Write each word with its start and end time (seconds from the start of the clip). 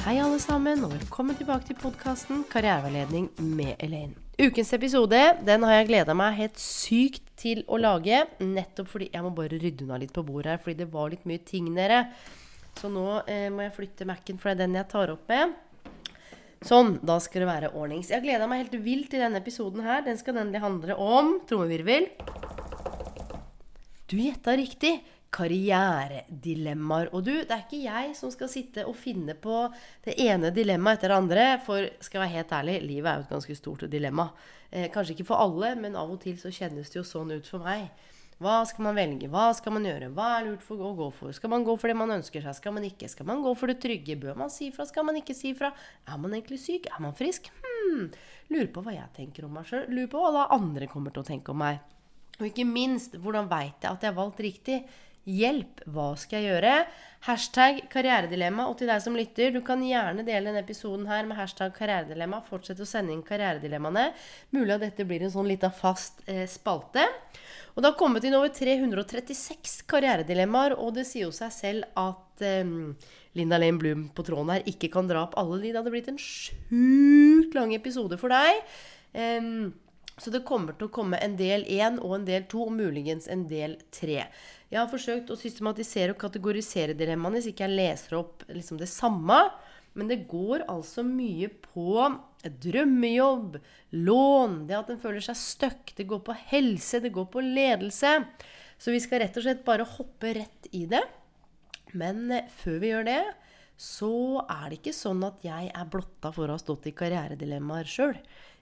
Hei, 0.00 0.14
alle 0.16 0.38
sammen, 0.40 0.80
og 0.86 0.94
velkommen 0.94 1.36
tilbake 1.36 1.66
til 1.68 1.76
podkasten 1.76 2.38
Karriereveiledning 2.48 3.26
med 3.58 3.74
Elaine. 3.84 4.14
Ukens 4.40 4.70
episode 4.72 5.18
den 5.44 5.66
har 5.68 5.74
jeg 5.74 5.90
gleda 5.90 6.14
meg 6.16 6.38
helt 6.38 6.56
sykt 6.62 7.26
til 7.36 7.60
å 7.68 7.76
lage. 7.76 8.22
Nettopp 8.40 8.88
fordi 8.88 9.10
jeg 9.12 9.26
må 9.26 9.34
bare 9.36 9.58
rydde 9.60 9.84
unna 9.84 9.98
litt 10.00 10.14
på 10.16 10.24
bordet 10.24 10.54
her, 10.54 10.62
fordi 10.64 10.78
det 10.78 10.88
var 10.94 11.12
litt 11.12 11.28
mye 11.28 11.42
ting, 11.44 11.68
dere. 11.76 12.00
Så 12.80 12.88
nå 12.88 13.04
eh, 13.28 13.50
må 13.52 13.66
jeg 13.66 13.74
flytte 13.76 14.08
Mac-en, 14.08 14.40
for 14.40 14.48
det 14.48 14.56
er 14.56 14.62
den 14.62 14.80
jeg 14.80 14.88
tar 14.94 15.12
opp 15.12 15.28
med. 15.28 15.52
Sånn, 16.64 16.96
da 17.04 17.18
skal 17.20 17.44
det 17.44 17.52
være 17.52 17.72
ordnings. 17.76 18.08
Jeg 18.08 18.22
har 18.22 18.24
gleda 18.24 18.48
meg 18.48 18.64
helt 18.64 18.80
vilt 18.80 19.12
til 19.12 19.20
denne 19.20 19.44
episoden 19.44 19.84
her. 19.84 20.00
Den 20.08 20.16
skal 20.22 20.40
nemlig 20.40 20.64
handle 20.64 20.96
om 20.96 21.34
trommevirvel. 21.44 22.08
Du 24.08 24.16
gjetta 24.16 24.56
riktig 24.56 24.96
karrieredilemmaer. 25.34 27.10
Og 27.14 27.24
du, 27.26 27.32
det 27.46 27.54
er 27.54 27.64
ikke 27.64 27.82
jeg 27.84 28.14
som 28.18 28.32
skal 28.34 28.50
sitte 28.50 28.86
og 28.88 28.98
finne 28.98 29.36
på 29.38 29.62
det 30.06 30.16
ene 30.22 30.52
dilemmaet 30.54 31.00
etter 31.00 31.12
det 31.12 31.18
andre. 31.22 31.48
For 31.66 31.90
skal 32.02 32.20
jeg 32.20 32.24
være 32.26 32.36
helt 32.38 32.54
ærlig, 32.60 32.78
livet 32.86 33.10
er 33.10 33.18
jo 33.20 33.26
et 33.26 33.34
ganske 33.36 33.58
stort 33.58 33.84
dilemma. 33.92 34.30
Eh, 34.70 34.88
kanskje 34.92 35.16
ikke 35.16 35.28
for 35.32 35.42
alle, 35.42 35.74
men 35.78 35.98
av 35.98 36.10
og 36.10 36.22
til 36.22 36.38
så 36.40 36.52
kjennes 36.54 36.90
det 36.90 37.00
jo 37.00 37.06
sånn 37.06 37.34
ut 37.36 37.50
for 37.50 37.62
meg. 37.66 37.90
Hva 38.40 38.62
skal 38.64 38.86
man 38.86 38.96
velge? 38.96 39.28
Hva 39.28 39.50
skal 39.52 39.74
man 39.76 39.84
gjøre? 39.84 40.06
Hva 40.16 40.26
er 40.38 40.46
lurt 40.46 40.62
for 40.64 40.80
å 40.80 40.94
gå 40.96 41.10
for? 41.12 41.34
Skal 41.36 41.52
man 41.52 41.64
gå 41.66 41.74
for 41.76 41.92
det 41.92 41.96
man 42.00 42.14
ønsker 42.14 42.40
seg? 42.40 42.56
Skal 42.56 42.72
man 42.72 42.86
ikke? 42.88 43.10
Skal 43.12 43.28
man 43.28 43.42
gå 43.44 43.52
for 43.58 43.68
det 43.68 43.82
trygge? 43.82 44.16
Bør 44.16 44.38
man 44.40 44.52
si 44.54 44.70
fra? 44.72 44.86
Skal 44.88 45.04
man 45.04 45.18
ikke 45.20 45.36
si 45.36 45.52
fra? 45.58 45.68
Er 46.08 46.22
man 46.22 46.32
egentlig 46.38 46.56
syk? 46.62 46.88
Er 46.88 47.02
man 47.04 47.12
frisk? 47.18 47.50
Hm, 47.60 48.08
Lurer 48.50 48.70
på 48.72 48.82
hva 48.82 48.96
jeg 48.96 49.12
tenker 49.18 49.44
om 49.44 49.52
meg 49.58 49.68
sjøl. 49.68 49.84
Lurer 49.92 50.08
på 50.10 50.24
hva 50.24 50.46
andre 50.56 50.88
kommer 50.88 51.12
til 51.12 51.20
å 51.20 51.28
tenke 51.28 51.52
om 51.52 51.60
meg. 51.60 51.84
Og 52.40 52.48
ikke 52.48 52.64
minst, 52.64 53.18
hvordan 53.20 53.50
veit 53.50 53.84
jeg 53.84 53.92
at 53.92 54.06
jeg 54.06 54.10
har 54.10 54.16
valgt 54.16 54.40
riktig? 54.40 54.80
Hjelp! 55.28 55.82
Hva 55.92 56.14
skal 56.16 56.40
jeg 56.40 56.54
gjøre? 56.54 56.74
Hashtag 57.26 57.82
karrieredilemma. 57.92 58.64
Og 58.70 58.78
til 58.80 58.88
deg 58.88 59.02
som 59.04 59.16
lytter, 59.18 59.52
du 59.52 59.60
kan 59.64 59.82
gjerne 59.84 60.24
dele 60.24 60.48
denne 60.48 60.62
episoden 60.64 61.04
her 61.10 61.26
med 61.28 61.36
hashtag 61.36 61.74
karrieredilemma. 61.76 62.40
Fortsett 62.46 62.80
å 62.80 62.88
sende 62.88 63.12
inn 63.12 63.24
karrieredilemmaene. 63.26 64.06
Mulig 64.56 64.76
at 64.78 64.86
dette 64.86 65.04
blir 65.08 65.26
en 65.26 65.32
sånn 65.34 65.50
lita 65.50 65.68
fast 65.74 66.22
eh, 66.24 66.46
spalte. 66.48 67.04
Og 67.74 67.82
det 67.82 67.90
har 67.90 67.98
kommet 68.00 68.24
inn 68.24 68.38
over 68.38 68.48
336 68.54 69.82
karrieredilemmaer, 69.90 70.74
og 70.80 70.96
det 70.96 71.04
sier 71.08 71.28
jo 71.28 71.34
seg 71.36 71.52
selv 71.54 72.00
at 72.00 72.46
eh, 72.46 72.72
Linda 73.36 73.60
Lane 73.60 73.78
Bloom 73.82 74.08
på 74.16 74.24
tråden 74.26 74.54
her 74.56 74.72
ikke 74.72 74.90
kan 74.96 75.10
dra 75.10 75.26
opp 75.26 75.36
alle 75.40 75.60
de. 75.60 75.74
Det 75.74 75.82
hadde 75.82 75.92
blitt 75.92 76.10
en 76.10 76.24
sjukt 76.24 77.54
lang 77.60 77.76
episode 77.76 78.16
for 78.20 78.32
deg. 78.32 78.64
Eh, 79.12 79.52
så 80.20 80.28
det 80.32 80.42
kommer 80.44 80.76
til 80.76 80.90
å 80.90 80.92
komme 80.92 81.20
en 81.24 81.36
del 81.38 81.62
én 81.64 81.96
og 82.00 82.18
en 82.18 82.26
del 82.28 82.44
to, 82.50 82.66
og 82.66 82.74
muligens 82.76 83.28
en 83.32 83.46
del 83.48 83.78
tre. 83.94 84.26
Jeg 84.70 84.78
har 84.78 84.90
forsøkt 84.90 85.32
å 85.34 85.38
systematisere 85.38 86.14
og 86.14 86.20
kategorisere 86.20 86.94
dilemmaene, 86.94 87.42
så 87.42 87.50
ikke 87.50 87.66
jeg 87.66 87.78
leser 87.78 88.16
opp 88.20 88.44
liksom 88.54 88.78
det 88.78 88.86
samme. 88.90 89.40
Men 89.98 90.06
det 90.06 90.20
går 90.30 90.62
altså 90.70 91.02
mye 91.02 91.48
på 91.64 92.04
drømmejobb, 92.62 93.56
lån, 93.98 94.54
det 94.68 94.76
at 94.78 94.92
en 94.92 95.00
føler 95.02 95.24
seg 95.26 95.38
stuck. 95.40 95.90
Det 95.98 96.06
går 96.06 96.22
på 96.28 96.36
helse, 96.52 97.02
det 97.02 97.10
går 97.16 97.26
på 97.32 97.42
ledelse. 97.42 98.12
Så 98.80 98.94
vi 98.94 99.00
skal 99.02 99.24
rett 99.24 99.36
og 99.36 99.44
slett 99.44 99.66
bare 99.66 99.88
hoppe 99.96 100.36
rett 100.38 100.70
i 100.70 100.84
det. 100.88 101.02
Men 101.98 102.30
før 102.62 102.78
vi 102.78 102.92
gjør 102.92 103.10
det, 103.10 103.22
så 103.80 104.12
er 104.44 104.68
det 104.68 104.78
ikke 104.78 104.94
sånn 104.94 105.24
at 105.26 105.42
jeg 105.42 105.72
er 105.72 105.90
blotta 105.90 106.30
for 106.36 106.46
å 106.46 106.54
ha 106.54 106.62
stått 106.62 106.86
i 106.86 106.94
karrieredilemmaer 106.94 107.90
sjøl. 107.90 108.14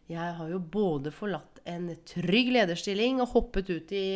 Jeg 0.08 0.34
har 0.38 0.48
jo 0.48 0.58
både 0.62 1.12
forlatt 1.12 1.60
en 1.69 1.90
trygg 2.08 2.54
lederstilling 2.54 3.20
og 3.20 3.34
hoppet 3.34 3.69
ut 3.69 3.92
i 3.92 4.06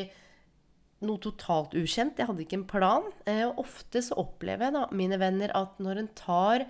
noe 1.06 1.20
totalt 1.22 1.76
ukjent. 1.78 2.18
Jeg 2.18 2.28
hadde 2.28 2.44
ikke 2.44 2.58
en 2.60 2.68
plan. 2.70 3.08
Eh, 3.28 3.44
og 3.48 3.62
ofte 3.64 4.02
så 4.04 4.18
opplever 4.20 4.68
jeg, 4.68 4.76
da, 4.76 4.86
mine 4.96 5.18
venner, 5.20 5.54
at 5.58 5.80
når 5.82 6.02
en 6.02 6.12
tar 6.18 6.66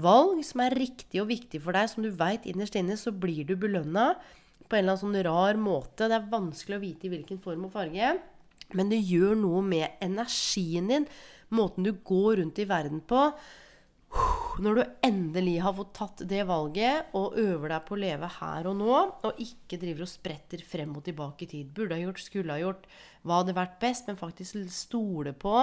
valg 0.00 0.42
som 0.46 0.62
er 0.62 0.76
riktig 0.78 1.22
og 1.22 1.30
viktig 1.32 1.62
for 1.64 1.76
deg, 1.76 1.90
som 1.90 2.04
du 2.04 2.10
veit 2.14 2.46
innerst 2.48 2.78
inne, 2.78 2.98
så 2.98 3.12
blir 3.14 3.48
du 3.48 3.56
belønna 3.58 4.12
på 4.70 4.78
en 4.78 4.84
eller 4.84 4.94
annen 4.94 5.02
sånn 5.02 5.24
rar 5.26 5.58
måte. 5.58 6.06
Det 6.06 6.18
er 6.18 6.28
vanskelig 6.30 6.78
å 6.78 6.84
vite 6.84 7.08
i 7.08 7.14
hvilken 7.14 7.40
form 7.42 7.66
og 7.66 7.74
farge. 7.74 8.14
Men 8.78 8.92
det 8.92 9.00
gjør 9.02 9.34
noe 9.38 9.64
med 9.66 9.98
energien 10.04 10.90
din, 10.90 11.08
måten 11.50 11.86
du 11.86 11.90
går 12.06 12.38
rundt 12.38 12.60
i 12.62 12.68
verden 12.70 13.02
på. 13.02 13.24
Når 14.60 14.76
du 14.76 14.82
endelig 15.06 15.54
har 15.64 15.72
fått 15.76 15.92
tatt 15.96 16.22
det 16.28 16.42
valget 16.48 17.14
og 17.16 17.36
øver 17.40 17.72
deg 17.72 17.84
på 17.86 17.94
å 17.96 18.00
leve 18.02 18.28
her 18.34 18.66
og 18.68 18.76
nå, 18.76 18.96
og 19.24 19.40
ikke 19.40 19.78
driver 19.80 20.04
og 20.04 20.10
spretter 20.10 20.64
frem 20.66 20.92
og 20.98 21.06
tilbake 21.06 21.46
i 21.46 21.48
tid 21.48 21.70
Burde 21.76 21.96
ha 21.96 22.02
gjort, 22.02 22.20
skulle 22.20 22.56
ha 22.56 22.60
gjort, 22.60 22.84
hva 23.24 23.40
hadde 23.40 23.56
vært 23.56 23.78
best, 23.80 24.10
men 24.10 24.20
faktisk 24.20 24.60
stole 24.74 25.32
på 25.32 25.54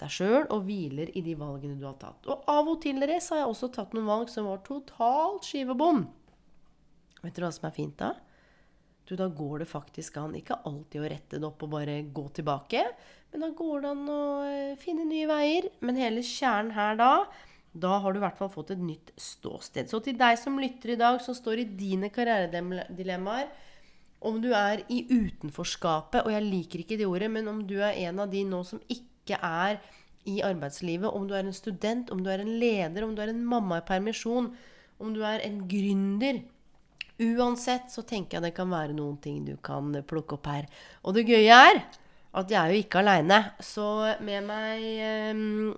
deg 0.00 0.10
sjøl 0.10 0.46
og 0.48 0.64
hviler 0.66 1.12
i 1.14 1.22
de 1.26 1.36
valgene 1.38 1.76
du 1.78 1.84
har 1.86 1.98
tatt. 2.00 2.24
Og 2.30 2.48
av 2.50 2.70
og 2.70 2.80
til 2.82 3.02
dere, 3.02 3.20
har 3.20 3.42
jeg 3.42 3.50
også 3.50 3.70
tatt 3.74 3.92
noen 3.94 4.08
valg 4.08 4.32
som 4.32 4.48
var 4.48 4.64
totalt 4.66 5.46
skivebom. 5.46 6.06
Vet 7.20 7.36
dere 7.36 7.50
hva 7.50 7.54
som 7.58 7.68
er 7.68 7.76
fint 7.76 7.98
da? 8.00 8.14
Du, 9.04 9.18
da 9.20 9.28
går 9.28 9.60
det 9.60 9.68
faktisk 9.68 10.16
an 10.16 10.32
ikke 10.38 10.62
alltid 10.64 11.02
å 11.02 11.08
rette 11.12 11.38
det 11.40 11.44
opp 11.44 11.60
og 11.66 11.74
bare 11.76 11.98
gå 12.08 12.24
tilbake, 12.38 12.86
men 13.32 13.44
da 13.44 13.50
går 13.52 13.82
det 13.84 13.90
an 13.90 14.06
å 14.08 14.22
eh, 14.48 14.76
finne 14.80 15.04
nye 15.04 15.28
veier. 15.28 15.68
Men 15.84 16.00
hele 16.00 16.24
kjernen 16.24 16.72
her 16.72 16.96
da 16.96 17.10
da 17.74 17.98
har 17.98 18.14
du 18.14 18.20
i 18.20 18.22
hvert 18.22 18.38
fall 18.38 18.52
fått 18.52 18.70
et 18.74 18.82
nytt 18.82 19.10
ståsted. 19.18 19.90
Så 19.90 19.98
til 20.04 20.16
deg 20.18 20.38
som 20.38 20.60
lytter 20.62 20.94
i 20.94 20.98
dag, 21.00 21.18
som 21.22 21.34
står 21.34 21.64
i 21.64 21.70
dine 21.74 22.10
karrieredilemmaer, 22.14 23.50
om 24.24 24.38
du 24.40 24.52
er 24.56 24.84
i 24.88 25.02
utenforskapet, 25.10 26.22
og 26.24 26.32
jeg 26.32 26.46
liker 26.46 26.84
ikke 26.84 26.96
det 27.00 27.08
ordet, 27.10 27.28
men 27.34 27.50
om 27.50 27.60
du 27.68 27.76
er 27.82 27.98
en 28.06 28.22
av 28.24 28.30
de 28.32 28.44
nå 28.48 28.62
som 28.64 28.80
ikke 28.88 29.36
er 29.36 29.82
i 30.30 30.38
arbeidslivet, 30.46 31.10
om 31.10 31.26
du 31.28 31.34
er 31.36 31.44
en 31.44 31.56
student, 31.56 32.08
om 32.14 32.22
du 32.24 32.30
er 32.32 32.40
en 32.40 32.54
leder, 32.62 33.04
om 33.04 33.12
du 33.12 33.20
er 33.20 33.34
en 33.34 33.44
mamma 33.44 33.82
i 33.82 33.86
permisjon, 33.86 34.48
om 35.02 35.12
du 35.12 35.20
er 35.26 35.44
en 35.44 35.62
gründer 35.68 36.40
Uansett 37.22 37.92
så 37.94 38.02
tenker 38.02 38.40
jeg 38.40 38.48
det 38.48 38.56
kan 38.56 38.72
være 38.72 38.94
noen 38.96 39.20
ting 39.22 39.44
du 39.46 39.54
kan 39.62 39.92
plukke 40.02 40.34
opp 40.34 40.48
her. 40.50 40.64
Og 41.06 41.14
det 41.14 41.28
gøye 41.28 41.46
er 41.46 41.78
at 42.34 42.50
jeg 42.50 42.58
er 42.58 42.72
jo 42.74 42.82
ikke 42.82 43.02
aleine. 43.04 43.38
Så 43.62 43.86
med 44.26 44.48
meg 44.48 44.82
um, 45.30 45.76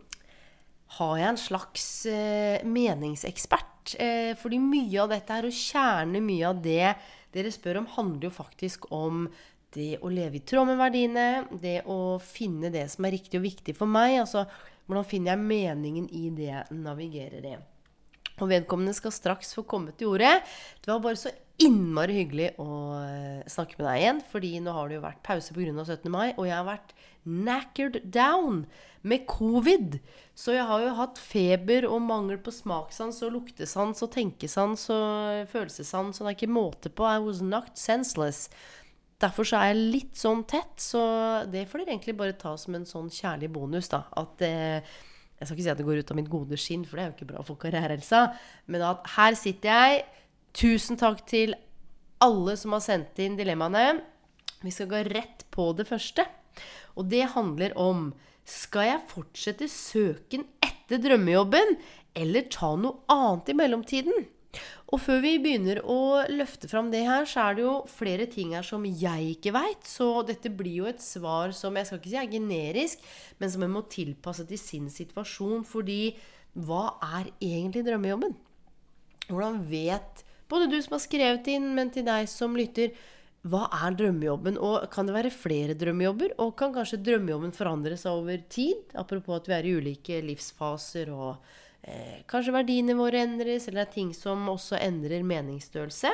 har 0.96 1.16
jeg 1.18 1.28
en 1.28 1.40
slags 1.40 1.88
eh, 2.10 2.62
meningsekspert. 2.64 3.96
Eh, 3.98 4.32
fordi 4.38 4.60
mye 4.62 5.02
av 5.02 5.12
dette 5.12 5.34
her, 5.34 5.48
og 5.48 5.58
kjernen 5.58 6.24
mye 6.26 6.48
av 6.48 6.62
det 6.62 6.94
dere 7.34 7.52
spør 7.52 7.82
om, 7.82 7.90
handler 7.98 8.28
jo 8.28 8.34
faktisk 8.34 8.88
om 8.94 9.26
det 9.76 9.96
å 10.00 10.10
leve 10.12 10.38
i 10.38 10.44
tråd 10.46 10.70
med 10.70 10.80
verdiene, 10.80 11.28
det 11.60 11.82
å 11.90 12.16
finne 12.22 12.70
det 12.72 12.86
som 12.92 13.04
er 13.04 13.16
riktig 13.18 13.40
og 13.40 13.48
viktig 13.48 13.74
for 13.76 13.90
meg. 13.90 14.20
Altså 14.22 14.46
hvordan 14.86 15.08
finner 15.08 15.34
jeg 15.34 15.48
meningen 15.50 16.06
i 16.14 16.28
det 16.34 16.52
jeg 16.52 16.78
navigerer 16.78 17.50
i. 17.50 17.56
Og 18.36 18.50
vedkommende 18.50 18.94
skal 18.96 19.14
straks 19.14 19.54
få 19.56 19.64
komme 19.68 19.94
til 19.96 20.12
ordet. 20.14 20.38
Det 20.84 20.92
var 20.92 21.02
bare 21.04 21.18
så 21.18 21.32
innmari 21.64 22.18
hyggelig 22.18 22.50
å 22.60 22.70
eh, 23.00 23.44
snakke 23.48 23.78
med 23.78 23.86
deg 23.88 24.02
igjen. 24.02 24.22
fordi 24.30 24.50
nå 24.60 24.74
har 24.76 24.88
det 24.88 24.98
jo 24.98 25.06
vært 25.06 25.22
pause 25.24 25.56
pga. 25.56 25.84
17. 25.84 26.10
mai, 26.12 26.34
og 26.36 26.44
jeg 26.44 26.56
har 26.56 26.68
vært 26.68 26.92
knackered 27.26 28.06
down 28.14 28.64
med 29.06 29.26
covid. 29.26 29.98
Så 30.36 30.54
jeg 30.56 30.66
har 30.68 30.82
jo 30.82 30.94
hatt 30.98 31.20
feber 31.22 31.86
og 31.88 32.00
mangel 32.04 32.38
på 32.42 32.52
smakssans 32.54 33.22
og 33.24 33.36
luktesans 33.38 34.02
og 34.04 34.10
tenkesans 34.12 34.88
og 34.92 35.46
følelsessans, 35.52 36.18
så 36.18 36.24
det 36.24 36.32
er 36.32 36.38
ikke 36.38 36.52
måte 36.52 36.92
på. 36.92 37.06
I 37.06 37.22
was 37.22 37.42
knocked 37.44 37.78
senseless. 37.80 38.48
derfor 39.20 39.48
så 39.48 39.56
er 39.56 39.70
jeg 39.72 39.92
litt 39.94 40.18
sånn 40.20 40.42
tett, 40.44 40.74
så 40.76 41.00
det 41.48 41.68
får 41.70 41.80
dere 41.80 41.94
egentlig 41.94 42.16
bare 42.18 42.36
ta 42.36 42.52
som 42.60 42.74
en 42.76 42.84
sånn 42.84 43.08
kjærlig 43.08 43.48
bonus, 43.52 43.88
da. 43.88 44.04
At 44.12 44.42
eh, 44.44 44.82
Jeg 45.36 45.48
skal 45.48 45.56
ikke 45.56 45.64
si 45.64 45.70
at 45.70 45.80
det 45.80 45.84
går 45.84 45.98
ut 46.00 46.10
av 46.10 46.16
mitt 46.16 46.28
gode 46.32 46.56
skinn, 46.56 46.84
for 46.88 46.96
det 46.96 47.02
er 47.02 47.08
jo 47.10 47.14
ikke 47.18 47.32
bra 47.32 47.42
for 47.44 47.60
karrierehelsa. 47.60 48.20
Men 48.72 48.84
at 48.88 49.02
her 49.18 49.34
sitter 49.36 49.68
jeg. 49.68 50.04
Tusen 50.56 50.96
takk 50.96 51.20
til 51.28 51.52
alle 52.24 52.54
som 52.56 52.72
har 52.72 52.80
sendt 52.80 53.20
inn 53.20 53.36
dilemmaene. 53.36 53.98
Vi 54.62 54.72
skal 54.72 54.88
gå 54.88 55.02
rett 55.12 55.44
på 55.52 55.68
det 55.76 55.84
første. 55.90 56.24
Og 56.96 57.10
det 57.12 57.26
handler 57.34 57.76
om 57.78 58.12
Skal 58.46 58.92
jeg 58.92 59.06
fortsette 59.10 59.66
søken 59.66 60.44
etter 60.62 61.00
drømmejobben, 61.02 61.76
eller 62.16 62.46
ta 62.52 62.76
noe 62.78 63.02
annet 63.10 63.50
i 63.50 63.56
mellomtiden? 63.58 64.26
Og 64.94 65.00
før 65.02 65.18
vi 65.24 65.32
begynner 65.42 65.80
å 65.82 66.22
løfte 66.30 66.68
fram 66.70 66.92
det 66.92 67.02
her, 67.08 67.26
så 67.26 67.48
er 67.48 67.56
det 67.56 67.64
jo 67.64 67.74
flere 67.90 68.28
ting 68.30 68.54
her 68.54 68.66
som 68.66 68.84
jeg 68.86 69.32
ikke 69.34 69.52
veit. 69.56 69.82
Så 69.88 70.22
dette 70.28 70.52
blir 70.54 70.84
jo 70.84 70.86
et 70.90 71.02
svar 71.02 71.50
som 71.56 71.76
jeg 71.76 71.88
skal 71.88 72.00
ikke 72.00 72.12
si 72.12 72.20
er 72.20 72.30
generisk, 72.30 73.08
men 73.42 73.52
som 73.52 73.66
jeg 73.66 73.74
må 73.74 73.82
tilpasse 73.90 74.46
til 74.46 74.60
sin 74.62 74.86
situasjon. 74.92 75.66
Fordi 75.66 76.14
hva 76.54 76.84
er 77.18 77.32
egentlig 77.40 77.82
drømmejobben? 77.88 78.38
Hvordan 79.26 79.60
vet 79.66 80.22
både 80.46 80.70
du 80.70 80.78
som 80.78 80.94
har 80.94 81.02
skrevet 81.02 81.50
inn, 81.50 81.72
men 81.74 81.90
til 81.90 82.06
deg 82.06 82.28
som 82.30 82.54
lytter, 82.54 82.94
hva 83.50 83.66
er 83.74 83.94
drømmejobben? 83.98 84.58
Og 84.62 84.88
kan 84.92 85.08
det 85.08 85.14
være 85.16 85.32
flere 85.34 85.76
drømmejobber? 85.78 86.34
Og 86.42 86.54
kan 86.58 86.74
kanskje 86.74 87.02
drømmejobben 87.04 87.54
forandre 87.56 87.98
seg 88.00 88.18
over 88.18 88.42
tid? 88.50 88.96
Apropos 88.98 89.40
at 89.40 89.48
vi 89.50 89.56
er 89.56 89.68
i 89.68 89.76
ulike 89.78 90.18
livsfaser, 90.24 91.12
og 91.14 91.36
eh, 91.82 92.22
kanskje 92.30 92.54
verdiene 92.56 92.96
våre 92.98 93.22
endres, 93.26 93.68
eller 93.68 93.84
det 93.84 93.88
er 93.88 93.96
ting 93.98 94.12
som 94.16 94.48
også 94.52 94.80
endrer 94.80 95.26
meningsstørrelse. 95.26 96.12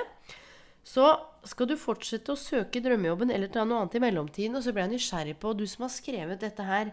Så 0.83 1.09
skal 1.47 1.71
du 1.71 1.77
fortsette 1.79 2.35
å 2.35 2.39
søke 2.39 2.83
drømmejobben 2.83 3.31
eller 3.31 3.51
ta 3.53 3.63
noe 3.65 3.85
annet 3.85 3.97
i 3.99 4.03
mellomtiden. 4.03 4.59
Og 4.59 4.65
så 4.67 4.75
ble 4.75 4.87
jeg 4.87 4.97
nysgjerrig 4.97 5.37
på, 5.43 5.55
du 5.55 5.65
som 5.71 5.87
har 5.87 5.95
skrevet 5.95 6.43
dette 6.43 6.67
her, 6.67 6.93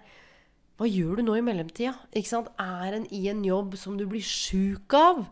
hva 0.79 0.87
gjør 0.87 1.19
du 1.19 1.25
nå 1.27 1.33
i 1.35 1.43
mellomtida? 1.43 1.91
Ikke 2.15 2.29
sant? 2.29 2.53
Er 2.61 2.95
en 2.95 3.09
i 3.11 3.25
en 3.27 3.41
jobb 3.43 3.75
som 3.81 3.97
du 3.99 4.05
blir 4.07 4.23
sjuk 4.23 4.93
av? 4.95 5.25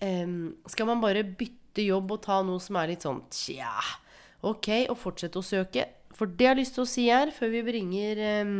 Eh, 0.00 0.24
skal 0.72 0.88
man 0.88 1.02
bare 1.04 1.26
bytte 1.26 1.84
jobb 1.84 2.16
og 2.16 2.22
ta 2.24 2.38
noe 2.46 2.62
som 2.62 2.78
er 2.80 2.94
litt 2.94 3.04
sånn 3.04 3.20
tja, 3.34 3.74
ok, 4.50 4.68
og 4.92 4.98
fortsett 5.00 5.36
å 5.38 5.44
søke? 5.44 5.86
For 6.14 6.30
det 6.30 6.46
jeg 6.46 6.52
har 6.52 6.60
lyst 6.60 6.76
til 6.76 6.84
å 6.84 6.90
si 6.90 7.08
her, 7.10 7.32
før 7.34 7.50
vi 7.54 7.62
bringer 7.66 8.20
eh, 8.22 8.52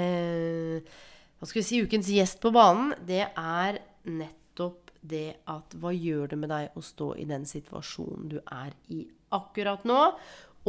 eh, 0.00 0.94
hva 1.38 1.50
skal 1.50 1.60
vi 1.60 1.66
si, 1.66 1.82
ukens 1.84 2.08
gjest 2.08 2.40
på 2.40 2.54
banen, 2.54 2.94
det 3.04 3.26
er 3.28 3.82
nettopp 4.08 4.92
det 5.04 5.34
at 5.50 5.74
hva 5.76 5.92
gjør 5.92 6.30
det 6.32 6.38
med 6.40 6.48
deg 6.48 6.78
å 6.78 6.82
stå 6.84 7.10
i 7.20 7.26
den 7.28 7.44
situasjonen 7.44 8.30
du 8.32 8.38
er 8.40 8.72
i 8.88 9.02
akkurat 9.34 9.84
nå? 9.84 10.00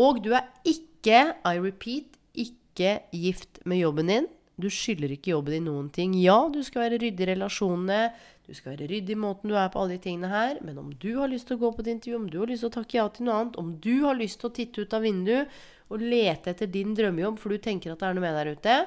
Og 0.04 0.19
du 0.25 0.33
er 0.36 0.50
ikke, 0.68 1.21
I 1.31 1.60
repeat, 1.63 2.18
ikke 2.36 2.98
gift 3.16 3.62
med 3.63 3.80
jobben 3.80 4.12
din. 4.12 4.28
Du 4.60 4.68
skylder 4.71 5.13
ikke 5.16 5.31
jobben 5.31 5.56
din 5.56 5.69
noen 5.69 5.88
ting. 5.95 6.16
Ja, 6.19 6.50
du 6.51 6.60
skal 6.63 6.89
være 6.89 7.00
ryddig 7.06 7.24
i 7.24 7.31
relasjonene. 7.31 8.01
Du 8.45 8.53
skal 8.53 8.75
være 8.75 8.89
ryddig 8.92 9.15
i 9.15 9.19
måten 9.19 9.50
du 9.50 9.56
er 9.57 9.71
på 9.74 9.81
alle 9.81 9.95
de 9.95 10.03
tingene 10.03 10.30
her. 10.30 10.59
Men 10.65 10.77
om 10.81 10.92
du 11.01 11.09
har 11.18 11.31
lyst 11.31 11.50
til 11.50 11.57
å 11.57 11.63
gå 11.63 11.71
på 11.74 11.86
et 11.86 11.94
intervju, 11.95 12.19
om 12.19 12.27
du 12.30 12.38
har 12.42 12.51
lyst 12.51 12.65
til 12.65 12.71
å 12.71 12.75
takke 12.75 13.00
ja 13.00 13.07
til 13.13 13.25
noe 13.27 13.39
annet, 13.39 13.57
om 13.62 13.71
du 13.81 13.95
har 14.03 14.19
lyst 14.19 14.42
til 14.42 14.51
å 14.51 14.56
titte 14.56 14.86
ut 14.86 14.94
av 14.94 15.06
vinduet 15.06 15.57
og 15.89 16.01
lete 16.01 16.53
etter 16.53 16.69
din 16.69 16.94
drømmejobb, 16.97 17.39
for 17.42 17.53
du 17.53 17.62
tenker 17.62 17.94
at 17.94 18.01
det 18.01 18.07
er 18.07 18.18
noe 18.18 18.25
med 18.25 18.38
der 18.38 18.53
ute, 18.53 18.77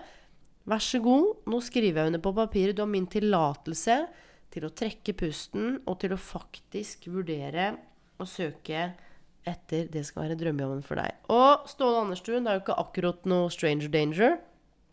vær 0.69 0.83
så 0.85 1.03
god. 1.03 1.29
Nå 1.51 1.61
skriver 1.65 2.03
jeg 2.03 2.13
under 2.13 2.23
på 2.23 2.35
papiret. 2.37 2.77
Du 2.79 2.85
har 2.85 2.91
min 2.91 3.11
tillatelse 3.11 3.99
til 4.55 4.65
å 4.65 4.73
trekke 4.75 5.15
pusten 5.19 5.77
og 5.85 5.99
til 6.03 6.15
å 6.15 6.21
faktisk 6.21 7.11
vurdere 7.13 7.73
å 8.19 8.27
søke 8.27 8.89
etter 9.49 9.89
det 9.93 10.05
skal 10.07 10.27
være 10.27 10.39
drømmejobben 10.41 10.85
for 10.85 11.01
deg. 11.01 11.15
Og 11.33 11.69
Ståle 11.71 12.03
Anderstuen, 12.03 12.45
det 12.45 12.53
er 12.53 12.59
jo 12.59 12.65
ikke 12.67 12.81
akkurat 12.83 13.29
noe 13.31 13.51
stranger 13.53 13.91
danger. 13.93 14.37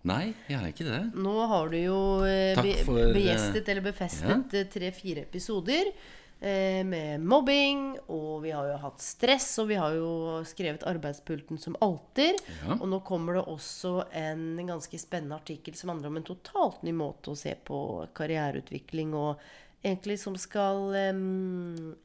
Nei, 0.05 0.35
jeg 0.45 0.59
er 0.59 0.69
ikke 0.69 0.85
det. 0.85 1.01
Nå 1.17 1.33
har 1.49 1.71
du 1.71 1.79
jo 1.79 1.97
eh, 2.27 2.53
be 2.59 2.75
for, 2.85 2.99
eh, 3.01 3.15
begjestet 3.15 3.71
eller 3.71 3.85
befestet 3.87 4.53
eh, 4.53 4.67
tre-fire 4.69 5.23
episoder 5.25 5.89
eh, 5.89 6.83
med 6.85 7.23
mobbing, 7.25 7.87
og 8.13 8.43
vi 8.43 8.53
har 8.53 8.69
jo 8.69 8.77
hatt 8.83 9.01
stress, 9.01 9.47
og 9.63 9.71
vi 9.71 9.79
har 9.81 9.95
jo 9.97 10.43
skrevet 10.45 10.85
arbeidspulten 10.85 11.57
som 11.61 11.77
alter. 11.81 12.37
Ja. 12.61 12.77
Og 12.77 12.87
nå 12.91 13.01
kommer 13.07 13.39
det 13.39 13.45
også 13.49 13.95
en 14.13 14.61
ganske 14.67 14.99
spennende 15.01 15.39
artikkel 15.41 15.77
som 15.79 15.93
handler 15.93 16.13
om 16.13 16.21
en 16.21 16.27
totalt 16.27 16.85
ny 16.85 16.93
måte 16.93 17.33
å 17.33 17.39
se 17.39 17.55
på 17.65 17.79
karriereutvikling 18.13 19.15
og 19.17 19.41
egentlig 19.85 20.19
som 20.21 20.37
skal 20.37 20.91
eh, 20.97 21.23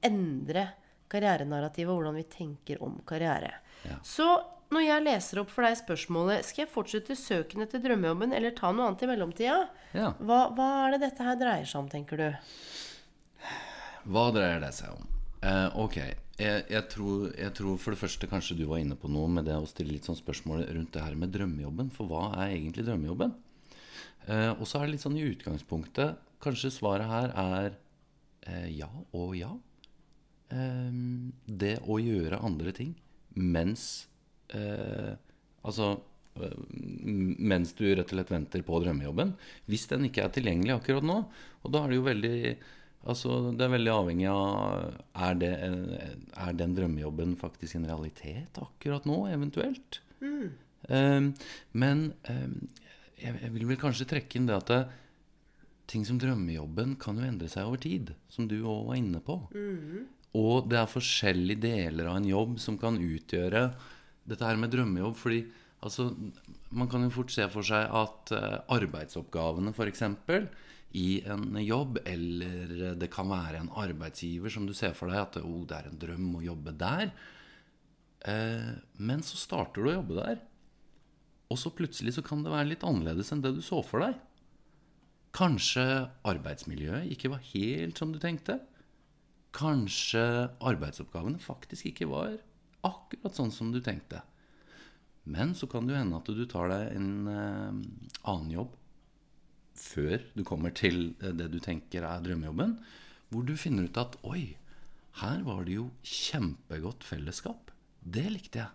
endre 0.08 0.70
karrierenarrativet 1.10 1.90
og 1.90 2.00
hvordan 2.00 2.16
vi 2.20 2.24
tenker 2.30 2.80
om 2.86 2.96
karriere. 3.04 3.52
Ja. 3.84 3.98
Så 4.04 4.30
når 4.70 4.84
jeg 4.86 5.02
leser 5.04 5.40
opp 5.42 5.50
for 5.50 5.66
deg 5.66 5.76
spørsmålet 5.80 6.44
Skal 6.46 6.64
jeg 6.64 6.70
fortsette 6.72 7.16
søken 7.18 7.64
etter 7.64 7.82
drømmejobben 7.82 8.32
eller 8.36 8.54
ta 8.56 8.70
noe 8.72 8.86
annet 8.90 9.02
i 9.02 9.10
mellomtida, 9.10 9.56
Ja. 9.96 10.12
hva, 10.20 10.44
hva 10.54 10.68
er 10.86 10.94
det 10.96 11.00
dette 11.08 11.26
her 11.26 11.38
dreier 11.40 11.66
seg 11.66 11.80
om, 11.82 11.88
tenker 11.90 12.16
du? 12.20 12.28
Hva 14.10 14.28
dreier 14.34 14.60
det 14.62 14.72
seg 14.76 14.94
om? 14.94 15.06
Eh, 15.44 15.76
ok, 15.80 15.96
jeg, 16.40 16.64
jeg, 16.70 16.84
tror, 16.92 17.30
jeg 17.36 17.52
tror 17.56 17.78
for 17.80 17.94
det 17.94 18.00
første 18.00 18.28
kanskje 18.30 18.56
du 18.58 18.64
var 18.68 18.80
inne 18.80 18.96
på 18.96 19.08
noe 19.12 19.28
med 19.32 19.46
det 19.48 19.56
å 19.56 19.66
stille 19.68 19.94
litt 19.96 20.06
sånn 20.08 20.18
spørsmål 20.18 20.66
rundt 20.68 20.92
det 20.96 21.04
her 21.04 21.16
med 21.20 21.32
drømmejobben. 21.34 21.90
For 21.94 22.08
hva 22.08 22.26
er 22.44 22.54
egentlig 22.54 22.84
drømmejobben? 22.88 23.32
Eh, 24.28 24.50
og 24.54 24.66
så 24.68 24.80
er 24.80 24.86
det 24.88 24.94
litt 24.96 25.04
sånn 25.04 25.16
i 25.16 25.24
utgangspunktet 25.30 26.18
Kanskje 26.44 26.68
svaret 26.72 27.08
her 27.08 27.32
er 27.40 27.70
eh, 28.48 28.66
ja 28.76 28.88
og 29.16 29.32
ja. 29.36 29.50
Eh, 30.52 30.92
det 31.46 31.74
å 31.84 31.96
gjøre 32.00 32.40
andre 32.44 32.72
ting 32.76 32.94
mens 33.36 34.06
eh, 34.56 35.12
Altså 35.60 35.90
eh, 36.40 36.58
mens 36.72 37.74
du 37.76 37.84
rett 37.88 38.08
og 38.08 38.16
slett 38.16 38.32
venter 38.32 38.64
på 38.64 38.80
drømmejobben. 38.84 39.34
Hvis 39.68 39.88
den 39.90 40.06
ikke 40.08 40.24
er 40.24 40.34
tilgjengelig 40.34 40.78
akkurat 40.78 41.06
nå. 41.06 41.18
Og 41.64 41.74
da 41.74 41.84
er 41.84 41.92
det 41.92 41.98
jo 42.00 42.10
veldig 42.10 42.36
Altså, 43.00 43.30
det 43.56 43.64
er 43.64 43.70
veldig 43.72 43.92
avhengig 43.94 44.26
av 44.28 44.90
Er, 45.16 45.36
det, 45.40 45.50
er 46.36 46.56
den 46.58 46.74
drømmejobben 46.76 47.32
faktisk 47.40 47.78
en 47.78 47.86
realitet 47.88 48.60
akkurat 48.60 49.06
nå, 49.08 49.22
eventuelt? 49.32 50.02
Eh, 50.92 51.30
men 51.72 52.02
um, 52.28 52.58
jeg, 53.16 53.38
jeg 53.40 53.54
vil 53.54 53.70
vel 53.70 53.80
kanskje 53.80 54.08
trekke 54.10 54.36
inn 54.36 54.50
det 54.50 54.58
at 54.58 54.68
det, 54.68 54.82
ting 55.90 56.04
som 56.06 56.20
drømmejobben 56.20 56.94
kan 57.02 57.18
jo 57.18 57.26
endre 57.26 57.48
seg 57.50 57.66
over 57.66 57.80
tid, 57.82 58.12
som 58.30 58.46
du 58.48 58.60
òg 58.60 58.90
var 58.92 59.00
inne 59.00 59.20
på. 59.24 59.40
Og 60.38 60.68
det 60.70 60.78
er 60.78 60.92
forskjellige 60.92 61.64
deler 61.64 62.10
av 62.10 62.20
en 62.20 62.28
jobb 62.28 62.60
som 62.62 62.76
kan 62.78 63.00
utgjøre 63.02 63.64
dette 64.30 64.46
her 64.46 64.58
med 64.60 64.72
drømmejobb. 64.72 65.16
fordi 65.18 65.40
altså, 65.82 66.10
man 66.70 66.88
kan 66.88 67.04
jo 67.04 67.14
fort 67.14 67.32
se 67.34 67.46
for 67.52 67.66
seg 67.66 67.86
at 67.86 68.34
eh, 68.36 68.58
arbeidsoppgavene 68.76 69.74
f.eks. 69.74 70.04
i 71.00 71.08
en 71.30 71.58
jobb, 71.62 72.00
eller 72.04 72.94
det 72.98 73.10
kan 73.12 73.30
være 73.30 73.62
en 73.62 73.74
arbeidsgiver 73.78 74.50
som 74.50 74.66
du 74.66 74.74
ser 74.74 74.94
for 74.96 75.10
deg 75.10 75.22
at 75.22 75.42
oh, 75.42 75.64
det 75.66 75.76
er 75.76 75.90
en 75.90 76.00
drøm 76.00 76.32
å 76.38 76.46
jobbe 76.46 76.74
der. 76.78 77.12
Eh, 78.28 78.72
men 78.98 79.22
så 79.26 79.38
starter 79.40 79.82
du 79.82 79.90
å 79.92 79.98
jobbe 80.00 80.18
der. 80.18 80.40
Og 81.50 81.58
så 81.58 81.72
plutselig 81.74 82.14
så 82.14 82.24
kan 82.26 82.44
det 82.44 82.52
være 82.52 82.72
litt 82.72 82.84
annerledes 82.86 83.32
enn 83.34 83.42
det 83.42 83.56
du 83.56 83.62
så 83.64 83.80
for 83.86 84.04
deg. 84.04 84.18
Kanskje 85.34 85.84
arbeidsmiljøet 86.26 87.10
ikke 87.14 87.30
var 87.32 87.42
helt 87.52 87.98
som 87.98 88.12
du 88.14 88.18
tenkte. 88.22 88.58
Kanskje 89.54 90.22
arbeidsoppgavene 90.62 91.42
faktisk 91.42 91.90
ikke 91.90 92.08
var 92.10 92.36
akkurat 92.86 93.36
sånn 93.36 93.52
som 93.54 93.72
du 93.74 93.80
tenkte. 93.84 94.22
Men 95.30 95.54
så 95.54 95.68
kan 95.70 95.86
det 95.86 95.94
jo 95.94 96.00
hende 96.00 96.20
at 96.20 96.30
du 96.32 96.44
tar 96.48 96.70
deg 96.72 96.94
en 96.96 97.10
eh, 97.28 97.80
annen 98.30 98.54
jobb 98.54 98.76
før 99.80 100.22
du 100.34 100.42
kommer 100.46 100.74
til 100.76 101.12
eh, 101.20 101.34
det 101.36 101.50
du 101.52 101.58
tenker 101.62 102.06
er 102.06 102.24
drømmejobben, 102.24 102.76
hvor 103.30 103.46
du 103.46 103.54
finner 103.58 103.86
ut 103.88 104.00
at 104.00 104.16
oi, 104.26 104.56
her 105.20 105.42
var 105.46 105.64
det 105.66 105.76
jo 105.76 105.88
kjempegodt 106.06 107.04
fellesskap. 107.06 107.70
Det 108.00 108.26
likte 108.32 108.62
jeg. 108.62 108.70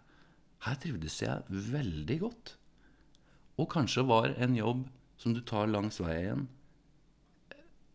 Her 0.66 0.78
trivdes 0.82 1.18
jeg 1.22 1.62
veldig 1.74 2.20
godt. 2.24 2.56
Og 3.62 3.70
kanskje 3.72 4.06
var 4.08 4.34
en 4.42 4.56
jobb 4.58 4.86
som 5.22 5.34
du 5.36 5.42
tar 5.48 5.70
langs 5.72 6.00
veien, 6.04 6.46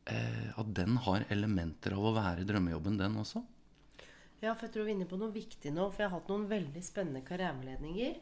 eh, 0.08 0.50
at 0.56 0.74
den 0.76 0.96
har 1.04 1.26
elementer 1.32 1.96
av 1.96 2.10
å 2.10 2.14
være 2.16 2.46
drømmejobben, 2.48 2.98
den 3.00 3.18
også. 3.20 3.42
Ja, 4.40 4.54
for 4.54 4.66
jeg 4.66 4.74
tror 4.74 4.86
vi 4.86 4.94
er 4.94 4.96
inne 4.96 5.08
på 5.08 5.18
noe 5.20 5.34
viktig 5.34 5.72
nå. 5.76 5.90
For 5.92 6.04
jeg 6.04 6.10
har 6.10 6.18
hatt 6.18 6.30
noen 6.32 6.48
veldig 6.50 6.82
spennende 6.84 7.24
karriereveiledninger 7.26 8.18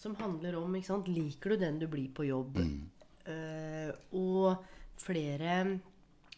som 0.00 0.16
handler 0.16 0.56
om 0.56 0.74
ikke 0.78 0.92
sant, 0.92 1.10
Liker 1.12 1.52
du 1.52 1.60
den 1.60 1.80
du 1.82 1.86
blir 1.90 2.08
på 2.16 2.24
jobb? 2.24 2.56
Eh, 3.28 3.90
og 4.16 4.62
flere 5.00 5.80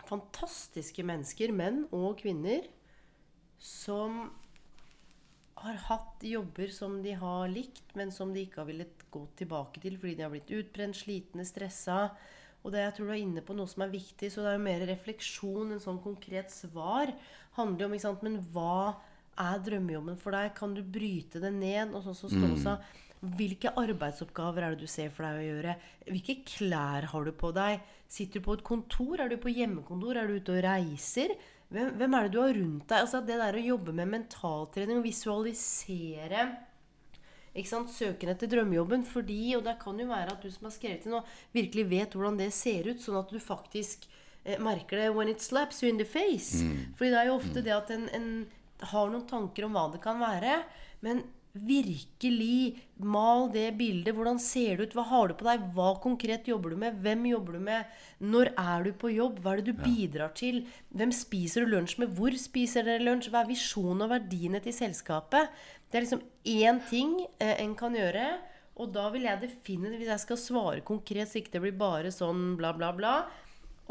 fantastiske 0.08 1.04
mennesker, 1.06 1.52
menn 1.54 1.84
og 1.94 2.16
kvinner, 2.20 2.66
som 3.62 4.24
har 5.62 5.78
hatt 5.86 6.24
jobber 6.26 6.72
som 6.74 6.98
de 7.04 7.14
har 7.14 7.50
likt, 7.52 7.94
men 7.98 8.10
som 8.10 8.32
de 8.34 8.42
ikke 8.42 8.62
har 8.62 8.70
villet 8.70 9.04
gå 9.14 9.22
tilbake 9.38 9.82
til 9.82 9.98
fordi 10.00 10.16
de 10.18 10.24
har 10.26 10.32
blitt 10.32 10.50
utbrent, 10.58 10.98
slitne, 10.98 11.46
stressa. 11.46 12.08
Og 12.62 12.74
det 12.74 12.82
jeg 12.82 12.96
tror 12.96 13.08
du 13.10 13.12
er 13.14 13.22
inne 13.22 13.42
på 13.46 13.54
noe 13.58 13.70
som 13.70 13.84
er 13.84 13.94
viktig, 13.94 14.30
så 14.30 14.42
det 14.42 14.52
er 14.52 14.58
jo 14.58 14.66
mer 14.66 14.84
refleksjon 14.90 15.74
enn 15.74 15.82
sånn 15.82 16.02
konkret 16.02 16.50
svar. 16.54 17.10
Handler 17.58 17.84
jo 17.84 17.90
om, 17.90 17.98
sant, 18.00 18.24
Men 18.26 18.40
hva 18.52 18.98
er 19.40 19.62
drømmejobben 19.64 20.18
for 20.20 20.36
deg? 20.36 20.52
Kan 20.56 20.74
du 20.76 20.82
bryte 20.82 21.40
det 21.42 21.52
ned? 21.54 21.94
Og 21.94 22.04
sånn 22.04 22.18
som 22.18 22.32
Ståle 22.32 22.58
sa, 22.60 22.76
hvilke 23.22 23.70
arbeidsoppgaver 23.78 24.66
er 24.66 24.74
det 24.74 24.86
du 24.86 24.90
ser 24.90 25.12
for 25.14 25.28
deg 25.28 25.40
å 25.40 25.48
gjøre? 25.48 25.76
Hvilke 26.10 26.38
klær 26.48 27.08
har 27.12 27.28
du 27.28 27.32
på 27.38 27.52
deg? 27.56 27.84
Sitter 28.10 28.40
du 28.42 28.48
på 28.48 28.58
et 28.58 28.66
kontor? 28.66 29.22
Er 29.22 29.32
du 29.32 29.38
på 29.40 29.52
hjemmekontor? 29.52 30.18
Er 30.18 30.28
du 30.28 30.40
ute 30.40 30.56
og 30.56 30.64
reiser? 30.66 31.36
Hvem, 31.72 31.94
hvem 32.00 32.18
er 32.18 32.26
det 32.26 32.34
du 32.34 32.42
har 32.42 32.52
rundt 32.58 32.90
deg? 32.90 32.98
Altså 32.98 33.22
Det 33.24 33.38
der 33.40 33.56
å 33.56 33.64
jobbe 33.70 33.96
med 33.96 34.10
mentaltrening 34.18 35.00
og 35.00 35.08
visualisere 35.08 36.50
ikke 37.52 37.68
sant, 37.68 37.90
søken 37.92 38.32
etter 38.32 38.48
drømmejobben. 38.48 39.04
Fordi, 39.08 39.40
og 39.58 39.66
det 39.66 39.76
kan 39.82 39.98
jo 40.00 40.08
være 40.08 40.34
at 40.34 40.44
du 40.44 40.48
som 40.52 40.68
har 40.68 40.74
skrevet 40.74 41.06
inn, 41.08 41.18
virkelig 41.54 41.86
vet 41.90 42.16
hvordan 42.16 42.40
det 42.40 42.50
ser 42.56 42.88
ut, 42.88 43.02
sånn 43.02 43.20
at 43.20 43.32
du 43.32 43.40
faktisk 43.42 44.08
merker 44.58 44.98
det 44.98 45.12
when 45.14 45.28
it 45.30 45.40
slaps 45.40 45.82
you 45.82 45.90
in 45.90 46.00
the 46.00 46.08
face. 46.08 46.62
Fordi 46.96 47.12
det 47.12 47.20
er 47.20 47.30
jo 47.30 47.38
ofte 47.38 47.62
det 47.62 47.74
at 47.76 47.92
en, 47.94 48.08
en 48.16 48.26
har 48.92 49.12
noen 49.12 49.28
tanker 49.28 49.68
om 49.68 49.76
hva 49.76 49.86
det 49.92 50.02
kan 50.02 50.18
være, 50.22 50.62
men 51.06 51.22
virkelig 51.52 52.80
mal 52.96 53.50
det 53.52 53.74
bildet. 53.76 54.14
Hvordan 54.16 54.38
ser 54.40 54.78
det 54.78 54.88
ut? 54.88 54.94
Hva 54.96 55.04
har 55.10 55.28
du 55.28 55.34
på 55.36 55.46
deg? 55.46 55.66
Hva 55.76 55.90
konkret 56.00 56.48
jobber 56.48 56.72
du 56.72 56.78
med? 56.80 56.96
Hvem 57.04 57.26
jobber 57.28 57.58
du 57.58 57.66
med? 57.66 57.98
Når 58.24 58.52
er 58.56 58.86
du 58.86 58.92
på 58.96 59.12
jobb? 59.12 59.42
Hva 59.42 59.52
er 59.52 59.60
det 59.60 59.74
du 59.74 59.82
bidrar 59.84 60.32
til? 60.38 60.62
Hvem 60.96 61.12
spiser 61.12 61.64
du 61.66 61.74
lunsj 61.74 61.98
med? 62.00 62.14
Hvor 62.16 62.32
spiser 62.40 62.88
dere 62.88 63.04
lunsj? 63.04 63.28
Hva 63.32 63.44
er 63.44 63.52
visjonen 63.52 64.06
og 64.06 64.14
verdiene 64.14 64.62
til 64.64 64.76
selskapet? 64.76 65.52
Det 65.90 66.00
er 66.00 66.06
liksom 66.06 66.24
én 66.48 66.80
ting 66.88 67.18
eh, 67.36 67.58
en 67.60 67.76
kan 67.76 68.00
gjøre. 68.00 68.30
Og 68.80 68.88
da 68.94 69.10
vil 69.12 69.28
jeg 69.28 69.42
definitivt, 69.42 70.00
hvis 70.00 70.14
jeg 70.14 70.24
skal 70.24 70.40
svare 70.40 70.84
konkret, 70.88 71.28
så 71.28 71.42
ikke 71.42 71.58
det 71.58 71.66
blir 71.66 71.76
bare 71.76 72.14
sånn 72.14 72.54
bla, 72.56 72.72
bla, 72.72 72.94
bla 72.96 73.16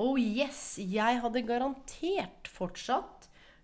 Oh 0.01 0.17
yes! 0.17 0.79
Jeg 0.81 1.21
hadde 1.21 1.45
garantert 1.45 2.49
fortsatt 2.49 3.21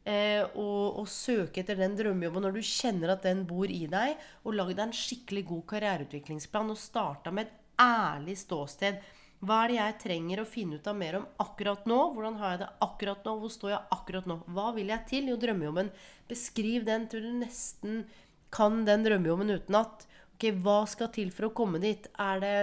Eh, 0.08 0.40
å, 0.56 0.66
å, 1.02 1.04
søke 1.04 1.60
etter 1.60 1.76
den 1.76 1.98
drømmejobben 1.98 2.46
når 2.46 2.54
du 2.56 2.62
kjenner 2.64 3.12
at 3.12 3.26
den 3.28 3.42
bor 3.48 3.68
i 3.68 3.82
deg, 3.92 4.14
og 4.48 4.56
lagd 4.56 4.78
deg 4.78 4.86
en 4.86 4.96
skikkelig 4.96 5.44
god 5.50 5.66
karriereutviklingsplan 5.74 6.72
og 6.72 6.80
starta 6.80 7.34
med 7.36 7.50
et 7.50 7.58
ærlig 7.84 8.38
ståsted. 8.40 9.02
Hva 9.44 9.58
er 9.66 9.74
det 9.74 9.76
jeg 9.78 9.98
trenger 10.06 10.42
å 10.42 10.48
finne 10.48 10.80
ut 10.80 10.88
av 10.88 10.96
mer 10.98 11.20
om 11.20 11.28
akkurat 11.44 11.84
nå? 11.92 11.98
Hvordan 12.16 12.40
har 12.40 12.54
jeg 12.54 12.62
det 12.62 12.70
akkurat 12.88 13.28
nå? 13.28 13.36
Hvor 13.42 13.54
står 13.58 13.74
jeg 13.74 13.84
akkurat 13.98 14.32
nå? 14.32 14.40
Hva 14.56 14.70
vil 14.78 14.94
jeg 14.94 15.08
til? 15.12 15.28
Jo, 15.34 15.38
drømmejobben. 15.44 15.92
Beskriv 16.32 16.88
den 16.88 17.12
til 17.12 17.28
du 17.28 17.36
nesten 17.44 18.02
kan 18.56 18.80
den 18.88 19.04
drømmejobben 19.06 19.58
utenat. 19.60 20.08
Ok, 20.38 20.50
hva 20.64 20.80
skal 20.88 21.12
til 21.20 21.36
for 21.36 21.50
å 21.50 21.56
komme 21.60 21.84
dit? 21.84 22.08
Er 22.16 22.42
det 22.42 22.58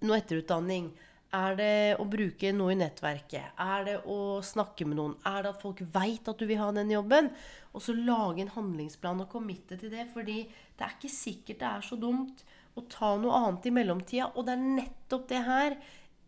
noe 0.00 0.16
etterutdanning? 0.16 0.94
Er 1.32 1.54
det 1.56 1.96
å 1.96 2.04
bruke 2.12 2.50
noe 2.52 2.74
i 2.74 2.76
nettverket? 2.76 3.54
Er 3.64 3.86
det 3.86 3.94
å 4.04 4.42
snakke 4.44 4.84
med 4.84 4.98
noen? 4.98 5.14
Er 5.24 5.46
det 5.46 5.54
at 5.54 5.62
folk 5.64 5.78
veit 5.94 6.28
at 6.28 6.36
du 6.36 6.44
vil 6.44 6.60
ha 6.60 6.66
den 6.76 6.92
jobben? 6.92 7.30
Og 7.72 7.80
så 7.80 7.94
lage 7.96 8.44
en 8.44 8.52
handlingsplan 8.52 9.22
og 9.24 9.30
committe 9.32 9.78
til 9.80 9.94
det. 9.94 10.10
Fordi 10.12 10.42
det 10.44 10.84
er 10.84 10.92
ikke 10.98 11.12
sikkert 11.12 11.62
det 11.62 11.70
er 11.70 11.86
så 11.86 11.96
dumt 11.96 12.44
å 12.76 12.84
ta 12.84 13.14
noe 13.16 13.38
annet 13.38 13.70
i 13.70 13.72
mellomtida. 13.72 14.28
Og 14.36 14.44
det 14.44 14.58
er 14.58 14.66
nettopp 14.82 15.24
det 15.32 15.40
her. 15.48 15.78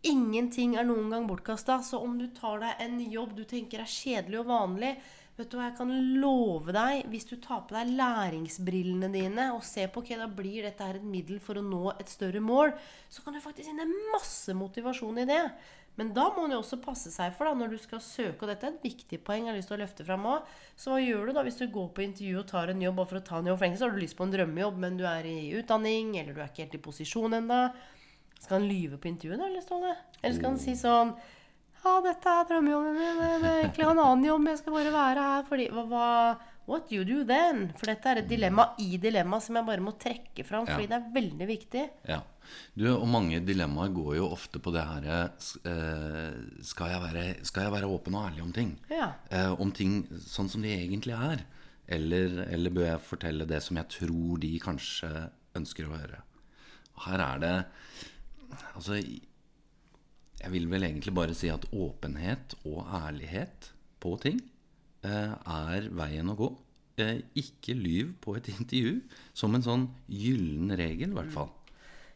Ingenting 0.09 0.73
er 0.73 0.89
noen 0.89 1.13
gang 1.13 1.29
bortkasta. 1.29 1.77
Så 1.85 2.01
om 2.01 2.17
du 2.17 2.25
tar 2.33 2.65
deg 2.65 2.81
en 2.87 2.97
jobb 3.05 3.37
du 3.37 3.43
tenker 3.45 3.85
er 3.85 3.91
kjedelig 3.91 4.41
og 4.41 4.49
vanlig, 4.49 4.95
Vet 5.35 5.49
du 5.51 5.57
hva, 5.59 5.65
Jeg 5.67 5.75
kan 5.75 5.89
love 6.21 6.71
deg, 6.71 7.07
hvis 7.11 7.27
du 7.27 7.35
tar 7.43 7.65
på 7.67 7.75
deg 7.75 7.89
læringsbrillene 7.97 9.09
dine 9.11 9.49
og 9.51 9.65
ser 9.67 9.89
på 9.91 9.99
ok, 9.99 10.13
da 10.21 10.29
blir 10.31 10.63
dette 10.63 10.85
her 10.87 10.99
et 11.01 11.07
middel 11.07 11.41
for 11.43 11.59
å 11.59 11.63
nå 11.65 11.89
et 11.97 12.11
større 12.11 12.39
mål, 12.39 12.71
så 13.11 13.23
kan 13.25 13.35
du 13.35 13.43
faktisk 13.43 13.67
finne 13.67 13.89
masse 14.13 14.55
motivasjon 14.55 15.19
i 15.25 15.27
det. 15.27 15.41
Men 15.99 16.11
da 16.15 16.25
må 16.31 16.43
man 16.43 16.51
jo 16.55 16.59
også 16.59 16.79
passe 16.83 17.11
seg 17.11 17.35
for 17.35 17.47
da, 17.47 17.53
når 17.55 17.75
du 17.75 17.77
skal 17.79 18.01
søke, 18.03 18.43
og 18.43 18.49
dette 18.51 18.67
er 18.67 18.73
et 18.73 18.87
viktig 18.87 19.19
poeng 19.27 19.45
jeg 19.45 19.53
har 19.53 19.59
lyst 19.59 19.71
til 19.71 19.77
å 19.77 19.83
løfte 19.83 20.07
fram 20.07 20.25
også, 20.27 20.57
Så 20.75 20.91
hva 20.91 21.03
gjør 21.03 21.27
du 21.27 21.35
da 21.35 21.43
hvis 21.47 21.59
du 21.59 21.67
går 21.71 21.91
på 21.95 22.03
intervju 22.03 22.39
og 22.41 22.49
tar 22.51 22.71
en 22.71 22.83
jobb 22.83 22.99
og 22.99 23.11
for 23.11 23.19
å 23.19 23.27
ta 23.29 23.39
en 23.39 23.51
jobb? 23.51 23.59
For 23.59 23.75
så 23.79 23.87
har 23.87 23.95
du 23.95 24.01
lyst 24.03 24.17
på 24.19 24.27
en 24.27 24.33
drømmejobb, 24.35 24.81
men 24.83 24.99
du 24.99 25.05
er 25.07 25.27
i 25.27 25.37
utdanning, 25.59 26.17
eller 26.19 26.35
du 26.35 26.41
er 26.41 26.51
ikke 26.51 26.65
helt 26.65 26.79
i 26.79 26.83
posisjon 26.83 27.39
ennå. 27.39 27.61
Skal 28.39 28.59
han 28.59 28.67
lyve 28.67 28.99
på 28.99 29.11
intervjuet, 29.11 29.39
da, 29.39 29.47
eller 29.47 29.63
Ståle? 29.63 29.95
Eller 30.21 30.35
skal 30.35 30.51
han 30.51 30.59
si 30.61 30.75
sånn 30.79 31.15
ja, 31.85 31.95
dette 32.05 32.33
er 32.33 32.49
drømmejobben 32.49 32.97
min. 32.97 33.23
Jeg 33.29 33.39
vil 33.43 33.53
egentlig 33.53 33.87
ha 33.87 33.93
en 33.93 34.03
annen 34.07 34.27
jobb. 34.27 34.51
Jeg 34.51 34.61
skal 34.61 34.77
bare 34.79 34.93
være 34.95 35.29
her 35.29 35.47
fordi 35.49 35.69
hva, 35.73 35.85
hva, 35.91 36.09
What 36.65 36.89
you 36.89 37.03
do 37.05 37.21
then? 37.21 37.67
For 37.77 37.91
dette 37.91 38.09
er 38.09 38.23
et 38.23 38.29
dilemma 38.29 38.71
i 38.81 38.97
dilemma 39.01 39.37
som 39.43 39.57
jeg 39.59 39.67
bare 39.67 39.83
må 39.85 39.93
trekke 40.01 40.45
fram, 40.47 40.65
fordi 40.65 40.87
ja. 40.87 40.95
det 40.95 40.97
er 40.97 41.11
veldig 41.13 41.47
viktig. 41.49 41.83
Ja. 42.09 42.23
Du, 42.73 42.87
og 42.89 43.05
mange 43.09 43.37
dilemmaer 43.45 43.93
går 43.93 44.15
jo 44.17 44.29
ofte 44.33 44.61
på 44.61 44.73
det 44.73 44.81
her 44.85 45.05
eh, 45.11 46.39
skal, 46.65 46.93
jeg 46.93 47.03
være, 47.03 47.25
skal, 47.45 47.67
jeg 47.67 47.75
være, 47.75 47.89
åpen 47.89 48.17
og 48.17 48.31
ærlig 48.31 48.41
om 48.45 48.55
ting? 48.55 48.73
Ja. 48.89 49.11
Eh, 49.29 49.51
om 49.61 49.73
ting 49.77 50.01
sånn 50.25 50.49
som 50.49 50.65
de 50.65 50.73
egentlig 50.73 51.13
er? 51.13 51.45
Eller, 51.85 52.41
eller, 52.47 52.73
bør 52.73 52.89
jeg 52.89 53.05
fortelle 53.11 53.45
det 53.49 53.61
som 53.61 53.77
jeg 53.77 53.91
tror 53.99 54.41
de 54.41 54.51
kanskje 54.61 55.11
ønsker 55.57 55.85
å 55.85 55.93
høre? 55.93 56.23
Her 57.05 57.21
er 57.21 57.41
det 57.43 57.55
Altså 58.77 58.95
jeg 60.41 60.51
vil 60.53 60.67
vel 60.71 60.87
egentlig 60.87 61.13
bare 61.15 61.35
si 61.37 61.49
at 61.51 61.67
åpenhet 61.73 62.57
og 62.65 62.83
ærlighet 62.85 63.71
på 64.03 64.15
ting 64.21 64.41
eh, 65.05 65.33
er 65.33 65.89
veien 65.95 66.31
å 66.31 66.37
gå. 66.39 66.49
Eh, 67.01 67.21
ikke 67.39 67.75
lyv 67.75 68.15
på 68.23 68.37
et 68.39 68.49
intervju, 68.55 68.99
som 69.33 69.55
en 69.55 69.65
sånn 69.65 69.87
gyllen 70.11 70.75
regel, 70.77 71.11
i 71.11 71.19
hvert 71.19 71.33
fall. 71.33 71.53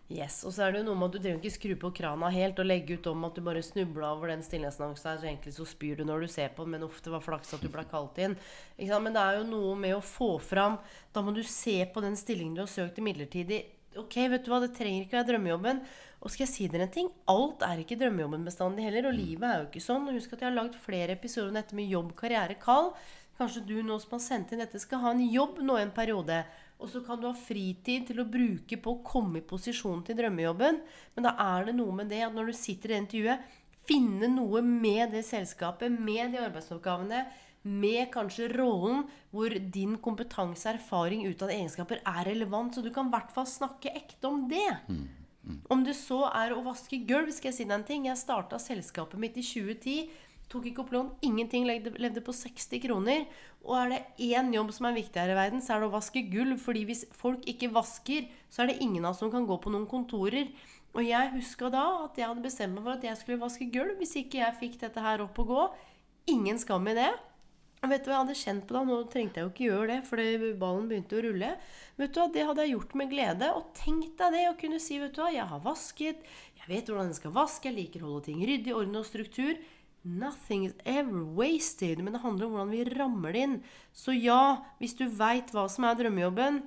Yes, 0.09 0.39
Og 0.41 0.55
så 0.55 0.63
er 0.65 0.71
det 0.73 0.79
jo 0.79 0.87
noe 0.87 0.97
med 0.97 1.11
at 1.11 1.15
du 1.15 1.21
trenger 1.21 1.37
ikke 1.37 1.53
skru 1.53 1.71
på 1.77 1.89
krana 1.99 2.31
helt 2.33 2.57
og 2.57 2.65
legge 2.65 2.95
ut 2.97 3.07
om 3.11 3.27
at 3.27 3.35
du 3.37 3.43
bare 3.45 3.61
snubla 3.61 4.07
over 4.15 4.31
den 4.31 4.41
stillhetsannonsen 4.41 5.05
her, 5.05 5.19
så 5.21 5.27
egentlig 5.29 5.53
så 5.53 5.67
spyr 5.69 5.99
du 5.99 6.07
når 6.07 6.25
du 6.25 6.31
ser 6.33 6.49
på 6.55 6.65
den, 6.65 6.73
men 6.73 6.85
ofte 6.87 7.13
var 7.13 7.21
flaks 7.21 7.53
at 7.53 7.61
du 7.61 7.69
ble 7.69 7.83
kalt 7.91 8.17
inn. 8.17 8.33
Men 9.05 9.13
det 9.13 9.21
er 9.21 9.37
jo 9.37 9.45
noe 9.51 9.75
med 9.77 9.93
å 9.93 10.01
få 10.01 10.31
fram 10.41 10.79
Da 11.13 11.21
må 11.21 11.31
du 11.35 11.43
se 11.45 11.83
på 11.93 12.01
den 12.01 12.17
stillingen 12.17 12.57
du 12.57 12.63
har 12.63 12.71
søkt 12.71 12.97
i 12.97 13.05
midlertidig. 13.05 13.61
Ok, 14.01 14.17
vet 14.33 14.45
du 14.45 14.49
hva, 14.49 14.63
det 14.63 14.73
trenger 14.73 15.05
ikke 15.05 15.19
være 15.19 15.29
drømmejobben. 15.29 15.83
Og 16.19 16.31
skal 16.31 16.43
jeg 16.43 16.51
si 16.51 16.67
dere 16.71 16.87
en 16.87 16.91
ting? 16.91 17.09
Alt 17.31 17.63
er 17.63 17.79
ikke 17.79 17.97
drømmejobben 17.99 18.43
bestandig 18.47 18.83
heller. 18.87 19.07
Og 19.07 19.15
livet 19.15 19.45
er 19.47 19.61
jo 19.61 19.67
ikke 19.69 19.83
sånn. 19.83 20.09
Husk 20.11 20.35
at 20.35 20.43
jeg 20.43 20.49
har 20.49 20.57
lagd 20.57 20.75
flere 20.79 21.15
episoder 21.15 21.53
om 21.53 21.59
dette 21.59 21.77
med 21.77 21.91
jobb, 21.91 22.11
karriere, 22.19 22.57
kall. 22.59 22.91
Kanskje 23.39 23.63
du 23.63 23.77
nå 23.87 23.95
som 24.03 24.17
har 24.17 24.23
sendt 24.25 24.51
inn 24.51 24.59
dette, 24.59 24.81
skal 24.83 24.99
ha 25.05 25.13
en 25.15 25.23
jobb 25.23 25.61
nå 25.63 25.77
en 25.79 25.93
periode. 25.95 26.41
Og 26.79 26.91
så 26.91 26.99
kan 27.03 27.19
du 27.19 27.29
ha 27.29 27.35
fritid 27.35 28.09
til 28.09 28.19
å 28.19 28.27
bruke 28.27 28.79
på 28.79 28.91
å 28.91 29.03
komme 29.03 29.39
i 29.39 29.47
posisjon 29.47 30.03
til 30.07 30.17
drømmejobben. 30.19 30.81
Men 31.15 31.27
da 31.27 31.35
er 31.55 31.69
det 31.69 31.77
noe 31.79 31.95
med 31.95 32.11
det 32.11 32.23
at 32.27 32.35
når 32.35 32.51
du 32.51 32.55
sitter 32.55 32.91
i 32.91 32.95
det 32.97 33.03
intervjuet, 33.05 33.45
finne 33.89 34.27
noe 34.31 34.61
med 34.63 35.15
det 35.15 35.23
selskapet, 35.27 35.91
med 35.91 36.35
de 36.35 36.43
arbeidsoppgavene, 36.43 37.23
med 37.69 38.07
kanskje 38.13 38.47
rollen 38.53 39.05
hvor 39.33 39.51
din 39.51 39.97
kompetanse, 39.99 40.75
erfaring, 40.75 41.25
utad 41.27 41.51
egenskaper 41.51 42.03
er 42.03 42.27
relevant. 42.27 42.75
Så 42.75 42.83
du 42.83 42.91
kan 42.95 43.07
i 43.07 43.15
hvert 43.15 43.31
fall 43.35 43.47
snakke 43.49 43.91
ekte 43.95 44.31
om 44.31 44.45
det. 44.51 44.67
Mm. 44.87 45.07
Om 45.71 45.83
det 45.85 45.95
så 45.97 46.25
er 46.35 46.53
å 46.53 46.63
vaske 46.65 46.99
gulv, 47.07 47.31
skal 47.33 47.49
jeg 47.49 47.57
si 47.59 47.67
deg 47.67 47.77
en 47.77 47.85
ting. 47.87 48.07
Jeg 48.09 48.19
starta 48.19 48.59
selskapet 48.61 49.21
mitt 49.21 49.37
i 49.39 49.45
2010. 49.45 50.09
Tok 50.49 50.65
ikke 50.65 50.83
opp 50.83 50.91
lån. 50.93 51.11
Ingenting. 51.25 51.67
Levde, 51.69 51.93
levde 52.01 52.23
på 52.25 52.33
60 52.35 52.81
kroner. 52.83 53.25
Og 53.63 53.75
er 53.77 53.93
det 53.93 54.01
én 54.31 54.51
jobb 54.53 54.73
som 54.75 54.89
er 54.89 54.97
viktigere 54.97 55.35
i 55.35 55.37
verden, 55.37 55.61
så 55.61 55.75
er 55.75 55.83
det 55.83 55.89
å 55.89 55.95
vaske 55.95 56.25
gulv. 56.31 56.57
fordi 56.63 56.85
hvis 56.89 57.05
folk 57.15 57.45
ikke 57.49 57.71
vasker, 57.75 58.27
så 58.49 58.63
er 58.63 58.71
det 58.71 58.81
ingen 58.81 59.05
av 59.05 59.13
oss 59.13 59.23
som 59.23 59.31
kan 59.31 59.47
gå 59.47 59.57
på 59.61 59.71
noen 59.73 59.87
kontorer. 59.89 60.51
Og 60.97 61.05
jeg 61.05 61.33
huska 61.35 61.69
da 61.69 61.85
at 62.05 62.17
jeg 62.17 62.27
hadde 62.27 62.45
bestemt 62.45 62.73
meg 62.73 62.83
for 62.83 62.97
at 62.97 63.03
jeg 63.05 63.17
skulle 63.19 63.41
vaske 63.41 63.69
gulv 63.69 63.99
hvis 64.01 64.15
ikke 64.23 64.41
jeg 64.41 64.57
fikk 64.59 64.79
dette 64.81 65.03
her 65.05 65.21
opp 65.21 65.37
og 65.43 65.53
gå. 65.53 65.65
Ingen 66.33 66.57
skam 66.61 66.87
i 66.89 66.97
det. 66.97 67.11
Vet 67.79 68.03
du 68.03 68.09
hva 68.09 68.17
jeg 68.17 68.23
hadde 68.25 68.35
kjent 68.35 68.65
på 68.67 68.75
da? 68.75 68.81
Nå 68.83 68.95
trengte 69.07 69.39
jeg 69.39 69.45
jo 69.45 69.51
ikke 69.53 69.67
gjøre 69.69 69.87
det, 69.93 69.99
for 70.09 70.45
ballen 70.59 70.87
begynte 70.89 71.15
å 71.15 71.21
rulle. 71.23 71.51
Vet 71.95 72.11
du 72.11 72.19
hva, 72.19 72.27
Det 72.33 72.45
hadde 72.49 72.65
jeg 72.65 72.73
gjort 72.73 72.95
med 72.99 73.11
glede. 73.13 73.51
Og 73.55 73.69
tenk 73.77 74.09
deg 74.19 74.35
det 74.35 74.45
å 74.49 74.57
kunne 74.59 74.79
si 74.83 74.97
vet 74.99 75.13
du 75.15 75.21
hva, 75.23 75.29
jeg 75.31 75.47
har 75.47 75.61
vasket, 75.63 76.25
jeg 76.59 76.67
vet 76.67 76.91
hvordan 76.91 77.13
jeg 77.13 77.19
skal 77.21 77.35
vaske, 77.37 77.69
jeg 77.69 77.77
liker 77.77 78.03
å 78.03 78.09
holde 78.09 78.25
ting 78.27 78.41
ryddig, 78.43 78.73
orden 78.75 78.99
og 78.99 79.07
struktur. 79.07 79.61
Nothing 80.03 80.65
is 80.67 80.75
ever 80.83 81.23
wasted. 81.23 82.03
Men 82.03 82.17
det 82.17 82.23
handler 82.25 82.49
om 82.49 82.57
hvordan 82.57 82.73
vi 82.75 82.83
rammer 82.91 83.35
det 83.35 83.45
inn. 83.47 83.55
Så 83.95 84.15
ja, 84.17 84.59
hvis 84.83 84.97
du 84.99 85.05
veit 85.07 85.55
hva 85.55 85.69
som 85.71 85.87
er 85.87 85.95
drømmejobben, 85.99 86.59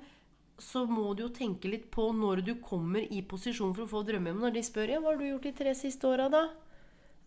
så 0.61 0.83
må 0.89 1.13
du 1.13 1.27
jo 1.27 1.29
tenke 1.33 1.69
litt 1.69 1.89
på 1.93 2.07
når 2.13 2.41
du 2.45 2.55
kommer 2.61 3.05
i 3.05 3.21
posisjon 3.25 3.73
for 3.77 3.85
å 3.85 3.91
få 3.93 4.01
drømmejobben. 4.09 4.47
Når 4.47 4.57
de 4.57 4.65
spør 4.65 4.95
ja, 4.95 5.03
hva 5.03 5.13
har 5.13 5.21
du 5.21 5.29
gjort 5.29 5.45
de 5.45 5.53
tre 5.61 5.77
siste 5.77 6.09
åra, 6.09 6.25
da? 6.33 6.47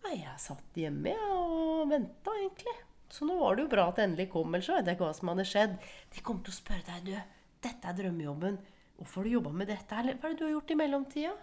Nei, 0.03 0.19
jeg 0.21 0.43
satt 0.43 0.79
hjemme 0.79 1.15
og 1.31 1.87
venta, 1.91 2.35
egentlig. 2.35 2.75
Så 3.09 3.27
nå 3.27 3.37
var 3.39 3.55
det 3.55 3.65
jo 3.65 3.71
bra 3.71 3.87
at 3.89 3.99
det 3.99 4.07
endelig 4.07 4.27
kom, 4.33 4.51
ellers 4.51 4.69
vet 4.71 4.87
jeg 4.87 4.97
ikke 4.97 5.07
hva 5.07 5.15
som 5.15 5.31
hadde 5.31 5.47
skjedd. 5.47 5.75
De 6.13 6.23
kommer 6.25 6.43
til 6.43 6.53
å 6.53 6.57
spørre 6.57 6.85
deg, 6.89 7.07
du, 7.07 7.43
dette 7.63 7.89
er 7.89 7.97
drømmejobben. 8.01 8.59
Hvorfor 8.97 9.21
har 9.21 9.27
du 9.27 9.35
jobba 9.37 9.53
med 9.55 9.69
dette? 9.71 9.99
Eller 9.99 10.17
hva 10.17 10.27
er 10.27 10.33
det 10.35 10.41
du 10.41 10.45
har 10.47 10.55
gjort 10.57 10.73
i 10.73 10.79
mellomtida? 10.79 11.33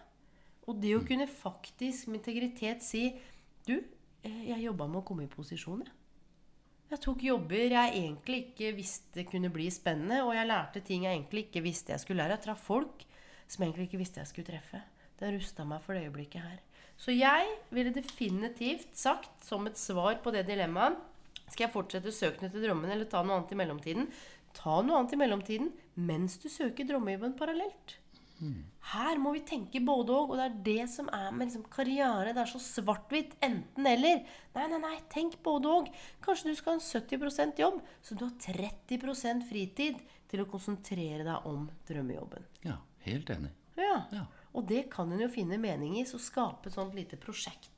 Og 0.69 0.81
det 0.81 0.95
å 0.97 1.03
mm. 1.03 1.07
kunne 1.09 1.29
faktisk 1.31 2.09
med 2.09 2.21
integritet 2.21 2.85
si 2.85 3.05
Du, 3.65 3.79
eh, 4.25 4.41
jeg 4.51 4.67
jobba 4.67 4.89
med 4.91 5.01
å 5.01 5.07
komme 5.09 5.25
i 5.25 5.31
posisjon, 5.31 5.85
jeg. 5.87 5.95
Jeg 6.93 7.01
tok 7.01 7.23
jobber 7.25 7.73
jeg 7.73 7.95
egentlig 7.97 8.37
ikke 8.43 8.75
visste 8.77 9.25
kunne 9.27 9.49
bli 9.51 9.71
spennende, 9.73 10.21
og 10.23 10.35
jeg 10.37 10.47
lærte 10.47 10.83
ting 10.85 11.07
jeg 11.07 11.17
egentlig 11.17 11.47
ikke 11.47 11.63
visste 11.65 11.95
jeg 11.95 12.03
skulle 12.03 12.21
lære. 12.21 12.37
Jeg 12.37 12.45
traff 12.45 12.61
folk 12.67 13.07
som 13.49 13.63
jeg 13.63 13.71
egentlig 13.71 13.87
ikke 13.89 14.01
visste 14.03 14.21
jeg 14.21 14.31
skulle 14.31 14.51
treffe. 14.51 14.83
Det 15.19 15.31
rusta 15.33 15.65
meg 15.67 15.81
for 15.83 15.97
det 15.97 16.05
øyeblikket 16.05 16.45
her. 16.45 16.61
Så 17.01 17.15
jeg 17.17 17.49
ville 17.75 17.95
definitivt 17.95 18.93
sagt, 18.99 19.33
som 19.43 19.67
et 19.67 19.81
svar 19.81 20.21
på 20.23 20.31
det 20.35 20.45
dilemmaet 20.47 21.01
Skal 21.49 21.67
jeg 21.67 21.75
fortsette 21.75 22.15
søken 22.15 22.49
etter 22.49 22.65
drømmene 22.65 22.97
eller 22.97 23.11
ta 23.11 23.23
noe 23.23 23.41
annet 23.41 23.53
i 23.55 23.59
mellomtiden? 23.61 24.09
Ta 24.55 24.79
noe 24.83 25.01
annet 25.01 25.15
i 25.17 25.21
mellomtiden 25.21 25.75
mens 25.95 26.39
du 26.43 26.49
søker 26.53 26.89
drømmejobben 26.89 27.37
parallelt. 27.39 27.99
Her 28.93 29.19
må 29.23 29.33
vi 29.37 29.43
tenke 29.47 29.81
både 29.85 30.13
og, 30.13 30.33
og 30.33 30.41
det 30.41 30.45
er 30.45 30.57
det 30.67 30.87
som 30.93 31.09
er 31.15 31.31
med 31.33 31.49
liksom 31.49 31.65
karriere. 31.73 32.35
Det 32.35 32.43
er 32.43 32.51
så 32.51 32.61
svart-hvitt. 32.61 33.37
Enten-eller. 33.45 34.25
Nei, 34.57 34.67
nei, 34.73 34.81
nei. 34.83 34.97
Tenk 35.13 35.39
både 35.47 35.71
og. 35.71 35.91
Kanskje 36.25 36.51
du 36.51 36.59
skal 36.59 36.75
ha 36.75 36.81
en 36.81 36.85
70% 36.85 37.63
jobb, 37.63 37.81
så 38.05 38.19
du 38.19 38.27
har 38.27 38.35
30% 38.45 39.47
fritid 39.49 40.03
til 40.31 40.43
å 40.43 40.49
konsentrere 40.51 41.25
deg 41.27 41.49
om 41.49 41.69
drømmejobben. 41.89 42.49
Ja, 42.67 42.81
helt 43.07 43.31
enig. 43.33 43.55
Ja. 43.79 44.03
Ja. 44.15 44.27
Og 44.55 44.67
det 44.71 44.85
kan 44.93 45.11
en 45.11 45.23
jo 45.25 45.31
finne 45.33 45.59
mening 45.59 45.97
i, 45.99 46.05
så 46.07 46.21
skape 46.23 46.71
et 46.71 46.77
sånt 46.77 46.95
lite 46.95 47.19
prosjekt. 47.21 47.74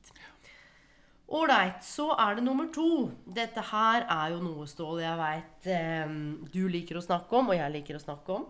Ålreit, 1.28 1.80
så 1.83 2.12
er 2.23 2.37
det 2.38 2.45
nummer 2.47 2.68
to. 2.73 3.11
Dette 3.35 3.62
her 3.73 4.04
er 4.06 4.30
jo 4.37 4.42
noe, 4.45 4.66
Stål, 4.71 5.00
jeg 5.02 5.18
veit 5.18 5.66
eh, 5.75 6.12
du 6.54 6.68
liker 6.71 7.00
å 7.00 7.02
snakke 7.02 7.40
om, 7.40 7.49
og 7.50 7.56
jeg 7.59 7.73
liker 7.80 7.99
å 7.99 8.02
snakke 8.04 8.37
om. 8.37 8.45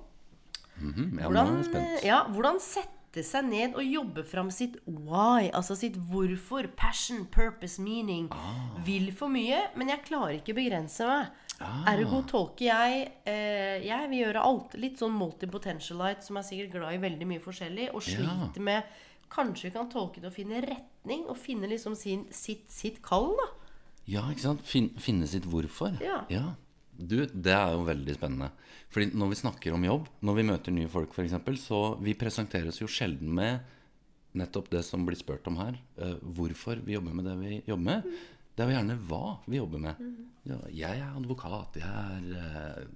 Mhm, 0.77 1.07
ja, 1.23 1.31
nå 1.31 1.31
er 1.31 1.33
Hvordan, 1.33 1.65
spent. 1.65 2.05
ja, 2.05 2.19
hvordan 2.29 2.59
sette 2.61 3.23
seg 3.25 3.47
ned 3.49 3.79
og 3.81 3.87
jobbe 3.89 4.27
fram 4.29 4.51
sitt 4.53 4.75
why, 4.85 5.47
altså 5.57 5.73
sitt 5.81 5.97
hvorfor, 6.11 6.69
passion, 6.77 7.25
purpose, 7.33 7.81
meaning. 7.81 8.29
Ah. 8.31 8.77
Vil 8.85 9.09
for 9.17 9.33
mye, 9.33 9.71
men 9.75 9.89
jeg 9.95 10.05
klarer 10.05 10.37
ikke 10.43 10.59
begrense 10.59 11.09
meg. 11.09 11.33
Ergo 11.89 12.19
tolker 12.29 12.67
jeg 12.69 13.07
eh, 13.25 13.81
Jeg 13.87 14.11
vil 14.11 14.19
gjøre 14.27 14.43
alt. 14.45 14.75
Litt 14.77 14.99
sånn 15.01 15.15
multipotentialite 15.17 16.27
som 16.29 16.37
er 16.37 16.45
sikkert 16.45 16.75
glad 16.77 16.93
i 16.93 17.01
veldig 17.01 17.27
mye 17.31 17.41
forskjellig, 17.41 17.89
og 17.97 18.03
Ja. 18.05 18.19
sliter 18.21 18.61
med 18.61 18.85
Kanskje 19.33 19.73
kan 19.75 19.89
tolke 19.93 20.23
det 20.23 20.31
å 20.31 20.35
finne 20.35 20.63
retning, 20.65 21.27
og 21.31 21.39
finne 21.41 21.69
liksom 21.71 21.97
sin, 21.99 22.27
sitt, 22.35 22.69
sitt 22.73 23.01
kall, 23.05 23.33
da. 23.39 23.49
Ja, 24.07 24.23
ikke 24.31 24.45
sant? 24.45 24.63
Fin, 24.67 24.93
finne 25.03 25.27
sitt 25.31 25.49
hvorfor. 25.51 25.97
Ja. 26.03 26.23
Du, 26.97 27.19
det 27.27 27.53
er 27.53 27.75
jo 27.75 27.83
veldig 27.89 28.15
spennende. 28.17 28.53
Fordi 28.95 29.11
når 29.19 29.33
vi 29.33 29.39
snakker 29.43 29.75
om 29.77 29.85
jobb, 29.85 30.07
når 30.25 30.39
vi 30.39 30.45
møter 30.49 30.77
nye 30.77 30.91
folk 30.91 31.13
f.eks., 31.13 31.35
så 31.67 31.81
vi 32.01 32.15
presenteres 32.17 32.79
jo 32.81 32.89
sjelden 32.89 33.35
med 33.37 33.67
nettopp 34.37 34.71
det 34.73 34.83
som 34.85 35.05
blir 35.09 35.19
spurt 35.19 35.47
om 35.51 35.59
her. 35.61 35.79
eh, 35.97 36.17
hvorfor 36.23 36.81
vi 36.85 36.95
jobber 36.97 37.15
med 37.17 37.25
det 37.25 37.37
vi 37.41 37.63
jobber 37.67 37.85
med. 37.85 38.09
Det 38.57 38.65
er 38.65 38.71
jo 38.71 38.77
gjerne 38.77 38.99
hva 39.09 39.25
vi 39.47 39.59
jobber 39.59 39.83
med. 39.85 40.03
Ja, 40.49 40.59
jeg 40.73 41.01
er 41.03 41.17
advokat, 41.17 41.77
jeg 41.81 41.89
er 41.89 42.29
eh, 42.41 42.87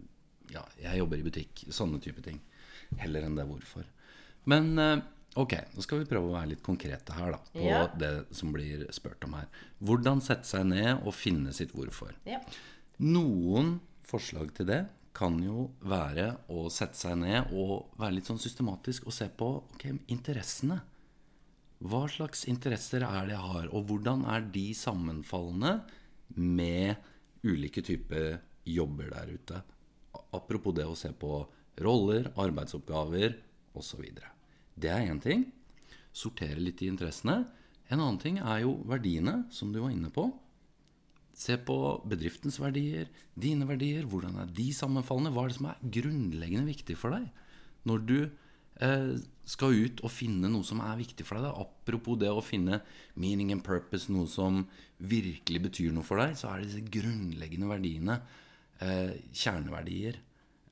Ja, 0.51 0.65
jeg 0.83 0.99
jobber 0.99 1.21
i 1.21 1.27
butikk. 1.27 1.65
Sånne 1.71 2.01
type 2.03 2.23
ting. 2.25 2.41
Heller 2.99 3.23
enn 3.27 3.37
det 3.39 3.47
hvorfor. 3.47 3.85
Men 4.51 4.73
eh, 4.79 5.03
ok, 5.37 5.53
nå 5.77 5.83
skal 5.85 6.01
vi 6.01 6.09
prøve 6.11 6.31
å 6.31 6.35
være 6.35 6.49
litt 6.55 6.63
konkrete 6.67 7.13
her, 7.15 7.31
da. 7.33 7.39
På 7.53 7.65
Ja. 7.67 7.87
det 7.87 8.27
som 8.35 8.53
blir 8.53 8.87
spurt 8.93 9.23
om 9.25 9.35
her. 9.35 9.47
Hvordan 9.83 10.21
sette 10.21 10.45
seg 10.45 10.67
ned 10.67 11.03
og 11.07 11.15
finne 11.15 11.53
sitt 11.53 11.73
hvorfor. 11.73 12.13
Ja. 12.27 12.41
Noen 12.99 13.81
forslag 14.05 14.53
til 14.55 14.67
det 14.67 14.89
kan 15.15 15.39
jo 15.43 15.71
være 15.83 16.39
å 16.49 16.69
sette 16.71 16.95
seg 16.97 17.17
ned 17.19 17.53
og 17.53 17.91
være 17.99 18.15
litt 18.15 18.27
sånn 18.27 18.39
systematisk 18.41 19.07
og 19.07 19.13
se 19.13 19.29
på 19.29 19.49
ok, 19.75 19.87
interessene. 20.09 20.81
Hva 21.83 22.03
slags 22.13 22.45
interesser 22.47 23.03
er 23.03 23.27
det 23.27 23.33
jeg 23.37 23.41
har, 23.55 23.69
og 23.73 23.87
hvordan 23.89 24.27
er 24.29 24.43
de 24.53 24.67
sammenfallende 24.75 25.81
med 26.37 26.97
ulike 27.43 27.83
typer 27.83 28.41
jobber 28.69 29.09
der 29.11 29.33
ute? 29.33 29.63
Apropos 30.35 30.75
det 30.77 30.85
å 30.85 30.97
se 30.99 31.09
på 31.17 31.47
roller, 31.81 32.29
arbeidsoppgaver 32.37 33.39
osv. 33.75 34.05
Det 34.75 34.91
er 34.93 35.09
én 35.09 35.21
ting. 35.23 35.47
Sortere 36.13 36.61
litt 36.61 36.83
i 36.83 36.91
interessene. 36.91 37.45
En 37.91 37.99
annen 37.99 38.21
ting 38.23 38.39
er 38.39 38.63
jo 38.65 38.79
verdiene, 38.89 39.45
som 39.51 39.73
du 39.73 39.81
var 39.83 39.91
inne 39.95 40.13
på. 40.15 40.29
Se 41.41 41.57
på 41.57 41.77
bedriftens 42.09 42.61
verdier, 42.61 43.09
dine 43.39 43.67
verdier. 43.69 44.07
Hvordan 44.07 44.39
er 44.43 44.53
de 44.55 44.69
sammenfallende? 44.77 45.33
Hva 45.35 45.47
er 45.47 45.53
det 45.53 45.59
som 45.59 45.71
er 45.71 45.85
grunnleggende 45.99 46.69
viktig 46.69 46.97
for 47.01 47.17
deg? 47.17 47.27
Når 47.89 48.03
du 48.07 48.19
eh, 48.21 49.15
skal 49.49 49.79
ut 49.87 50.03
og 50.05 50.13
finne 50.13 50.51
noe 50.53 50.67
som 50.67 50.83
er 50.85 51.01
viktig 51.01 51.27
for 51.27 51.39
deg, 51.39 51.49
da. 51.49 51.65
apropos 51.65 52.19
det 52.21 52.31
å 52.31 52.45
finne 52.45 52.83
meaning 53.19 53.55
and 53.55 53.65
purpose, 53.67 54.13
noe 54.13 54.29
som 54.31 54.63
virkelig 55.01 55.65
betyr 55.71 55.97
noe 55.97 56.07
for 56.07 56.21
deg, 56.23 56.37
så 56.39 56.53
er 56.53 56.61
det 56.61 56.71
disse 56.71 56.93
grunnleggende 56.99 57.71
verdiene, 57.71 58.21
eh, 58.85 59.17
kjerneverdier, 59.33 60.21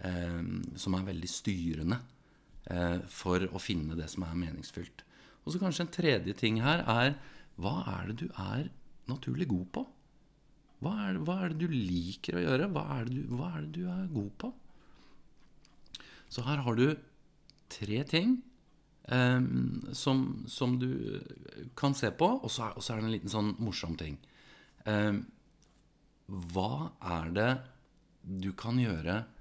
eh, 0.05 0.39
som 0.77 0.99
er 0.99 1.11
veldig 1.11 1.33
styrende 1.33 2.03
for 3.09 3.47
å 3.49 3.61
finne 3.63 3.97
det 3.97 4.11
som 4.13 4.27
er 4.27 4.35
meningsfylt. 4.37 5.05
Og 5.45 5.55
så 5.55 5.61
kanskje 5.63 5.87
en 5.87 5.93
tredje 5.95 6.35
ting 6.37 6.59
her 6.61 6.83
er 6.85 7.15
hva 7.57 7.79
er 7.95 8.11
det 8.11 8.17
du 8.21 8.27
er 8.37 8.67
naturlig 9.09 9.49
god 9.49 9.71
på? 9.73 9.85
Hva 10.85 10.93
er, 11.07 11.17
det, 11.17 11.23
hva 11.27 11.37
er 11.43 11.55
det 11.55 11.65
du 11.65 11.73
liker 11.73 12.39
å 12.39 12.43
gjøre? 12.45 12.69
Hva 12.75 12.85
er, 12.99 13.09
du, 13.11 13.23
hva 13.33 13.49
er 13.57 13.65
det 13.65 13.81
du 13.81 13.89
er 13.91 14.13
god 14.13 14.35
på? 14.39 14.51
Så 16.29 16.45
her 16.47 16.61
har 16.63 16.77
du 16.79 16.87
tre 17.73 18.03
ting 18.09 18.37
eh, 19.09 19.41
som, 19.97 20.23
som 20.47 20.77
du 20.79 20.93
kan 21.79 21.97
se 21.99 22.13
på, 22.15 22.29
og 22.37 22.53
så 22.53 22.69
er, 22.69 22.77
og 22.77 22.85
så 22.85 22.95
er 22.95 23.01
det 23.01 23.09
en 23.09 23.17
liten 23.17 23.33
sånn 23.33 23.51
morsom 23.65 23.97
ting. 23.99 24.21
Eh, 24.87 25.19
hva 26.53 26.71
er 27.17 27.35
det 27.35 27.51
du 28.23 28.53
kan 28.59 28.79
gjøre 28.79 29.17
eh, 29.17 29.38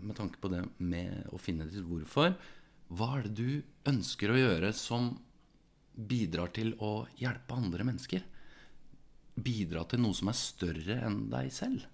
med 0.00 0.16
tanke 0.16 0.40
på 0.40 0.48
det 0.48 0.62
med 0.78 1.26
å 1.34 1.38
finne 1.40 1.66
ditt 1.68 1.84
hvorfor? 1.84 2.32
Hva 2.90 3.10
er 3.18 3.26
det 3.26 3.34
du 3.38 3.90
ønsker 3.90 4.32
å 4.32 4.38
gjøre 4.38 4.72
som 4.74 5.12
bidrar 5.94 6.50
til 6.56 6.72
å 6.82 7.04
hjelpe 7.20 7.58
andre 7.58 7.86
mennesker? 7.86 8.24
Bidra 9.36 9.84
til 9.88 10.02
noe 10.02 10.16
som 10.16 10.30
er 10.32 10.38
større 10.38 10.96
enn 11.06 11.20
deg 11.32 11.52
selv? 11.54 11.84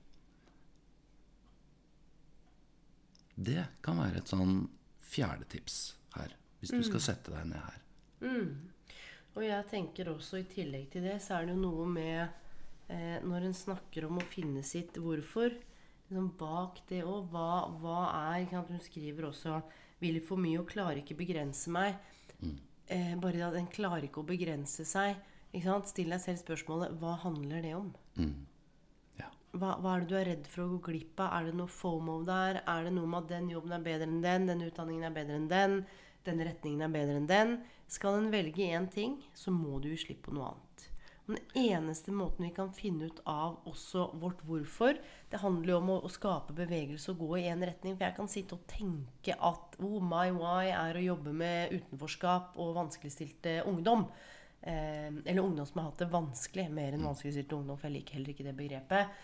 Det 3.37 3.67
kan 3.85 4.01
være 4.01 4.23
et 4.23 4.33
sånn 4.33 4.63
fjerde 5.05 5.45
tips 5.53 5.81
her, 6.17 6.33
hvis 6.61 6.73
du 6.73 6.81
skal 6.87 7.03
sette 7.05 7.35
deg 7.35 7.51
ned 7.51 7.61
her. 7.61 7.83
Og 9.37 9.45
jeg 9.45 9.69
tenker 9.69 10.09
også 10.09 10.41
i 10.41 10.49
tillegg 10.49 10.89
til 10.95 11.05
det, 11.05 11.19
så 11.21 11.37
er 11.37 11.45
det 11.45 11.53
jo 11.53 11.61
noe 11.61 11.85
med 11.91 12.23
eh, 12.89 13.19
Når 13.21 13.51
en 13.51 13.57
snakker 13.57 14.07
om 14.09 14.17
å 14.23 14.29
finne 14.33 14.63
sitt 14.65 14.97
hvorfor 14.97 15.53
liksom 16.09 16.31
Bak 16.39 16.83
det 16.89 17.03
òg, 17.05 17.31
hva, 17.33 17.67
hva 17.81 18.01
er 18.33 18.47
sant? 18.51 18.71
Hun 18.71 18.83
skriver 18.83 19.29
også 19.31 19.63
'Vil 20.01 20.21
for 20.21 20.37
mye 20.37 20.61
og 20.61 20.69
klarer 20.69 21.01
ikke 21.01 21.17
begrense 21.17 21.71
meg'. 21.73 21.97
Eh, 22.89 23.15
bare 23.19 23.47
at 23.49 23.57
en 23.59 23.67
klarer 23.67 24.05
ikke 24.07 24.21
å 24.23 24.29
begrense 24.29 24.85
seg. 24.85 25.17
Ikke 25.53 25.65
sant? 25.65 25.89
Still 25.89 26.13
deg 26.15 26.21
selv 26.21 26.43
spørsmålet 26.43 26.99
hva 27.01 27.17
handler 27.23 27.63
det 27.65 27.75
om? 27.75 27.89
Ja. 29.19 29.31
Hva, 29.57 29.79
hva 29.81 29.97
er 29.97 30.05
det 30.05 30.09
du 30.11 30.17
er 30.19 30.29
redd 30.31 30.47
for 30.53 30.65
å 30.65 30.69
gå 30.75 30.93
glipp 30.93 31.23
av? 31.25 31.33
Er 31.33 31.49
det 31.49 31.57
noe 31.59 31.73
FOMO 31.73 32.21
der? 32.29 32.61
Er 32.67 32.85
det 32.85 32.93
noe 32.93 33.11
med 33.11 33.25
at 33.25 33.33
den 33.33 33.51
jobben 33.51 33.73
er 33.73 33.87
bedre 33.89 34.07
enn 34.07 34.23
den, 34.23 34.47
den 34.47 34.67
utdanningen 34.69 35.09
er 35.09 35.17
bedre 35.17 35.41
enn 35.41 35.49
den, 35.51 35.81
den 36.29 36.45
retningen 36.51 36.87
er 36.87 36.95
bedre 36.95 37.17
enn 37.17 37.31
den? 37.31 37.57
Skal 37.89 38.21
en 38.21 38.31
velge 38.31 38.69
én 38.69 38.87
ting, 38.93 39.19
så 39.35 39.55
må 39.55 39.81
du 39.81 39.89
gi 39.89 39.99
slipp 40.05 40.27
på 40.27 40.37
noe 40.37 40.53
annet. 40.53 40.66
Den 41.27 41.39
eneste 41.59 42.13
måten 42.15 42.45
vi 42.47 42.53
kan 42.55 42.69
finne 42.75 43.09
ut 43.11 43.19
av 43.27 43.57
også 43.67 44.05
vårt 44.23 44.45
hvorfor, 44.47 44.95
det 45.31 45.41
handler 45.43 45.73
jo 45.73 45.79
om 45.81 45.89
å, 45.91 45.99
å 46.07 46.11
skape 46.13 46.55
bevegelse 46.55 47.11
og 47.11 47.25
gå 47.25 47.41
i 47.41 47.49
én 47.51 47.65
retning. 47.67 47.97
For 47.97 48.07
jeg 48.07 48.17
kan 48.19 48.31
sitte 48.31 48.55
og 48.55 48.69
tenke 48.71 49.35
at 49.35 49.75
oh, 49.83 49.99
my 49.99 50.29
why 50.37 50.71
er 50.71 50.95
å 50.95 51.03
jobbe 51.03 51.35
med 51.35 51.75
utenforskap 51.75 52.55
og 52.63 52.77
vanskeligstilte 52.79 53.59
ungdom. 53.67 54.07
Eh, 54.63 55.11
eller 55.11 55.43
ungdom 55.43 55.67
som 55.67 55.83
har 55.83 55.91
hatt 55.91 56.05
det 56.05 56.13
vanskelig, 56.15 56.69
mer 56.79 56.95
enn 56.95 57.09
vanskeligstilte 57.11 57.59
ungdom, 57.59 57.81
for 57.81 57.91
jeg 57.91 57.99
liker 57.99 58.21
heller 58.21 58.35
ikke 58.37 58.47
det 58.47 58.57
begrepet. 58.63 59.21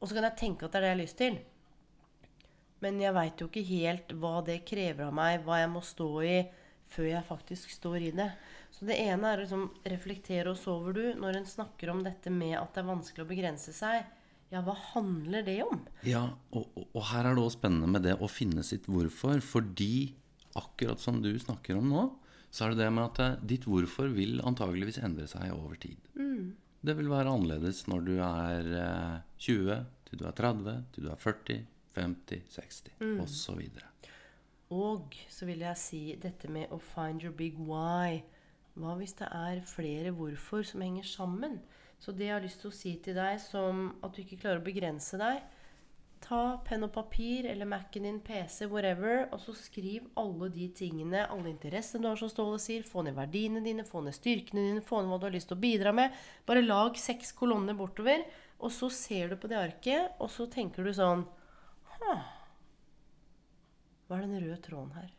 Og 0.00 0.08
så 0.08 0.16
kan 0.16 0.30
jeg 0.30 0.40
tenke 0.40 0.64
at 0.64 0.72
det 0.72 0.80
er 0.80 0.86
det 0.86 0.92
jeg 0.94 0.96
har 0.96 1.04
lyst 1.04 1.20
til. 1.20 1.38
Men 2.84 3.04
jeg 3.04 3.16
veit 3.16 3.40
jo 3.40 3.52
ikke 3.52 3.68
helt 3.68 4.16
hva 4.20 4.38
det 4.44 4.62
krever 4.68 5.10
av 5.10 5.16
meg, 5.16 5.44
hva 5.44 5.60
jeg 5.60 5.72
må 5.76 5.84
stå 5.84 6.10
i 6.24 6.36
før 6.94 7.08
jeg 7.10 7.26
faktisk 7.28 7.72
står 7.74 8.08
i 8.08 8.12
det. 8.16 8.30
Så 8.74 8.86
det 8.88 8.96
ene 9.04 9.30
er 9.32 9.38
å 9.38 9.44
liksom 9.44 9.68
reflektere 9.90 10.50
og 10.50 10.58
sover 10.58 10.96
du 10.96 11.04
når 11.20 11.40
en 11.40 11.46
snakker 11.50 11.92
om 11.92 12.02
dette 12.06 12.30
med 12.34 12.56
at 12.58 12.72
det 12.74 12.82
er 12.82 12.88
vanskelig 12.90 13.24
å 13.26 13.30
begrense 13.30 13.74
seg. 13.76 14.06
Ja, 14.52 14.60
hva 14.62 14.74
handler 14.94 15.42
det 15.46 15.60
om? 15.64 15.80
Ja, 16.06 16.24
og, 16.54 16.66
og, 16.78 16.84
og 16.94 17.06
her 17.10 17.26
er 17.26 17.34
det 17.34 17.42
også 17.42 17.58
spennende 17.58 17.88
med 17.90 18.04
det 18.06 18.16
å 18.22 18.28
finne 18.30 18.62
sitt 18.66 18.86
hvorfor. 18.90 19.40
Fordi 19.42 20.12
akkurat 20.58 21.00
som 21.02 21.22
du 21.24 21.32
snakker 21.42 21.78
om 21.80 21.88
nå, 21.90 22.04
så 22.54 22.66
er 22.68 22.74
det 22.74 22.84
det 22.84 22.90
med 22.94 23.08
at 23.08 23.22
eh, 23.24 23.38
ditt 23.50 23.64
hvorfor 23.66 24.12
vil 24.14 24.38
antageligvis 24.46 25.00
endre 25.02 25.26
seg 25.30 25.50
over 25.56 25.74
tid. 25.82 25.98
Det 26.84 26.92
vil 26.98 27.08
være 27.10 27.32
annerledes 27.32 27.86
når 27.90 28.04
du 28.06 28.12
er 28.22 28.68
eh, 28.78 29.16
20, 29.42 29.80
til 30.10 30.20
du 30.20 30.26
er 30.28 30.36
30, 30.38 30.76
til 30.94 31.06
du 31.08 31.10
er 31.14 31.18
40, 31.24 31.64
50, 31.96 32.44
60 32.54 32.94
Mm. 33.00 33.58
videre. 33.58 33.88
Og 34.72 35.16
så 35.28 35.46
vil 35.48 35.64
jeg 35.64 35.80
si 35.80 36.02
dette 36.20 36.48
med 36.48 36.72
å 36.72 36.80
find 36.80 37.24
your 37.24 37.34
big 37.36 37.58
why. 37.60 38.22
Hva 38.74 38.96
hvis 38.98 39.16
det 39.18 39.28
er 39.30 39.60
flere 39.68 40.14
hvorfor 40.16 40.64
som 40.66 40.82
henger 40.82 41.04
sammen? 41.06 41.60
Så 42.00 42.12
det 42.12 42.26
jeg 42.26 42.34
har 42.34 42.44
lyst 42.44 42.60
til 42.64 42.72
å 42.72 42.78
si 42.78 42.96
til 43.04 43.16
deg 43.16 43.38
som 43.42 43.86
at 44.02 44.14
du 44.14 44.24
ikke 44.24 44.40
klarer 44.40 44.60
å 44.60 44.66
begrense 44.66 45.18
deg, 45.20 45.44
ta 46.24 46.40
penn 46.64 46.86
og 46.86 46.92
papir 46.94 47.46
eller 47.50 47.68
Mac-en 47.68 48.06
din, 48.06 48.20
PC, 48.24 48.64
whatever, 48.72 49.26
og 49.28 49.40
så 49.42 49.52
skriv 49.56 50.06
alle 50.20 50.48
de 50.52 50.70
tingene, 50.76 51.26
alle 51.28 51.52
interessene 51.52 52.04
du 52.04 52.08
har, 52.10 52.20
som 52.20 52.32
Ståle 52.32 52.60
sier. 52.62 52.86
Få 52.88 53.04
ned 53.04 53.16
verdiene 53.18 53.60
dine, 53.64 53.84
få 53.88 54.00
ned 54.04 54.16
styrkene 54.16 54.64
dine, 54.70 54.84
få 54.84 55.02
ned 55.02 55.12
hva 55.12 55.20
du 55.20 55.28
har 55.28 55.36
lyst 55.36 55.52
til 55.52 55.58
å 55.58 55.64
bidra 55.64 55.92
med. 55.96 56.16
Bare 56.48 56.64
lag 56.64 56.96
seks 57.00 57.34
kolonner 57.36 57.76
bortover. 57.76 58.24
Og 58.64 58.72
så 58.72 58.88
ser 58.92 59.34
du 59.34 59.36
på 59.40 59.50
det 59.50 59.60
arket, 59.60 60.16
og 60.22 60.32
så 60.32 60.46
tenker 60.48 60.86
du 60.86 60.94
sånn 60.96 61.26
«Hm, 61.98 62.22
Hva 64.04 64.18
er 64.18 64.26
den 64.26 64.40
røde 64.42 64.60
tråden 64.64 64.92
her? 64.98 65.12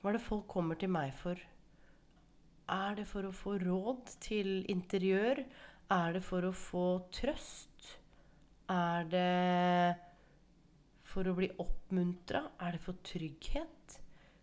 Hva 0.00 0.10
er 0.10 0.18
det 0.18 0.26
folk 0.26 0.48
kommer 0.52 0.78
til 0.78 0.92
meg 0.92 1.14
for? 1.16 1.40
Er 2.72 2.98
det 2.98 3.06
for 3.08 3.28
å 3.28 3.34
få 3.34 3.56
råd 3.62 4.16
til 4.22 4.60
interiør? 4.72 5.44
Er 5.94 6.16
det 6.16 6.24
for 6.26 6.44
å 6.48 6.52
få 6.52 6.86
trøst? 7.14 7.92
Er 8.72 9.06
det 9.06 9.96
for 11.06 11.30
å 11.30 11.36
bli 11.38 11.48
oppmuntra? 11.62 12.42
Er 12.60 12.76
det 12.76 12.82
for 12.82 12.98
trygghet? 13.06 13.98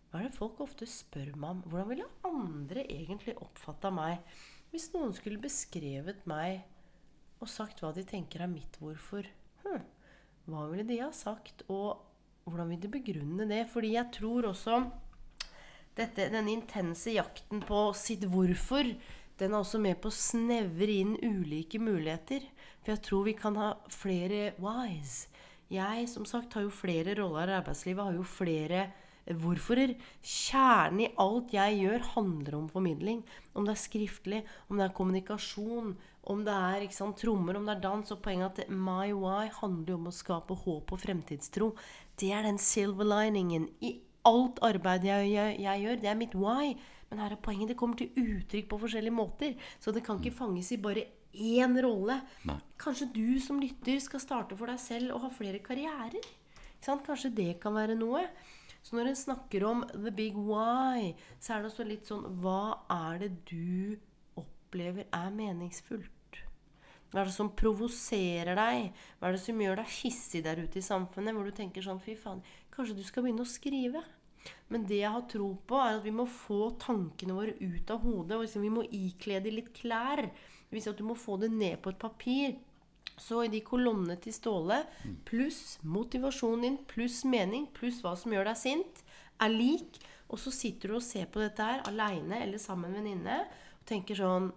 Hva 0.08 0.22
er 0.22 0.28
det 0.28 0.38
folk 0.38 0.62
ofte 0.64 0.88
spør 0.88 1.34
meg 1.36 1.56
om? 1.56 1.62
Hvordan 1.68 1.90
ville 1.90 2.10
andre 2.28 2.86
egentlig 2.86 3.36
oppfatta 3.42 3.90
meg 3.94 4.22
hvis 4.72 4.88
noen 4.94 5.12
skulle 5.14 5.42
beskrevet 5.42 6.24
meg 6.26 6.64
og 7.42 7.50
sagt 7.50 7.82
hva 7.82 7.92
de 7.94 8.02
tenker 8.08 8.42
er 8.42 8.50
mitt 8.50 8.78
hvorfor? 8.80 9.28
Hm, 9.62 9.84
hva 10.48 10.64
ville 10.70 10.86
de 10.88 10.98
ha 11.02 11.10
sagt, 11.14 11.62
og 11.68 12.13
hvordan 12.44 12.70
vil 12.72 12.80
du 12.84 12.88
begrunne 12.92 13.48
det? 13.48 13.64
Fordi 13.72 13.94
jeg 13.96 14.12
tror 14.14 14.50
også 14.50 14.82
dette, 15.96 16.30
denne 16.32 16.52
intense 16.52 17.14
jakten 17.14 17.62
på 17.64 17.86
sitt 17.96 18.26
hvorfor, 18.30 18.88
den 19.40 19.54
er 19.54 19.60
også 19.60 19.80
med 19.82 19.98
på 20.02 20.10
å 20.10 20.14
snevre 20.14 20.98
inn 21.02 21.16
ulike 21.22 21.80
muligheter. 21.82 22.44
For 22.82 22.94
jeg 22.94 23.04
tror 23.06 23.24
vi 23.26 23.36
kan 23.38 23.56
ha 23.58 23.72
flere 23.90 24.52
whys. 24.62 25.24
Jeg 25.72 26.06
som 26.12 26.26
sagt 26.28 26.54
har 26.54 26.66
jo 26.66 26.74
flere 26.74 27.16
roller 27.18 27.50
i 27.50 27.56
arbeidslivet, 27.56 28.04
har 28.04 28.18
jo 28.18 28.26
flere 28.28 28.84
hvorforer. 29.32 29.94
Kjernen 30.20 31.06
i 31.06 31.12
alt 31.20 31.54
jeg 31.54 31.78
gjør, 31.80 32.08
handler 32.14 32.58
om 32.58 32.66
formidling. 32.70 33.22
Om 33.56 33.66
det 33.66 33.74
er 33.74 33.80
skriftlig, 33.80 34.42
om 34.68 34.78
det 34.78 34.86
er 34.88 34.96
kommunikasjon, 34.96 35.94
om 36.30 36.44
det 36.44 36.54
er 36.54 36.86
sant, 36.92 37.18
trommer, 37.20 37.56
om 37.56 37.66
det 37.66 37.76
er 37.76 37.84
dans. 37.84 38.12
Og 38.12 38.22
poenget 38.24 38.64
at 38.64 38.70
my 38.70 39.10
why 39.16 39.48
handler 39.60 39.96
om 39.96 40.10
å 40.10 40.14
skape 40.14 40.56
håp 40.64 40.94
og 40.94 41.00
fremtidstro. 41.00 41.72
Det 42.20 42.30
er 42.32 42.46
den 42.46 42.60
silver 42.62 43.08
liningen 43.08 43.68
i 43.82 43.96
alt 44.24 44.60
arbeid 44.64 45.04
jeg, 45.08 45.32
jeg, 45.34 45.58
jeg 45.64 45.84
gjør. 45.84 46.00
Det 46.02 46.10
er 46.10 46.20
mitt 46.20 46.36
why. 46.38 46.72
Men 47.10 47.20
her 47.22 47.34
er 47.34 47.42
poenget. 47.42 47.72
Det 47.72 47.78
kommer 47.80 47.98
til 48.00 48.14
uttrykk 48.16 48.70
på 48.70 48.80
forskjellige 48.86 49.14
måter. 49.14 49.54
Så 49.82 49.92
det 49.94 50.04
kan 50.06 50.20
ikke 50.20 50.36
fanges 50.36 50.72
i 50.74 50.80
bare 50.82 51.04
én 51.34 51.76
rolle. 51.82 52.20
Nei. 52.48 52.58
Kanskje 52.80 53.10
du 53.14 53.40
som 53.42 53.60
lytter 53.62 54.00
skal 54.02 54.22
starte 54.22 54.56
for 54.58 54.70
deg 54.70 54.80
selv 54.82 55.16
og 55.16 55.26
ha 55.26 55.32
flere 55.34 55.62
karrierer. 55.64 56.32
Kanskje 56.84 57.32
det 57.34 57.54
kan 57.62 57.74
være 57.76 57.96
noe. 57.98 58.26
Så 58.84 58.98
når 58.98 59.10
en 59.10 59.16
snakker 59.16 59.64
om 59.64 59.84
the 59.94 60.12
big 60.12 60.36
why, 60.36 61.14
så 61.40 61.54
er 61.54 61.62
det 61.62 61.70
også 61.70 61.86
litt 61.88 62.10
sånn 62.10 62.26
Hva 62.44 62.84
er 62.92 63.22
det 63.22 63.30
du 63.48 63.96
opplever 64.36 65.08
er 65.08 65.30
meningsfullt? 65.32 66.10
Hva 67.14 67.22
er 67.22 67.28
det 67.30 67.36
som 67.36 67.52
provoserer 67.54 68.58
deg? 68.58 68.88
Hva 69.20 69.28
er 69.28 69.36
det 69.36 69.42
som 69.44 69.60
gjør 69.62 69.78
deg 69.78 69.90
hissig 70.00 70.40
der 70.42 70.58
ute 70.58 70.80
i 70.80 70.82
samfunnet? 70.82 71.30
Hvor 71.36 71.46
du 71.46 71.54
tenker 71.54 71.84
sånn 71.84 72.00
Fy 72.02 72.16
faen, 72.18 72.40
kanskje 72.74 72.96
du 72.98 73.04
skal 73.06 73.22
begynne 73.22 73.44
å 73.44 73.50
skrive? 73.52 74.02
Men 74.66 74.82
det 74.88 74.98
jeg 74.98 75.12
har 75.14 75.22
tro 75.30 75.52
på, 75.62 75.78
er 75.78 76.00
at 76.00 76.02
vi 76.02 76.10
må 76.10 76.26
få 76.26 76.72
tankene 76.82 77.36
våre 77.36 77.54
ut 77.60 77.92
av 77.94 78.02
hodet. 78.02 78.34
og 78.34 78.42
liksom 78.42 78.64
Vi 78.66 78.72
må 78.74 78.82
ikle 78.90 79.38
de 79.44 79.52
litt 79.54 79.70
klær. 79.76 80.24
Det 80.26 80.74
vil 80.74 80.82
si 80.82 80.90
at 80.90 80.98
du 80.98 81.06
må 81.06 81.14
få 81.14 81.36
det 81.38 81.52
ned 81.54 81.78
på 81.84 81.92
et 81.94 82.00
papir. 82.02 82.56
Så 83.14 83.44
i 83.44 83.52
de 83.52 83.60
kolonnene 83.62 84.16
til 84.18 84.34
Ståle, 84.34 84.80
pluss 85.28 85.78
motivasjonen 85.86 86.66
din, 86.66 86.78
pluss 86.90 87.20
mening, 87.22 87.68
pluss 87.76 88.00
hva 88.02 88.16
som 88.18 88.34
gjør 88.34 88.50
deg 88.50 88.58
sint, 88.58 89.04
er 89.38 89.54
lik. 89.54 90.00
Og 90.34 90.40
så 90.42 90.50
sitter 90.50 90.90
du 90.90 90.98
og 90.98 91.06
ser 91.06 91.30
på 91.30 91.38
dette 91.44 91.62
her 91.62 91.84
aleine 91.86 92.42
eller 92.42 92.58
sammen 92.58 92.90
med 92.90 92.98
en 92.98 93.04
venninne 93.04 93.38
og 93.44 93.86
tenker 93.86 94.18
sånn 94.18 94.50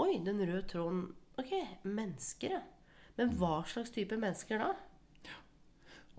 Oi, 0.00 0.22
den 0.24 0.38
røde 0.40 0.62
tråden 0.70 1.02
Ok, 1.40 1.52
mennesker, 1.82 2.58
ja. 2.58 2.62
Men 3.16 3.32
hva 3.36 3.60
slags 3.68 3.92
type 3.92 4.16
mennesker 4.20 4.60
da? 4.60 4.72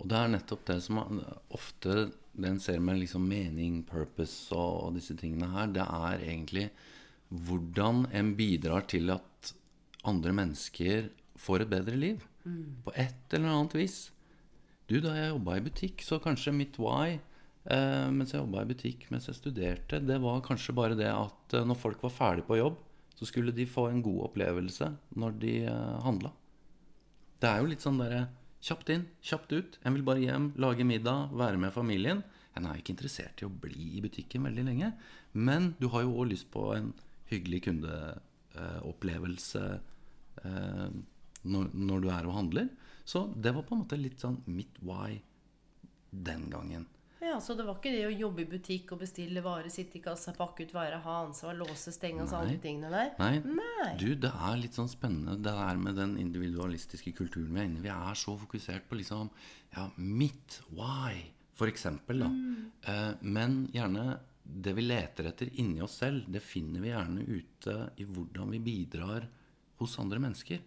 Og 0.02 0.10
det 0.10 0.18
er 0.18 0.32
nettopp 0.34 0.64
det 0.68 0.80
som 0.86 1.00
ofte 1.54 2.08
den 2.34 2.58
ser 2.62 2.80
med 2.82 2.98
liksom 2.98 3.26
mening, 3.30 3.84
purpose 3.86 4.50
og, 4.56 4.88
og 4.88 4.96
disse 4.98 5.16
tingene 5.18 5.52
her, 5.54 5.70
det 5.70 5.86
er 5.86 6.24
egentlig 6.26 6.70
hvordan 7.34 8.08
en 8.14 8.34
bidrar 8.38 8.88
til 8.90 9.14
at 9.14 9.54
andre 10.10 10.34
mennesker 10.36 11.10
får 11.40 11.64
et 11.64 11.72
bedre 11.72 11.98
liv. 11.98 12.26
På 12.86 12.94
et 13.00 13.34
eller 13.34 13.54
annet 13.54 13.76
vis. 13.78 13.98
Du, 14.90 15.00
da 15.00 15.14
jeg 15.16 15.32
jobba 15.32 15.58
i 15.58 15.64
butikk, 15.64 16.04
så 16.04 16.20
kanskje 16.22 16.54
mitt 16.56 16.76
why 16.82 17.16
eh, 17.16 18.10
mens 18.12 18.34
jeg 18.34 18.42
jobba 18.42 18.66
i 18.66 18.72
butikk, 18.74 19.08
mens 19.14 19.30
jeg 19.30 19.38
studerte, 19.38 20.02
det 20.04 20.20
var 20.22 20.44
kanskje 20.46 20.76
bare 20.76 20.98
det 21.00 21.10
at 21.10 21.56
eh, 21.56 21.66
når 21.66 21.80
folk 21.80 22.04
var 22.04 22.14
ferdig 22.14 22.46
på 22.50 22.60
jobb, 22.60 22.82
så 23.16 23.28
skulle 23.30 23.54
de 23.56 23.66
få 23.70 23.88
en 23.90 24.02
god 24.06 24.30
opplevelse 24.30 24.90
når 25.20 25.36
de 25.42 25.54
eh, 25.70 25.98
handla. 26.06 26.34
Det 27.42 27.50
er 27.50 27.62
jo 27.62 27.70
litt 27.72 27.84
sånn 27.84 28.00
derre 28.02 28.28
kjapt 28.64 28.92
inn, 28.94 29.08
kjapt 29.24 29.52
ut. 29.54 29.80
En 29.84 29.98
vil 29.98 30.06
bare 30.08 30.24
hjem, 30.24 30.52
lage 30.62 30.86
middag, 30.88 31.34
være 31.36 31.60
med 31.60 31.76
familien. 31.76 32.24
En 32.56 32.68
er 32.70 32.80
ikke 32.80 32.94
interessert 32.96 33.42
i 33.42 33.48
å 33.48 33.52
bli 33.52 33.98
i 33.98 34.04
butikken 34.04 34.46
veldig 34.48 34.66
lenge. 34.70 34.94
Men 35.34 35.74
du 35.80 35.90
har 35.94 36.06
jo 36.06 36.16
òg 36.22 36.32
lyst 36.32 36.50
på 36.54 36.70
en 36.76 36.94
hyggelig 37.32 37.64
kundeopplevelse 37.68 39.64
eh, 40.46 40.88
når 41.44 42.04
du 42.06 42.10
er 42.14 42.30
og 42.30 42.38
handler. 42.38 42.72
Så 43.04 43.26
det 43.36 43.52
var 43.56 43.66
på 43.68 43.76
en 43.76 43.84
måte 43.84 44.00
litt 44.00 44.24
sånn 44.24 44.40
mitt 44.48 44.80
why 44.86 45.20
den 46.14 46.48
gangen. 46.54 46.88
Ja, 47.24 47.40
Så 47.42 47.56
det 47.56 47.64
var 47.64 47.78
ikke 47.78 47.94
det 47.94 48.04
å 48.08 48.12
jobbe 48.12 48.44
i 48.44 48.50
butikk 48.50 48.92
og 48.94 49.00
bestille 49.04 49.42
varer, 49.46 49.70
sitte 49.72 49.98
i 49.98 50.02
kassa, 50.04 50.34
pakke 50.36 50.66
ut 50.66 50.74
varer, 50.76 51.00
ha 51.06 51.14
ansvar, 51.24 51.56
låse, 51.56 51.94
stenge 51.96 52.26
og 52.26 52.34
alle 52.36 52.52
Nei. 52.52 52.58
de 52.58 52.64
tingene 52.66 52.90
der? 52.92 53.14
Nei, 53.22 53.56
Nei. 53.62 53.94
du, 54.02 54.10
det 54.20 54.32
er 54.34 54.60
litt 54.60 54.76
sånn 54.76 54.92
spennende 54.92 55.38
det 55.40 55.54
der 55.56 55.80
med 55.80 55.96
den 56.00 56.18
individualistiske 56.22 57.14
kulturen 57.16 57.54
vi 57.54 57.62
er 57.62 57.70
inne 57.70 57.80
i. 57.80 57.86
Vi 57.88 57.94
er 57.94 58.20
så 58.20 58.36
fokusert 58.42 58.90
på 58.90 59.00
liksom 59.00 59.32
ja, 59.76 59.88
mitt 59.96 60.60
why, 60.76 61.24
for 61.56 61.72
eksempel. 61.72 62.26
Da. 62.26 62.30
Eh, 62.92 63.10
men 63.24 63.64
gjerne 63.74 64.18
det 64.44 64.74
vi 64.76 64.84
leter 64.84 65.30
etter 65.32 65.52
inni 65.62 65.82
oss 65.82 66.02
selv, 66.04 66.28
det 66.28 66.44
finner 66.44 66.84
vi 66.84 66.92
gjerne 66.92 67.24
ute 67.24 67.78
i 68.04 68.08
hvordan 68.10 68.52
vi 68.52 68.60
bidrar 68.64 69.30
hos 69.80 69.96
andre 70.02 70.20
mennesker. 70.26 70.60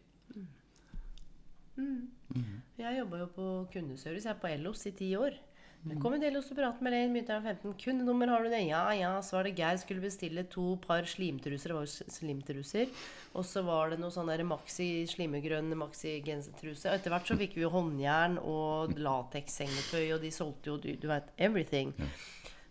Jeg 1.77 2.97
jobba 2.97 3.21
jo 3.21 3.27
på 3.35 3.47
kundeservice 3.75 4.25
jeg 4.25 4.33
er 4.33 4.41
på 4.41 4.49
Ellos 4.49 4.87
i 4.89 4.95
ti 4.97 5.11
år. 5.19 5.37
Det 5.87 6.01
kom 6.03 6.17
en 6.17 6.23
del 6.23 6.35
pratet 6.43 6.81
med 6.83 6.95
deg. 6.95 7.11
Begynte 7.15 7.35
jeg 7.35 7.43
med 7.45 7.59
15. 7.63 7.75
Kundenummer 7.79 8.31
har 8.33 8.43
du 8.43 8.51
det? 8.51 8.63
Ja, 8.67 8.83
ja. 8.97 9.13
Så 9.23 9.37
var 9.37 9.47
det 9.47 9.55
Geir 9.59 9.79
skulle 9.79 10.03
bestille 10.03 10.43
to 10.51 10.75
par 10.83 11.07
slimtruser. 11.07 11.71
Det 11.71 11.77
var 11.77 11.87
jo 11.87 12.13
slimtruser. 12.17 12.91
Og 13.39 13.47
så 13.47 13.63
var 13.67 13.93
det 13.93 14.01
noe 14.03 14.11
sånn 14.15 14.31
der 14.33 14.43
maxi 14.47 15.07
slimegrønn 15.11 15.77
maxi 15.79 16.17
gensertruse. 16.27 16.89
Og 16.91 16.99
etter 16.99 17.15
hvert 17.15 17.31
så 17.31 17.39
fikk 17.39 17.55
vi 17.59 17.63
jo 17.63 17.71
håndjern 17.75 18.41
og 18.43 18.97
latekssengetøy, 18.99 20.17
og 20.17 20.25
de 20.27 20.33
solgte 20.35 20.73
jo, 20.73 20.79
du, 20.83 20.91
du 20.99 21.07
vet, 21.13 21.31
everything. 21.39 21.95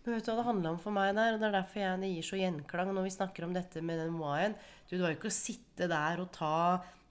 Men 0.06 0.14
vet 0.16 0.26
du 0.26 0.32
hva 0.32 0.38
det 0.38 0.46
handla 0.50 0.72
om 0.76 0.82
for 0.82 0.94
meg 0.94 1.16
der? 1.18 1.34
Og 1.34 1.40
det 1.42 1.48
er 1.48 1.56
derfor 1.56 1.82
jeg, 1.82 2.00
det 2.04 2.10
gir 2.14 2.26
så 2.28 2.38
gjenklang 2.38 2.92
når 2.94 3.08
vi 3.08 3.14
snakker 3.16 3.48
om 3.48 3.54
dette 3.56 3.82
med 3.82 3.98
den 3.98 4.20
Y-en. 4.22 4.54
Du, 4.86 4.92
det 4.96 5.02
var 5.02 5.14
jo 5.16 5.18
ikke 5.18 5.32
å 5.32 5.34
sitte 5.34 5.88
der 5.90 6.22
og 6.22 6.30
ta 6.36 6.52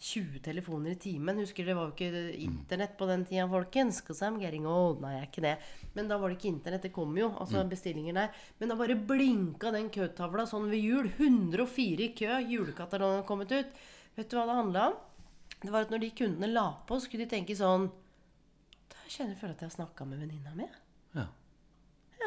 20 0.04 0.38
telefoner 0.44 0.92
i 0.94 0.98
timen. 1.00 1.40
Husker 1.42 1.66
Det 1.66 1.74
var 1.74 1.88
jo 1.90 1.94
ikke 1.96 2.37
internett 2.44 2.94
på 2.98 3.09
den 3.09 3.24
tida, 3.26 3.48
folkens. 3.50 4.00
'Cause 4.02 4.22
I'm 4.22 4.38
getting 4.40 4.66
old. 4.66 5.00
Nei, 5.02 5.14
jeg 5.14 5.22
er 5.22 5.30
ikke 5.30 5.42
det. 5.42 5.59
Men 5.94 6.09
da 6.09 6.18
var 6.18 6.28
det 6.30 6.38
ikke 6.38 6.52
internett. 6.54 6.83
Det 6.83 6.92
kom 6.92 7.16
jo. 7.18 7.30
Altså 7.35 7.64
bestillinger 7.68 8.14
der. 8.14 8.30
Men 8.61 8.68
da 8.68 8.74
bare 8.76 8.94
blinka 8.94 9.72
den 9.72 9.90
køtavla 9.90 10.46
sånn 10.46 10.70
ved 10.70 10.83
jul. 10.83 11.09
104 11.18 12.00
i 12.04 12.12
kø. 12.14 12.30
Julekatalogen 12.46 13.22
har 13.22 13.26
kommet 13.26 13.50
ut. 13.50 13.66
Vet 14.16 14.28
du 14.30 14.37
hva 14.37 14.46
det 14.46 14.54
handla 14.61 14.87
om? 14.88 14.94
Det 15.64 15.72
var 15.72 15.80
at 15.83 15.90
når 15.90 16.00
de 16.00 16.11
kundene 16.11 16.52
la 16.52 16.76
på, 16.87 17.00
skulle 17.00 17.24
de 17.26 17.30
tenke 17.37 17.57
sånn 17.57 17.90
Da 18.90 18.96
kjenner 19.09 19.33
jeg 19.35 19.40
føler 19.40 19.54
at 19.54 19.61
jeg 19.64 19.70
har 19.70 19.87
snakka 19.87 20.07
med 20.07 20.20
venninna 20.20 20.54
mi. 20.54 20.66
Ja. 21.14 21.26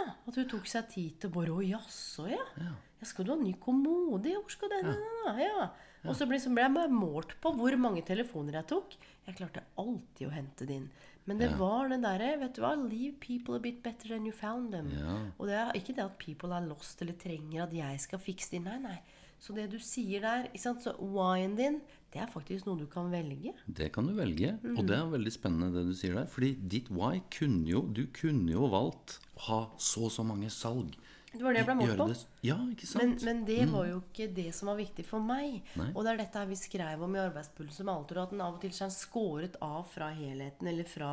Ja, 0.07 0.13
At 0.27 0.39
hun 0.39 0.47
tok 0.49 0.69
seg 0.69 0.87
tid 0.93 1.17
til 1.21 1.33
bare 1.33 1.53
Å, 1.53 1.63
jaså, 1.65 2.29
ja. 2.31 2.45
ja. 2.63 2.73
Skal 3.05 3.27
du 3.27 3.33
ha 3.35 3.37
ny 3.39 3.53
kommode? 3.61 4.31
Hvor 4.33 4.53
skal 4.53 4.71
den 4.73 4.93
ja. 4.95 5.35
Ja. 5.43 5.67
Og 6.07 6.15
så 6.15 6.27
ble, 6.29 6.39
så 6.39 6.49
ble 6.53 6.63
jeg 6.63 6.75
bare 6.75 6.93
målt 6.93 7.35
på 7.43 7.51
hvor 7.57 7.75
mange 7.81 8.03
telefoner 8.07 8.61
jeg 8.61 8.69
tok. 8.71 8.95
Jeg 9.27 9.37
klarte 9.37 9.65
alltid 9.81 10.29
å 10.29 10.33
hente 10.33 10.67
det 10.69 10.79
inn. 10.79 10.89
Men 11.27 11.41
det 11.41 11.49
var 11.59 11.89
det 11.91 11.97
derre 12.05 12.29
Vet 12.39 12.55
du 12.55 12.61
hva? 12.63 12.71
Leave 12.79 13.17
people 13.19 13.57
a 13.57 13.59
bit 13.59 13.81
better 13.83 14.13
than 14.13 14.25
you 14.25 14.31
found 14.31 14.71
them. 14.71 14.87
Ja. 14.95 15.17
Og 15.35 15.49
det 15.49 15.57
er 15.59 15.75
ikke 15.75 15.97
det 15.97 16.05
at 16.05 16.19
people 16.21 16.55
er 16.55 16.67
lost 16.69 17.03
eller 17.03 17.17
trenger 17.19 17.65
at 17.65 17.75
jeg 17.75 18.03
skal 18.05 18.21
fikse 18.23 18.53
det. 18.55 18.63
Nei, 18.63 18.77
nei. 18.85 18.97
Så 19.37 19.53
det 19.53 19.67
du 19.69 19.77
sier 19.83 20.23
der 20.23 20.47
ikke 20.47 20.63
sant? 20.63 20.85
Så 20.85 20.95
why-en 20.97 21.57
din, 21.59 21.81
det 22.13 22.21
er 22.23 22.29
faktisk 22.31 22.67
noe 22.67 22.79
du 22.79 22.85
kan 22.89 23.09
velge. 23.11 23.51
Det 23.67 23.89
kan 23.95 24.07
du 24.07 24.13
velge, 24.15 24.53
og 24.73 24.79
det 24.87 24.95
er 24.95 25.09
veldig 25.11 25.33
spennende 25.33 25.73
det 25.75 25.83
du 25.89 25.95
sier 25.97 26.15
der. 26.15 26.29
Fordi 26.31 26.53
ditt 26.71 26.87
why 26.93 27.19
kunne 27.33 27.67
jo 27.67 27.83
Du 27.91 28.05
kunne 28.15 28.53
jo 28.53 28.69
valgt 28.71 29.19
å 29.35 29.43
ha 29.49 29.59
så 29.77 30.07
og 30.07 30.13
så 30.15 30.25
mange 30.27 30.49
salg. 30.53 30.95
Det 31.33 31.43
var 31.43 31.53
det 31.53 31.61
jeg 31.61 31.67
ble 31.67 31.75
målt 31.81 31.99
på. 31.99 32.07
Ja, 32.47 32.55
ikke 32.71 32.87
sant? 32.87 33.03
Men, 33.03 33.17
men 33.27 33.41
det 33.45 33.67
var 33.69 33.89
jo 33.89 33.99
ikke 33.99 34.29
det 34.33 34.47
som 34.55 34.71
var 34.71 34.79
viktig 34.79 35.03
for 35.05 35.21
meg. 35.23 35.59
Nei. 35.77 35.89
Og 35.91 36.05
det 36.05 36.13
er 36.13 36.21
dette 36.23 36.41
her 36.41 36.49
vi 36.49 36.57
skrev 36.57 37.03
om 37.03 37.17
i 37.17 37.21
Arbeidspulsen 37.21 37.85
med 37.85 37.93
Altor, 37.93 38.21
at 38.23 38.33
den 38.33 38.41
av 38.45 38.55
og 38.55 38.63
til 38.63 38.73
er 38.73 38.95
skåret 38.95 39.59
av 39.65 39.83
fra 39.91 40.09
helheten 40.15 40.71
eller 40.71 40.87
fra 40.87 41.11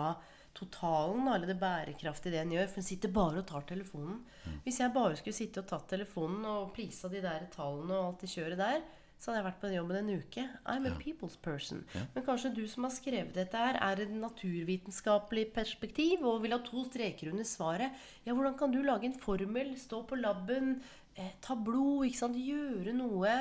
totalen, 0.54 1.26
eller 1.26 1.50
det 1.50 1.58
bærekraftige 1.58 2.36
det 2.36 2.44
en 2.44 2.54
gjør. 2.54 2.68
For 2.70 2.80
en 2.80 2.86
sitter 2.86 3.12
bare 3.12 3.42
og 3.42 3.48
tar 3.50 3.66
telefonen. 3.68 4.20
Hvis 4.64 4.78
jeg 4.80 4.94
bare 4.94 5.18
skulle 5.18 5.36
sitte 5.36 5.64
og 5.64 5.70
tatt 5.72 5.88
telefonen 5.90 6.46
og 6.46 6.70
plisa 6.76 7.10
de 7.10 7.24
der 7.24 7.48
tallene 7.52 7.98
og 7.98 8.12
alt 8.12 8.24
det 8.24 8.30
kjøret 8.36 8.62
der, 8.62 8.84
så 9.24 9.30
hadde 9.30 9.40
jeg 9.40 9.46
vært 9.46 9.60
på 9.62 9.68
den 9.70 9.76
jobben 9.78 9.98
en 10.02 10.20
uke. 10.20 10.42
I'm 10.68 10.84
a 10.84 10.92
people's 11.00 11.38
person. 11.40 11.80
Men 12.12 12.24
kanskje 12.26 12.50
du 12.52 12.66
som 12.68 12.84
har 12.84 12.92
skrevet 12.92 13.32
dette 13.32 13.56
her, 13.56 13.78
er 13.80 14.02
et 14.04 14.10
naturvitenskapelig 14.12 15.46
perspektiv 15.54 16.26
og 16.28 16.42
vil 16.44 16.52
ha 16.52 16.58
to 16.60 16.82
streker 16.90 17.30
under 17.32 17.46
svaret. 17.48 17.94
Ja, 18.26 18.34
hvordan 18.36 18.58
kan 18.60 18.74
du 18.74 18.82
lage 18.84 19.08
en 19.08 19.16
formel, 19.16 19.72
stå 19.80 20.02
på 20.04 20.18
laben, 20.20 20.82
eh, 21.16 21.32
ta 21.40 21.56
blod, 21.56 22.04
ikke 22.04 22.20
sant, 22.20 22.36
gjøre 22.36 22.92
noe 22.92 23.36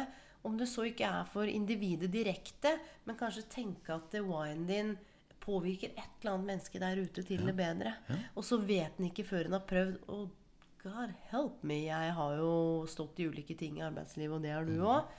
om 0.47 0.55
det 0.59 0.69
så 0.71 0.85
ikke 0.87 1.07
er 1.07 1.27
for 1.31 1.47
individet 1.47 2.11
direkte, 2.11 2.77
men 3.07 3.19
kanskje 3.19 3.43
tenke 3.51 3.95
at 3.95 4.15
winen 4.23 4.63
din 4.67 4.93
påvirker 5.43 5.91
et 5.99 6.21
eller 6.21 6.37
annet 6.37 6.47
menneske 6.47 6.79
der 6.79 6.99
ute 7.03 7.23
til 7.27 7.43
det 7.43 7.55
bedre. 7.59 7.97
Og 8.35 8.47
så 8.47 8.57
vet 8.63 8.99
en 8.99 9.09
ikke 9.09 9.25
før 9.27 9.49
en 9.49 9.57
har 9.57 9.65
prøvd. 9.67 9.97
Og 10.07 10.29
God 10.83 11.11
help 11.31 11.63
me, 11.63 11.81
jeg 11.85 12.13
har 12.15 12.37
jo 12.39 12.53
stått 12.91 13.19
i 13.23 13.27
ulike 13.27 13.55
ting 13.59 13.79
i 13.79 13.83
arbeidslivet, 13.87 14.35
og 14.35 14.43
det 14.43 14.51
har 14.55 14.67
du 14.67 14.73
òg. 14.83 15.11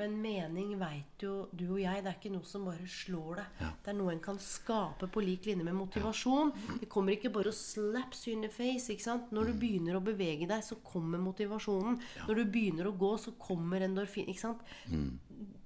Men 0.00 0.14
mening 0.22 0.70
veit 0.80 1.20
jo 1.24 1.34
du 1.52 1.66
og 1.74 1.80
jeg. 1.82 2.00
Det 2.04 2.08
er 2.08 2.16
ikke 2.16 2.32
noe 2.32 2.46
som 2.48 2.64
bare 2.64 2.86
slår 2.88 3.40
deg. 3.42 3.58
Det 3.84 3.92
er 3.92 3.96
noe 3.98 4.14
en 4.14 4.22
kan 4.24 4.38
skape 4.40 5.08
på 5.12 5.22
lik 5.24 5.44
linje 5.50 5.66
med 5.66 5.76
motivasjon. 5.76 6.52
Det 6.80 6.88
kommer 6.88 7.12
ikke 7.18 7.32
bare 7.34 7.52
og 7.52 7.56
slaps 7.58 8.24
you 8.26 8.32
in 8.36 8.46
the 8.46 8.48
face. 8.52 8.88
ikke 8.94 9.04
sant? 9.04 9.30
Når 9.36 9.50
du 9.50 9.58
begynner 9.60 9.98
å 9.98 10.04
bevege 10.04 10.48
deg, 10.48 10.64
så 10.64 10.78
kommer 10.86 11.20
motivasjonen. 11.20 12.00
Når 12.26 12.40
du 12.40 12.44
begynner 12.54 12.88
å 12.88 12.96
gå, 12.96 13.12
så 13.20 13.34
kommer 13.38 13.84
endorfin. 13.84 14.28
ikke 14.32 14.40
sant? 14.46 14.64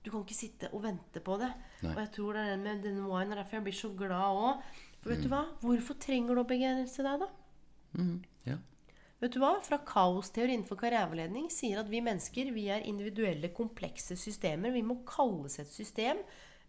Du 0.05 0.11
kan 0.11 0.21
ikke 0.25 0.37
sitte 0.37 0.69
og 0.75 0.83
vente 0.85 1.21
på 1.25 1.39
det. 1.41 1.53
Og 1.95 2.01
jeg 2.03 2.11
tror 2.19 2.33
det 2.37 2.43
er 2.43 2.51
den 2.57 2.63
med 2.67 2.83
denne 2.85 3.07
wine, 3.09 3.37
derfor 3.39 3.57
jeg 3.61 3.65
blir 3.71 3.79
så 3.79 3.89
glad 3.97 4.43
òg. 4.43 4.63
For 5.01 5.13
vet 5.15 5.23
du 5.23 5.29
hva? 5.33 5.45
Hvorfor 5.63 5.95
trenger 6.01 6.35
du 6.35 6.41
å 6.43 6.49
begrense 6.49 7.03
deg, 7.05 7.21
da? 7.23 7.29
Ja. 8.49 8.57
Vet 9.23 9.37
du 9.37 9.39
hva? 9.41 9.55
Fra 9.65 9.79
kaosteori 9.87 10.57
innenfor 10.57 10.79
karriereveiledning 10.81 11.47
sier 11.53 11.81
at 11.81 11.89
vi 11.91 12.03
mennesker 12.05 12.51
vi 12.55 12.67
er 12.73 12.85
individuelle, 12.89 13.53
komplekse 13.55 14.19
systemer. 14.21 14.75
Vi 14.75 14.83
må 14.85 14.99
kalles 15.09 15.61
et 15.63 15.71
system 15.73 16.21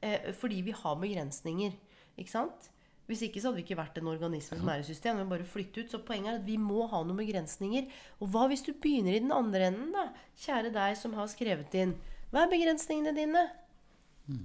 eh, 0.01 0.31
fordi 0.37 0.61
vi 0.67 0.75
har 0.75 1.01
begrensninger. 1.01 1.75
Ikke 2.15 2.31
sant? 2.31 2.69
Hvis 3.09 3.21
ikke 3.27 3.41
så 3.41 3.51
hadde 3.51 3.59
vi 3.59 3.65
ikke 3.67 3.77
vært 3.77 3.99
en 3.99 4.09
organisme 4.09 4.57
som 4.57 4.69
er 4.71 4.81
i 4.81 4.87
system. 4.87 5.19
Vi 5.19 5.29
bare 5.29 5.45
flytte 5.45 5.83
ut. 5.83 5.91
Så 5.91 5.99
poenget 6.05 6.31
er 6.31 6.39
at 6.39 6.47
vi 6.47 6.55
må 6.61 6.87
ha 6.89 7.03
noen 7.05 7.19
begrensninger. 7.19 7.91
Og 8.17 8.31
hva 8.33 8.47
hvis 8.49 8.65
du 8.65 8.71
begynner 8.73 9.17
i 9.17 9.21
den 9.21 9.35
andre 9.35 9.67
enden, 9.69 9.91
da? 9.93 10.07
Kjære 10.41 10.71
deg 10.73 10.97
som 10.97 11.13
har 11.17 11.29
skrevet 11.29 11.75
inn. 11.77 11.93
Hva 12.31 12.45
er 12.45 12.53
begrensningene 12.55 13.13
dine? 13.17 13.43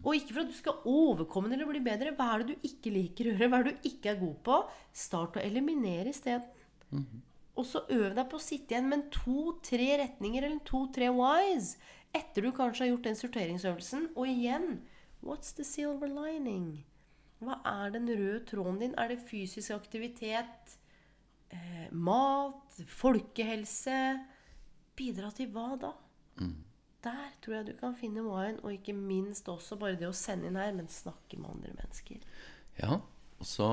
Og 0.05 0.13
ikke 0.19 0.35
for 0.35 0.43
at 0.43 0.51
du 0.53 0.59
skal 0.59 0.83
overkomme 0.85 1.49
det 1.49 1.57
eller 1.57 1.71
bli 1.73 1.81
bedre. 1.87 2.13
Hva 2.19 2.27
er 2.35 2.43
det 2.43 2.53
du 2.53 2.69
ikke 2.69 2.93
liker 2.93 3.31
å 3.31 3.33
gjøre? 3.33 3.49
Hva 3.49 3.61
er 3.63 3.69
det 3.71 3.73
du 3.79 3.89
ikke 3.95 4.13
er 4.13 4.21
god 4.21 4.37
på? 4.45 4.59
Start 4.93 5.39
å 5.41 5.45
eliminere 5.47 6.13
isteden. 6.13 6.59
Og 7.61 7.67
så 7.69 7.83
øv 7.93 8.15
deg 8.17 8.27
på 8.31 8.39
å 8.39 8.43
sitte 8.43 8.75
igjen 8.75 8.89
med 8.89 9.11
to-tre 9.13 9.91
retninger 10.01 10.47
eller 10.47 10.63
to-tre 10.65 11.11
whys 11.13 11.75
etter 12.17 12.43
du 12.47 12.51
kanskje 12.57 12.87
har 12.87 12.93
gjort 12.95 13.09
den 13.11 13.19
sorteringsøvelsen. 13.19 14.09
Og 14.17 14.31
igjen 14.31 14.81
What's 15.21 15.53
the 15.57 15.67
silver 15.69 16.09
lining? 16.09 16.87
Hva 17.45 17.59
er 17.69 17.93
den 17.93 18.09
røde 18.09 18.41
tråden 18.49 18.81
din? 18.81 18.97
Er 18.97 19.13
det 19.13 19.21
fysisk 19.29 19.75
aktivitet? 19.77 20.77
Eh, 21.53 21.87
mat? 21.93 22.81
Folkehelse? 22.89 24.01
Bidra 24.97 25.31
til 25.37 25.53
hva 25.53 25.75
da? 25.81 25.93
Der 27.05 27.31
tror 27.41 27.55
jeg 27.57 27.69
du 27.71 27.73
kan 27.81 27.95
finne 27.97 28.25
wine, 28.25 28.61
og 28.61 28.75
ikke 28.75 28.93
minst 28.97 29.49
også 29.49 29.79
bare 29.81 29.97
det 30.01 30.09
å 30.09 30.17
sende 30.17 30.51
inn 30.51 30.59
her, 30.61 30.73
men 30.77 30.89
snakke 30.93 31.39
med 31.41 31.49
andre 31.55 31.73
mennesker. 31.79 32.21
Ja, 32.81 32.99
så 33.41 33.69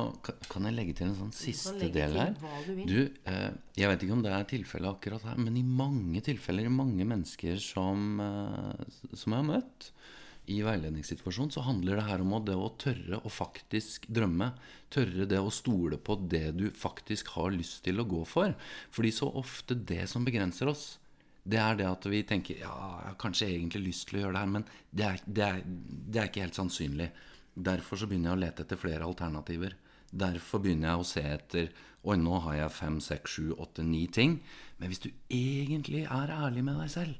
kan 0.47 0.67
jeg 0.67 0.75
legge 0.77 0.95
til 0.95 1.09
en 1.09 1.17
sånn 1.17 1.33
siste 1.35 1.89
del 1.91 2.15
her. 2.15 2.35
du. 2.67 2.83
Du, 2.87 2.99
eh, 3.27 3.49
jeg 3.75 3.91
vet 3.91 4.05
ikke 4.05 4.15
om 4.15 4.23
det 4.23 4.31
er 4.31 4.47
tilfellet 4.47 4.93
akkurat 4.95 5.25
her, 5.27 5.39
men 5.41 5.57
i 5.59 5.63
mange 5.63 6.21
tilfeller, 6.23 6.69
i 6.69 6.71
mange 6.71 7.07
mennesker 7.07 7.59
som, 7.59 8.21
eh, 8.23 8.85
som 9.11 9.35
jeg 9.35 9.43
har 9.43 9.49
møtt 9.49 9.91
i 10.47 10.61
veiledningssituasjonen, 10.63 11.51
så 11.51 11.65
handler 11.65 11.99
det 11.99 12.05
her 12.07 12.23
om 12.23 12.37
det 12.47 12.55
å 12.55 12.69
tørre 12.79 13.19
å 13.19 13.31
faktisk 13.31 14.07
drømme. 14.07 14.53
Tørre 14.93 15.27
det 15.27 15.41
å 15.43 15.51
stole 15.51 15.99
på 15.99 16.15
det 16.31 16.55
du 16.55 16.69
faktisk 16.71 17.33
har 17.35 17.51
lyst 17.51 17.83
til 17.83 17.99
å 17.99 18.07
gå 18.07 18.23
for. 18.25 18.55
Fordi 18.95 19.11
så 19.11 19.27
ofte 19.27 19.75
det 19.75 20.07
som 20.07 20.23
begrenser 20.23 20.71
oss, 20.71 20.97
det 21.47 21.59
er 21.59 21.75
det 21.79 21.87
at 21.87 22.07
vi 22.07 22.23
tenker 22.27 22.59
ja, 22.59 22.71
jeg 22.71 23.09
har 23.09 23.19
kanskje 23.19 23.49
egentlig 23.51 23.89
lyst 23.89 24.07
til 24.07 24.19
å 24.19 24.21
gjøre 24.25 24.35
det 24.35 24.43
her, 24.43 24.53
men 24.55 24.65
det 24.91 25.05
er, 25.07 25.21
det 25.25 25.43
er, 25.43 25.61
det 25.65 26.21
er 26.21 26.31
ikke 26.31 26.45
helt 26.47 26.59
sannsynlig. 26.59 27.11
Derfor 27.57 27.97
så 27.97 28.07
begynner 28.09 28.31
jeg 28.31 28.37
å 28.37 28.41
lete 28.43 28.65
etter 28.65 28.79
flere 28.79 29.05
alternativer. 29.07 29.73
Derfor 30.07 30.61
begynner 30.63 30.91
jeg 30.91 31.01
å 31.01 31.07
se 31.07 31.23
etter 31.25 31.71
Oi, 32.07 32.15
nå 32.21 32.37
har 32.45 32.53
jeg 32.55 32.71
fem, 32.71 32.99
seks, 33.03 33.33
sju, 33.33 33.47
åtte, 33.59 33.83
ni 33.83 34.05
ting. 34.07 34.37
Men 34.77 34.91
hvis 34.91 35.01
du 35.03 35.09
egentlig 35.33 36.05
er 36.05 36.31
ærlig 36.31 36.61
med 36.63 36.77
deg 36.79 36.91
selv, 36.93 37.17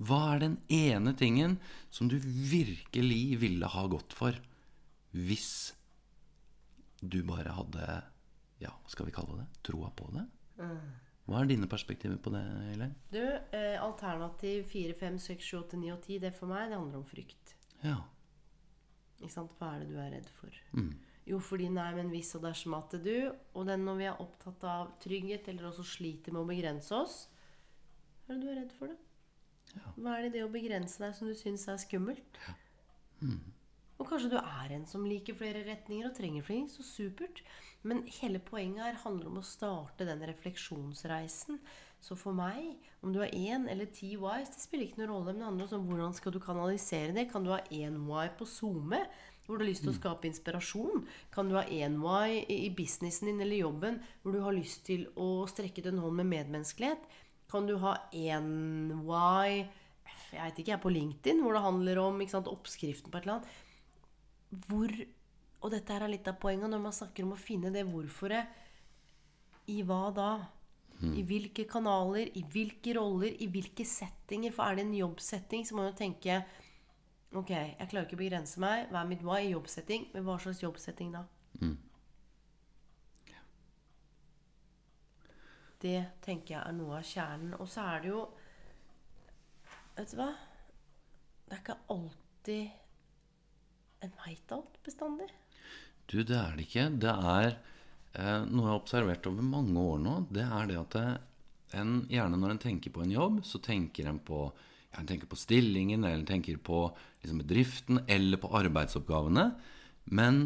hva 0.00 0.20
er 0.32 0.40
den 0.46 0.54
ene 0.72 1.12
tingen 1.18 1.58
som 1.92 2.08
du 2.08 2.16
virkelig 2.22 3.36
ville 3.42 3.68
ha 3.68 3.82
gått 3.92 4.14
for 4.16 4.38
hvis 5.12 5.74
du 7.02 7.20
bare 7.26 7.52
hadde 7.56 7.84
Ja, 8.60 8.70
hva 8.70 8.92
skal 8.92 9.08
vi 9.08 9.14
kalle 9.16 9.42
det? 9.42 9.46
Troa 9.66 9.90
på 9.96 10.08
det? 10.14 10.24
Hva 11.28 11.42
er 11.42 11.50
dine 11.50 11.68
perspektiver 11.70 12.16
på 12.20 12.32
det, 12.32 12.40
Elaine? 12.72 12.94
Du, 13.12 13.20
eh, 13.20 13.76
alternativ 13.80 14.64
4, 14.72 14.96
5, 14.98 15.18
6, 15.18 15.44
7, 15.50 15.58
8, 15.60 15.80
9 15.80 15.92
og 15.94 16.00
10, 16.02 16.18
det 16.24 16.32
for 16.36 16.50
meg, 16.50 16.70
det 16.70 16.78
handler 16.80 17.00
om 17.00 17.06
frykt. 17.08 17.54
Ja. 17.84 18.00
Hva 19.20 19.74
er 19.74 19.82
det 19.82 19.90
du 19.90 19.98
er 20.00 20.12
redd 20.16 20.30
for? 20.38 20.56
Jo, 21.28 21.38
fordi 21.44 21.68
nei, 21.68 21.90
men 21.94 22.08
hvis 22.10 22.32
og 22.38 22.42
dersom 22.46 22.74
at 22.78 22.96
du 23.04 23.12
Og 23.52 23.66
den 23.68 23.84
når 23.84 23.98
vi 23.98 24.06
er 24.08 24.22
opptatt 24.22 24.64
av 24.66 24.94
trygghet, 25.02 25.50
eller 25.52 25.68
også 25.68 25.84
sliter 25.86 26.32
med 26.32 26.42
å 26.42 26.48
begrense 26.48 26.96
oss 26.96 27.18
Hva 28.24 28.34
er 28.34 28.38
det 28.38 28.42
du 28.42 28.50
er 28.50 28.60
redd 28.62 28.74
for, 28.78 28.94
da? 28.94 28.96
Hva 30.00 30.16
er 30.16 30.24
det 30.24 30.30
i 30.32 30.34
det 30.38 30.44
å 30.46 30.50
begrense 30.50 30.98
deg 31.02 31.14
som 31.14 31.28
du 31.30 31.36
syns 31.38 31.68
er 31.70 31.78
skummelt? 31.78 32.40
Og 34.00 34.08
kanskje 34.08 34.32
du 34.32 34.38
er 34.40 34.72
en 34.72 34.86
som 34.88 35.04
liker 35.04 35.36
flere 35.36 35.60
retninger 35.66 36.08
og 36.08 36.16
trenger 36.16 36.46
flere, 36.46 36.70
så 36.72 36.82
supert. 36.86 37.42
Men 37.86 38.02
hele 38.20 38.40
poenget 38.42 38.86
her 38.86 38.98
handler 39.04 39.28
om 39.28 39.38
å 39.42 39.46
starte 39.46 40.06
den 40.08 40.24
refleksjonsreisen. 40.30 41.60
Så 42.00 42.16
for 42.16 42.32
meg, 42.36 42.78
om 43.04 43.12
du 43.12 43.20
har 43.20 43.32
én 43.36 43.66
eller 43.68 43.90
ti 43.92 44.14
whys, 44.16 44.48
det 44.54 44.62
spiller 44.62 44.86
ikke 44.86 45.02
noen 45.02 45.12
rolle. 45.12 45.32
Men 45.32 45.40
det 45.40 45.48
handler 45.48 45.74
om 45.76 45.88
hvordan 45.90 46.14
skal 46.16 46.32
du 46.32 46.40
kanalisere 46.42 47.14
det. 47.16 47.28
Kan 47.32 47.44
du 47.44 47.52
ha 47.52 47.60
én 47.68 47.98
why 48.08 48.30
på 48.36 48.48
SoMe, 48.48 49.02
hvor 49.44 49.58
du 49.58 49.64
har 49.64 49.70
lyst 49.70 49.84
til 49.84 49.92
å 49.92 49.98
skape 49.98 50.28
inspirasjon? 50.30 51.04
Kan 51.34 51.50
du 51.50 51.58
ha 51.58 51.64
én 51.68 51.98
why 52.00 52.40
i 52.48 52.70
businessen 52.76 53.28
din 53.28 53.42
eller 53.44 53.60
jobben, 53.60 54.00
hvor 54.22 54.36
du 54.36 54.40
har 54.44 54.56
lyst 54.56 54.86
til 54.88 55.08
å 55.20 55.44
strekke 55.50 55.84
ut 55.84 55.90
en 55.92 56.00
hånd 56.04 56.22
med 56.22 56.30
medmenneskelighet? 56.32 57.04
Kan 57.50 57.66
du 57.68 57.76
ha 57.82 57.96
én 58.16 59.02
why 59.04 59.66
jeg 60.30 60.44
vet 60.44 60.60
ikke, 60.60 60.70
jeg 60.70 60.76
er 60.76 60.82
på 60.84 60.92
LinkedIn, 60.94 61.40
hvor 61.42 61.56
det 61.56 61.64
handler 61.64 61.98
om 62.04 62.20
sant, 62.30 62.48
oppskriften 62.50 63.10
på 63.10 63.18
et 63.18 63.26
eller 63.26 63.40
annet 63.40 63.58
hvor 64.66 64.90
Og 65.60 65.70
dette 65.74 65.92
her 65.92 66.06
er 66.06 66.10
litt 66.14 66.28
av 66.30 66.38
poenget 66.40 66.70
når 66.72 66.80
man 66.80 66.94
snakker 66.96 67.26
om 67.26 67.34
å 67.34 67.38
finne 67.38 67.68
det 67.74 67.82
hvorforet. 67.84 68.48
I 69.68 69.82
hva 69.84 70.06
da? 70.16 70.30
I 71.00 71.22
hvilke 71.24 71.64
kanaler, 71.68 72.28
i 72.36 72.42
hvilke 72.52 72.92
roller, 72.98 73.32
i 73.40 73.46
hvilke 73.48 73.86
settinger? 73.88 74.52
For 74.52 74.68
er 74.68 74.76
det 74.76 74.84
en 74.84 74.98
jobbsetting, 74.98 75.64
så 75.66 75.76
må 75.76 75.84
man 75.84 75.92
jo 75.92 76.00
tenke 76.02 76.42
Ok, 77.30 77.52
jeg 77.54 77.86
klarer 77.86 78.08
ikke 78.08 78.16
å 78.18 78.24
begrense 78.24 78.58
meg. 78.58 78.88
Hva 78.90 79.04
er 79.04 79.10
mitt 79.12 79.20
hva 79.22 79.36
i 79.38 79.52
jobbsetting? 79.52 80.08
Men 80.10 80.24
hva 80.26 80.34
slags 80.42 80.64
jobbsetting 80.64 81.12
da? 81.14 81.22
Det 85.80 86.00
tenker 86.24 86.56
jeg 86.56 86.60
er 86.60 86.74
noe 86.76 86.98
av 86.98 87.06
kjernen. 87.06 87.54
Og 87.56 87.68
så 87.70 87.86
er 87.86 88.02
det 88.02 88.10
jo 88.10 88.24
Vet 89.94 90.12
du 90.12 90.18
hva? 90.18 90.30
Det 91.46 91.54
er 91.54 91.62
ikke 91.62 91.78
alltid 91.92 92.64
en 94.04 94.12
veit 94.24 94.52
alt 94.54 94.78
bestandig. 94.86 95.28
Du, 96.10 96.22
det 96.26 96.36
er 96.36 96.56
det 96.56 96.66
ikke. 96.66 96.86
Det 97.02 97.14
er 97.14 97.56
noe 98.14 98.64
jeg 98.64 98.72
har 98.72 98.80
observert 98.80 99.26
over 99.30 99.46
mange 99.46 99.78
år 99.78 100.00
nå. 100.02 100.14
Det 100.34 100.42
er 100.42 100.70
det 100.70 100.78
at 100.80 100.96
en, 101.78 102.00
gjerne 102.10 102.38
når 102.40 102.56
en 102.56 102.62
tenker 102.64 102.94
på 102.94 103.04
en 103.04 103.12
jobb, 103.14 103.40
så 103.46 103.60
tenker 103.62 104.08
en 104.10 104.18
på, 104.18 104.48
ja, 104.90 105.02
en 105.02 105.10
tenker 105.10 105.30
på 105.30 105.38
stillingen, 105.38 106.02
eller 106.04 106.22
en 106.24 106.30
tenker 106.32 106.58
på 106.58 106.88
liksom, 107.22 107.42
bedriften, 107.44 108.02
eller 108.10 108.40
på 108.42 108.50
arbeidsoppgavene. 108.58 109.46
Men 110.10 110.42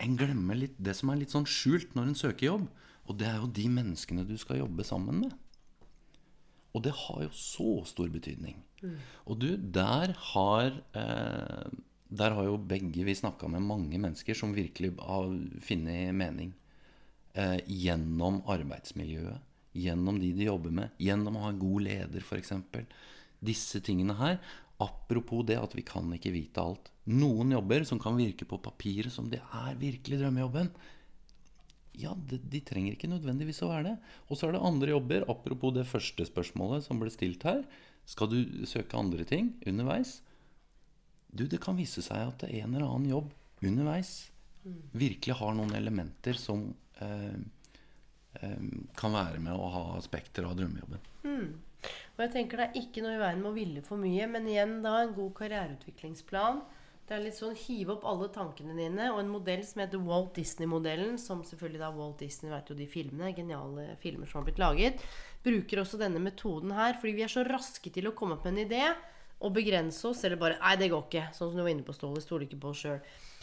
en 0.00 0.16
glemmer 0.16 0.56
litt 0.56 0.78
det 0.80 0.96
som 0.96 1.12
er 1.12 1.20
litt 1.20 1.34
sånn 1.34 1.48
skjult 1.48 1.92
når 1.96 2.08
en 2.08 2.18
søker 2.22 2.46
jobb. 2.46 2.66
Og 3.10 3.18
det 3.20 3.28
er 3.28 3.40
jo 3.42 3.52
de 3.60 3.66
menneskene 3.72 4.24
du 4.28 4.36
skal 4.40 4.62
jobbe 4.62 4.86
sammen 4.86 5.24
med. 5.24 5.36
Og 6.70 6.84
det 6.86 6.94
har 6.94 7.24
jo 7.24 7.30
så 7.34 7.70
stor 7.88 8.10
betydning. 8.14 8.60
Og 9.26 9.40
du, 9.42 9.48
der 9.58 10.14
har 10.32 10.70
eh, 10.96 11.70
Der 12.10 12.34
har 12.34 12.44
jo 12.44 12.56
begge 12.56 13.04
vi 13.04 13.14
snakka 13.14 13.46
med 13.46 13.62
mange 13.62 13.98
mennesker 13.98 14.34
som 14.34 14.54
virkelig 14.54 14.96
har 14.98 15.28
funnet 15.62 16.14
mening. 16.14 16.54
Eh, 17.38 17.60
gjennom 17.66 18.40
arbeidsmiljøet. 18.50 19.46
Gjennom 19.78 20.18
de 20.18 20.32
de 20.34 20.48
jobber 20.48 20.72
med. 20.74 20.94
Gjennom 20.98 21.36
å 21.38 21.44
ha 21.44 21.52
en 21.52 21.60
god 21.60 21.84
leder, 21.86 22.24
f.eks. 22.24 22.52
Disse 23.38 23.80
tingene 23.86 24.16
her. 24.18 24.40
Apropos 24.82 25.44
det 25.46 25.60
at 25.60 25.76
vi 25.76 25.84
kan 25.86 26.08
ikke 26.16 26.32
vite 26.34 26.62
alt. 26.62 26.90
Noen 27.10 27.52
jobber 27.54 27.84
som 27.86 28.00
kan 28.02 28.18
virke 28.18 28.48
på 28.48 28.58
papiret 28.62 29.12
som 29.14 29.28
det 29.30 29.42
er 29.44 29.78
virkelig 29.78 30.18
drømmejobben. 30.22 30.72
Ja, 32.00 32.16
de, 32.16 32.40
de 32.50 32.62
trenger 32.64 32.96
ikke 32.96 33.10
nødvendigvis 33.12 33.62
å 33.62 33.70
være 33.70 33.92
det. 33.92 33.94
Og 34.26 34.38
så 34.38 34.48
er 34.48 34.56
det 34.56 34.64
andre 34.66 34.94
jobber. 34.96 35.28
Apropos 35.30 35.74
det 35.76 35.86
første 35.86 36.26
spørsmålet 36.26 36.86
som 36.86 36.98
ble 37.02 37.12
stilt 37.14 37.46
her. 37.46 37.62
Skal 38.10 38.32
du 38.32 38.66
søke 38.66 38.98
andre 38.98 39.26
ting 39.28 39.52
underveis? 39.68 40.18
Du, 41.30 41.44
det 41.46 41.60
kan 41.62 41.78
vise 41.78 42.02
seg 42.02 42.32
at 42.32 42.48
en 42.48 42.74
eller 42.74 42.88
annen 42.88 43.12
jobb 43.12 43.30
underveis 43.62 44.30
virkelig 44.92 45.36
har 45.38 45.54
noen 45.56 45.72
elementer 45.76 46.36
som 46.36 46.72
kan 49.00 49.16
være 49.16 49.40
med 49.42 49.56
å 49.56 49.72
ha 49.74 49.84
spekter 50.04 50.46
av 50.46 50.54
drømmejobben. 50.58 51.08
Og 52.20 52.26
jeg 52.26 52.32
tenker 52.34 52.60
det 52.60 52.66
er 52.68 52.82
ikke 52.82 53.02
noe 53.04 53.16
i 53.16 53.22
veien 53.22 53.40
med 53.40 53.50
å 53.50 53.56
ville 53.56 53.82
for 53.86 54.00
mye, 54.00 54.26
men 54.28 54.48
igjen 54.50 54.78
da 54.84 54.98
en 55.00 55.16
god 55.16 55.32
karriereutviklingsplan. 55.38 56.60
Det 57.08 57.16
er 57.16 57.24
litt 57.24 57.34
sånn 57.34 57.56
hive 57.58 57.96
opp 57.96 58.04
alle 58.06 58.28
tankene 58.30 58.76
dine, 58.76 59.08
og 59.10 59.18
en 59.18 59.32
modell 59.32 59.64
som 59.66 59.80
heter 59.82 60.02
Walt 60.04 60.36
Disney-modellen, 60.36 61.16
som 61.18 61.40
selvfølgelig 61.42 61.80
da 61.82 61.88
Walt 61.96 62.20
Disney 62.22 62.52
vet 62.52 62.68
jo 62.70 62.76
de 62.78 62.86
filmene, 62.86 63.32
geniale 63.34 63.96
filmer 64.04 64.30
som 64.30 64.38
har 64.38 64.46
blitt 64.46 64.60
laget, 64.62 65.02
bruker 65.42 65.82
også 65.82 65.98
denne 65.98 66.22
metoden 66.22 66.76
her, 66.76 66.94
fordi 67.00 67.16
vi 67.16 67.24
er 67.26 67.32
så 67.32 67.42
raske 67.48 67.90
til 67.90 68.06
å 68.06 68.14
komme 68.14 68.36
opp 68.36 68.46
med 68.46 68.54
en 68.54 68.62
idé 68.68 68.84
og 69.40 69.56
begrense 69.56 70.04
oss, 70.06 70.22
eller 70.28 70.38
bare 70.38 70.60
Nei, 70.60 70.76
det 70.78 70.92
går 70.92 71.06
ikke. 71.08 71.26
Sånn 71.34 71.50
som 71.50 71.58
du 71.58 71.64
var 71.64 71.72
inne 71.72 71.86
på, 71.86 71.96
Ståle. 71.96 72.22
Stoler 72.22 72.46
ikke 72.46 72.60
på 72.60 72.70
oss 72.74 72.84
sjøl. 72.84 73.00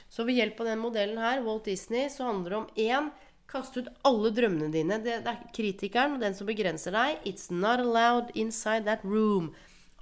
Så 0.07 0.23
ved 0.23 0.37
hjelp 0.37 0.61
av 0.63 0.69
den 0.69 0.79
modellen 0.79 1.19
her, 1.19 1.41
Walt 1.43 1.67
Disney, 1.67 2.07
så 2.13 2.29
handler 2.29 2.53
det 2.53 2.59
om 2.61 2.69
én 2.85 3.09
Kaste 3.47 3.83
ut 3.83 3.91
alle 4.07 4.31
drømmene 4.35 4.67
dine. 4.73 4.99
Det, 5.03 5.21
det 5.23 5.31
er 5.31 5.51
kritikeren, 5.55 6.17
og 6.17 6.23
den 6.23 6.35
som 6.35 6.49
begrenser 6.49 6.95
deg. 6.95 7.21
It's 7.29 7.47
not 7.53 7.79
allowed 7.83 8.33
inside 8.35 8.83
that 8.89 9.05
room. 9.07 9.53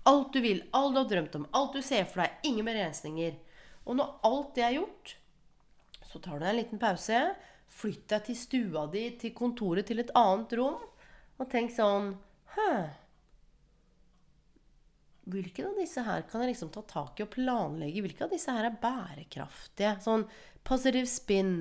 Alt 0.05 0.33
du 0.33 0.41
vil, 0.41 0.63
alt 0.73 0.95
du 0.95 1.01
har 1.01 1.09
drømt 1.09 1.37
om, 1.37 1.45
alt 1.57 1.77
du 1.77 1.81
ser 1.85 2.05
for 2.09 2.23
deg. 2.23 2.41
Ingen 2.49 2.67
begrensninger. 2.67 3.37
Og 3.85 3.97
når 3.99 4.11
alt 4.25 4.51
det 4.57 4.65
er 4.65 4.75
gjort, 4.79 5.15
så 6.05 6.21
tar 6.21 6.37
du 6.37 6.45
deg 6.45 6.51
en 6.51 6.59
liten 6.61 6.81
pause. 6.81 7.21
Flytt 7.75 8.05
deg 8.13 8.27
til 8.27 8.37
stua 8.39 8.85
di, 8.93 9.07
til 9.21 9.33
kontoret, 9.37 9.85
til 9.89 10.01
et 10.01 10.13
annet 10.17 10.53
rom. 10.57 10.81
Og 11.35 11.49
tenk 11.51 11.73
sånn 11.75 12.13
Hæ? 12.55 12.69
Hvilken 15.25 15.71
av 15.71 15.79
disse 15.81 16.03
her 16.05 16.21
kan 16.29 16.43
jeg 16.43 16.53
liksom 16.53 16.69
ta 16.73 16.83
tak 16.85 17.19
i 17.19 17.25
og 17.25 17.31
planlegge? 17.33 18.03
Hvilke 18.05 18.27
av 18.27 18.33
disse 18.33 18.53
her 18.53 18.67
er 18.69 18.77
bærekraftige? 18.81 19.95
Sånn 20.05 20.27
positive 20.65 21.09
spin. 21.09 21.57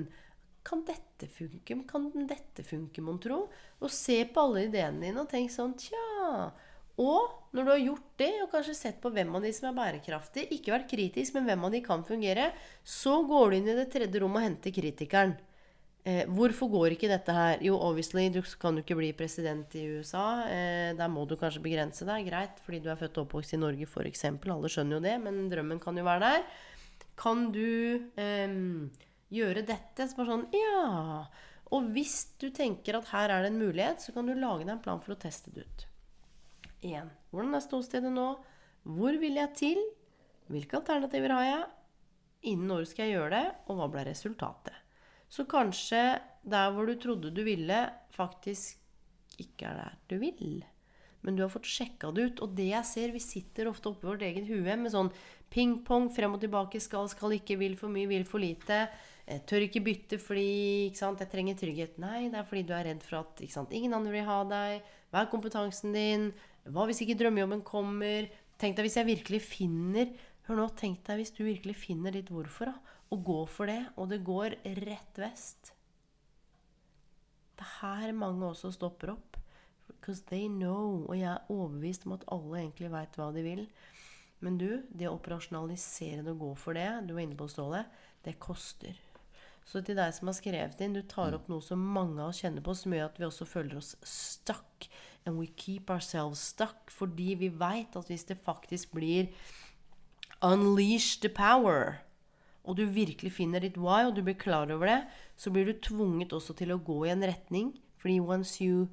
Kan 0.65 0.81
dette 0.87 1.29
funke? 1.29 1.77
Kan 1.87 2.09
dette 2.27 2.65
funke, 2.65 3.03
mon 3.05 3.19
tro? 3.21 3.45
Og 3.81 3.91
se 3.93 4.23
på 4.25 4.47
alle 4.47 4.65
ideene 4.69 5.03
dine 5.05 5.21
og 5.21 5.29
tenk 5.29 5.53
sånn 5.53 5.75
Tja. 5.79 6.51
Og 7.01 7.55
når 7.55 7.65
du 7.65 7.71
har 7.73 7.81
gjort 7.81 8.11
det, 8.21 8.31
og 8.43 8.51
kanskje 8.53 8.77
sett 8.77 9.01
på 9.03 9.11
hvem 9.11 9.33
av 9.35 9.43
de 9.43 9.51
som 9.55 9.67
er 9.69 9.75
bærekraftige, 9.75 10.47
ikke 10.55 10.71
vært 10.71 10.87
kritisk, 10.91 11.35
men 11.35 11.49
hvem 11.49 11.65
av 11.67 11.73
de 11.75 11.81
kan 11.83 12.05
fungere, 12.07 12.53
så 12.87 13.17
går 13.27 13.51
du 13.51 13.57
inn 13.57 13.67
i 13.73 13.75
det 13.75 13.89
tredje 13.91 14.21
rommet 14.23 14.41
og 14.41 14.47
henter 14.47 14.75
kritikeren. 14.75 15.35
Eh, 16.05 16.23
hvorfor 16.29 16.69
går 16.69 16.93
ikke 16.93 17.09
dette 17.09 17.33
her? 17.33 17.63
Jo, 17.65 17.79
obviously, 17.81 18.27
du 18.31 18.39
kan 18.61 18.77
jo 18.77 18.83
ikke 18.85 18.97
bli 18.99 19.09
president 19.17 19.75
i 19.75 19.87
USA. 19.97 20.45
Eh, 20.47 20.91
der 20.95 21.09
må 21.11 21.25
du 21.27 21.35
kanskje 21.41 21.63
begrense 21.65 22.07
deg. 22.07 22.29
Greit, 22.29 22.61
fordi 22.63 22.79
du 22.85 22.91
er 22.93 22.99
født 22.99 23.17
og 23.17 23.25
oppvokst 23.25 23.57
i 23.57 23.59
Norge, 23.59 23.89
f.eks. 23.89 24.27
Alle 24.29 24.71
skjønner 24.71 24.99
jo 24.99 25.03
det, 25.03 25.15
men 25.25 25.49
drømmen 25.51 25.81
kan 25.83 25.97
jo 25.97 26.05
være 26.05 26.29
der. 26.29 26.45
Kan 27.19 27.49
du 27.55 27.65
eh, 28.21 28.55
gjøre 29.35 29.65
dette? 29.67 30.07
Så 30.07 30.17
bare 30.17 30.33
sånn 30.33 30.47
Ja. 30.55 31.27
Og 31.73 31.89
hvis 31.95 32.37
du 32.39 32.51
tenker 32.53 32.99
at 32.99 33.09
her 33.09 33.31
er 33.33 33.41
det 33.43 33.51
en 33.51 33.61
mulighet, 33.61 34.01
så 34.03 34.13
kan 34.13 34.27
du 34.27 34.35
lage 34.37 34.63
deg 34.63 34.75
en 34.75 34.83
plan 34.83 35.01
for 35.01 35.15
å 35.15 35.19
teste 35.19 35.51
det 35.51 35.65
ut. 35.65 35.85
1. 36.85 37.09
Hvordan 37.33 37.57
er 37.57 37.63
ståstedet 37.65 38.11
nå? 38.13 38.27
Hvor 38.85 39.17
vil 39.17 39.39
jeg 39.41 39.55
til? 39.57 39.81
Hvilke 40.53 40.77
alternativer 40.77 41.33
har 41.33 41.45
jeg? 41.47 41.63
Innen 42.51 42.69
når 42.69 42.85
skal 42.85 43.07
jeg 43.07 43.17
gjøre 43.17 43.33
det? 43.33 43.45
Og 43.65 43.79
hva 43.79 43.89
ble 43.89 44.05
resultatet? 44.05 44.77
Så 45.25 45.47
kanskje 45.49 46.03
der 46.45 46.71
hvor 46.71 46.85
du 46.85 46.93
trodde 47.01 47.33
du 47.33 47.41
ville, 47.43 47.79
faktisk 48.13 48.77
ikke 49.41 49.71
er 49.71 49.81
der 49.81 49.95
du 50.11 50.19
vil. 50.21 50.61
Men 51.25 51.35
du 51.35 51.41
har 51.41 51.49
fått 51.49 51.65
sjekka 51.65 52.11
det 52.13 52.27
ut. 52.29 52.43
Og 52.45 52.53
det 52.57 52.69
jeg 52.69 52.87
ser, 52.87 53.15
vi 53.15 53.23
sitter 53.23 53.71
ofte 53.71 53.89
oppi 53.89 54.05
vårt 54.05 54.23
eget 54.27 54.45
hue 54.51 54.77
med 54.77 54.93
sånn 54.93 55.09
ping-pong, 55.49 56.11
frem 56.13 56.37
og 56.37 56.43
tilbake, 56.43 56.81
skal, 56.83 57.09
skal 57.09 57.33
ikke, 57.39 57.57
vil 57.57 57.73
for 57.79 57.89
mye, 57.89 58.09
vil 58.11 58.27
for 58.29 58.43
lite. 58.43 58.85
Jeg 59.25 59.41
tør 59.49 59.63
ikke 59.65 59.81
bytte 59.81 60.17
fordi 60.21 60.49
ikke 60.91 61.07
jeg 61.23 61.29
trenger 61.31 61.57
trygghet. 61.57 61.97
Nei, 62.01 62.27
det 62.29 62.37
er 62.39 62.45
fordi 62.45 62.61
du 62.67 62.73
er 62.77 62.85
redd 62.85 63.01
for 63.05 63.23
at 63.23 63.41
sant, 63.49 63.73
ingen 63.73 63.93
andre 63.97 64.13
vil 64.13 64.27
ha 64.27 64.43
deg. 64.45 64.91
Hva 65.09 65.23
er 65.23 65.31
kompetansen 65.31 65.95
din? 65.95 66.29
Hva 66.69 66.85
hvis 66.85 67.01
ikke 67.01 67.17
drømmejobben 67.17 67.63
kommer? 67.65 68.29
Tenk 68.61 68.77
deg 68.77 68.85
hvis 68.87 68.97
jeg 69.01 69.09
virkelig 69.09 69.41
finner 69.43 70.13
Hør 70.45 70.59
nå, 70.59 70.65
tenk 70.77 70.99
deg 71.07 71.17
hvis 71.17 71.33
du 71.33 71.41
virkelig 71.41 71.73
finner 71.81 72.13
ditt 72.13 72.29
hvorfor, 72.29 72.69
da. 72.69 72.97
Og 73.13 73.23
går 73.25 73.47
for 73.49 73.69
det, 73.69 73.79
og 73.97 74.11
det 74.11 74.19
går 74.25 74.53
rett 74.85 75.17
vest. 75.17 75.71
Det 77.57 77.65
er 77.65 77.71
her 77.79 78.13
mange 78.13 78.45
også 78.51 78.69
stopper 78.75 79.15
opp. 79.15 79.39
Because 79.87 80.21
they 80.29 80.45
know. 80.45 81.05
Og 81.07 81.17
jeg 81.17 81.31
er 81.31 81.49
overbevist 81.49 82.05
om 82.05 82.13
at 82.17 82.27
alle 82.33 82.61
egentlig 82.61 82.91
veit 82.93 83.17
hva 83.17 83.31
de 83.33 83.45
vil. 83.45 83.65
Men 84.45 84.59
du, 84.61 84.69
det 84.93 85.09
å 85.09 85.15
operasjonalisere 85.15 86.21
det 86.21 86.35
og 86.35 86.43
gå 86.43 86.53
for 86.61 86.77
det, 86.77 86.89
du 87.07 87.15
var 87.15 87.25
inne 87.25 87.39
på 87.39 87.49
Ståle, 87.49 87.81
det 88.25 88.37
koster. 88.41 88.93
Så 89.65 89.81
til 89.81 89.97
deg 89.97 90.13
som 90.13 90.29
har 90.29 90.37
skrevet 90.37 90.81
inn, 90.85 90.93
du 90.93 91.01
tar 91.09 91.33
opp 91.33 91.47
noe 91.49 91.63
som 91.65 91.81
mange 91.81 92.19
av 92.21 92.29
oss 92.29 92.43
kjenner 92.43 92.61
på, 92.65 92.75
som 92.77 92.93
gjør 92.93 93.07
at 93.09 93.19
vi 93.19 93.25
også 93.27 93.47
føler 93.49 93.79
oss 93.79 93.95
stuck. 94.05 94.87
And 95.25 95.39
we 95.41 95.47
keep 95.57 95.89
ourselves 95.89 96.43
stuck. 96.53 96.91
Fordi 96.93 97.33
vi 97.39 97.49
veit 97.49 97.97
at 97.97 98.11
hvis 98.11 98.27
det 98.29 98.37
faktisk 98.45 98.93
blir 98.93 99.31
unleash 100.45 101.17
the 101.23 101.31
power, 101.33 102.03
og 102.65 102.77
du 102.77 102.85
virkelig 102.89 103.33
finner 103.33 103.61
ditt 103.61 103.77
why, 103.77 104.03
og 104.05 104.13
du 104.17 104.21
blir 104.25 104.37
klar 104.37 104.69
over 104.73 104.89
det, 104.89 104.99
så 105.37 105.49
blir 105.53 105.65
du 105.65 105.81
tvunget 105.81 106.33
også 106.33 106.53
til 106.57 106.73
å 106.73 106.81
gå 106.81 106.99
i 107.05 107.13
en 107.13 107.25
retning. 107.25 107.73
Fordi 108.01 108.19
once 108.21 108.61
you 108.61 108.87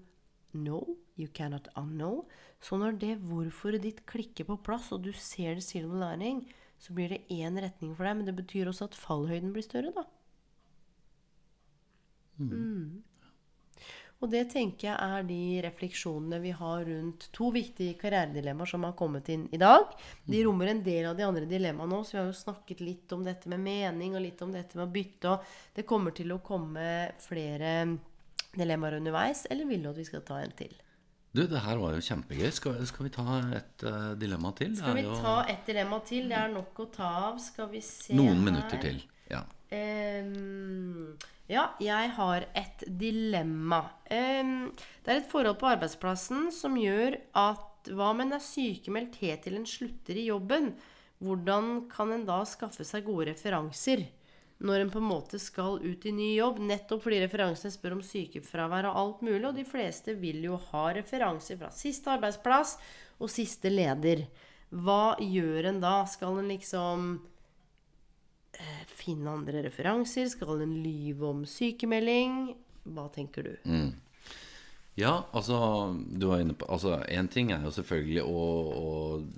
know, 0.53 0.97
you 1.21 1.29
cannot 1.29 1.69
unknow. 1.77 2.25
Så 2.61 2.79
når 2.81 2.97
det 3.01 3.15
hvorfor 3.29 3.77
ditt 3.77 4.05
klikker 4.09 4.49
på 4.49 4.57
plass, 4.65 4.89
og 4.93 5.05
du 5.05 5.13
ser 5.13 5.57
det 5.59 5.69
silver 5.69 6.01
lining, 6.01 6.47
så 6.81 6.97
blir 6.97 7.13
det 7.13 7.25
én 7.29 7.61
retning 7.61 7.93
for 7.97 8.09
deg. 8.09 8.17
Men 8.19 8.29
det 8.29 8.37
betyr 8.41 8.73
også 8.73 8.89
at 8.89 8.99
fallhøyden 8.99 9.53
blir 9.53 9.69
større, 9.69 9.93
da. 9.97 10.09
Mm. 12.51 13.03
Og 14.23 14.31
det 14.31 14.45
tenker 14.53 14.87
jeg 14.87 14.95
er 14.95 15.25
de 15.27 15.41
refleksjonene 15.65 16.39
vi 16.45 16.53
har 16.55 16.85
rundt 16.87 17.25
to 17.35 17.49
viktige 17.55 17.97
karrieredilemmaer 17.99 18.71
som 18.71 18.85
har 18.87 18.95
kommet 18.99 19.27
inn 19.35 19.49
i 19.51 19.59
dag. 19.59 19.91
De 20.31 20.45
rommer 20.47 20.71
en 20.71 20.83
del 20.87 21.09
av 21.11 21.17
de 21.19 21.27
andre 21.27 21.49
dilemmaene 21.51 21.99
òg, 21.99 22.07
så 22.07 22.15
vi 22.15 22.21
har 22.21 22.29
jo 22.31 22.39
snakket 22.39 22.85
litt 22.87 23.15
om 23.17 23.25
dette 23.27 23.51
med 23.51 23.65
mening 23.65 24.15
og 24.15 24.23
litt 24.23 24.45
om 24.47 24.55
dette 24.55 24.79
med 24.79 24.87
å 24.87 24.95
bytte. 24.95 25.33
Og 25.33 25.75
det 25.75 25.89
kommer 25.91 26.15
til 26.15 26.31
å 26.31 26.39
komme 26.45 26.87
flere 27.25 27.75
dilemmaer 28.55 29.01
underveis, 29.01 29.43
eller 29.51 29.67
vil 29.67 29.83
du 29.83 29.91
at 29.91 29.99
vi 29.99 30.07
skal 30.07 30.23
ta 30.29 30.39
en 30.39 30.55
til? 30.55 30.79
Du, 31.33 31.47
det 31.49 31.63
her 31.65 31.81
var 31.81 31.97
jo 31.97 32.05
kjempegøy. 32.05 32.51
Skal, 32.53 32.77
skal 32.87 33.07
vi 33.09 33.13
ta 33.15 33.39
et 33.57 33.85
uh, 33.89 34.13
dilemma 34.21 34.53
til? 34.55 34.75
Skal 34.77 34.99
vi 35.01 35.07
ta 35.17 35.39
et 35.49 35.67
dilemma 35.67 35.99
til? 36.07 36.29
Det 36.29 36.37
er 36.37 36.53
nok 36.53 36.79
å 36.85 36.87
ta 36.93 37.11
av. 37.33 37.39
Skal 37.41 37.71
vi 37.73 37.81
se 37.83 38.15
Noen 38.15 38.37
her. 38.37 38.45
minutter 38.51 38.83
til. 38.85 39.01
Ja. 39.33 39.41
Ehm, 39.73 41.17
ja, 41.49 41.71
jeg 41.81 42.13
har 42.17 42.47
et 42.53 42.85
dilemma. 42.87 43.83
Ehm, 44.13 44.71
det 45.05 45.13
er 45.13 45.21
et 45.23 45.31
forhold 45.31 45.59
på 45.61 45.71
arbeidsplassen 45.73 46.51
som 46.53 46.77
gjør 46.77 47.17
at 47.33 47.91
hva 47.91 48.13
om 48.13 48.21
en 48.23 48.37
er 48.37 48.43
sykemeldt 48.45 49.19
helt 49.23 49.47
til 49.47 49.57
en 49.59 49.69
slutter 49.69 50.19
i 50.19 50.29
jobben? 50.29 50.75
Hvordan 51.23 51.87
kan 51.91 52.13
en 52.13 52.27
da 52.27 52.43
skaffe 52.47 52.85
seg 52.87 53.07
gode 53.07 53.31
referanser 53.31 54.05
når 54.63 54.85
en 54.85 54.93
på 54.93 55.01
en 55.01 55.09
måte 55.09 55.41
skal 55.43 55.81
ut 55.83 56.07
i 56.07 56.15
ny 56.15 56.29
jobb? 56.37 56.61
Nettopp 56.63 57.05
fordi 57.07 57.23
referansene 57.25 57.75
spør 57.75 57.97
om 57.97 58.05
sykefravær 58.07 58.91
og 58.91 59.01
alt 59.01 59.27
mulig, 59.27 59.45
og 59.49 59.59
de 59.59 59.67
fleste 59.67 60.15
vil 60.19 60.45
jo 60.47 60.61
ha 60.71 60.87
referanser 60.99 61.59
fra 61.59 61.73
siste 61.75 62.13
arbeidsplass 62.13 62.77
og 63.19 63.31
siste 63.33 63.73
leder. 63.73 64.27
Hva 64.73 65.17
gjør 65.21 65.73
en 65.73 65.83
da? 65.83 66.03
Skal 66.09 66.39
en 66.41 66.51
liksom 66.53 67.13
finne 68.87 69.31
andre 69.31 69.63
referanser? 69.65 70.29
Skal 70.29 70.63
en 70.63 70.75
lyve 70.83 71.29
om 71.29 71.45
sykemelding? 71.49 72.55
Hva 72.85 73.09
tenker 73.15 73.43
du? 73.47 73.55
Ja, 74.95 75.25
altså 75.33 75.57
du 76.05 76.27
var 76.29 76.43
inne 76.43 76.53
på 76.53 76.67
Altså, 76.69 76.99
én 77.09 77.29
ting 77.33 77.49
er 77.55 77.63
jo 77.65 77.71
selvfølgelig 77.73 78.25
å, 78.29 78.43
å 78.77 78.91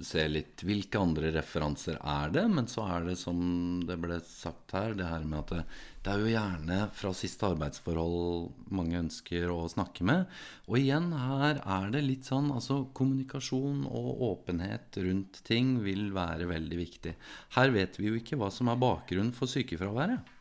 se 0.02 0.24
litt 0.26 0.64
hvilke 0.66 0.98
andre 0.98 1.30
referanser 1.36 2.00
er 2.00 2.32
det, 2.34 2.42
men 2.50 2.66
så 2.70 2.82
er 2.90 3.06
det 3.06 3.14
som 3.20 3.38
det 3.86 3.94
ble 4.02 4.18
sagt 4.26 4.74
her, 4.74 4.96
det 4.98 5.06
her 5.06 5.22
med 5.22 5.44
at 5.44 5.52
det, 5.54 5.62
det 6.02 6.10
er 6.10 6.24
jo 6.24 6.32
gjerne 6.32 6.80
fra 6.98 7.14
siste 7.14 7.46
arbeidsforhold 7.54 8.50
mange 8.74 8.98
ønsker 9.04 9.46
å 9.54 9.62
snakke 9.70 10.02
med. 10.10 10.26
Og 10.66 10.80
igjen, 10.82 11.12
her 11.14 11.62
er 11.62 11.90
det 11.94 12.02
litt 12.02 12.26
sånn 12.26 12.50
Altså, 12.54 12.82
kommunikasjon 12.98 13.86
og 13.86 14.26
åpenhet 14.32 14.98
rundt 15.06 15.38
ting 15.46 15.76
vil 15.86 16.08
være 16.18 16.50
veldig 16.50 16.82
viktig. 16.82 17.14
Her 17.54 17.70
vet 17.78 18.02
vi 18.02 18.10
jo 18.10 18.18
ikke 18.18 18.42
hva 18.42 18.50
som 18.50 18.74
er 18.74 18.82
bakgrunnen 18.82 19.32
for 19.36 19.46
sykefraværet. 19.50 20.33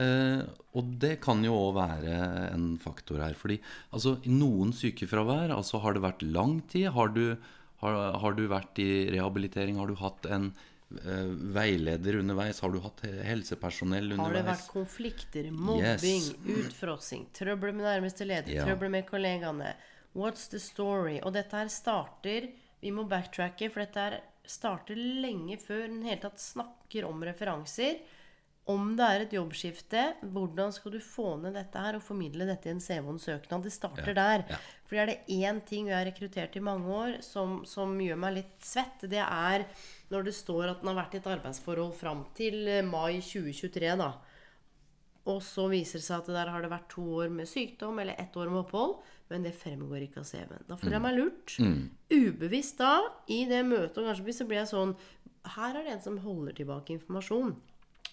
Eh, 0.00 0.42
og 0.78 0.92
det 1.02 1.16
kan 1.24 1.42
jo 1.44 1.52
òg 1.58 1.74
være 1.76 2.16
en 2.54 2.66
faktor 2.80 3.20
her. 3.24 3.34
Fordi 3.36 3.58
altså, 3.92 4.16
i 4.24 4.32
noen 4.32 4.72
sykefravær 4.76 5.52
altså, 5.52 5.80
har 5.84 5.96
det 5.96 6.04
vært 6.06 6.22
lang 6.24 6.60
tid. 6.70 6.88
Har 6.94 7.12
du, 7.16 7.36
har, 7.82 7.98
har 8.22 8.36
du 8.38 8.44
vært 8.50 8.78
i 8.82 8.90
rehabilitering? 9.12 9.76
Har 9.80 9.90
du 9.90 9.96
hatt 10.00 10.28
en 10.30 10.50
eh, 11.04 11.26
veileder 11.58 12.20
underveis? 12.22 12.62
Har 12.64 12.72
du 12.72 12.80
hatt 12.84 13.02
helsepersonell 13.26 14.12
underveis? 14.14 14.26
Har 14.30 14.38
det 14.38 14.46
vært 14.48 14.72
konflikter, 14.72 15.50
mobbing, 15.52 16.24
Yes. 16.30 16.32
utfrossing, 16.64 17.26
trøbbel 17.36 17.74
med 17.76 17.84
nærmeste 17.88 18.26
leder, 18.28 18.54
Ja. 18.56 18.64
trøbbel 18.68 18.90
med 18.96 19.06
kollegaene? 19.10 19.74
What's 20.16 20.48
the 20.50 20.58
story? 20.58 21.20
Og 21.22 21.32
dette 21.36 21.54
her 21.54 21.68
starter 21.70 22.48
Vi 22.80 22.88
må 22.96 23.02
backtracke, 23.06 23.68
for 23.70 23.82
dette 23.84 24.00
her 24.00 24.14
starter 24.48 24.96
lenge 24.96 25.58
før 25.60 25.82
den 25.90 26.00
hele 26.06 26.22
tatt 26.22 26.40
snakker 26.40 27.04
om 27.04 27.20
referanser. 27.28 27.98
Om 28.68 28.92
det 28.98 29.06
er 29.06 29.22
et 29.24 29.32
jobbskifte, 29.34 30.02
hvordan 30.34 30.72
skal 30.72 30.92
du 30.92 30.98
få 31.02 31.32
ned 31.40 31.56
dette 31.56 31.80
her 31.80 31.96
og 31.96 32.04
formidle 32.04 32.46
dette 32.46 32.68
i 32.68 32.74
en 32.74 32.82
CV 32.82 33.00
og 33.06 33.14
en 33.14 33.22
søknad? 33.22 33.64
Det 33.64 33.72
starter 33.72 34.14
der. 34.14 34.44
ja. 34.48 34.58
Fordi 34.86 35.00
er 35.00 35.06
det 35.06 35.20
én 35.30 35.60
ting 35.66 35.88
jeg 35.88 35.96
har 35.96 36.06
rekruttert 36.06 36.56
i 36.56 36.62
mange 36.62 36.86
år 36.86 37.16
som, 37.22 37.64
som 37.66 37.96
gjør 37.98 38.18
meg 38.20 38.36
litt 38.36 38.66
svett, 38.66 39.06
det 39.10 39.22
er 39.22 39.64
når 40.10 40.26
det 40.26 40.34
står 40.34 40.68
at 40.68 40.82
den 40.82 40.90
har 40.90 40.98
vært 41.00 41.14
i 41.14 41.20
et 41.22 41.30
arbeidsforhold 41.30 41.94
fram 41.94 42.24
til 42.34 42.66
eh, 42.68 42.82
mai 42.84 43.20
2023, 43.22 43.94
da. 43.98 44.10
Og 45.30 45.40
så 45.44 45.66
viser 45.70 46.00
det 46.00 46.06
seg 46.06 46.18
at 46.18 46.30
det 46.30 46.36
der 46.38 46.50
har 46.50 46.62
det 46.64 46.70
vært 46.72 46.88
to 46.90 47.04
år 47.22 47.30
med 47.32 47.48
sykdom 47.48 47.98
eller 48.02 48.18
ett 48.18 48.36
år 48.36 48.50
med 48.50 48.62
opphold. 48.64 48.96
Men 49.30 49.44
det 49.46 49.52
fremgår 49.54 50.06
ikke 50.08 50.22
av 50.24 50.26
CV-en. 50.26 50.64
Da 50.66 50.74
føler 50.80 50.96
jeg 50.96 51.04
meg 51.04 51.18
lurt. 51.18 51.56
Ubevisst 52.10 52.80
da, 52.80 52.94
i 53.30 53.44
det 53.46 53.60
møtet, 53.68 54.00
og 54.00 54.08
kanskje 54.10 54.34
så 54.34 54.46
blir 54.48 54.58
jeg 54.62 54.70
sånn 54.72 54.96
Her 55.54 55.76
er 55.76 55.84
det 55.86 55.92
en 55.94 56.02
som 56.02 56.18
holder 56.24 56.56
tilbake 56.58 56.96
informasjon. 56.96 57.54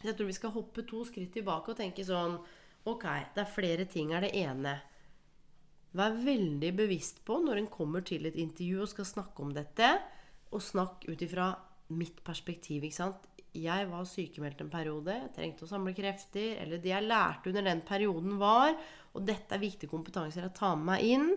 Jeg 0.04 0.14
tror 0.14 0.30
vi 0.30 0.36
skal 0.38 0.54
hoppe 0.54 0.86
to 0.86 1.02
skritt 1.08 1.34
tilbake 1.34 1.74
og 1.74 1.80
tenke 1.80 2.06
sånn 2.06 2.38
Ok, 2.88 3.04
det 3.36 3.42
er 3.44 3.52
flere 3.52 3.88
ting. 3.90 4.14
Er 4.16 4.24
det 4.24 4.36
ene 4.38 4.78
Vær 5.98 6.14
veldig 6.22 6.70
bevisst 6.78 7.24
på 7.26 7.40
når 7.42 7.62
en 7.62 7.72
kommer 7.72 8.04
til 8.06 8.28
et 8.30 8.38
intervju 8.38 8.84
og 8.84 8.92
skal 8.92 9.08
snakke 9.08 9.44
om 9.44 9.54
dette, 9.56 9.88
og 10.54 10.62
snakk 10.62 11.08
ut 11.08 11.24
ifra 11.24 11.48
mitt 11.98 12.20
perspektiv. 12.28 12.84
ikke 12.84 13.00
sant? 13.00 13.28
Jeg 13.58 13.88
var 13.90 14.06
sykemeldt 14.06 14.62
en 14.62 14.70
periode, 14.70 15.16
trengte 15.34 15.66
å 15.66 15.72
samle 15.72 15.96
krefter. 15.98 16.60
Eller 16.62 16.82
det 16.84 16.92
jeg 16.92 17.08
lærte 17.08 17.50
under 17.50 17.66
den 17.66 17.82
perioden, 17.88 18.38
var 18.38 18.76
Og 19.18 19.24
dette 19.26 19.56
er 19.56 19.64
viktige 19.64 19.90
kompetanser 19.90 20.46
jeg 20.46 20.54
tar 20.54 20.76
med 20.78 20.92
meg 20.92 21.06
inn. 21.08 21.30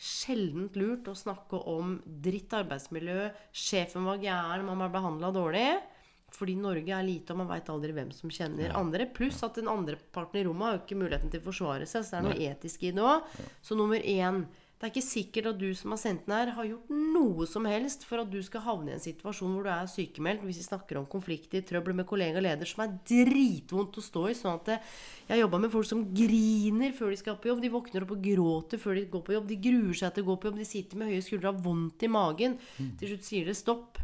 Sjeldent 0.00 0.74
lurt 0.80 1.06
å 1.06 1.14
snakke 1.14 1.60
om 1.70 1.98
dritt 2.24 2.50
arbeidsmiljø, 2.56 3.28
sjefen 3.52 4.08
var 4.08 4.18
gæren, 4.18 4.64
man 4.66 4.80
ble 4.80 4.88
behandla 4.96 5.30
dårlig. 5.36 5.68
Fordi 6.36 6.54
Norge 6.56 6.94
er 6.94 7.04
lite, 7.04 7.34
og 7.34 7.42
man 7.42 7.50
veit 7.50 7.68
aldri 7.72 7.92
hvem 7.96 8.10
som 8.14 8.30
kjenner 8.32 8.72
andre. 8.78 9.08
Pluss 9.12 9.42
at 9.46 9.58
den 9.58 9.68
andre 9.68 9.96
parten 10.14 10.40
i 10.40 10.46
rommet 10.46 10.66
har 10.66 10.76
jo 10.76 10.82
ikke 10.84 11.00
muligheten 11.02 11.30
til 11.32 11.42
å 11.42 11.48
forsvare 11.50 11.86
seg, 11.90 12.06
så 12.06 12.16
det 12.16 12.18
er 12.20 12.26
noe 12.28 12.50
etisk 12.50 12.84
i 12.86 12.92
det 12.96 13.04
òg. 13.04 13.38
Så 13.62 13.78
nummer 13.78 14.00
én 14.00 14.44
Det 14.80 14.86
er 14.86 14.92
ikke 14.94 15.04
sikkert 15.04 15.46
at 15.50 15.58
du 15.60 15.74
som 15.76 15.92
har 15.92 15.98
sendt 16.00 16.22
den 16.24 16.32
her, 16.32 16.50
har 16.56 16.64
gjort 16.64 16.88
noe 16.88 17.44
som 17.44 17.66
helst 17.68 18.06
for 18.08 18.22
at 18.22 18.30
du 18.32 18.38
skal 18.40 18.62
havne 18.64 18.88
i 18.88 18.94
en 18.94 19.02
situasjon 19.04 19.52
hvor 19.52 19.66
du 19.66 19.68
er 19.68 19.90
sykemeldt, 19.92 20.40
hvis 20.48 20.62
vi 20.62 20.64
snakker 20.70 20.96
om 20.96 21.04
konflikter, 21.04 21.60
trøbbel 21.68 21.92
med 21.98 22.06
kollega 22.08 22.40
og 22.40 22.46
leder, 22.46 22.64
som 22.64 22.86
er 22.86 22.94
dritvondt 23.04 24.00
å 24.00 24.06
stå 24.06 24.22
i. 24.30 24.38
Sånn 24.38 24.56
at 24.56 24.70
det, 24.70 24.78
jeg 25.26 25.34
har 25.34 25.42
jobba 25.42 25.60
med 25.66 25.74
folk 25.76 25.84
som 25.84 26.06
griner 26.16 26.96
før 26.96 27.12
de 27.12 27.20
skal 27.20 27.36
på 27.36 27.52
jobb. 27.52 27.60
De 27.60 27.74
våkner 27.76 28.06
opp 28.08 28.16
og 28.16 28.24
gråter 28.24 28.80
før 28.80 28.96
de 28.96 29.04
går 29.12 29.26
på 29.28 29.36
jobb. 29.36 29.50
De 29.52 29.60
gruer 29.68 30.00
seg 30.00 30.14
til 30.16 30.24
å 30.24 30.30
gå 30.32 30.38
på 30.40 30.48
jobb. 30.48 30.62
De 30.64 30.72
sitter 30.72 30.96
med 31.02 31.12
høye 31.12 31.26
skuldre 31.28 31.50
og 31.50 31.58
har 31.58 31.66
vondt 31.68 32.08
i 32.08 32.14
magen. 32.16 32.56
Til 33.02 33.12
slutt 33.12 33.28
sier 33.28 33.52
det 33.52 33.60
stopp. 33.60 34.00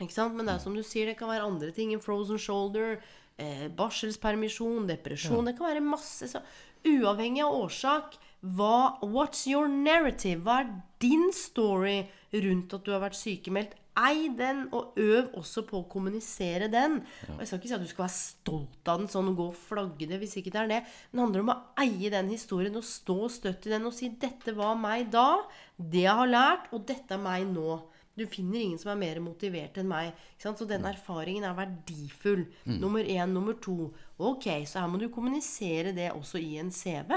Ikke 0.00 0.14
sant? 0.14 0.34
Men 0.34 0.48
det 0.48 0.56
er 0.56 0.62
som 0.64 0.74
du 0.74 0.82
sier, 0.82 1.06
det 1.06 1.18
kan 1.18 1.30
være 1.30 1.46
andre 1.46 1.70
ting. 1.74 1.92
En 1.94 2.02
frozen 2.02 2.40
shoulder, 2.40 2.98
eh, 3.38 3.68
barselspermisjon, 3.68 4.88
depresjon. 4.90 5.46
Det 5.46 5.56
kan 5.58 5.70
være 5.70 5.84
masse. 5.84 6.28
Så 6.30 6.42
uavhengig 6.84 7.44
av 7.44 7.54
årsak, 7.62 8.18
hva, 8.44 8.98
what's 9.00 9.46
your 9.48 9.68
narrative? 9.68 10.42
Hva 10.44 10.60
er 10.64 10.74
din 11.00 11.30
story 11.32 12.04
rundt 12.34 12.74
at 12.74 12.84
du 12.84 12.92
har 12.92 13.00
vært 13.00 13.16
sykemeldt? 13.16 13.78
Ei 13.94 14.26
den, 14.34 14.64
og 14.74 14.96
øv 14.98 15.36
også 15.38 15.62
på 15.68 15.78
å 15.78 15.88
kommunisere 15.88 16.66
den. 16.66 16.98
Og 17.30 17.38
Jeg 17.38 17.46
skal 17.46 17.60
ikke 17.60 17.68
si 17.70 17.76
at 17.76 17.84
du 17.84 17.86
skal 17.92 18.04
være 18.08 18.16
stolt 18.16 18.90
av 18.90 18.98
den 18.98 19.08
sånn 19.12 19.30
og 19.30 19.38
gå 19.38 19.46
og 19.52 19.60
flagge 19.68 20.08
det 20.10 20.18
hvis 20.18 20.34
ikke 20.40 20.50
det 20.50 20.60
er 20.64 20.70
det. 20.72 20.80
Men 21.12 21.14
det 21.14 21.24
handler 21.24 21.44
om 21.44 21.52
å 21.54 21.60
eie 21.84 22.10
den 22.10 22.32
historien 22.34 22.74
og 22.74 22.82
stå 22.82 23.30
støtt 23.30 23.68
i 23.68 23.70
den 23.70 23.86
og 23.86 23.94
si 23.94 24.10
'Dette 24.10 24.56
var 24.58 24.74
meg 24.74 25.12
da. 25.14 25.46
Det 25.78 26.02
jeg 26.02 26.18
har 26.18 26.26
lært, 26.26 26.72
og 26.74 26.84
dette 26.84 27.14
er 27.14 27.22
meg 27.22 27.46
nå'. 27.46 27.93
Du 28.14 28.24
finner 28.30 28.60
ingen 28.60 28.78
som 28.78 28.92
er 28.92 29.00
mer 29.00 29.20
motivert 29.22 29.78
enn 29.80 29.90
meg. 29.90 30.14
Så 30.38 30.54
den 30.70 30.86
erfaringen 30.86 31.46
er 31.48 31.56
verdifull. 31.58 32.46
Nummer 32.64 33.02
én. 33.02 33.34
Nummer 33.34 33.58
to. 33.58 33.90
Ok, 34.18 34.46
så 34.70 34.84
her 34.84 34.90
må 34.90 35.00
du 35.02 35.08
kommunisere 35.12 35.94
det 35.96 36.12
også 36.14 36.38
i 36.42 36.56
en 36.62 36.70
CV. 36.74 37.16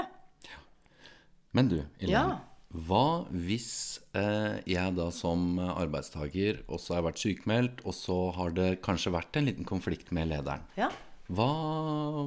Men 1.56 1.70
du, 1.70 1.80
Elaine. 2.00 2.12
Ja. 2.12 2.44
Hva 2.68 3.24
hvis 3.32 3.70
eh, 4.18 4.58
jeg 4.68 4.92
da 4.98 5.06
som 5.14 5.56
arbeidstaker 5.56 6.60
også 6.68 6.98
har 6.98 7.06
vært 7.06 7.22
sykemeldt, 7.22 7.80
og 7.88 7.96
så 7.96 8.16
har 8.36 8.52
det 8.52 8.68
kanskje 8.84 9.14
vært 9.14 9.38
en 9.40 9.48
liten 9.48 9.68
konflikt 9.68 10.12
med 10.12 10.28
lederen? 10.34 10.66
Ja. 10.76 10.90
Hva, 11.32 11.48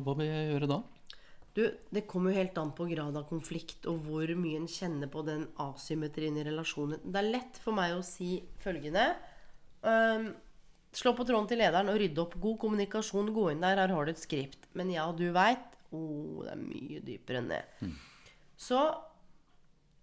hva 0.02 0.16
vil 0.18 0.32
jeg 0.32 0.50
gjøre 0.50 0.72
da? 0.72 0.80
Du, 1.52 1.66
det 1.92 2.06
kommer 2.08 2.32
jo 2.32 2.40
helt 2.40 2.58
an 2.62 2.72
på 2.76 2.86
grad 2.88 3.18
av 3.20 3.26
konflikt 3.28 3.88
og 3.92 4.06
hvor 4.06 4.30
mye 4.40 4.62
en 4.62 4.70
kjenner 4.72 5.10
på 5.12 5.24
den 5.28 5.44
asymmetrien 5.60 6.38
i 6.40 6.46
relasjonen. 6.48 7.02
Det 7.04 7.20
er 7.20 7.28
lett 7.34 7.60
for 7.60 7.76
meg 7.76 7.98
å 7.98 8.06
si 8.06 8.38
følgende 8.64 9.10
um, 9.84 10.32
Slå 10.92 11.14
på 11.16 11.24
tråden 11.24 11.46
til 11.48 11.62
lederen 11.62 11.88
og 11.88 12.02
rydde 12.02 12.20
opp. 12.20 12.34
God 12.44 12.58
kommunikasjon, 12.60 13.30
gå 13.32 13.46
inn 13.54 13.62
der, 13.64 13.80
her 13.80 13.94
har 13.96 14.08
du 14.08 14.12
et 14.12 14.20
skript. 14.20 14.66
Men 14.76 14.90
ja, 14.92 15.06
du 15.16 15.30
veit 15.32 15.78
oh, 15.96 16.42
det 16.44 16.52
er 16.52 16.60
mye 16.60 17.04
dypere 17.06 17.40
enn 17.40 17.48
det. 17.52 17.62
Så 18.60 18.82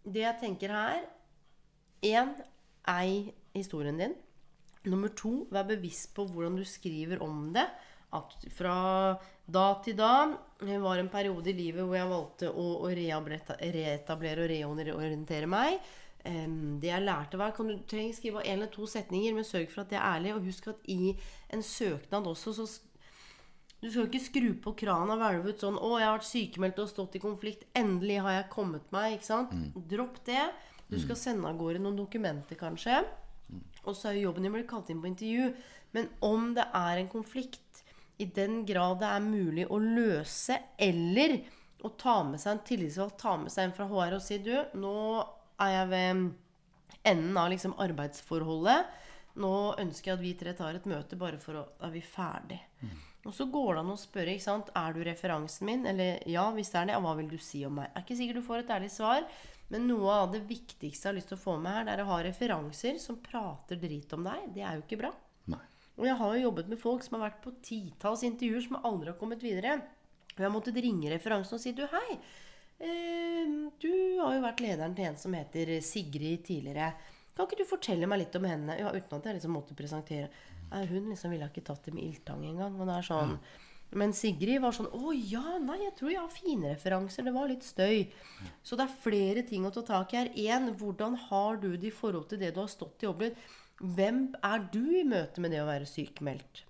det 0.08 0.24
jeg 0.24 0.40
tenker 0.40 0.72
her 0.72 1.02
Én, 2.08 2.30
ei 2.88 3.34
historien 3.52 3.98
din. 4.00 4.14
Nummer 4.88 5.12
to, 5.18 5.48
vær 5.52 5.66
bevisst 5.68 6.12
på 6.16 6.24
hvordan 6.30 6.56
du 6.56 6.64
skriver 6.64 7.20
om 7.24 7.50
det. 7.52 7.66
At 8.14 8.46
fra 8.54 8.76
da 9.48 9.68
til 9.84 9.96
da 9.96 10.36
Det 10.60 10.76
var 10.82 10.98
en 10.98 11.08
periode 11.08 11.50
i 11.50 11.56
livet 11.56 11.86
hvor 11.86 11.96
jeg 11.96 12.10
valgte 12.10 12.50
å, 12.50 12.66
å 12.82 12.88
reetablere 12.90 14.64
og 14.66 14.80
reorientere 14.82 15.46
meg. 15.46 15.78
Det 16.18 16.90
jeg 16.90 17.04
lærte 17.04 17.38
var 17.38 17.54
kan 17.54 17.70
Du 17.70 17.76
trenger 17.86 18.16
skrive 18.16 18.42
en 18.42 18.58
eller 18.58 18.72
to 18.72 18.88
setninger, 18.90 19.36
men 19.36 19.46
sørg 19.46 19.70
for 19.70 19.84
at 19.84 19.92
det 19.92 20.00
er 20.00 20.08
ærlig. 20.16 20.34
Og 20.34 20.48
husk 20.50 20.66
at 20.72 20.90
i 20.90 21.14
en 21.54 21.62
søknad 21.62 22.26
også 22.26 22.56
så 22.58 22.66
du 23.78 23.86
skal 23.86 24.08
ikke 24.08 24.24
skru 24.24 24.48
på 24.58 24.72
krana 24.80 25.14
og 25.14 25.20
hvelve 25.22 25.52
ut 25.52 25.60
sånn 25.62 25.78
'Å, 25.78 25.88
jeg 26.00 26.06
har 26.08 26.16
vært 26.16 26.26
sykemeldt 26.26 26.80
og 26.82 26.88
stått 26.90 27.14
i 27.14 27.22
konflikt. 27.22 27.62
Endelig 27.78 28.18
har 28.24 28.32
jeg 28.32 28.50
kommet 28.50 28.90
meg.' 28.90 29.14
Ikke 29.14 29.28
sant? 29.28 29.54
Dropp 29.88 30.18
det. 30.26 30.50
Du 30.90 30.98
skal 30.98 31.16
sende 31.16 31.46
av 31.46 31.58
gårde 31.60 31.78
noen 31.78 31.96
dokumenter, 31.96 32.56
kanskje. 32.58 33.04
Og 33.86 33.94
så 33.94 34.08
er 34.08 34.18
jo 34.18 34.26
jobben 34.28 34.42
din 34.42 34.50
å 34.50 34.56
bli 34.56 34.66
kalt 34.66 34.90
inn 34.90 35.00
på 35.00 35.06
intervju. 35.06 35.54
Men 35.94 36.08
om 36.20 36.54
det 36.54 36.66
er 36.74 36.98
en 36.98 37.08
konflikt, 37.08 37.60
i 38.18 38.26
den 38.34 38.64
grad 38.66 38.98
det 39.02 39.08
er 39.14 39.24
mulig 39.24 39.66
å 39.70 39.78
løse, 39.78 40.58
eller 40.78 41.38
å 41.86 41.92
ta 41.94 42.20
med 42.26 42.42
seg 42.42 42.56
en 42.56 42.64
tillitsvalgt, 42.66 43.18
ta 43.22 43.36
med 43.38 43.52
seg 43.54 43.68
en 43.68 43.74
fra 43.76 43.86
HR 43.86 44.16
og 44.16 44.22
si 44.24 44.38
'Du, 44.42 44.54
nå 44.74 44.94
er 45.62 45.74
jeg 45.74 45.88
ved 45.92 46.24
enden 47.06 47.36
av 47.36 47.50
liksom 47.52 47.76
arbeidsforholdet. 47.78 48.96
Nå 49.38 49.52
ønsker 49.78 50.10
jeg 50.10 50.18
at 50.18 50.24
vi 50.24 50.32
tre 50.34 50.54
tar 50.58 50.74
et 50.74 50.88
møte 50.90 51.18
bare 51.18 51.38
for 51.38 51.60
å 51.60 51.66
er 51.86 51.94
vi 51.94 52.02
ferdig. 52.02 52.58
Og 53.26 53.34
så 53.34 53.46
går 53.50 53.74
det 53.74 53.82
an 53.82 53.92
å 53.92 53.98
spørre 53.98 54.34
ikke 54.34 54.46
sant, 54.46 54.72
er 54.74 54.94
du 54.94 55.02
referansen 55.04 55.66
min. 55.68 55.86
Eller 55.86 56.22
ja, 56.26 56.48
hvis 56.54 56.72
det 56.72 56.80
er 56.80 56.90
det, 56.90 56.98
hva 57.04 57.14
vil 57.18 57.30
du 57.30 57.38
si 57.38 57.64
om 57.66 57.78
meg? 57.78 57.90
Det 57.92 58.00
er 58.00 58.06
ikke 58.06 58.18
sikkert 58.18 58.40
du 58.40 58.46
får 58.46 58.58
et 58.62 58.74
ærlig 58.78 58.90
svar, 58.94 59.26
men 59.68 59.86
noe 59.86 60.10
av 60.24 60.32
det 60.32 60.42
viktigste 60.48 61.06
jeg 61.06 61.12
har 61.12 61.18
lyst 61.18 61.30
til 61.32 61.38
å 61.38 61.44
få 61.44 61.56
med 61.60 61.74
her, 61.74 61.84
det 61.84 61.94
er 61.94 62.02
å 62.02 62.10
ha 62.10 62.20
referanser 62.24 62.98
som 63.02 63.20
prater 63.22 63.78
drit 63.78 64.12
om 64.16 64.24
deg. 64.26 64.46
Det 64.54 64.64
er 64.64 64.78
jo 64.78 64.86
ikke 64.86 65.02
bra. 65.02 65.12
Og 65.98 66.06
jeg 66.06 66.18
har 66.20 66.34
jo 66.34 66.44
jobbet 66.46 66.68
med 66.70 66.80
folk 66.80 67.04
som 67.04 67.18
har 67.18 67.28
vært 67.28 67.40
på 67.42 67.54
titalls 67.64 68.22
intervjuer 68.26 68.64
som 68.68 68.80
aldri 68.86 69.10
har 69.10 69.18
kommet 69.18 69.42
videre. 69.42 69.80
Og 70.30 70.38
jeg 70.38 70.46
har 70.46 70.54
måttet 70.54 70.78
ringe 70.78 71.10
referansen 71.10 71.58
og 71.58 71.62
si 71.62 71.74
du, 71.74 71.82
hei. 71.90 72.18
Eh, 72.78 73.54
du 73.82 73.92
har 74.22 74.36
jo 74.36 74.44
vært 74.44 74.62
lederen 74.62 74.94
til 74.94 75.08
en 75.08 75.18
som 75.18 75.34
heter 75.34 75.74
Sigrid 75.82 76.44
tidligere. 76.46 76.92
Kan 77.34 77.46
ikke 77.46 77.58
du 77.60 77.70
fortelle 77.70 78.06
meg 78.10 78.22
litt 78.22 78.36
om 78.38 78.46
henne? 78.46 78.76
Ja, 78.78 78.92
uten 78.94 79.18
at 79.18 79.26
jeg 79.26 79.38
liksom 79.38 79.56
måtte 79.58 79.74
presentere. 79.78 80.30
Nei, 80.70 80.84
hun 80.90 81.10
liksom 81.10 81.34
ville 81.34 81.46
ikke 81.50 81.66
tatt 81.66 81.86
det 81.88 81.94
med 81.96 82.06
ildtang 82.06 82.44
engang. 82.46 82.78
Og 82.78 82.86
det 82.86 82.96
er 82.98 83.08
sånn 83.08 83.38
Men 83.98 84.10
Sigrid 84.12 84.60
var 84.60 84.74
sånn 84.76 84.90
Å 84.92 85.12
ja, 85.16 85.54
nei, 85.62 85.78
jeg 85.80 85.94
tror 85.96 86.10
jeg 86.12 86.20
har 86.20 86.34
fine 86.34 86.72
referanser. 86.74 87.24
Det 87.24 87.34
var 87.34 87.48
litt 87.50 87.66
støy. 87.66 88.04
Så 88.62 88.76
det 88.76 88.84
er 88.84 88.98
flere 89.04 89.46
ting 89.48 89.66
å 89.66 89.72
ta 89.74 89.82
tak 89.86 90.14
i 90.14 90.20
her. 90.20 90.32
Én, 90.34 90.70
hvordan 90.78 91.16
har 91.28 91.62
du 91.62 91.70
det 91.76 91.90
i 91.90 91.94
forhold 91.94 92.28
til 92.30 92.42
det 92.42 92.52
du 92.54 92.60
har 92.62 92.70
stått 92.70 93.06
i 93.06 93.10
opplevd? 93.10 93.38
Hvem 93.78 94.24
er 94.42 94.64
du 94.72 94.82
i 94.98 95.04
møte 95.06 95.42
med 95.42 95.54
det 95.54 95.62
å 95.62 95.68
være 95.68 95.86
sykemeldt? 95.86 96.64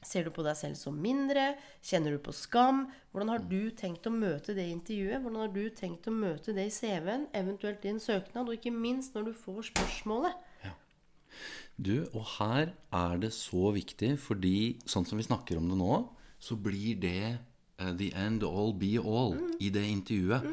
Ser 0.00 0.24
du 0.26 0.32
på 0.32 0.42
deg 0.42 0.56
selv 0.56 0.78
som 0.80 0.96
mindre? 0.96 1.52
Kjenner 1.84 2.16
du 2.16 2.22
på 2.24 2.32
skam? 2.34 2.86
Hvordan 3.12 3.30
har 3.34 3.42
du 3.50 3.68
tenkt 3.76 4.08
å 4.08 4.12
møte 4.14 4.54
det 4.56 4.64
i 4.66 4.72
intervjuet? 4.72 5.20
Hvordan 5.20 5.42
har 5.44 5.52
du 5.52 5.64
tenkt 5.76 6.08
å 6.08 6.14
møte 6.14 6.54
det 6.56 6.64
i 6.66 6.72
CV-en, 6.72 7.28
eventuelt 7.36 7.84
i 7.84 7.92
en 7.92 8.00
søknad? 8.02 8.48
Og 8.48 8.56
ikke 8.56 8.72
minst 8.74 9.14
når 9.14 9.28
du 9.28 9.34
får 9.36 9.68
spørsmålet. 9.68 10.40
Ja. 10.64 10.72
Du, 11.76 11.94
og 12.16 12.24
her 12.38 12.72
er 12.72 13.20
det 13.20 13.30
så 13.36 13.70
viktig, 13.76 14.14
fordi 14.24 14.80
sånn 14.88 15.06
som 15.06 15.20
vi 15.20 15.28
snakker 15.28 15.60
om 15.60 15.68
det 15.70 15.78
nå, 15.78 16.02
så 16.40 16.56
blir 16.56 16.96
det 17.04 17.36
uh, 17.78 17.92
the 17.92 18.10
end 18.16 18.42
all 18.48 18.72
be 18.74 18.96
all 18.98 19.36
i 19.60 19.70
det 19.70 19.84
intervjuet. 19.84 20.48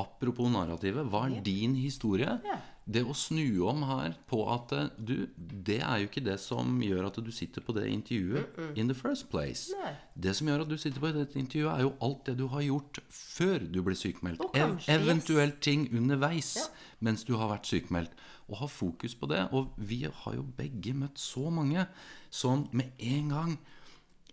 apropos 0.00 0.48
narrativet, 0.48 1.04
hva 1.12 1.26
er 1.28 1.42
din 1.44 1.76
historie? 1.76 2.38
Ja. 2.48 2.58
Det 2.90 3.02
å 3.06 3.14
snu 3.14 3.60
om 3.70 3.84
her 3.86 4.16
på 4.30 4.40
at 4.50 4.72
eh, 4.74 4.88
du, 4.98 5.14
det 5.36 5.78
er 5.78 6.02
jo 6.02 6.08
ikke 6.08 6.24
det 6.26 6.36
som 6.42 6.80
gjør 6.82 7.06
at 7.10 7.20
du 7.22 7.30
sitter 7.34 7.62
på 7.62 7.74
det 7.76 7.86
intervjuet 7.90 8.78
in 8.78 8.90
the 8.90 8.96
first 8.96 9.28
place. 9.30 9.70
Nei. 9.78 9.92
Det 10.14 10.34
som 10.38 10.50
gjør 10.50 10.64
at 10.64 10.72
du 10.72 10.76
sitter 10.80 11.02
på 11.02 11.12
dette 11.14 11.38
intervjuet, 11.38 11.70
er 11.72 11.86
jo 11.86 11.94
alt 12.02 12.24
det 12.26 12.36
du 12.40 12.46
har 12.50 12.64
gjort 12.66 13.02
før 13.14 13.62
du 13.62 13.80
blir 13.86 13.98
sykemeldt. 13.98 14.42
Og 14.44 14.54
kanskje, 14.56 14.94
Ev 14.94 15.06
eventuelt 15.06 15.60
ting 15.62 15.86
underveis 15.94 16.56
mens 17.04 17.24
du 17.28 17.36
har 17.40 17.52
vært 17.52 17.70
sykemeldt. 17.70 18.16
Og 18.50 18.58
ha 18.64 18.70
fokus 18.70 19.14
på 19.14 19.28
det. 19.30 19.44
Og 19.54 19.70
vi 19.78 20.02
har 20.04 20.34
jo 20.34 20.46
begge 20.58 20.96
møtt 20.98 21.20
så 21.22 21.46
mange 21.54 21.86
som 22.30 22.66
med 22.74 22.90
en 22.98 23.30
gang 23.30 23.56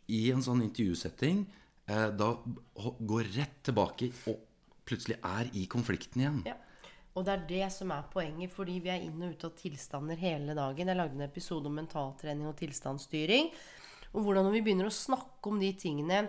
i 0.07 0.27
en 0.31 0.43
sånn 0.43 0.63
intervjusetting 0.65 1.45
eh, 1.91 2.09
da 2.15 2.31
går 2.75 3.33
rett 3.35 3.59
tilbake 3.67 4.09
og 4.31 4.43
plutselig 4.87 5.19
er 5.25 5.49
i 5.57 5.65
konflikten 5.69 6.23
igjen. 6.23 6.39
Ja. 6.47 6.55
Og 7.17 7.25
det 7.25 7.33
er 7.33 7.45
det 7.49 7.67
som 7.73 7.91
er 7.95 8.05
poenget, 8.13 8.53
fordi 8.53 8.77
vi 8.83 8.91
er 8.93 9.01
inn 9.01 9.23
og 9.25 9.33
ut 9.33 9.45
av 9.47 9.55
tilstander 9.57 10.19
hele 10.21 10.53
dagen. 10.57 10.91
Jeg 10.91 10.99
lagde 10.99 11.17
en 11.17 11.25
episode 11.25 11.65
om 11.65 11.79
mentaltrening 11.79 12.45
og 12.45 12.59
tilstandsstyring. 12.59 13.49
Og 14.13 14.21
hvordan 14.21 14.45
når 14.45 14.53
vi 14.59 14.61
begynner 14.67 14.89
å 14.89 14.93
snakke 14.93 15.49
om 15.49 15.57
de 15.61 15.71
tingene 15.79 16.27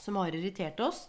som 0.00 0.16
har 0.18 0.32
irritert 0.34 0.80
oss, 0.82 1.04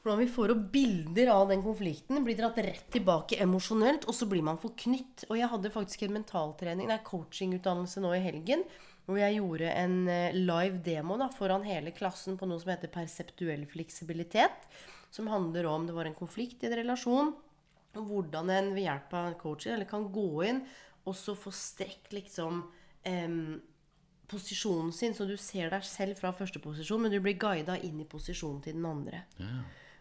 hvordan 0.00 0.22
vi 0.22 0.30
får 0.30 0.52
opp 0.54 0.66
bilder 0.70 1.32
av 1.32 1.48
den 1.50 1.64
konflikten, 1.64 2.22
blir 2.22 2.38
dratt 2.38 2.60
rett 2.62 2.84
tilbake 2.94 3.40
emosjonelt, 3.42 4.06
og 4.06 4.14
så 4.14 4.28
blir 4.30 4.44
man 4.46 4.60
forknytt. 4.62 5.26
Og 5.26 5.40
jeg 5.40 5.50
hadde 5.50 5.72
faktisk 5.74 6.04
en 6.06 6.14
mentaltrening, 6.20 6.86
nei, 6.86 7.00
coachingutdannelse 7.02 8.04
nå 8.04 8.12
i 8.14 8.22
helgen, 8.22 8.62
hvor 9.06 9.18
jeg 9.18 9.40
gjorde 9.40 9.72
en 9.72 9.96
eh, 10.10 10.38
live 10.38 10.78
demo 10.86 11.18
da, 11.18 11.26
foran 11.34 11.66
hele 11.66 11.90
klassen 11.94 12.38
på 12.38 12.46
noe 12.46 12.62
som 12.62 12.70
heter 12.70 12.90
perseptuell 12.94 13.66
fleksibilitet. 13.70 14.70
Som 15.10 15.26
handler 15.30 15.66
om 15.70 15.90
det 15.90 15.94
var 15.98 16.06
en 16.06 16.14
konflikt 16.14 16.62
i 16.62 16.70
en 16.70 16.78
relasjon, 16.78 17.34
og 17.94 18.10
hvordan 18.10 18.50
en 18.52 18.74
ved 18.74 18.84
hjelp 18.88 19.14
av 19.16 19.30
en 19.30 19.38
coach 19.40 19.68
eller 19.70 19.88
kan 19.88 20.08
gå 20.12 20.28
inn 20.48 20.60
og 21.06 21.14
så 21.14 21.36
få 21.38 21.52
strekt 21.54 22.12
liksom 22.16 22.64
em, 23.06 23.60
posisjonen 24.30 24.92
sin, 24.92 25.14
så 25.14 25.26
du 25.28 25.36
ser 25.38 25.70
deg 25.70 25.84
selv 25.86 26.18
fra 26.18 26.32
første 26.34 26.60
posisjon, 26.62 27.04
men 27.04 27.14
du 27.14 27.20
blir 27.22 27.38
guida 27.38 27.76
inn 27.78 28.00
i 28.02 28.08
posisjonen 28.10 28.62
til 28.64 28.74
den 28.78 28.88
andre. 28.88 29.22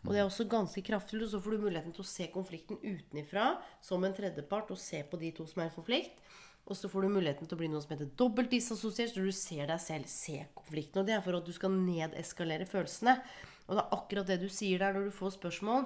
Og 0.05 0.13
det 0.13 0.21
er 0.21 0.27
også 0.27 0.45
ganske 0.49 0.81
kraftfullt. 0.85 1.25
Og 1.27 1.31
så 1.33 1.41
får 1.41 1.55
du 1.55 1.63
muligheten 1.65 1.93
til 1.93 2.03
å 2.03 2.09
se 2.09 2.27
konflikten 2.33 2.77
utenifra 2.81 3.55
som 3.85 4.03
en 4.05 4.13
tredjepart, 4.13 4.73
og 4.73 4.81
se 4.81 5.01
på 5.09 5.19
de 5.21 5.31
to 5.37 5.45
som 5.49 5.63
er 5.63 5.71
i 5.71 5.75
konflikt. 5.75 6.19
Og 6.65 6.77
så 6.77 6.89
får 6.89 7.05
du 7.05 7.13
muligheten 7.13 7.45
til 7.45 7.57
å 7.57 7.61
bli 7.61 7.69
noe 7.69 7.81
som 7.83 7.93
heter 7.93 8.09
dobbelt 8.17 8.53
disassosiert, 8.53 9.13
så 9.13 9.21
du 9.21 9.33
ser 9.33 9.69
deg 9.69 9.81
selv 9.81 10.09
se 10.09 10.39
konflikten. 10.57 11.01
Og 11.01 11.09
det 11.09 11.17
er 11.17 11.25
for 11.25 11.37
at 11.37 11.45
du 11.45 11.53
skal 11.53 11.73
nedeskalere 11.73 12.69
følelsene. 12.69 13.19
Og 13.65 13.77
det 13.77 13.83
er 13.83 13.97
akkurat 13.97 14.29
det 14.29 14.39
du 14.41 14.49
sier 14.49 14.81
der 14.81 14.97
når 14.97 15.09
du 15.09 15.17
får 15.17 15.37
spørsmål. 15.37 15.85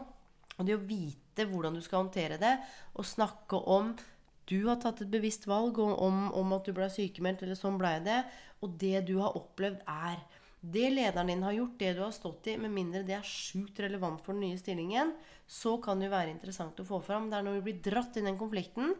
Og 0.59 0.67
det 0.67 0.75
å 0.75 0.83
vite 0.83 1.47
hvordan 1.47 1.77
du 1.77 1.81
skal 1.83 2.03
håndtere 2.03 2.39
det, 2.41 2.55
og 2.99 3.07
snakke 3.07 3.59
om 3.71 3.93
du 4.49 4.63
har 4.65 4.79
tatt 4.81 5.03
et 5.03 5.11
bevisst 5.11 5.45
valg 5.47 5.77
om, 5.79 6.27
om, 6.33 6.53
at 6.57 6.65
du 6.65 6.73
ble 6.75 6.87
sykemeldt, 6.91 7.43
eller 7.45 7.57
sånn 7.57 7.77
ble 7.79 7.93
det. 8.05 8.19
Og 8.65 8.73
det 8.81 9.05
du 9.07 9.19
har 9.21 9.37
opplevd, 9.37 9.83
er 9.85 10.17
det 10.59 10.89
lederen 10.91 11.29
din 11.31 11.45
har 11.45 11.55
gjort, 11.55 11.75
det 11.79 11.93
du 11.95 12.01
har 12.03 12.15
stått 12.15 12.49
i, 12.51 12.57
med 12.59 12.73
mindre 12.73 13.05
det 13.07 13.15
er 13.15 13.27
sjukt 13.27 13.79
relevant 13.79 14.19
for 14.25 14.35
den 14.35 14.49
nye 14.49 14.59
stillingen, 14.59 15.13
så 15.47 15.77
kan 15.81 16.01
det 16.01 16.09
jo 16.09 16.15
være 16.17 16.33
interessant 16.33 16.81
å 16.81 16.87
få 16.87 16.99
fram. 17.05 17.29
Det 17.29 17.37
er 17.37 17.45
når 17.45 17.59
vi 17.59 17.67
blir 17.69 17.83
dratt 17.85 18.17
inn 18.17 18.27
i 18.27 18.31
den 18.31 18.41
konflikten, 18.41 18.97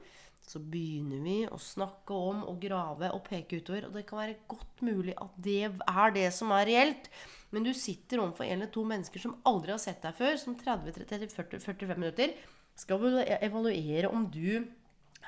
så 0.49 0.57
begynner 0.57 1.19
vi 1.21 1.35
å 1.45 1.59
snakke 1.61 2.15
om 2.15 2.41
og 2.49 2.57
grave 2.63 3.11
og 3.13 3.21
peke 3.27 3.59
utover. 3.59 3.85
Og 3.85 3.93
det 3.93 4.05
kan 4.09 4.17
være 4.23 4.39
godt 4.49 4.81
mulig 4.81 5.13
at 5.21 5.35
det 5.45 5.59
er 5.69 6.15
det 6.15 6.25
som 6.33 6.53
er 6.55 6.65
reelt. 6.69 7.09
Men 7.53 7.65
du 7.65 7.69
sitter 7.77 8.23
overfor 8.23 8.47
en 8.47 8.55
eller 8.57 8.71
to 8.73 8.81
mennesker 8.89 9.21
som 9.21 9.37
aldri 9.49 9.75
har 9.75 9.81
sett 9.81 10.01
deg 10.01 10.17
før, 10.17 10.39
som 10.41 10.57
30-40-45 10.57 11.93
minutter 11.93 12.33
skal 12.79 13.21
evaluere 13.37 14.09
om 14.09 14.25
du 14.31 14.65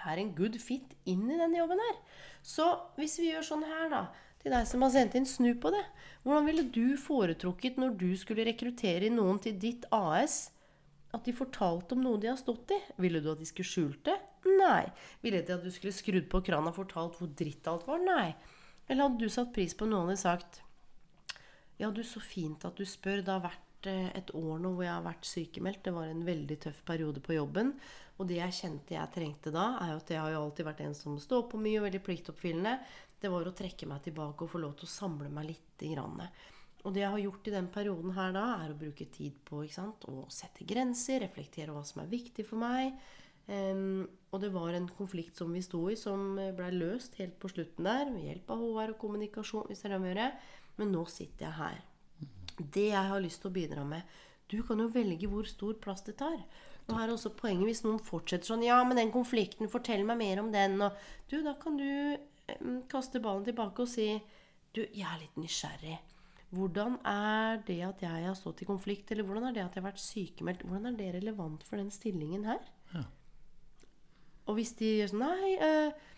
er 0.01 0.17
en 0.17 0.33
good 0.33 0.57
fit 0.61 0.95
inn 1.05 1.27
i 1.29 1.37
denne 1.37 1.59
jobben 1.59 1.81
her. 1.83 2.01
Så 2.41 2.65
hvis 2.97 3.19
vi 3.21 3.29
gjør 3.29 3.45
sånn 3.45 3.67
her, 3.67 3.87
da, 3.93 4.01
til 4.41 4.55
deg 4.55 4.65
som 4.69 4.81
har 4.85 4.93
sendt 4.95 5.19
inn, 5.19 5.29
snu 5.29 5.51
på 5.61 5.69
det. 5.73 5.83
Hvordan 6.25 6.49
ville 6.49 6.65
du 6.73 6.97
foretrukket 6.97 7.77
når 7.81 7.93
du 7.99 8.09
skulle 8.17 8.47
rekruttere 8.47 9.13
noen 9.13 9.37
til 9.43 9.57
ditt 9.61 9.85
AS, 9.93 10.47
at 11.13 11.27
de 11.27 11.35
fortalte 11.35 11.93
om 11.93 12.01
noe 12.05 12.21
de 12.21 12.31
har 12.31 12.39
stått 12.39 12.73
i? 12.73 12.79
Ville 13.03 13.21
du 13.21 13.29
at 13.35 13.41
de 13.41 13.49
skulle 13.49 13.69
skjult 13.69 14.01
det? 14.09 14.17
Nei. 14.47 14.85
Ville 15.21 15.43
de 15.45 15.55
at 15.55 15.63
du 15.63 15.71
skulle 15.73 15.95
skrudd 15.95 16.27
på 16.31 16.41
kranen 16.45 16.71
og 16.71 16.77
fortalt 16.79 17.17
hvor 17.19 17.29
dritt 17.37 17.67
alt 17.69 17.87
var? 17.87 18.01
Nei. 18.03 18.31
Eller 18.87 19.07
hadde 19.07 19.21
du 19.21 19.31
satt 19.31 19.53
pris 19.55 19.75
på 19.77 19.87
noen 19.87 20.09
hadde 20.09 20.21
sagt 20.21 20.61
ja, 21.81 21.89
du, 21.89 22.03
så 22.05 22.21
fint 22.21 22.61
at 22.67 22.77
du 22.77 22.85
spør. 22.85 23.23
Det 23.25 23.33
har 23.33 23.41
vært 23.41 23.87
eh, 23.89 24.11
et 24.13 24.29
år 24.37 24.59
nå 24.61 24.75
hvor 24.75 24.85
jeg 24.85 24.93
har 24.93 25.05
vært 25.05 25.25
sykemeldt. 25.25 25.81
Det 25.87 25.93
var 25.95 26.11
en 26.11 26.21
veldig 26.27 26.57
tøff 26.61 26.83
periode 26.85 27.23
på 27.25 27.33
jobben. 27.33 27.71
Og 28.21 28.27
det 28.29 28.37
jeg 28.37 28.57
kjente 28.59 28.93
jeg 28.93 29.13
trengte 29.15 29.53
da, 29.55 29.79
er 29.81 29.95
jo 29.95 30.01
at 30.03 30.11
jeg 30.13 30.21
har 30.21 30.35
jo 30.35 30.43
alltid 30.43 30.67
vært 30.67 30.83
en 30.85 30.93
som 30.93 31.15
står 31.17 31.47
på 31.49 31.61
mye 31.61 31.79
og 31.79 31.87
veldig 31.87 32.03
pliktoppfyllende. 32.05 32.75
Det 33.21 33.31
var 33.33 33.49
å 33.49 33.55
trekke 33.57 33.89
meg 33.89 34.03
tilbake 34.05 34.45
og 34.45 34.53
få 34.53 34.61
lov 34.61 34.75
til 34.77 34.85
å 34.85 34.93
samle 34.93 35.31
meg 35.33 35.49
litt. 35.49 35.67
Grann. 35.81 36.19
Og 36.85 36.93
det 36.93 37.01
jeg 37.01 37.09
har 37.09 37.21
gjort 37.23 37.47
i 37.49 37.53
den 37.55 37.67
perioden 37.73 38.13
her 38.13 38.35
da, 38.35 38.43
er 38.61 38.69
å 38.69 38.77
bruke 38.77 39.07
tid 39.09 39.39
på 39.47 39.63
å 39.63 40.19
sette 40.29 40.67
grenser, 40.69 41.23
reflektere 41.23 41.73
hva 41.73 41.81
som 41.87 42.03
er 42.03 42.11
viktig 42.11 42.45
for 42.45 42.61
meg. 42.61 42.93
Em, 43.49 44.07
og 44.31 44.41
det 44.43 44.51
var 44.53 44.75
en 44.75 44.87
konflikt 44.97 45.39
som 45.39 45.51
vi 45.53 45.63
sto 45.65 45.81
i, 45.91 45.97
som 45.99 46.35
ble 46.37 46.69
løst 46.75 47.17
helt 47.19 47.37
på 47.41 47.49
slutten 47.51 47.87
der, 47.87 48.11
med 48.11 48.27
hjelp 48.27 48.51
av 48.53 48.61
HR 48.63 48.93
og 48.93 48.99
kommunikasjon, 49.01 49.67
hvis 49.69 49.83
det 49.83 49.95
er 49.97 50.19
det. 50.19 50.29
Men 50.79 50.93
nå 50.95 51.05
sitter 51.09 51.47
jeg 51.47 51.57
her. 51.57 51.79
Det 52.61 52.89
jeg 52.91 53.09
har 53.11 53.23
lyst 53.23 53.41
til 53.41 53.49
å 53.49 53.55
bidra 53.55 53.83
med 53.87 54.19
Du 54.51 54.59
kan 54.67 54.79
jo 54.83 54.91
velge 54.91 55.29
hvor 55.31 55.47
stor 55.47 55.77
plass 55.81 56.03
det 56.05 56.17
tar. 56.19 56.37
Og 56.89 56.97
her 56.97 57.07
er 57.07 57.13
også 57.13 57.31
poenget 57.37 57.69
hvis 57.69 57.83
noen 57.85 58.01
fortsetter 58.03 58.51
sånn 58.51 58.65
Ja, 58.65 58.81
men 58.83 58.99
den 58.99 59.13
konflikten, 59.13 59.71
fortell 59.71 60.03
meg 60.07 60.19
mer 60.19 60.41
om 60.43 60.51
den. 60.53 60.75
Og 60.83 60.97
du, 61.31 61.39
da 61.45 61.55
kan 61.59 61.77
du 61.79 61.87
um, 62.59 62.81
kaste 62.91 63.21
ballen 63.23 63.47
tilbake 63.47 63.85
og 63.85 63.91
si 63.91 64.13
Du, 64.75 64.83
jeg 64.83 65.07
er 65.07 65.21
litt 65.21 65.39
nysgjerrig. 65.39 65.97
Hvordan 66.51 66.97
er 67.07 67.61
det 67.67 67.79
at 67.87 68.03
jeg 68.03 68.25
har 68.27 68.35
stått 68.35 68.63
i 68.63 68.67
konflikt, 68.67 69.11
eller 69.11 69.23
hvordan 69.27 69.47
er 69.47 69.55
det 69.55 69.63
at 69.63 69.75
jeg 69.75 69.83
har 69.83 69.89
vært 69.89 70.03
sykemeldt, 70.03 70.63
hvordan 70.67 70.89
er 70.89 70.97
det 70.99 71.09
relevant 71.15 71.63
for 71.67 71.79
den 71.79 71.91
stillingen 71.91 72.43
her? 72.47 72.59
Ja. 72.91 73.03
Og 74.51 74.59
hvis 74.59 74.75
de 74.75 74.89
gjør 74.99 75.13
sånn 75.13 75.23
Nei, 75.23 75.53
eh, 75.55 76.11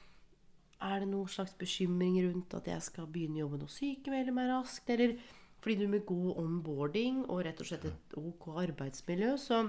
er 0.84 1.00
det 1.00 1.08
noen 1.12 1.30
slags 1.32 1.54
bekymring 1.60 2.18
rundt 2.26 2.58
at 2.58 2.68
jeg 2.68 2.84
skal 2.84 3.08
begynne 3.08 3.40
jobben 3.40 3.64
og 3.64 3.72
sykemelde 3.72 4.34
meg 4.36 4.50
raskt? 4.50 4.90
Eller 4.90 5.16
fordi 5.64 5.78
du 5.80 5.88
med 5.88 6.04
god 6.10 6.42
onboarding 6.42 7.24
og 7.30 7.46
rett 7.46 7.62
og 7.64 7.70
slett 7.70 7.86
et 7.88 8.16
ok 8.20 8.50
arbeidsmiljø, 8.66 9.38
så 9.40 9.62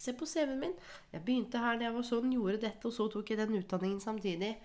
se 0.00 0.14
på 0.16 0.26
CV-en 0.26 0.58
min. 0.64 0.74
Jeg 1.12 1.22
begynte 1.26 1.60
her 1.62 1.78
da 1.78 1.86
jeg 1.86 1.96
var 1.98 2.06
sånn, 2.08 2.32
gjorde 2.34 2.62
dette, 2.64 2.82
og 2.88 2.96
så 2.96 3.06
tok 3.12 3.30
jeg 3.30 3.38
den 3.38 3.60
utdanningen 3.60 4.00
samtidig. 4.02 4.56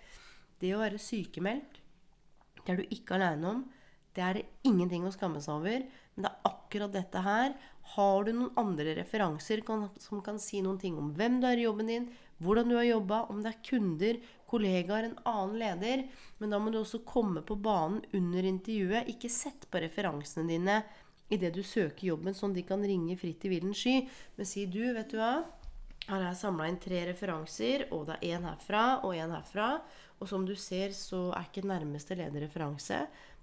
Det 0.61 0.71
å 0.73 0.81
være 0.81 1.01
sykemeldt, 1.01 1.81
det 2.63 2.73
er 2.73 2.81
du 2.81 2.95
ikke 2.95 3.19
aleine 3.19 3.51
om. 3.51 3.63
Det 4.15 4.23
er 4.23 4.37
det 4.39 4.45
ingenting 4.65 5.03
å 5.05 5.13
skamme 5.13 5.41
seg 5.43 5.59
over. 5.59 5.85
Men 6.15 6.25
det 6.25 6.31
er 6.31 6.49
akkurat 6.49 6.93
dette 6.95 7.21
her. 7.27 7.55
Har 7.93 8.25
du 8.25 8.31
noen 8.33 8.57
andre 8.57 8.95
referanser 8.97 9.61
kan, 9.67 9.89
som 10.01 10.23
kan 10.25 10.39
si 10.41 10.63
noen 10.65 10.79
ting 10.81 10.95
om 10.97 11.11
hvem 11.13 11.41
du 11.43 11.49
er 11.49 11.61
i 11.61 11.67
jobben 11.67 11.91
din, 11.91 12.07
hvordan 12.43 12.69
du 12.69 12.75
har 12.75 12.87
jobba, 12.87 13.21
om 13.31 13.41
det 13.43 13.53
er 13.53 13.63
kunder, 13.63 14.19
kollegaer, 14.49 15.09
en 15.09 15.19
annen 15.29 15.57
leder. 15.59 16.05
Men 16.39 16.53
da 16.53 16.59
må 16.59 16.73
du 16.73 16.81
også 16.81 17.03
komme 17.07 17.43
på 17.45 17.55
banen 17.55 18.03
under 18.15 18.47
intervjuet. 18.47 19.11
Ikke 19.11 19.31
sett 19.31 19.67
på 19.71 19.81
referansene 19.83 20.49
dine 20.49 20.79
idet 21.33 21.55
du 21.55 21.63
søker 21.65 22.11
jobben, 22.11 22.35
sånn 22.37 22.53
de 22.53 22.65
kan 22.67 22.83
ringe 22.85 23.17
fritt 23.17 23.45
i 23.47 23.53
villen 23.55 23.73
sky. 23.75 24.01
Men 24.37 24.49
si 24.49 24.65
du, 24.69 24.83
vet 24.93 25.09
du 25.13 25.17
hva. 25.19 25.35
Her 26.05 26.19
har 26.19 26.27
jeg 26.27 26.41
samla 26.43 26.67
inn 26.69 26.77
tre 26.81 26.99
referanser, 27.07 27.87
og 27.95 28.05
det 28.09 28.19
er 28.19 28.35
én 28.37 28.45
herfra 28.45 28.83
og 29.07 29.15
én 29.17 29.33
herfra. 29.33 29.69
Og 30.21 30.29
som 30.29 30.45
du 30.45 30.53
ser, 30.59 30.93
så 30.93 31.31
er 31.33 31.47
ikke 31.47 31.65
nærmeste 31.65 32.17
leder 32.19 32.45
referanse. 32.45 32.99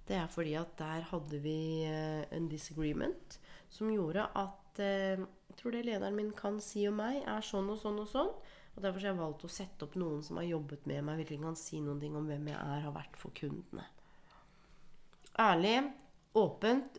Det 0.07 0.15
er 0.19 0.31
fordi 0.31 0.55
at 0.59 0.71
der 0.79 1.03
hadde 1.11 1.39
vi 1.43 1.83
eh, 1.87 2.23
en 2.35 2.47
disagreement 2.51 3.37
som 3.71 3.91
gjorde 3.91 4.25
at 4.35 4.79
eh, 4.83 5.21
Jeg 5.53 5.59
tror 5.59 5.71
det 5.75 5.83
lederen 5.85 6.15
min 6.17 6.31
kan 6.33 6.55
si 6.63 6.87
om 6.89 6.95
meg, 6.97 7.19
er 7.29 7.43
sånn 7.45 7.67
og 7.69 7.77
sånn 7.77 7.99
og 8.01 8.07
sånn. 8.09 8.31
Og 8.73 8.81
Derfor 8.81 9.03
har 9.03 9.11
jeg 9.11 9.19
valgt 9.19 9.45
å 9.45 9.51
sette 9.51 9.85
opp 9.85 9.97
noen 10.01 10.23
som 10.25 10.39
har 10.41 10.47
jobbet 10.49 10.87
med 10.89 11.05
meg, 11.05 11.19
virkelig 11.21 11.43
kan 11.43 11.57
si 11.59 11.81
noen 11.83 11.99
ting 12.01 12.15
om 12.17 12.25
hvem 12.29 12.47
jeg 12.49 12.57
er, 12.57 12.85
har 12.87 12.95
vært 12.95 13.19
for 13.21 13.35
kundene. 13.37 13.85
Ærlig, 15.39 15.75
åpent. 16.37 16.97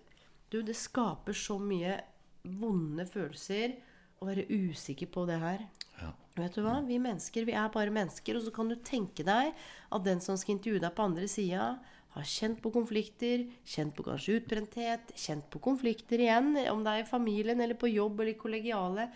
Du, 0.50 0.60
det 0.62 0.76
skaper 0.78 1.34
så 1.34 1.58
mye 1.58 1.96
vonde 2.44 3.06
følelser 3.10 3.74
å 4.22 4.28
være 4.28 4.46
usikker 4.50 5.10
på 5.10 5.24
det 5.28 5.40
her. 5.42 5.66
Ja. 5.98 6.12
Vet 6.38 6.56
du 6.58 6.62
hva? 6.64 6.78
Vi 6.86 7.00
mennesker, 7.02 7.46
vi 7.46 7.56
er 7.58 7.72
bare 7.74 7.94
mennesker. 7.94 8.38
Og 8.38 8.46
så 8.46 8.54
kan 8.54 8.70
du 8.70 8.76
tenke 8.86 9.26
deg 9.26 9.52
at 9.54 10.06
den 10.06 10.22
som 10.22 10.38
skal 10.38 10.56
intervjue 10.56 10.82
deg 10.82 10.94
på 10.94 11.06
andre 11.08 11.28
sida, 11.30 11.74
har 12.14 12.26
kjent 12.30 12.60
på 12.62 12.70
konflikter, 12.74 13.42
kjent 13.66 13.94
på 13.96 14.04
kanskje 14.06 14.38
utbrenthet, 14.38 15.10
kjent 15.18 15.48
på 15.50 15.58
konflikter 15.62 16.22
igjen, 16.22 16.52
om 16.70 16.84
det 16.86 16.92
er 16.92 17.02
i 17.02 17.08
familien 17.08 17.58
eller 17.58 17.78
på 17.78 17.90
jobb 17.90 18.22
eller 18.22 18.38
kollegiale, 18.38 19.08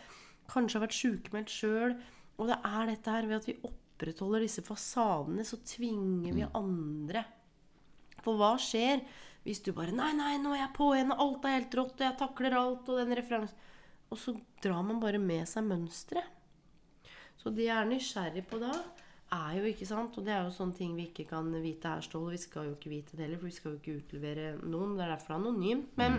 kanskje 0.50 0.78
har 0.80 0.86
vært 0.88 0.96
sykemeldt 0.98 1.52
sjøl. 1.54 1.94
Og 2.38 2.50
det 2.50 2.58
er 2.64 2.90
dette 2.92 3.14
her 3.14 3.26
ved 3.26 3.40
at 3.40 3.48
vi 3.48 3.56
opprettholder 3.66 4.44
disse 4.46 4.62
fasadene, 4.66 5.46
så 5.46 5.58
tvinger 5.66 6.36
vi 6.36 6.46
andre. 6.46 7.24
For 8.22 8.38
hva 8.38 8.54
skjer 8.62 9.02
hvis 9.46 9.62
du 9.64 9.70
bare 9.72 9.94
Nei, 9.94 10.10
nei, 10.18 10.34
nå 10.42 10.52
er 10.52 10.64
jeg 10.64 10.74
på 10.76 10.90
igjen, 10.92 11.14
alt 11.14 11.46
er 11.46 11.56
helt 11.56 11.76
rått, 11.78 11.98
og 11.98 12.04
jeg 12.04 12.18
takler 12.20 12.56
alt, 12.58 12.88
og 12.90 12.98
den 13.00 13.16
referansen 13.16 13.66
Og 14.12 14.20
så 14.20 14.34
drar 14.62 14.82
man 14.84 15.00
bare 15.00 15.20
med 15.22 15.48
seg 15.48 15.64
mønsteret. 15.68 16.34
Så 17.38 17.52
det 17.54 17.68
jeg 17.68 17.76
er 17.76 17.88
nysgjerrig 17.88 18.42
på 18.50 18.58
da, 18.60 18.72
er 19.34 19.58
jo 19.60 19.68
ikke 19.68 19.86
sant 19.88 20.16
Og 20.18 20.26
det 20.26 20.34
er 20.34 20.46
jo 20.46 20.54
sånne 20.54 20.76
ting 20.76 20.94
vi 20.96 21.06
ikke 21.08 21.28
kan 21.30 21.48
vite 21.62 21.94
her, 21.94 22.04
Ståle. 22.04 22.34
Vi 22.34 22.42
skal 22.42 22.68
jo 22.68 22.76
ikke 22.76 22.92
vite 22.92 23.16
det 23.16 23.26
heller, 23.26 23.40
for 23.40 23.50
vi 23.50 23.56
skal 23.56 23.72
jo 23.72 23.80
ikke 23.80 23.98
utlevere 24.02 24.50
noen. 24.64 24.96
Det 24.98 25.06
er 25.06 25.14
derfor 25.14 25.32
det 25.32 25.36
er 25.36 25.42
anonymt. 25.42 25.94
Men 26.00 26.18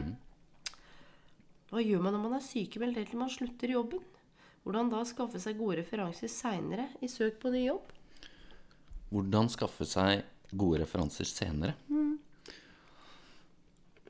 hva 1.69 1.83
gjør 1.85 2.05
man 2.05 2.15
når 2.15 2.23
man 2.25 2.37
er 2.39 2.45
sykemeldt 2.45 2.97
helt 2.97 3.11
til 3.13 3.21
man 3.21 3.33
slutter 3.33 3.75
jobben? 3.75 4.05
Hvordan 4.63 4.89
da 4.91 5.03
skaffe 5.07 5.39
seg 5.41 5.57
gode 5.59 5.79
referanser 5.81 6.31
seinere 6.31 6.89
i 7.01 7.09
søk 7.11 7.39
på 7.41 7.51
ny 7.53 7.65
jobb? 7.65 7.93
Hvordan 9.09 9.49
skaffe 9.49 9.87
seg 9.89 10.25
gode 10.51 10.83
referanser 10.83 11.29
senere? 11.29 11.75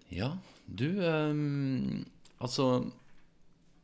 Ja, 0.10 0.32
du 0.66 0.88
ehm, 1.06 2.06
Altså 2.40 2.66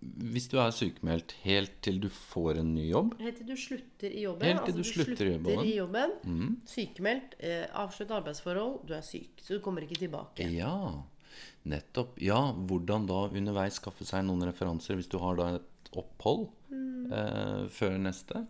Hvis 0.01 0.47
du 0.49 0.57
er 0.61 0.73
sykemeldt 0.73 1.35
helt 1.43 1.75
til 1.85 1.99
du 2.01 2.07
får 2.13 2.61
en 2.61 2.71
ny 2.75 2.87
jobb 2.89 3.15
Helt 3.21 3.39
til 3.41 3.49
du 3.49 3.55
slutter 3.57 4.09
i 4.09 4.23
jobben. 4.25 4.47
Helt 4.49 4.65
til 4.69 4.77
du 4.77 4.83
slutter 4.85 5.25
i 5.25 5.33
jobben. 5.33 5.59
Mm. 5.59 5.65
i 5.65 5.75
jobben. 5.75 6.55
Sykemeldt, 6.69 7.35
eh, 7.39 7.65
avslutt 7.73 8.11
arbeidsforhold, 8.13 8.79
du 8.85 8.93
er 8.93 9.05
syk. 9.05 9.41
Så 9.41 9.57
du 9.57 9.63
kommer 9.65 9.85
ikke 9.85 9.97
tilbake. 9.97 10.45
Ja, 10.53 11.01
nettopp. 11.65 12.19
Ja, 12.21 12.51
hvordan 12.53 13.07
da 13.09 13.23
underveis 13.31 13.79
skaffe 13.81 14.05
seg 14.05 14.27
noen 14.27 14.45
referanser 14.45 14.99
hvis 14.99 15.09
du 15.09 15.17
har 15.23 15.39
da 15.39 15.55
et 15.55 15.71
opphold 16.01 16.47
eh, 16.73 17.65
før 17.71 17.97
neste? 18.01 18.45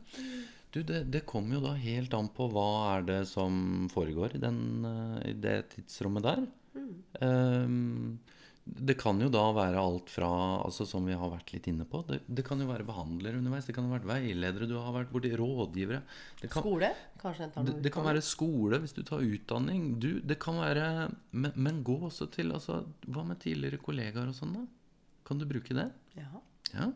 Du, 0.76 0.82
det, 0.84 1.06
det 1.08 1.24
kommer 1.30 1.56
jo 1.56 1.66
da 1.70 1.74
helt 1.80 2.14
an 2.18 2.28
på 2.36 2.50
hva 2.52 2.70
er 2.98 3.06
det 3.08 3.22
som 3.30 3.86
foregår 3.94 4.36
i, 4.36 4.42
den, 4.44 4.62
eh, 4.90 5.20
i 5.32 5.36
det 5.40 5.60
tidsrommet 5.72 6.26
der. 6.26 6.42
Ehm, 7.24 8.18
det 8.66 8.96
kan 8.98 9.20
jo 9.22 9.28
da 9.30 9.44
være 9.54 9.78
alt 9.78 10.10
fra, 10.10 10.28
altså 10.66 10.88
som 10.90 11.06
vi 11.06 11.14
har 11.14 11.30
vært 11.30 11.52
litt 11.54 11.68
inne 11.70 11.86
på 11.86 12.00
Det, 12.08 12.18
det 12.26 12.44
kan 12.48 12.60
jo 12.60 12.66
være 12.66 12.88
behandlere 12.88 13.38
underveis, 13.38 13.68
det 13.70 13.76
kan 13.78 13.86
jo 13.86 13.94
være 13.94 14.10
veiledere, 14.10 14.68
du 14.68 14.74
har 14.80 14.96
vært 14.96 15.12
borti 15.14 15.32
rådgivere. 15.38 16.02
Det 16.42 16.50
kan, 16.50 16.66
Skole? 16.66 16.90
Kanskje 17.22 17.46
en 17.46 17.54
tar 17.54 17.68
det, 17.70 17.76
det 17.86 17.94
kan 17.94 18.08
være 18.10 18.26
skole 18.26 18.82
hvis 18.82 18.98
du 18.98 19.04
tar 19.06 19.22
utdanning. 19.24 19.94
Du, 20.02 20.10
det 20.20 20.40
kan 20.42 20.58
være 20.64 20.88
men, 21.30 21.54
men 21.54 21.84
gå 21.86 22.00
også 22.10 22.28
til 22.34 22.56
altså, 22.58 22.82
Hva 23.06 23.24
med 23.28 23.40
tidligere 23.46 23.80
kollegaer 23.86 24.34
og 24.34 24.38
sånn, 24.38 24.58
da? 24.58 24.66
Kan 25.26 25.40
du 25.42 25.48
bruke 25.50 25.78
det? 25.78 25.88
Ja. 26.18 26.32
Ja. 26.74 26.90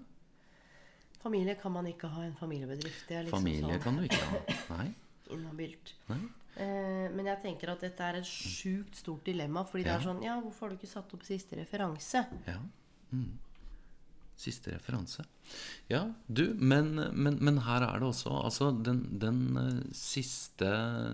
Familie 1.19 1.55
kan 1.59 1.73
man 1.75 1.87
ikke 1.89 2.07
ha 2.13 2.23
en 2.23 2.35
familiebedrift. 2.39 3.05
Det 3.09 3.17
er 3.17 3.27
liksom 3.27 3.43
Familie 3.43 3.75
sånn 3.75 3.83
kan 3.83 3.99
du 3.99 4.07
ikke 4.07 4.25
ha. 4.29 4.43
Nei. 4.77 4.89
inhabilt. 5.35 5.93
Nei. 6.09 6.21
Eh, 6.59 7.05
men 7.13 7.27
jeg 7.29 7.41
tenker 7.43 7.73
at 7.73 7.83
dette 7.85 8.05
er 8.05 8.19
et 8.19 8.27
sjukt 8.27 8.97
stort 8.99 9.27
dilemma. 9.27 9.65
Fordi 9.67 9.85
det 9.87 9.93
er 9.95 10.07
sånn 10.07 10.23
Ja, 10.25 10.39
hvorfor 10.43 10.67
har 10.67 10.73
du 10.73 10.79
ikke 10.79 10.91
satt 10.91 11.13
opp 11.15 11.25
siste 11.27 11.59
referanse? 11.59 12.25
Ja. 12.49 12.57
Mm. 13.13 13.37
Siste 14.39 14.71
referanse. 14.71 15.25
Ja, 15.91 16.05
du, 16.27 16.45
men, 16.55 16.93
men, 16.95 17.39
men 17.43 17.57
her 17.65 17.83
er 17.83 17.99
det 17.99 18.07
også 18.07 18.31
Altså, 18.45 18.69
den, 18.71 19.01
den 19.19 19.41
eh, 19.59 19.81
siste, 19.97 20.69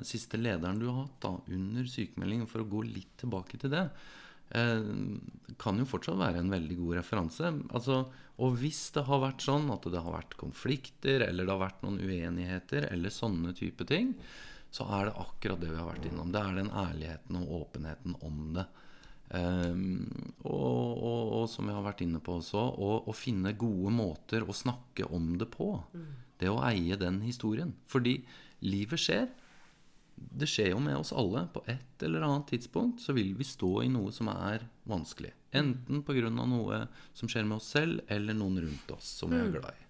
siste 0.08 0.40
lederen 0.42 0.82
du 0.82 0.90
har 0.92 1.06
hatt 1.06 1.18
da, 1.26 1.34
under 1.58 1.90
sykemelding, 1.90 2.46
for 2.52 2.64
å 2.64 2.70
gå 2.70 2.86
litt 2.90 3.16
tilbake 3.22 3.62
til 3.62 3.74
det, 3.74 3.88
kan 4.52 5.80
jo 5.80 5.88
fortsatt 5.90 6.20
være 6.20 6.42
en 6.44 6.52
veldig 6.54 6.78
god 6.80 6.98
referanse. 7.00 7.52
Altså, 7.76 8.02
og 8.44 8.58
hvis 8.60 8.82
det 8.96 9.06
har 9.08 9.24
vært 9.24 9.46
sånn 9.46 9.70
at 9.74 9.88
det 9.92 10.02
har 10.04 10.16
vært 10.16 10.36
konflikter, 10.40 11.24
eller 11.26 11.48
det 11.48 11.54
har 11.54 11.64
vært 11.64 11.86
noen 11.86 12.02
uenigheter, 12.02 12.90
eller 12.92 13.14
sånne 13.14 13.56
type 13.58 13.88
ting, 13.90 14.14
så 14.76 14.88
er 14.98 15.08
det 15.08 15.20
akkurat 15.22 15.62
det 15.62 15.70
vi 15.72 15.80
har 15.80 15.88
vært 15.88 16.08
innom. 16.10 16.34
Det 16.34 16.42
er 16.42 16.58
den 16.58 16.74
ærligheten 16.74 17.40
og 17.40 17.54
åpenheten 17.62 18.18
om 18.28 18.42
det. 18.58 18.66
Um, 19.26 20.06
og, 20.46 21.00
og, 21.02 21.22
og 21.40 21.46
som 21.50 21.66
vi 21.66 21.74
har 21.74 21.86
vært 21.86 22.04
inne 22.06 22.20
på 22.24 22.38
også, 22.42 22.62
å, 22.78 23.16
finne 23.16 23.56
gode 23.58 23.94
måter 23.96 24.46
å 24.46 24.56
snakke 24.56 25.08
om 25.16 25.34
det 25.40 25.48
på. 25.54 25.72
Det 26.40 26.52
å 26.52 26.60
eie 26.68 26.98
den 27.00 27.22
historien. 27.24 27.72
Fordi 27.88 28.20
livet 28.68 29.02
skjer. 29.02 29.30
Det 30.16 30.48
skjer 30.48 30.72
jo 30.74 30.82
med 30.84 30.98
oss 30.98 31.14
alle. 31.16 31.46
På 31.54 31.64
et 31.72 32.04
eller 32.04 32.26
annet 32.26 32.48
tidspunkt 32.54 33.02
så 33.04 33.16
vil 33.16 33.34
vi 33.38 33.48
stå 33.48 33.72
i 33.84 33.90
noe 33.92 34.14
som 34.16 34.30
er 34.32 34.68
vanskelig. 34.88 35.34
Enten 35.56 36.04
pga. 36.04 36.30
noe 36.30 36.86
som 37.14 37.32
skjer 37.32 37.48
med 37.48 37.58
oss 37.58 37.72
selv, 37.76 38.02
eller 38.08 38.36
noen 38.38 38.62
rundt 38.66 38.92
oss 38.92 39.18
som 39.22 39.32
vi 39.32 39.40
er 39.40 39.52
glad 39.54 39.72
i. 39.72 39.86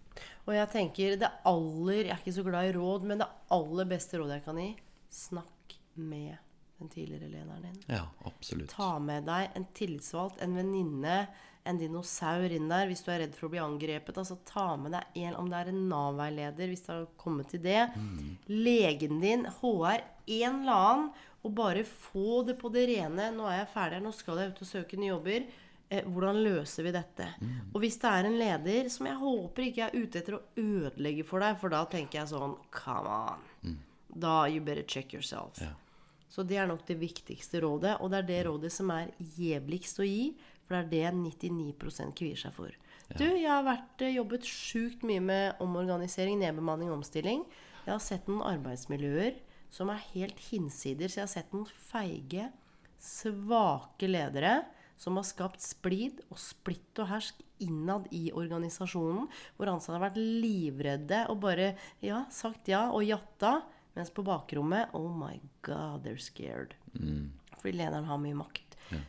Og 0.45 0.53
jeg 0.53 0.69
tenker 0.71 1.15
det 1.17 1.31
aller 1.49 2.03
Jeg 2.03 2.13
er 2.13 2.19
ikke 2.21 2.35
så 2.35 2.45
glad 2.45 2.69
i 2.69 2.73
råd, 2.75 3.07
men 3.09 3.21
det 3.21 3.29
aller 3.55 3.87
beste 3.89 4.19
rådet 4.21 4.39
jeg 4.39 4.45
kan 4.45 4.61
gi 4.61 4.71
snakk 5.15 5.77
med 5.95 6.35
den 6.77 6.91
tidligere 6.91 7.29
lederen 7.31 7.61
din. 7.69 7.81
Ja, 7.87 8.03
absolutt. 8.27 8.73
Ta 8.75 8.97
med 8.99 9.25
deg 9.29 9.55
en 9.55 9.67
tillitsvalgt, 9.77 10.41
en 10.43 10.57
venninne, 10.57 11.19
en 11.65 11.79
dinosaur 11.81 12.53
inn 12.53 12.69
der 12.69 12.87
hvis 12.89 13.01
du 13.05 13.11
er 13.11 13.23
redd 13.23 13.35
for 13.37 13.47
å 13.47 13.53
bli 13.55 13.61
angrepet. 13.63 14.17
Altså 14.21 14.37
Ta 14.47 14.75
med 14.79 14.93
deg 14.95 15.19
en, 15.25 15.35
om 15.41 15.49
det 15.49 15.59
er 15.61 15.71
en 15.71 15.83
Nav-veileder, 15.89 16.71
hvis 16.71 16.85
det 16.85 16.93
har 16.93 17.05
kommet 17.21 17.49
til 17.53 17.63
det. 17.65 17.83
Legen 18.51 19.21
din, 19.23 19.45
HR, 19.59 20.03
en 20.39 20.59
eller 20.61 20.73
annen. 20.89 21.07
Og 21.45 21.53
bare 21.53 21.83
få 21.85 22.41
det 22.47 22.55
på 22.57 22.71
det 22.73 22.87
rene. 22.89 23.29
Nå 23.35 23.45
er 23.49 23.59
jeg 23.59 23.71
ferdig, 23.75 24.01
nå 24.01 24.11
skal 24.17 24.39
jeg 24.41 24.53
ut 24.53 24.61
og 24.65 24.69
søke 24.71 24.97
nye 24.97 25.11
jobber. 25.11 25.43
Eh, 25.93 26.07
hvordan 26.09 26.39
løser 26.41 26.87
vi 26.87 26.93
dette? 26.95 27.27
Og 27.73 27.83
hvis 27.83 27.99
det 28.01 28.09
er 28.09 28.25
en 28.25 28.37
leder 28.39 28.89
som 28.89 29.05
jeg 29.05 29.19
håper 29.21 29.67
ikke 29.67 29.85
er 29.85 29.93
ute 29.93 30.21
etter 30.23 30.39
å 30.39 30.43
ødelegge 30.57 31.25
for 31.27 31.45
deg, 31.45 31.59
for 31.61 31.69
da 31.69 31.83
tenker 31.85 32.23
jeg 32.23 32.31
sånn 32.33 32.55
Come 32.73 33.19
on. 33.29 33.77
Da 34.09 34.47
you 34.47 34.61
better 34.65 34.81
check 34.87 35.13
yourself. 35.13 35.61
Ja. 35.61 35.75
Så 36.29 36.43
det 36.43 36.57
er 36.57 36.67
nok 36.67 36.81
det 36.87 36.97
viktigste 36.99 37.61
rådet. 37.63 37.97
Og 38.01 38.09
det 38.11 38.23
er 38.23 38.27
det 38.27 38.41
rådet 38.49 38.71
som 38.73 38.89
er 38.91 39.13
jævligst 39.37 40.01
å 40.01 40.07
gi. 40.07 40.33
For 40.65 40.81
det 40.89 41.03
er 41.05 41.13
det 41.13 41.41
99 41.41 42.13
kvier 42.17 42.39
seg 42.39 42.55
for. 42.55 42.73
Du, 43.13 43.25
jeg 43.25 43.49
har 43.49 43.65
vært, 43.65 44.01
eh, 44.01 44.15
jobbet 44.17 44.47
sjukt 44.49 45.03
mye 45.05 45.21
med 45.21 45.61
omorganisering, 45.61 46.39
nedbemanning, 46.41 46.89
omstilling. 46.91 47.45
Jeg 47.85 47.93
har 47.93 48.01
sett 48.01 48.27
noen 48.27 48.41
arbeidsmiljøer 48.55 49.37
som 49.69 49.91
er 49.93 50.01
helt 50.15 50.39
hinsider. 50.49 51.07
Så 51.07 51.21
jeg 51.21 51.27
har 51.27 51.33
sett 51.35 51.53
noen 51.53 51.69
feige, 51.69 52.49
svake 52.97 54.09
ledere 54.09 54.63
som 54.97 55.19
har 55.19 55.27
skapt 55.27 55.61
splid 55.61 56.23
og 56.31 56.39
splitt 56.39 56.97
og 57.03 57.09
hersk 57.11 57.41
innad 57.63 58.07
i 58.15 58.29
organisasjonen. 58.33 59.27
Hvor 59.55 59.69
ansatte 59.69 59.99
har 59.99 60.07
vært 60.07 60.19
livredde 60.21 61.25
og 61.29 61.41
bare 61.45 61.73
ja, 62.01 62.23
sagt 62.33 62.71
ja 62.71 62.87
og 62.89 63.05
jatta. 63.05 63.59
Mens 63.95 64.11
på 64.11 64.25
bakrommet 64.27 64.91
Oh 64.97 65.07
my 65.13 65.37
God, 65.63 66.03
they're 66.03 66.19
scared. 66.19 66.73
Fordi 67.61 67.77
lederen 67.77 68.09
har 68.09 68.19
mye 68.19 68.35
makt. 68.35 68.64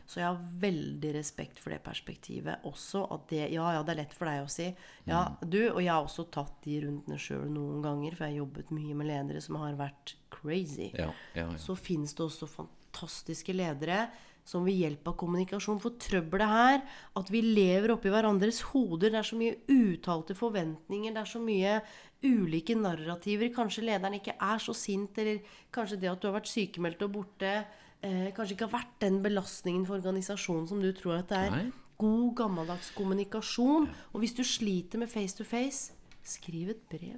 Så 0.09 0.21
jeg 0.21 0.27
har 0.27 0.39
veldig 0.61 1.11
respekt 1.15 1.59
for 1.61 1.73
det 1.73 1.81
perspektivet 1.85 2.65
også. 2.67 3.03
At 3.13 3.27
det, 3.31 3.43
ja, 3.53 3.67
ja, 3.77 3.83
det 3.85 3.93
er 3.93 4.01
lett 4.01 4.15
for 4.17 4.29
deg 4.29 4.45
å 4.45 4.51
si. 4.51 4.69
Ja, 5.09 5.23
du, 5.41 5.59
og 5.69 5.81
jeg 5.83 5.91
har 5.93 6.05
også 6.05 6.27
tatt 6.33 6.55
de 6.65 6.79
rundene 6.85 7.19
sjøl 7.21 7.45
noen 7.51 7.83
ganger, 7.85 8.17
for 8.17 8.27
jeg 8.27 8.37
har 8.37 8.43
jobbet 8.43 8.73
mye 8.75 8.97
med 8.97 9.11
ledere 9.11 9.43
som 9.43 9.59
har 9.61 9.77
vært 9.79 10.15
crazy. 10.33 10.89
Ja, 10.93 11.11
ja, 11.37 11.45
ja. 11.45 11.61
Så 11.61 11.77
fins 11.79 12.17
det 12.17 12.25
også 12.25 12.49
fantastiske 12.49 13.55
ledere 13.55 14.07
som 14.47 14.63
ved 14.63 14.77
hjelp 14.79 15.09
av 15.11 15.15
kommunikasjon 15.19 15.79
får 15.83 15.95
trøbbelet 16.05 16.51
her. 16.51 16.77
At 17.19 17.31
vi 17.33 17.41
lever 17.43 17.91
oppi 17.91 18.11
hverandres 18.13 18.61
hoder. 18.69 19.11
Det 19.11 19.19
er 19.19 19.27
så 19.27 19.39
mye 19.39 19.57
uttalte 19.67 20.37
forventninger. 20.39 21.11
Det 21.15 21.23
er 21.23 21.31
så 21.33 21.41
mye 21.43 21.73
ulike 22.23 22.77
narrativer. 22.79 23.51
Kanskje 23.55 23.83
lederen 23.89 24.15
ikke 24.21 24.37
er 24.39 24.63
så 24.63 24.75
sint, 24.77 25.19
eller 25.19 25.43
kanskje 25.75 25.99
det 25.99 26.13
at 26.13 26.23
du 26.23 26.29
har 26.29 26.37
vært 26.39 26.51
sykemeldt 26.53 27.03
og 27.05 27.13
borte, 27.19 27.51
eh, 28.05 28.29
kanskje 28.35 28.55
ikke 28.55 28.67
har 28.69 28.75
vært 28.79 28.97
den 29.03 29.21
belastningen 29.25 29.85
for 29.87 29.99
organisasjonen 29.99 30.67
som 30.69 30.81
du 30.83 30.91
tror 30.95 31.19
at 31.21 31.31
det 31.31 31.43
er. 31.47 31.53
Nei. 31.55 31.67
God, 31.97 32.35
gammeldags 32.37 32.91
kommunikasjon. 32.93 33.87
Og 34.13 34.21
hvis 34.21 34.35
du 34.37 34.43
sliter 34.45 35.01
med 35.01 35.09
face 35.09 35.37
to 35.37 35.45
face, 35.47 35.95
skriv 36.27 36.75
et 36.75 36.83
brev. 36.91 37.17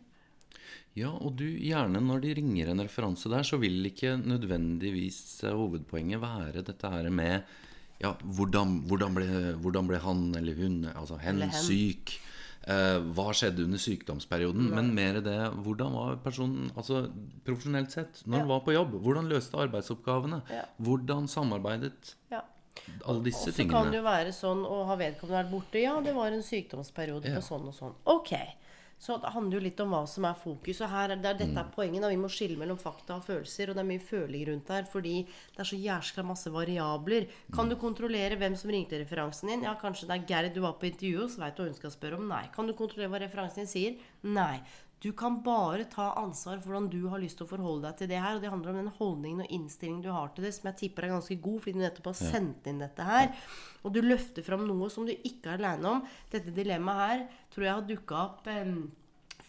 Ja, 0.98 1.12
og 1.12 1.36
du, 1.40 1.46
gjerne 1.46 2.02
når 2.04 2.24
de 2.24 2.36
ringer 2.40 2.72
en 2.72 2.84
referanse 2.84 3.30
der, 3.32 3.46
så 3.46 3.60
vil 3.62 3.86
ikke 3.90 4.18
nødvendigvis 4.18 5.44
eh, 5.46 5.56
hovedpoenget 5.56 6.22
være 6.22 6.64
dette 6.66 6.92
her 6.92 7.10
med 7.14 7.42
ja, 8.00 8.14
hvordan, 8.24 8.80
hvordan, 8.88 9.16
ble, 9.16 9.28
hvordan 9.60 9.90
ble 9.90 10.00
han 10.04 10.28
eller 10.40 10.56
hun, 10.56 10.82
altså 10.94 11.20
hen, 11.20 11.36
Eller 11.36 11.52
hen. 11.52 11.64
syk? 11.66 12.16
Eh, 12.68 13.00
hva 13.16 13.32
skjedde 13.34 13.64
under 13.64 13.80
sykdomsperioden? 13.82 14.70
Men 14.76 14.92
mer 14.94 15.22
det 15.24 15.38
hvordan 15.64 15.94
var 15.96 16.18
personen 16.24 16.72
altså 16.76 17.06
profesjonelt 17.48 17.92
sett, 17.96 18.22
når 18.28 18.44
han 18.44 18.48
var 18.52 18.60
på 18.66 18.74
jobb? 18.76 18.98
Hvordan 19.02 19.30
løste 19.32 19.58
arbeidsoppgavene? 19.58 20.42
Ja. 20.52 20.66
Hvordan 20.78 21.28
samarbeidet? 21.32 22.16
Ja. 22.32 22.42
Alle 23.06 23.24
disse 23.26 23.52
tingene 23.52 23.74
Og 23.76 23.80
så 23.80 23.84
kan 23.84 23.92
det 23.92 24.00
jo 24.00 24.06
være 24.06 24.34
sånn 24.36 24.62
og 24.68 24.86
har 24.88 25.00
vedkommende 25.02 25.40
vært 25.44 25.52
borte. 25.52 25.82
Ja, 25.82 25.96
det 26.02 26.14
var 26.16 26.32
en 26.36 26.44
sykdomsperiode 26.46 27.32
Ja. 27.32 27.40
på 27.40 27.42
sånn 27.48 27.68
og 27.68 27.74
sånn. 27.76 27.96
Ok. 28.06 28.34
Så 29.00 29.16
det 29.22 29.30
handler 29.32 29.54
jo 29.60 29.64
litt 29.64 29.80
om 29.80 29.92
hva 29.92 30.02
som 30.08 30.26
er 30.26 30.34
fokus. 30.36 30.82
Og 30.82 30.90
her, 30.90 31.12
er- 31.12 31.16
det 31.16 31.26
er 31.26 31.34
dette 31.46 31.54
Mm. 31.56 31.58
er 31.58 31.72
poenget. 31.76 32.02
da 32.02 32.10
Vi 32.10 32.18
må 32.18 32.28
skille 32.30 32.58
mellom 32.58 32.78
fakta 32.78 33.16
og 33.16 33.24
følelser. 33.24 33.70
Og 33.70 33.76
det 33.76 33.80
er 33.80 33.88
mye 33.88 34.00
føling 34.02 34.48
rundt 34.48 34.68
her 34.68 34.84
fordi 34.84 35.24
det 35.26 35.60
er 35.60 35.64
så 35.64 35.80
jæskla 35.82 36.24
masse 36.26 36.48
variabler. 36.52 37.28
Kan 37.54 37.66
Mm. 37.68 37.70
du 37.70 37.76
kontrollere 37.78 38.38
hvem 38.38 38.58
som 38.58 38.70
ringte 38.70 39.00
referansen 39.00 39.48
din? 39.48 39.64
Ja, 39.64 39.76
kanskje 39.76 40.08
det 40.08 40.12
er 40.12 40.28
Gerd 40.28 40.54
du 40.54 40.60
var 40.62 40.74
på 40.74 40.92
intervju 40.92 41.22
hos, 41.22 41.38
veit 41.38 41.56
du 41.56 41.64
hva 41.64 41.68
hun 41.68 41.74
skal 41.76 41.92
spørre 41.92 42.18
om? 42.18 42.28
Nei. 42.28 42.48
Kan 42.54 42.68
du 42.68 42.74
kontrollere 42.74 43.10
hva 43.10 43.20
referansen 43.22 43.56
din 43.56 43.68
sier? 43.68 43.98
Nei. 44.24 44.60
Du 45.00 45.12
kan 45.16 45.38
bare 45.44 45.86
ta 45.88 46.10
ansvar 46.20 46.60
for 46.60 46.74
hvordan 46.74 46.90
du 46.92 47.06
har 47.08 47.22
lyst 47.24 47.40
til 47.40 47.48
å 47.48 47.52
forholde 47.54 47.88
deg 47.88 48.02
til 48.02 48.10
det 48.12 48.20
her. 48.20 48.36
Og 48.36 48.44
det 48.44 48.52
handler 48.52 48.74
om 48.74 48.80
den 48.82 48.94
holdningen 48.98 49.46
og 49.46 49.54
innstillingen 49.56 50.04
du 50.04 50.12
har 50.12 50.34
til 50.36 50.48
det, 50.48 50.52
som 50.58 50.68
jeg 50.68 50.80
tipper 50.82 51.08
er 51.08 51.14
ganske 51.16 51.38
god, 51.40 51.60
fordi 51.64 51.76
du 51.78 51.84
nettopp 51.86 52.10
har 52.12 52.18
sendt 52.20 52.68
inn 52.68 52.84
dette 52.84 53.06
her. 53.08 53.30
Og 53.88 53.96
du 53.96 54.02
løfter 54.04 54.44
fram 54.44 54.66
noe 54.68 54.90
som 54.92 55.08
du 55.08 55.14
ikke 55.16 55.54
er 55.54 55.62
aleine 55.62 55.94
om. 55.94 56.08
Dette 56.34 56.52
dilemmaet 56.56 57.06
her 57.06 57.28
tror 57.54 57.68
jeg 57.68 57.78
har 57.78 57.88
dukka 57.94 58.24
opp 58.26 58.50
eh, 58.52 58.74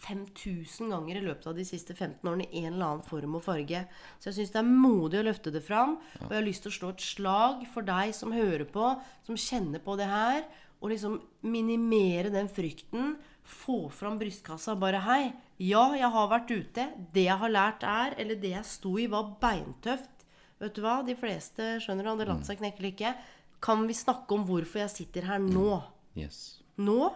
5000 0.01 0.89
ganger 0.89 1.19
i 1.19 1.23
løpet 1.25 1.49
av 1.51 1.57
de 1.57 1.65
siste 1.67 1.93
15 1.93 2.25
årene 2.25 2.47
i 2.49 2.63
en 2.63 2.71
eller 2.73 2.87
annen 2.87 3.05
form 3.05 3.37
og 3.37 3.45
farge. 3.45 3.83
Så 4.17 4.31
jeg 4.31 4.39
syns 4.39 4.53
det 4.55 4.61
er 4.63 4.71
modig 4.71 5.19
å 5.19 5.27
løfte 5.27 5.53
det 5.53 5.63
fram. 5.65 5.97
Og 6.23 6.29
jeg 6.29 6.39
har 6.39 6.47
lyst 6.47 6.65
til 6.65 6.71
å 6.73 6.77
slå 6.77 6.93
et 6.95 7.05
slag 7.05 7.67
for 7.73 7.85
deg 7.85 8.15
som 8.17 8.33
hører 8.35 8.65
på, 8.71 8.93
som 9.27 9.37
kjenner 9.37 9.83
på 9.83 9.97
det 9.99 10.07
her, 10.09 10.47
og 10.81 10.89
liksom 10.89 11.19
minimere 11.45 12.31
den 12.33 12.49
frykten. 12.49 13.13
Få 13.51 13.89
fram 13.93 14.17
brystkassa. 14.21 14.77
Bare 14.79 15.01
hei, 15.05 15.33
ja, 15.59 15.83
jeg 15.97 16.09
har 16.13 16.29
vært 16.31 16.53
ute. 16.53 16.87
Det 17.13 17.25
jeg 17.27 17.37
har 17.41 17.51
lært 17.51 17.83
er, 17.87 18.15
eller 18.21 18.39
det 18.39 18.53
jeg 18.55 18.69
sto 18.69 18.95
i, 19.01 19.09
var 19.11 19.33
beintøft. 19.41 20.25
Vet 20.61 20.77
du 20.77 20.83
hva? 20.85 21.01
De 21.05 21.17
fleste 21.17 21.75
skjønner 21.81 22.05
det, 22.05 22.13
hadde 22.13 22.29
latt 22.29 22.47
seg 22.47 22.61
knekke 22.61 22.81
eller 22.81 22.93
ikke. 22.93 23.13
Kan 23.61 23.83
vi 23.89 23.97
snakke 23.97 24.37
om 24.37 24.45
hvorfor 24.47 24.83
jeg 24.83 24.93
sitter 24.93 25.27
her 25.29 25.41
nå? 25.41 25.81
Yes. 26.17 26.61
nå. 26.81 27.11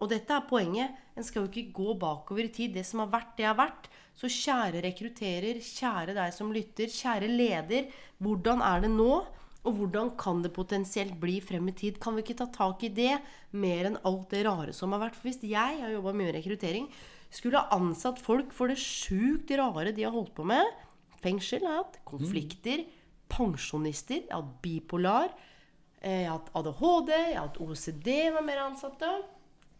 Og 0.00 0.08
dette 0.08 0.32
er 0.32 0.46
poenget. 0.48 0.96
En 1.16 1.26
skal 1.26 1.44
jo 1.44 1.50
ikke 1.50 1.76
gå 1.76 1.94
bakover 2.00 2.46
i 2.46 2.52
tid. 2.52 2.72
Det 2.76 2.86
som 2.88 3.02
har 3.04 3.10
vært, 3.12 3.34
det 3.36 3.48
har 3.48 3.58
vært. 3.58 3.90
Så 4.16 4.30
kjære 4.32 4.82
rekrutterer, 4.84 5.60
kjære 5.64 6.16
deg 6.16 6.32
som 6.36 6.52
lytter, 6.52 6.88
kjære 6.92 7.28
leder. 7.28 7.92
Hvordan 8.20 8.64
er 8.64 8.84
det 8.84 8.90
nå? 8.94 9.12
Og 9.68 9.74
hvordan 9.76 10.14
kan 10.16 10.40
det 10.42 10.54
potensielt 10.56 11.18
bli 11.20 11.38
frem 11.44 11.66
i 11.68 11.74
tid? 11.76 11.98
Kan 12.00 12.16
vi 12.16 12.22
ikke 12.24 12.38
ta 12.38 12.46
tak 12.54 12.82
i 12.86 12.88
det 12.96 13.18
mer 13.52 13.90
enn 13.90 13.98
alt 14.08 14.30
det 14.32 14.44
rare 14.46 14.72
som 14.72 14.92
har 14.96 15.02
vært? 15.02 15.18
For 15.18 15.28
hvis 15.28 15.42
jeg 15.44 15.80
har 15.82 15.92
jobba 15.92 16.14
mye 16.16 16.30
med 16.30 16.36
rekruttering, 16.38 16.86
skulle 17.30 17.60
ha 17.60 17.76
ansatt 17.76 18.18
folk 18.18 18.54
for 18.56 18.72
det 18.72 18.78
sjukt 18.80 19.52
rare 19.60 19.92
de 19.94 20.02
har 20.06 20.14
holdt 20.16 20.32
på 20.34 20.46
med 20.48 20.64
Fengsel 21.20 21.60
har 21.66 21.74
jeg 21.74 21.82
hatt. 21.84 21.98
Konflikter. 22.08 22.84
Pensjonister. 23.28 24.22
Jeg 24.24 24.32
har 24.32 24.40
hatt 24.42 24.62
bipolar. 24.64 25.28
eh, 26.00 26.22
Jeg 26.22 26.30
har 26.30 26.38
hatt 26.38 26.50
ADHD. 26.56 27.10
Jeg 27.12 27.36
har 27.36 27.46
hatt 27.48 27.60
OCD 27.60 28.08
var 28.32 28.42
mer 28.42 28.62
ansatte. 28.64 29.10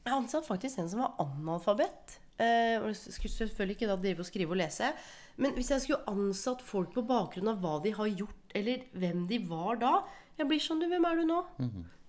Jeg 0.05 0.13
har 0.13 0.21
ansatt 0.21 0.45
faktisk 0.47 0.79
en 0.79 0.89
som 0.93 1.01
var 1.01 1.15
analfabet. 1.19 2.19
Eh, 2.39 2.77
jeg 2.77 2.95
skulle 2.97 3.33
selvfølgelig 3.49 3.77
ikke 3.79 3.89
da 3.89 3.97
drive 3.97 4.21
og 4.21 4.27
skrive 4.29 4.51
og 4.53 4.61
lese. 4.61 4.93
Men 5.41 5.55
hvis 5.57 5.71
jeg 5.73 5.85
skulle 5.85 6.05
ansatt 6.11 6.63
folk 6.65 6.93
på 6.95 7.05
bakgrunn 7.09 7.49
av 7.53 7.63
hva 7.63 7.79
de 7.85 7.95
har 7.97 8.11
gjort, 8.13 8.55
eller 8.57 8.85
hvem 8.99 9.25
de 9.31 9.39
var 9.47 9.79
da 9.81 9.93
Jeg 10.41 10.49
blir 10.51 10.63
sånn, 10.63 10.81
du, 10.81 10.87
hvem 10.91 11.05
er 11.07 11.21
du 11.21 11.27
nå? 11.29 11.41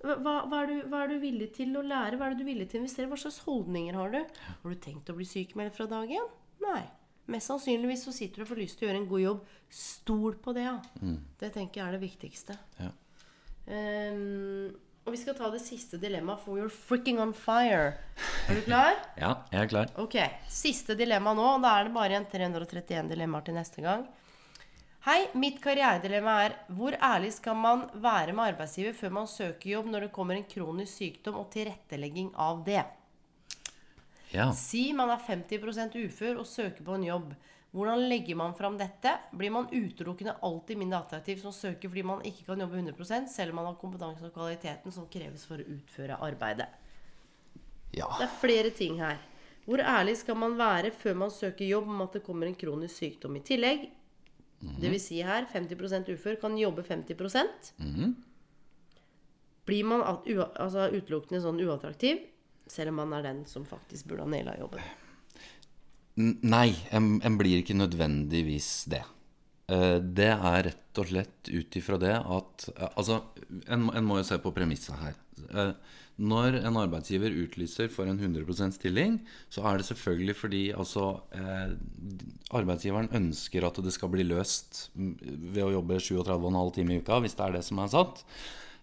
Hva, 0.02 0.36
hva, 0.50 0.62
er 0.62 0.70
du, 0.70 0.78
hva 0.90 1.04
er 1.04 1.12
du 1.12 1.18
villig 1.22 1.52
til 1.58 1.76
å 1.78 1.84
lære? 1.86 2.18
Hva 2.18 2.32
er 2.32 2.38
du 2.40 2.46
villig 2.48 2.70
til 2.72 2.80
å 2.80 2.82
investere? 2.82 3.10
Hva 3.12 3.20
slags 3.20 3.42
holdninger 3.46 3.98
har 4.00 4.14
du? 4.14 4.22
Har 4.64 4.74
du 4.74 4.80
tenkt 4.82 5.12
å 5.12 5.16
bli 5.18 5.28
sykemeldt 5.28 5.76
fra 5.78 5.86
dag 5.92 6.10
én? 6.16 6.30
Nei. 6.64 6.82
Mest 7.32 7.52
sannsynligvis 7.52 8.06
så 8.08 8.14
sitter 8.16 8.42
du 8.42 8.46
og 8.46 8.50
får 8.50 8.62
lyst 8.64 8.80
til 8.80 8.88
å 8.88 8.90
gjøre 8.90 9.02
en 9.04 9.10
god 9.12 9.24
jobb. 9.24 9.44
Stol 9.82 10.40
på 10.42 10.56
det, 10.58 10.64
ja. 10.66 10.78
Det 11.40 11.52
tenker 11.54 11.82
jeg 11.82 11.88
er 11.88 11.98
det 11.98 12.02
viktigste. 12.02 12.58
Ja. 12.80 12.90
Ehm, 13.72 14.72
og 15.02 15.16
vi 15.16 15.18
skal 15.18 15.34
ta 15.38 15.50
det 15.50 15.64
siste 15.64 15.98
dilemmaet, 15.98 16.44
for 16.46 16.60
you're 16.62 16.70
freaking 16.70 17.20
on 17.20 17.34
fire. 17.34 17.96
Er 18.48 18.58
du 18.58 18.62
klar? 18.68 19.00
ja, 19.24 19.32
jeg 19.50 19.64
er 19.64 19.70
klar. 19.72 19.94
Ok, 20.02 20.18
siste 20.52 20.94
dilemma 20.98 21.34
nå. 21.38 21.48
Da 21.64 21.78
er 21.80 21.88
det 21.88 21.96
bare 21.96 22.14
igjen 22.14 22.28
331 22.30 23.10
dilemmaer 23.10 23.48
til 23.48 23.58
neste 23.58 23.82
gang. 23.82 24.06
Hei, 25.02 25.24
mitt 25.34 25.58
karrieredilemma 25.64 26.34
er 26.46 26.56
hvor 26.78 26.94
ærlig 26.94 27.32
skal 27.34 27.58
man 27.58 27.88
være 27.98 28.36
med 28.38 28.52
arbeidsgiver 28.52 28.94
før 28.94 29.16
man 29.16 29.30
søker 29.30 29.72
jobb 29.72 29.88
når 29.90 30.06
det 30.06 30.12
kommer 30.14 30.38
en 30.38 30.46
kronisk 30.46 30.94
sykdom 31.00 31.40
og 31.42 31.48
tilrettelegging 31.56 32.30
av 32.38 32.62
det? 32.68 32.84
Ja. 34.30 34.52
Si 34.54 34.92
man 34.94 35.10
er 35.10 35.24
50% 35.26 35.98
ufør 36.06 36.44
og 36.44 36.48
søker 36.48 36.86
på 36.86 37.00
en 37.00 37.08
jobb. 37.10 37.34
Hvordan 37.72 38.04
legger 38.12 38.36
man 38.36 38.54
fram 38.58 38.76
dette? 38.80 39.14
Blir 39.32 39.52
man 39.56 39.70
utelukkende 39.72 40.36
alltid 40.44 40.78
mindre 40.78 41.00
attraktiv 41.06 41.40
som 41.40 41.54
søker 41.56 41.88
fordi 41.88 42.04
man 42.04 42.24
ikke 42.28 42.44
kan 42.50 42.60
jobbe 42.60 42.82
100 42.82 43.28
selv 43.32 43.54
om 43.54 43.62
man 43.62 43.70
har 43.70 43.80
kompetansen 43.80 44.28
og 44.28 44.36
kvaliteten 44.36 44.92
som 44.92 45.08
kreves 45.12 45.46
for 45.48 45.62
å 45.62 45.68
utføre 45.78 46.20
arbeidet? 46.20 46.68
ja. 47.96 48.08
Det 48.18 48.28
er 48.28 48.40
flere 48.42 48.72
ting 48.76 49.00
her. 49.02 49.20
Hvor 49.66 49.82
ærlig 49.84 50.18
skal 50.18 50.38
man 50.40 50.58
være 50.58 50.92
før 50.96 51.18
man 51.26 51.32
søker 51.32 51.68
jobb 51.68 51.90
om 51.92 52.02
at 52.06 52.18
det 52.18 52.24
kommer 52.26 52.48
en 52.48 52.58
kronisk 52.58 52.98
sykdom 52.98 53.38
i 53.38 53.44
tillegg? 53.46 53.88
Det 54.62 54.92
vil 54.94 55.02
si 55.02 55.22
her 55.26 55.48
50% 55.50 56.12
ufør 56.14 56.36
kan 56.42 56.58
jobbe 56.58 56.84
50% 56.86 57.72
Blir 59.66 59.86
man 59.86 60.04
altså, 60.04 60.90
utelukkende 60.92 61.40
sånn 61.42 61.62
uattraktiv, 61.64 62.20
selv 62.70 62.92
om 62.92 63.00
man 63.02 63.14
er 63.18 63.26
den 63.26 63.44
som 63.50 63.66
faktisk 63.66 64.10
burde 64.10 64.26
ha 64.26 64.30
naila 64.30 64.58
jobben? 64.60 64.84
Nei, 66.20 66.74
en, 66.92 67.16
en 67.24 67.38
blir 67.40 67.62
ikke 67.62 67.78
nødvendigvis 67.78 68.70
det. 68.92 69.04
Eh, 69.72 69.98
Det 70.04 70.28
er 70.34 70.66
rett 70.68 71.00
og 71.00 71.08
slett 71.08 71.48
ut 71.50 71.78
ifra 71.80 71.98
det 72.02 72.18
at 72.20 72.66
eh, 72.76 72.90
Altså, 73.00 73.22
en, 73.72 73.88
en 73.96 74.06
må 74.08 74.20
jo 74.20 74.28
se 74.28 74.38
på 74.44 74.52
premisset 74.56 74.98
her. 75.00 75.16
Eh, 75.50 75.72
Når 76.22 76.60
en 76.68 76.76
arbeidsgiver 76.78 77.34
utlyser 77.46 77.88
for 77.90 78.06
en 78.12 78.20
100% 78.20 78.76
stilling, 78.76 79.22
så 79.50 79.64
er 79.66 79.80
det 79.80 79.88
selvfølgelig 79.88 80.36
fordi 80.38 80.64
altså 80.76 81.06
eh, 81.34 81.72
Arbeidsgiveren 82.60 83.10
ønsker 83.18 83.66
at 83.66 83.80
det 83.82 83.94
skal 83.96 84.12
bli 84.14 84.28
løst 84.28 84.90
mm, 84.94 85.14
ved 85.56 85.64
å 85.64 85.72
jobbe 85.80 85.98
37,5 86.04 86.74
timer 86.76 86.98
i 86.98 87.02
uka, 87.02 87.22
hvis 87.24 87.38
det 87.40 87.48
er 87.48 87.56
det 87.58 87.64
som 87.66 87.80
er 87.82 87.94
satt. 87.96 88.26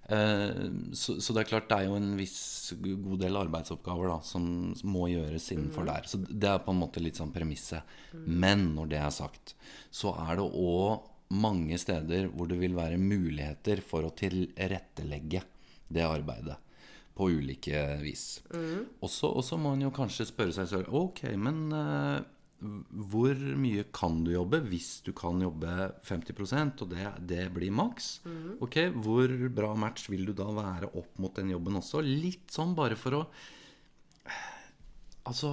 Eh, 0.09 0.71
Så, 0.97 1.19
så 1.21 1.35
det 1.37 1.43
er 1.43 1.51
klart 1.51 1.69
det 1.69 1.77
er 1.79 1.89
jo 1.89 1.97
en 1.99 2.15
viss 2.17 2.73
god 2.81 3.19
del 3.21 3.37
arbeidsoppgaver 3.37 4.09
da, 4.09 4.19
som 4.25 4.47
må 4.89 5.09
gjøres 5.13 5.51
innenfor 5.53 5.85
der. 5.89 6.09
Så 6.09 6.21
det 6.25 6.49
er 6.49 6.63
på 6.65 6.73
en 6.73 6.81
måte 6.81 7.03
litt 7.05 7.21
sånn 7.21 7.33
premisset. 7.35 7.83
Men 8.25 8.71
når 8.75 8.89
det 8.95 9.03
er 9.03 9.11
sagt, 9.15 9.55
så 9.91 10.15
er 10.29 10.37
det 10.41 10.49
òg 10.49 11.05
mange 11.29 11.77
steder 11.77 12.31
hvor 12.33 12.49
det 12.49 12.57
vil 12.63 12.73
være 12.79 12.97
muligheter 12.97 13.83
for 13.85 14.07
å 14.09 14.15
tilrettelegge 14.17 15.43
det 15.93 16.05
arbeidet 16.09 16.57
på 17.19 17.29
ulike 17.35 17.99
vis. 18.01 18.41
Og 19.03 19.11
så 19.45 19.59
må 19.61 19.75
en 19.75 19.83
jo 19.89 19.91
kanskje 19.93 20.25
spørre 20.31 20.55
seg 20.57 20.69
selv 20.71 20.95
Ok, 20.95 21.25
men 21.37 21.67
eh, 21.75 22.21
hvor 22.59 23.39
mye 23.59 23.85
kan 23.95 24.17
du 24.27 24.33
jobbe 24.33 24.59
hvis 24.67 24.99
du 25.07 25.13
kan 25.17 25.39
jobbe 25.43 25.93
50% 26.07 26.83
og 26.83 26.91
det, 26.91 27.05
det 27.31 27.45
blir 27.55 27.71
maks? 27.71 28.17
Ok, 28.65 28.81
Hvor 28.99 29.31
bra 29.55 29.75
match 29.79 30.09
vil 30.11 30.27
du 30.27 30.33
da 30.35 30.49
være 30.57 30.91
opp 30.99 31.21
mot 31.23 31.35
den 31.39 31.53
jobben 31.55 31.79
også? 31.79 32.03
Litt 32.03 32.51
sånn 32.55 32.75
bare 32.79 32.99
for 32.99 33.21
å 33.21 33.23
Altså 35.29 35.51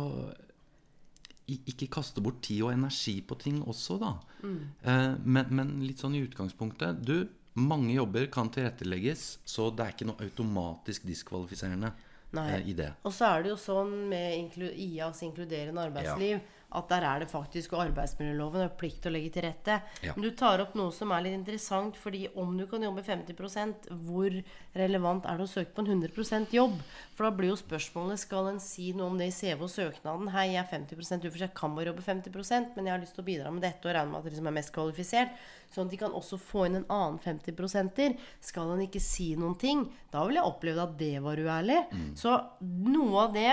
ikke 1.45 1.89
kaste 1.91 2.21
bort 2.23 2.39
tid 2.45 2.63
og 2.63 2.71
energi 2.73 3.19
på 3.21 3.35
ting 3.37 3.59
også, 3.67 3.97
da. 4.01 4.13
Eh, 4.41 5.13
men, 5.21 5.49
men 5.51 5.73
litt 5.83 5.99
sånn 6.01 6.15
i 6.17 6.23
utgangspunktet 6.23 7.03
Du, 7.05 7.27
mange 7.59 7.93
jobber 7.93 8.25
kan 8.33 8.49
tilrettelegges, 8.49 9.27
så 9.45 9.67
det 9.69 9.83
er 9.83 9.93
ikke 9.93 10.07
noe 10.09 10.25
automatisk 10.25 11.05
diskvalifiserende 11.05 11.91
eh, 12.39 12.65
i 12.71 12.73
det. 12.77 12.91
Og 13.05 13.13
så 13.13 13.29
er 13.29 13.45
det 13.45 13.53
jo 13.53 13.59
sånn 13.61 13.93
med 14.09 14.57
IAs 14.73 15.21
inkluderende 15.27 15.85
arbeidsliv 15.85 16.41
at 16.75 16.91
der 16.91 17.05
er 17.07 17.23
det 17.23 17.29
faktisk 17.31 17.73
og 17.75 17.85
arbeidsmiljøloven 17.87 18.65
har 18.65 18.73
plikt 18.79 19.01
til 19.03 19.11
å 19.11 19.15
legge 19.15 19.33
til 19.35 19.45
rette. 19.47 19.79
Ja. 20.05 20.13
Men 20.15 20.27
du 20.27 20.31
tar 20.37 20.63
opp 20.63 20.75
noe 20.77 20.93
som 20.95 21.13
er 21.15 21.25
litt 21.25 21.37
interessant, 21.37 21.97
fordi 21.99 22.25
om 22.39 22.55
du 22.59 22.65
kan 22.71 22.83
jobbe 22.85 23.03
50% 23.05 23.89
hvor 24.05 24.39
relevant 24.75 25.27
er 25.29 25.39
det 25.39 25.47
å 25.47 25.51
søke 25.51 25.75
på 25.75 25.85
en 25.85 25.91
100% 25.95 26.55
jobb? 26.55 26.77
For 27.15 27.27
da 27.27 27.33
blir 27.35 27.53
jo 27.53 27.59
spørsmålet 27.59 28.21
skal 28.21 28.51
en 28.51 28.61
si 28.63 28.91
noe 28.95 29.11
om 29.11 29.19
det 29.19 29.29
i 29.31 29.35
CV 29.35 29.65
og 29.67 29.71
søknaden. 29.71 30.31
Hei, 30.35 30.49
jeg 30.53 30.63
er 30.63 30.71
50 30.71 30.99
ufør, 30.99 31.39
så 31.39 31.47
jeg 31.47 31.55
kan 31.57 31.77
bare 31.77 31.91
jobbe 31.91 32.05
50% 32.05 32.75
men 32.75 32.89
jeg 32.89 32.95
har 32.95 33.01
lyst 33.01 33.15
til 33.17 33.23
å 33.23 33.29
bidra 33.29 33.53
med 33.53 33.63
dette 33.65 33.87
og 33.87 33.95
regne 33.95 34.11
med 34.11 34.19
at 34.19 34.27
dere 34.29 34.39
som 34.39 34.49
er 34.49 34.57
mest 34.57 34.73
kvalifisert. 34.75 35.39
Sånn 35.73 35.87
at 35.87 35.95
de 35.95 35.99
kan 35.99 36.13
også 36.15 36.39
få 36.39 36.67
inn 36.67 36.79
en 36.81 36.91
annen 36.93 37.17
50%, 37.21 38.19
Skal 38.43 38.71
en 38.73 38.83
ikke 38.85 39.01
si 39.03 39.33
noen 39.39 39.57
ting, 39.59 39.85
da 40.11 40.23
ville 40.25 40.41
jeg 40.41 40.51
opplevd 40.51 40.83
at 40.83 40.95
det 40.99 41.15
var 41.23 41.41
uærlig. 41.41 41.81
Så 42.19 42.35
noe 42.61 43.25
av 43.25 43.35
det 43.35 43.49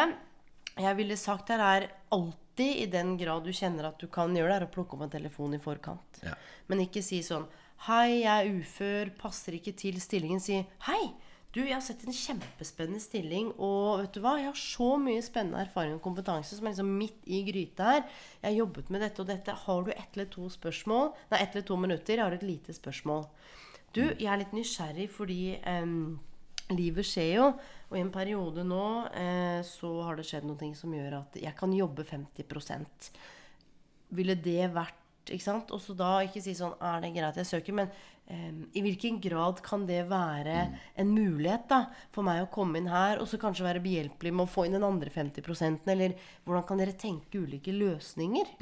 jeg 0.72 0.96
ville 0.96 1.16
sagt 1.20 1.52
her, 1.52 1.60
er 1.60 1.90
alltid 2.14 2.41
i 2.60 2.86
den 2.90 3.16
grad 3.16 3.46
du 3.46 3.52
kjenner 3.56 3.88
at 3.88 4.00
du 4.00 4.08
kan 4.12 4.34
gjøre 4.36 4.52
det, 4.52 4.56
er 4.60 4.68
å 4.68 4.72
plukke 4.74 4.96
opp 4.96 5.06
en 5.06 5.12
telefon 5.12 5.56
i 5.56 5.60
forkant. 5.62 6.22
Ja. 6.24 6.34
Men 6.68 6.84
ikke 6.84 7.04
si 7.04 7.22
sånn 7.24 7.48
Hei, 7.88 8.22
jeg 8.22 8.30
er 8.30 8.60
ufør, 8.60 9.08
passer 9.18 9.56
ikke 9.56 9.72
til 9.74 9.96
stillingen. 9.98 10.38
Si 10.38 10.60
Hei, 10.86 11.00
du, 11.52 11.60
jeg 11.60 11.74
har 11.74 11.82
sett 11.84 12.04
en 12.06 12.14
kjempespennende 12.14 13.02
stilling, 13.02 13.50
og 13.60 14.00
vet 14.00 14.14
du 14.14 14.22
hva, 14.24 14.36
jeg 14.38 14.48
har 14.48 14.60
så 14.60 14.94
mye 15.02 15.24
spennende 15.24 15.64
erfaring 15.66 15.98
og 15.98 16.04
kompetanse 16.04 16.56
som 16.56 16.68
er 16.68 16.72
liksom 16.72 16.92
midt 16.96 17.26
i 17.26 17.42
gryta 17.44 17.88
her. 17.90 18.04
Jeg 18.38 18.46
har 18.46 18.60
jobbet 18.62 18.92
med 18.94 19.04
dette 19.04 19.20
og 19.20 19.28
dette. 19.28 19.56
Har 19.64 19.82
du 19.84 19.90
ett 19.92 20.16
eller 20.16 20.30
to 20.32 20.46
spørsmål? 20.52 21.10
Nei, 21.32 21.42
ett 21.42 21.52
eller 21.52 21.66
to 21.68 21.76
minutter. 21.76 22.16
Jeg 22.16 22.24
har 22.24 22.36
et 22.38 22.46
lite 22.46 22.76
spørsmål. 22.76 23.26
Du, 23.92 24.00
jeg 24.06 24.30
er 24.32 24.40
litt 24.40 24.54
nysgjerrig 24.56 25.10
fordi 25.12 25.40
um, 25.68 26.14
livet 26.72 27.04
skjer 27.10 27.32
jo. 27.34 27.50
Og 27.92 27.98
i 27.98 28.02
en 28.02 28.12
periode 28.12 28.64
nå 28.64 28.84
eh, 29.12 29.60
så 29.68 29.92
har 30.06 30.16
det 30.16 30.24
skjedd 30.24 30.48
noe 30.48 30.72
som 30.78 30.92
gjør 30.96 31.18
at 31.18 31.36
jeg 31.42 31.52
kan 31.58 31.74
jobbe 31.76 32.06
50% 32.08 33.10
Ville 34.16 34.36
det 34.40 34.70
vært 34.72 35.28
Ikke 35.28 35.44
sant? 35.44 35.70
Og 35.76 35.82
så 35.84 35.94
da 35.96 36.14
ikke 36.24 36.40
si 36.42 36.54
sånn 36.56 36.72
Er 36.80 37.04
det 37.04 37.12
greit 37.12 37.40
jeg 37.42 37.50
søker? 37.50 37.76
Men 37.76 37.90
eh, 38.32 38.48
i 38.80 38.84
hvilken 38.86 39.20
grad 39.20 39.60
kan 39.66 39.84
det 39.88 40.06
være 40.08 40.56
en 40.96 41.12
mulighet 41.12 41.68
da 41.68 41.82
for 42.14 42.24
meg 42.24 42.46
å 42.46 42.48
komme 42.54 42.80
inn 42.80 42.88
her 42.88 43.20
og 43.20 43.28
så 43.28 43.40
kanskje 43.42 43.68
være 43.68 43.84
behjelpelig 43.84 44.32
med 44.32 44.46
å 44.46 44.52
få 44.54 44.64
inn 44.66 44.78
den 44.78 44.88
andre 44.88 45.12
50% 45.12 45.92
Eller 45.92 46.16
hvordan 46.46 46.64
kan 46.70 46.80
dere 46.80 46.96
tenke 46.96 47.44
ulike 47.44 47.76
løsninger? 47.76 48.56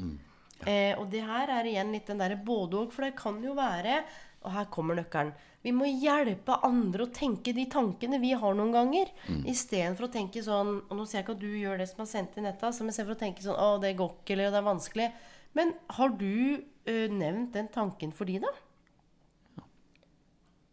Eh, 0.67 0.91
og 0.99 1.07
det 1.09 1.23
her 1.25 1.55
er 1.55 1.71
igjen 1.71 1.95
litt 1.95 2.11
den 2.11 2.19
derre 2.21 2.35
både-og. 2.37 2.91
For 2.93 3.07
det 3.07 3.15
kan 3.17 3.39
jo 3.41 3.55
være 3.57 4.03
Og 4.43 4.51
her 4.53 4.67
kommer 4.73 4.97
nøkkelen. 4.97 5.31
Vi 5.63 5.71
må 5.77 5.85
hjelpe 5.85 6.55
andre 6.65 7.05
å 7.05 7.11
tenke 7.13 7.53
de 7.53 7.65
tankene 7.69 8.17
vi 8.19 8.31
har 8.33 8.55
noen 8.57 8.71
ganger. 8.73 9.11
Mm. 9.27 9.43
Istedenfor 9.51 10.07
å 10.07 10.11
tenke 10.11 10.41
sånn 10.41 10.71
Og 10.89 10.95
nå 10.97 11.05
ser 11.05 11.19
jeg 11.19 11.25
ikke 11.27 11.35
at 11.37 11.43
du 11.43 11.51
gjør 11.59 11.77
det 11.83 11.87
som 11.91 12.01
er 12.01 12.09
sendt 12.09 12.37
inn 12.37 12.47
dette. 12.49 12.71
men 12.79 12.89
istedenfor 12.89 13.13
å 13.15 13.19
tenke 13.21 13.45
sånn 13.45 13.59
Å, 13.61 13.79
det 13.81 13.95
går 13.99 14.09
ikke, 14.15 14.33
eller 14.33 14.49
det 14.51 14.57
er 14.63 14.67
vanskelig. 14.71 15.11
Men 15.53 15.73
har 15.97 16.09
du 16.17 16.63
ø, 16.87 17.07
nevnt 17.13 17.53
den 17.53 17.67
tanken 17.69 18.11
for 18.11 18.25
de, 18.25 18.39
da? 18.41 18.49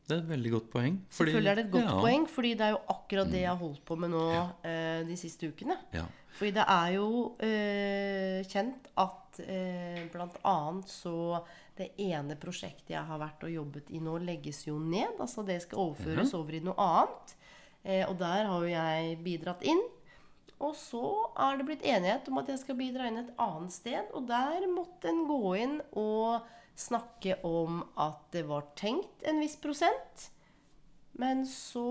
Det 0.09 0.16
er 0.16 0.20
et 0.22 0.28
veldig 0.30 0.51
godt 0.55 0.70
poeng. 0.72 0.95
fordi- 1.12 1.32
Selvfølgelig 1.34 1.51
er 1.51 1.55
det 1.59 1.64
et 1.66 1.70
godt 1.74 1.84
ja, 1.84 2.01
poeng, 2.01 2.26
fordi 2.32 2.55
det 2.57 2.64
er 2.64 2.70
jo 2.70 2.80
akkurat 2.89 3.28
det 3.30 3.41
jeg 3.43 3.49
har 3.51 3.57
holdt 3.61 3.84
på 3.84 3.97
med 3.99 4.11
nå 4.11 4.22
eh, 4.64 5.05
de 5.05 5.16
siste 5.20 5.51
ukene. 5.53 5.76
Ja. 5.93 6.07
Fordi 6.39 6.51
det 6.57 6.64
er 6.66 6.89
jo 6.95 7.36
eh, 7.45 8.41
kjent 8.49 8.89
at 8.97 9.28
eh, 9.45 10.05
blant 10.12 10.36
annet 10.47 10.91
så 10.91 11.45
det 11.78 11.93
ene 12.03 12.36
prosjektet 12.41 12.95
jeg 12.97 13.05
har 13.07 13.20
vært 13.20 13.45
og 13.47 13.53
jobbet 13.53 13.93
i 13.95 14.01
nå, 14.03 14.16
legges 14.24 14.64
jo 14.66 14.78
ned. 14.82 15.18
Altså 15.20 15.45
det 15.47 15.61
skal 15.64 15.91
overføres 15.91 16.34
over 16.39 16.59
i 16.59 16.62
noe 16.64 16.74
annet. 16.82 17.36
Eh, 17.84 18.05
og 18.09 18.18
der 18.20 18.49
har 18.51 18.64
jo 18.64 18.72
jeg 18.72 19.18
bidratt 19.24 19.62
inn. 19.66 19.82
Og 20.59 20.74
så 20.74 21.05
er 21.39 21.59
det 21.59 21.68
blitt 21.68 21.84
enighet 21.86 22.26
om 22.30 22.41
at 22.41 22.49
jeg 22.51 22.62
skal 22.64 22.78
bidra 22.80 23.07
inn 23.07 23.20
et 23.20 23.34
annet 23.39 23.74
sted. 23.74 24.11
Og 24.18 24.26
der 24.26 24.66
måtte 24.72 25.12
en 25.12 25.22
gå 25.28 25.55
inn 25.61 25.78
og 25.99 26.49
snakke 26.78 27.39
om 27.47 27.84
at 27.99 28.26
det 28.34 28.45
var 28.49 28.66
tenkt 28.78 29.22
en 29.26 29.39
viss 29.43 29.57
prosent. 29.62 30.28
Men 31.18 31.43
så 31.51 31.86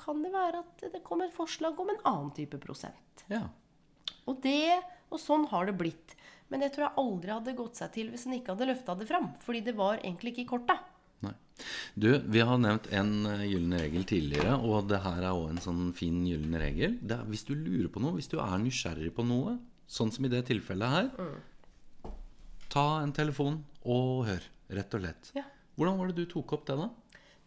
kan 0.00 0.20
det 0.24 0.32
være 0.32 0.60
at 0.64 0.88
det 0.92 1.04
kom 1.04 1.22
et 1.24 1.36
forslag 1.36 1.78
om 1.80 1.92
en 1.92 2.04
annen 2.08 2.34
type 2.36 2.60
prosent. 2.64 3.24
ja. 3.32 3.46
Og 4.28 4.42
det, 4.44 4.76
og 5.10 5.20
sånn 5.22 5.46
har 5.50 5.66
det 5.70 5.76
blitt. 5.80 6.14
Men 6.48 6.60
det 6.64 6.70
tror 6.74 6.86
jeg 6.88 6.96
aldri 7.02 7.32
hadde 7.34 7.52
gått 7.58 7.76
seg 7.76 7.90
til 7.92 8.08
hvis 8.12 8.24
en 8.26 8.36
ikke 8.38 8.54
hadde 8.54 8.68
løfta 8.70 8.94
det 8.96 9.06
fram. 9.08 9.26
Fordi 9.44 9.60
det 9.66 9.74
var 9.76 9.98
egentlig 10.00 10.32
ikke 10.34 10.44
i 10.46 10.48
korta. 10.52 10.78
Nei. 11.26 11.32
Du, 11.98 12.06
vi 12.30 12.40
har 12.46 12.60
nevnt 12.62 12.86
en 12.94 13.10
eh, 13.26 13.42
gyllen 13.50 13.74
regel 13.80 14.04
tidligere, 14.08 14.54
og 14.62 14.86
det 14.88 15.00
her 15.02 15.18
er 15.26 15.32
òg 15.34 15.48
en 15.50 15.60
sånn 15.64 15.88
fin 15.98 16.20
gyllen 16.28 16.54
regel. 16.62 16.94
Det 17.02 17.16
er, 17.18 17.24
hvis 17.28 17.44
du 17.48 17.54
lurer 17.58 17.90
på 17.92 18.00
noe, 18.04 18.14
hvis 18.16 18.30
du 18.30 18.36
er 18.38 18.54
nysgjerrig 18.62 19.10
på 19.16 19.26
noe, 19.26 19.56
sånn 19.90 20.12
som 20.14 20.24
i 20.28 20.30
det 20.32 20.44
tilfellet 20.52 20.94
her, 20.94 21.10
Mm. 21.18 22.12
ta 22.68 22.86
en 23.02 23.12
telefon 23.16 23.62
og 23.88 24.26
hør, 24.28 24.44
rett 24.76 24.94
og 24.94 25.04
lett. 25.04 25.30
Ja. 25.36 25.44
Hvordan 25.78 25.98
var 25.98 26.10
det 26.10 26.16
du 26.20 26.26
tok 26.30 26.52
opp 26.56 26.66
det, 26.68 26.76
da? 26.76 26.88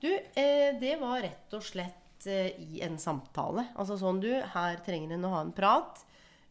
Du, 0.01 0.09
eh, 0.09 0.71
det 0.81 0.95
var 1.01 1.21
rett 1.21 1.53
og 1.53 1.61
slett 1.65 2.25
eh, 2.25 2.51
i 2.57 2.81
en 2.85 2.97
samtale. 3.01 3.67
Altså 3.77 3.97
sånn 4.01 4.21
du, 4.23 4.31
her 4.53 4.79
trenger 4.85 5.13
en 5.15 5.27
å 5.29 5.33
ha 5.35 5.41
en 5.45 5.53
prat. 5.53 6.01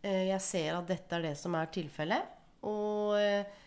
Eh, 0.03 0.27
jeg 0.31 0.41
ser 0.45 0.79
at 0.79 0.89
dette 0.89 1.17
er 1.17 1.29
det 1.29 1.35
som 1.39 1.57
er 1.59 1.71
tilfellet. 1.75 2.39
Og 2.69 3.17
eh, 3.21 3.61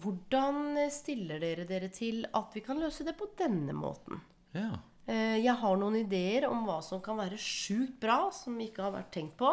hvordan 0.00 0.78
stiller 0.92 1.40
dere 1.42 1.66
dere 1.68 1.90
til 1.92 2.22
at 2.36 2.54
vi 2.54 2.62
kan 2.64 2.80
løse 2.80 3.06
det 3.06 3.16
på 3.18 3.30
denne 3.38 3.74
måten? 3.76 4.20
Ja. 4.54 4.72
Eh, 5.10 5.40
jeg 5.40 5.56
har 5.62 5.80
noen 5.80 5.98
ideer 6.02 6.46
om 6.50 6.64
hva 6.68 6.78
som 6.84 7.02
kan 7.04 7.18
være 7.20 7.40
sjukt 7.40 7.98
bra, 8.02 8.22
som 8.34 8.58
ikke 8.60 8.84
har 8.86 8.94
vært 8.98 9.12
tenkt 9.16 9.38
på. 9.40 9.50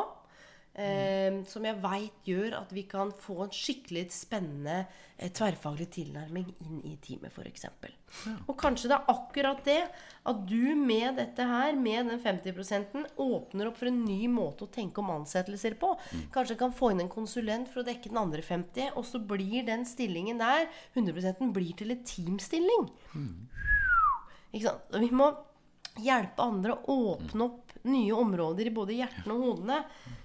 Eh, 0.78 1.40
som 1.50 1.64
jeg 1.66 1.80
veit 1.82 2.28
gjør 2.30 2.54
at 2.60 2.70
vi 2.76 2.84
kan 2.86 3.10
få 3.18 3.40
en 3.48 3.54
skikkelig 3.54 4.04
spennende 4.14 4.84
eh, 5.18 5.32
tverrfaglig 5.34 5.88
tilnærming 5.96 6.52
inn 6.62 6.84
i 6.86 6.92
teamet, 7.02 7.34
f.eks. 7.34 7.66
Og 8.46 8.54
kanskje 8.62 8.92
det 8.92 9.00
er 9.00 9.10
akkurat 9.10 9.64
det 9.66 9.80
at 10.30 10.44
du 10.46 10.76
med 10.78 11.18
dette 11.18 11.48
her, 11.50 11.74
med 11.74 12.12
den 12.12 12.22
50 12.22 13.10
åpner 13.18 13.72
opp 13.72 13.82
for 13.82 13.90
en 13.90 14.04
ny 14.06 14.30
måte 14.30 14.68
å 14.68 14.72
tenke 14.78 15.02
om 15.02 15.10
ansettelser 15.16 15.80
på. 15.82 15.96
Kanskje 16.36 16.60
kan 16.62 16.76
få 16.78 16.92
inn 16.94 17.02
en 17.08 17.10
konsulent 17.10 17.74
for 17.74 17.82
å 17.82 17.88
dekke 17.90 18.14
den 18.14 18.22
andre 18.22 18.46
50, 18.46 18.94
og 18.94 19.10
så 19.10 19.24
blir 19.34 19.66
den 19.66 19.82
stillingen 19.90 20.38
der, 20.44 20.70
100 20.94 21.42
blir 21.58 21.74
til 21.80 21.96
en 21.96 22.06
teamstilling. 22.06 22.90
Ikke 24.54 24.70
sant? 24.70 25.00
Vi 25.02 25.10
må 25.10 25.34
hjelpe 26.06 26.46
andre 26.46 26.78
å 26.86 27.02
åpne 27.16 27.50
opp 27.50 27.67
nye 27.90 28.14
områder 28.16 28.70
i 28.70 28.74
både 28.74 28.98
hjertene 29.00 29.36
og 29.36 29.46
hodene. 29.46 29.82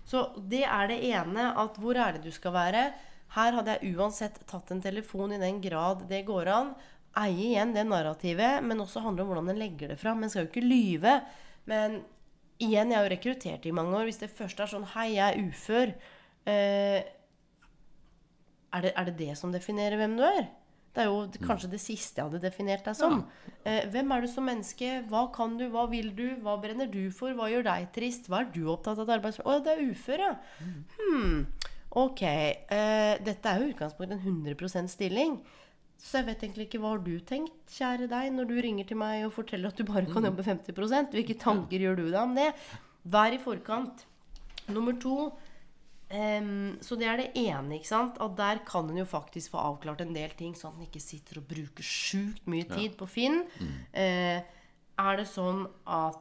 Så 0.09 0.29
det 0.51 0.65
er 0.67 0.91
det 0.91 1.01
ene. 1.13 1.51
At 1.59 1.79
hvor 1.81 1.99
er 1.99 2.17
det 2.17 2.27
du 2.27 2.35
skal 2.35 2.55
være? 2.57 2.87
Her 3.33 3.59
hadde 3.59 3.77
jeg 3.77 3.95
uansett 3.97 4.41
tatt 4.49 4.73
en 4.75 4.83
telefon 4.85 5.33
i 5.33 5.41
den 5.41 5.61
grad 5.65 6.05
det 6.11 6.25
går 6.29 6.51
an. 6.53 6.75
Eie 7.23 7.53
igjen 7.53 7.75
det 7.77 7.85
narrativet, 7.89 8.65
men 8.65 8.81
også 8.81 9.03
handle 9.05 9.25
om 9.25 9.33
hvordan 9.33 9.53
en 9.53 9.61
legger 9.61 9.93
det 9.93 10.01
fram. 10.01 10.23
En 10.23 10.33
skal 10.33 10.47
jo 10.47 10.53
ikke 10.53 10.65
lyve. 10.65 11.19
Men 11.69 12.01
igjen, 12.61 12.93
jeg 12.93 12.99
har 12.99 13.07
jo 13.07 13.15
rekruttert 13.15 13.69
i 13.69 13.75
mange 13.77 13.97
år. 13.99 14.09
Hvis 14.09 14.23
det 14.23 14.33
først 14.33 14.61
er 14.61 14.71
sånn 14.71 14.89
Hei, 14.95 15.13
jeg 15.17 15.27
er 15.29 15.49
ufør. 15.49 15.95
Eh, 16.49 16.99
er, 18.73 18.85
det, 18.85 18.93
er 18.97 19.09
det 19.09 19.17
det 19.21 19.37
som 19.41 19.53
definerer 19.55 20.01
hvem 20.01 20.17
du 20.19 20.25
er? 20.27 20.47
Det 20.93 21.01
er 21.01 21.09
jo 21.09 21.47
kanskje 21.47 21.71
det 21.73 21.81
siste 21.81 22.21
jeg 22.21 22.29
hadde 22.29 22.43
definert 22.43 22.85
deg 22.85 22.97
som. 22.99 23.23
Eh, 23.65 23.87
hvem 23.93 24.13
er 24.13 24.25
du 24.25 24.29
som 24.29 24.45
menneske? 24.45 24.91
Hva 25.09 25.23
kan 25.33 25.55
du? 25.57 25.65
Hva 25.73 25.87
vil 25.89 26.11
du? 26.17 26.27
Hva 26.45 26.59
brenner 26.61 26.91
du 26.93 27.07
for? 27.17 27.33
Hva 27.39 27.49
gjør 27.49 27.65
deg 27.65 27.89
trist? 27.95 28.29
Hva 28.29 28.43
er 28.43 28.51
du 28.53 28.67
opptatt 28.69 29.01
av? 29.01 29.09
Arbeids... 29.17 29.41
Å, 29.41 29.57
det 29.65 29.73
er 29.73 29.87
ufør, 29.89 30.25
ja. 30.27 30.35
Hmm. 30.99 31.47
Ok. 32.03 32.23
Eh, 32.27 33.15
dette 33.25 33.49
er 33.49 33.63
jo 33.63 33.73
utgangspunktet 33.73 34.19
en 34.21 34.45
100% 34.45 34.93
stilling. 34.93 35.41
Så 36.03 36.19
jeg 36.19 36.29
vet 36.29 36.45
egentlig 36.45 36.67
ikke 36.67 36.81
hva 36.83 36.97
har 36.97 37.03
du 37.05 37.13
tenkt, 37.25 37.57
kjære 37.71 38.09
deg, 38.11 38.33
når 38.35 38.49
du 38.51 38.57
ringer 38.65 38.89
til 38.89 38.99
meg 38.99 39.23
og 39.29 39.37
forteller 39.37 39.71
at 39.71 39.79
du 39.79 39.87
bare 39.87 40.09
kan 40.11 40.27
jobbe 40.27 40.43
50% 40.43 41.15
Hvilke 41.15 41.37
tanker 41.39 41.85
gjør 41.85 42.01
du 42.01 42.07
deg 42.09 42.19
om 42.25 42.35
det? 42.37 42.49
Vær 43.13 43.33
i 43.33 43.39
forkant. 43.41 44.03
Nummer 44.73 44.97
to 45.03 45.31
Em, 46.13 46.77
så 46.85 46.97
det 47.01 47.07
er 47.09 47.17
det 47.23 47.31
ene. 47.41 47.79
ikke 47.79 47.89
sant? 47.89 48.19
At 48.21 48.35
der 48.37 48.59
kan 48.69 48.91
en 48.91 48.99
jo 49.01 49.05
faktisk 49.09 49.55
få 49.55 49.63
avklart 49.65 50.03
en 50.05 50.13
del 50.13 50.31
ting, 50.37 50.53
sånn 50.55 50.75
at 50.75 50.81
en 50.83 50.87
ikke 50.91 51.01
sitter 51.01 51.39
og 51.41 51.47
bruker 51.49 51.83
sjukt 51.87 52.45
mye 52.53 52.67
tid 52.69 52.99
på 53.01 53.09
Finn. 53.09 53.43
Eh, 53.97 54.43
er 54.99 55.17
det 55.17 55.25
sånn 55.31 55.65
at 55.89 56.21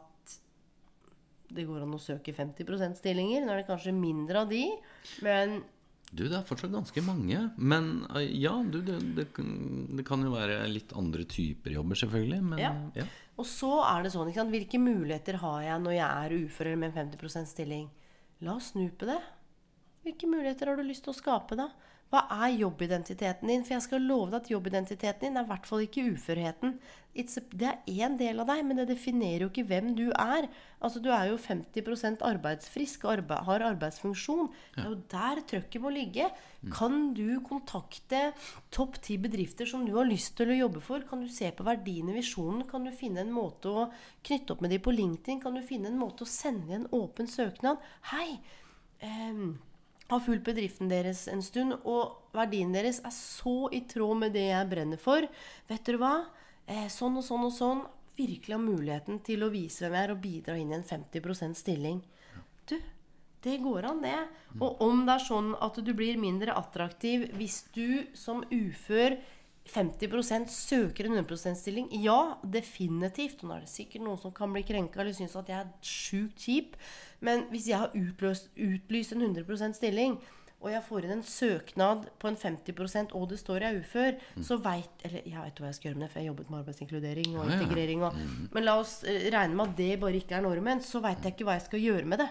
det 1.51 1.65
går 1.67 1.83
an 1.83 1.97
å 1.97 1.99
søke 1.99 2.31
50 2.33 2.63
%-stillinger? 2.63 3.43
Nå 3.43 3.51
er 3.51 3.59
det 3.61 3.67
kanskje 3.67 3.91
mindre 3.93 4.45
av 4.45 4.49
de, 4.49 4.63
men 5.25 5.61
Du, 6.13 6.25
det 6.27 6.35
er 6.35 6.43
fortsatt 6.43 6.71
ganske 6.73 6.99
mange. 7.07 7.37
Men 7.57 8.05
eh, 8.15 8.25
ja, 8.43 8.51
du, 8.63 8.81
det, 8.83 8.97
det, 9.15 9.25
kan- 9.33 9.87
det 9.95 10.03
kan 10.07 10.19
jo 10.23 10.31
være 10.33 10.57
litt 10.67 10.91
andre 10.99 11.23
typer 11.23 11.71
jobber, 11.77 11.95
selvfølgelig. 11.95 12.41
Men 12.43 12.59
Ja. 12.59 12.71
ja. 12.95 13.05
Og 13.39 13.45
så 13.47 13.69
er 13.87 14.03
det 14.03 14.11
sånn, 14.11 14.27
ikke 14.27 14.41
sant? 14.41 14.51
Hvilke 14.51 14.79
muligheter 14.79 15.37
har 15.39 15.61
jeg 15.63 15.79
når 15.81 15.93
jeg 15.95 16.09
er 16.25 16.35
ufør 16.45 16.65
eller 16.67 16.81
med 16.81 16.91
en 16.97 17.07
50% 17.11 17.47
stilling? 17.47 17.87
La 18.41 18.55
oss 18.57 18.71
snu 18.73 18.89
på 18.91 19.07
det. 19.07 19.19
Hvilke 20.01 20.27
muligheter 20.29 20.71
har 20.71 20.79
du 20.79 20.85
lyst 20.87 21.05
til 21.05 21.13
å 21.13 21.17
skape, 21.17 21.57
da? 21.59 21.69
Hva 22.11 22.25
er 22.43 22.57
jobbidentiteten 22.59 23.47
din? 23.47 23.61
For 23.63 23.77
jeg 23.77 23.83
skal 23.85 24.01
love 24.03 24.33
deg 24.33 24.41
at 24.41 24.49
jobbidentiteten 24.51 25.29
din 25.29 25.39
er 25.39 25.45
i 25.45 25.49
hvert 25.51 25.67
fall 25.69 25.83
ikke 25.85 26.09
uførheten. 26.11 26.73
It's 27.15 27.37
a, 27.39 27.43
det 27.55 27.69
er 27.69 28.07
én 28.07 28.17
del 28.19 28.41
av 28.43 28.49
deg, 28.49 28.65
men 28.67 28.81
det 28.81 28.89
definerer 28.89 29.45
jo 29.45 29.49
ikke 29.51 29.65
hvem 29.69 29.93
du 29.95 30.09
er. 30.09 30.49
Altså, 30.83 30.99
Du 30.99 31.07
er 31.13 31.29
jo 31.29 31.37
50 31.39 32.19
arbeidsfrisk 32.27 33.05
og 33.05 33.13
arbe 33.13 33.37
har 33.47 33.63
arbeidsfunksjon. 33.69 34.49
Det 34.75 34.83
er 34.83 34.89
jo 34.89 34.99
der 35.13 35.43
trøkket 35.53 35.85
må 35.85 35.93
ligge. 35.95 36.27
Kan 36.75 37.13
du 37.15 37.39
kontakte 37.47 38.33
topp 38.75 38.99
ti 39.05 39.15
bedrifter 39.21 39.69
som 39.69 39.85
du 39.87 39.93
har 39.95 40.09
lyst 40.09 40.35
til 40.39 40.51
å 40.51 40.61
jobbe 40.65 40.83
for? 40.83 41.05
Kan 41.07 41.23
du 41.23 41.31
se 41.31 41.53
på 41.55 41.67
verdiene 41.67 42.11
i 42.11 42.19
visjonen? 42.19 42.65
Kan 42.67 42.89
du 42.89 42.91
finne 42.91 43.23
en 43.23 43.31
måte 43.31 43.71
å 43.71 43.87
knytte 44.25 44.57
opp 44.57 44.65
med 44.65 44.73
dem 44.75 44.83
på 44.83 44.97
LinkedIn? 44.97 45.39
Kan 45.45 45.55
du 45.55 45.63
finne 45.63 45.93
en 45.93 46.01
måte 46.01 46.25
å 46.25 46.33
sende 46.33 46.75
en 46.75 46.89
åpen 46.91 47.29
søknad? 47.29 47.79
Hei! 48.11 48.41
ehm, 49.01 49.57
har 50.11 50.23
fulgt 50.25 50.45
bedriften 50.47 50.91
deres 50.91 51.25
en 51.31 51.41
stund, 51.45 51.77
og 51.87 52.35
verdien 52.35 52.73
deres 52.75 52.99
er 53.07 53.13
så 53.15 53.69
i 53.71 53.83
tråd 53.89 54.23
med 54.25 54.35
det 54.35 54.49
jeg 54.49 54.69
brenner 54.71 55.01
for. 55.01 55.27
Vet 55.71 55.83
dere 55.87 56.01
hva? 56.01 56.15
Eh, 56.67 56.87
sånn 56.91 57.19
og 57.19 57.25
sånn 57.25 57.47
og 57.47 57.53
sånn. 57.55 57.83
Virkelig 58.19 58.57
har 58.57 58.63
muligheten 58.63 59.21
til 59.25 59.45
å 59.45 59.51
vise 59.53 59.85
hvem 59.85 59.95
jeg 59.97 60.09
er, 60.09 60.13
og 60.13 60.23
bidra 60.23 60.57
inn 60.59 60.73
i 60.73 60.77
en 60.77 60.87
50% 60.87 61.57
stilling. 61.57 62.01
Du, 62.69 62.75
det 63.41 63.57
går 63.63 63.87
an, 63.89 64.01
det. 64.03 64.17
Og 64.59 64.81
om 64.83 65.05
det 65.07 65.15
er 65.15 65.29
sånn 65.29 65.53
at 65.63 65.79
du 65.81 65.93
blir 65.97 66.19
mindre 66.21 66.55
attraktiv 66.59 67.29
hvis 67.39 67.63
du 67.73 68.03
som 68.17 68.43
ufør 68.51 69.15
50% 69.71 70.49
søker 70.51 71.07
en 71.07 71.15
100 71.21 71.37
%-stilling? 71.37 71.87
Ja, 72.03 72.37
definitivt. 72.43 73.41
Og 73.41 73.49
nå 73.49 73.57
er 73.57 73.65
det 73.65 73.71
sikkert 73.71 74.05
noen 74.05 74.19
som 74.21 74.33
kan 74.35 74.51
bli 74.53 74.63
krenka 74.67 75.01
eller 75.01 75.15
synes 75.15 75.37
at 75.39 75.49
jeg 75.49 75.59
er 75.63 75.71
sjukt 75.85 76.45
kjip. 76.45 76.77
Men 77.21 77.45
hvis 77.51 77.67
jeg 77.69 77.77
har 77.77 77.91
utløst, 77.95 78.49
utlyst 78.57 79.13
en 79.13 79.21
100% 79.35 79.77
stilling, 79.77 80.15
og 80.61 80.69
jeg 80.69 80.83
får 80.85 81.05
inn 81.07 81.11
en 81.15 81.23
søknad 81.25 82.03
på 82.21 82.29
en 82.29 82.35
50% 82.37 83.15
og 83.17 83.23
det 83.31 83.39
står 83.41 83.63
jeg 83.65 83.73
er 83.75 83.79
ufør, 83.81 84.17
så 84.45 84.57
veit 84.61 85.05
Eller 85.07 85.23
jeg 85.25 85.41
vet 85.41 85.57
hva 85.61 85.69
jeg 85.71 85.77
skal 85.79 85.87
gjøre 85.89 85.97
med 85.97 86.05
det, 86.05 86.11
for 86.13 86.19
jeg 86.19 86.27
har 86.27 86.31
jobbet 86.35 86.49
med 86.53 86.59
arbeidsinkludering 86.59 87.31
og 87.33 87.45
Ja, 87.47 87.55
ja. 87.55 87.61
integrering. 87.61 88.03
Og, 88.05 88.19
Men 88.53 88.67
la 88.67 88.75
oss 88.77 88.99
eh, 89.09 89.25
regne 89.33 89.55
med 89.57 89.69
at 89.71 89.77
det 89.77 89.99
bare 90.03 90.19
ikke 90.21 90.35
er 90.37 90.45
normen. 90.45 90.81
Så 90.85 91.01
veit 91.01 91.23
jeg 91.25 91.33
ikke 91.33 91.47
hva 91.49 91.55
jeg 91.57 91.65
skal 91.65 91.81
gjøre 91.81 92.05
med 92.05 92.21
det. 92.21 92.29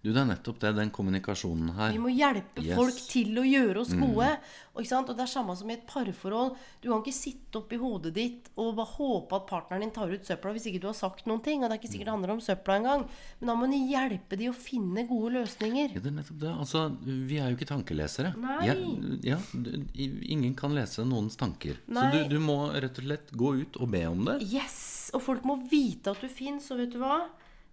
Du, 0.00 0.08
det 0.14 0.20
er 0.22 0.28
nettopp 0.30 0.56
det, 0.62 0.70
den 0.78 0.88
kommunikasjonen 0.96 1.74
her. 1.76 1.90
Vi 1.92 1.98
må 2.00 2.08
hjelpe 2.08 2.62
Yes. 2.64 2.72
folk 2.78 3.00
til 3.10 3.36
å 3.36 3.42
gjøre 3.44 3.82
oss 3.82 3.90
gode. 3.92 4.30
Og, 4.72 4.78
ikke 4.80 4.88
sant? 4.88 5.10
og 5.12 5.16
det 5.18 5.26
er 5.26 5.28
samme 5.28 5.52
som 5.58 5.68
i 5.68 5.74
et 5.74 5.82
parforhold. 5.86 6.54
Du 6.80 6.86
kan 6.88 7.02
ikke 7.02 7.12
sitte 7.12 7.60
oppi 7.60 7.76
hodet 7.76 8.14
ditt 8.16 8.48
og 8.56 8.70
bare 8.78 8.94
håpe 8.94 9.36
at 9.36 9.44
partneren 9.50 9.84
din 9.84 9.92
tar 9.92 10.08
ut 10.08 10.24
søpla 10.24 10.54
hvis 10.56 10.70
ikke 10.70 10.80
du 10.80 10.86
har 10.88 10.96
sagt 10.96 11.26
noen 11.28 11.42
ting. 11.44 11.60
Og 11.60 11.68
det 11.68 11.76
er 11.76 11.82
ikke 11.82 11.92
sikkert 11.92 12.08
det 12.08 12.14
handler 12.14 12.32
om 12.32 12.40
søpla 12.40 12.78
engang. 12.80 13.04
Men 13.42 13.52
da 13.52 13.56
må 13.60 13.68
du 13.68 13.76
hjelpe 13.76 14.38
de 14.40 14.48
å 14.48 14.56
finne 14.56 15.04
gode 15.10 15.34
løsninger. 15.36 15.92
Ja, 15.92 16.00
det 16.00 16.12
er 16.14 16.16
nettopp 16.16 16.40
det. 16.46 16.54
Altså, 16.64 16.86
vi 17.04 17.36
er 17.42 17.50
jo 17.52 17.58
ikke 17.60 17.68
tankelesere. 17.74 18.32
Nei. 18.40 18.56
Ja, 18.70 18.78
ja, 19.34 19.38
ingen 20.32 20.54
kan 20.56 20.72
lese 20.74 21.04
noens 21.04 21.36
tanker. 21.36 21.76
Nei. 21.92 22.06
Så 22.08 22.22
du, 22.24 22.36
du 22.36 22.40
må 22.42 22.56
rett 22.72 22.96
og 23.00 23.04
slett 23.04 23.30
gå 23.36 23.52
ut 23.62 23.76
og 23.80 23.92
be 23.92 24.04
om 24.08 24.24
det. 24.28 24.40
Yes! 24.48 25.10
Og 25.12 25.22
folk 25.24 25.44
må 25.44 25.58
vite 25.70 26.12
at 26.14 26.24
du 26.24 26.28
fins. 26.32 26.70
Og 26.72 26.80
vet 26.80 26.92
du 26.94 27.00
hva? 27.02 27.20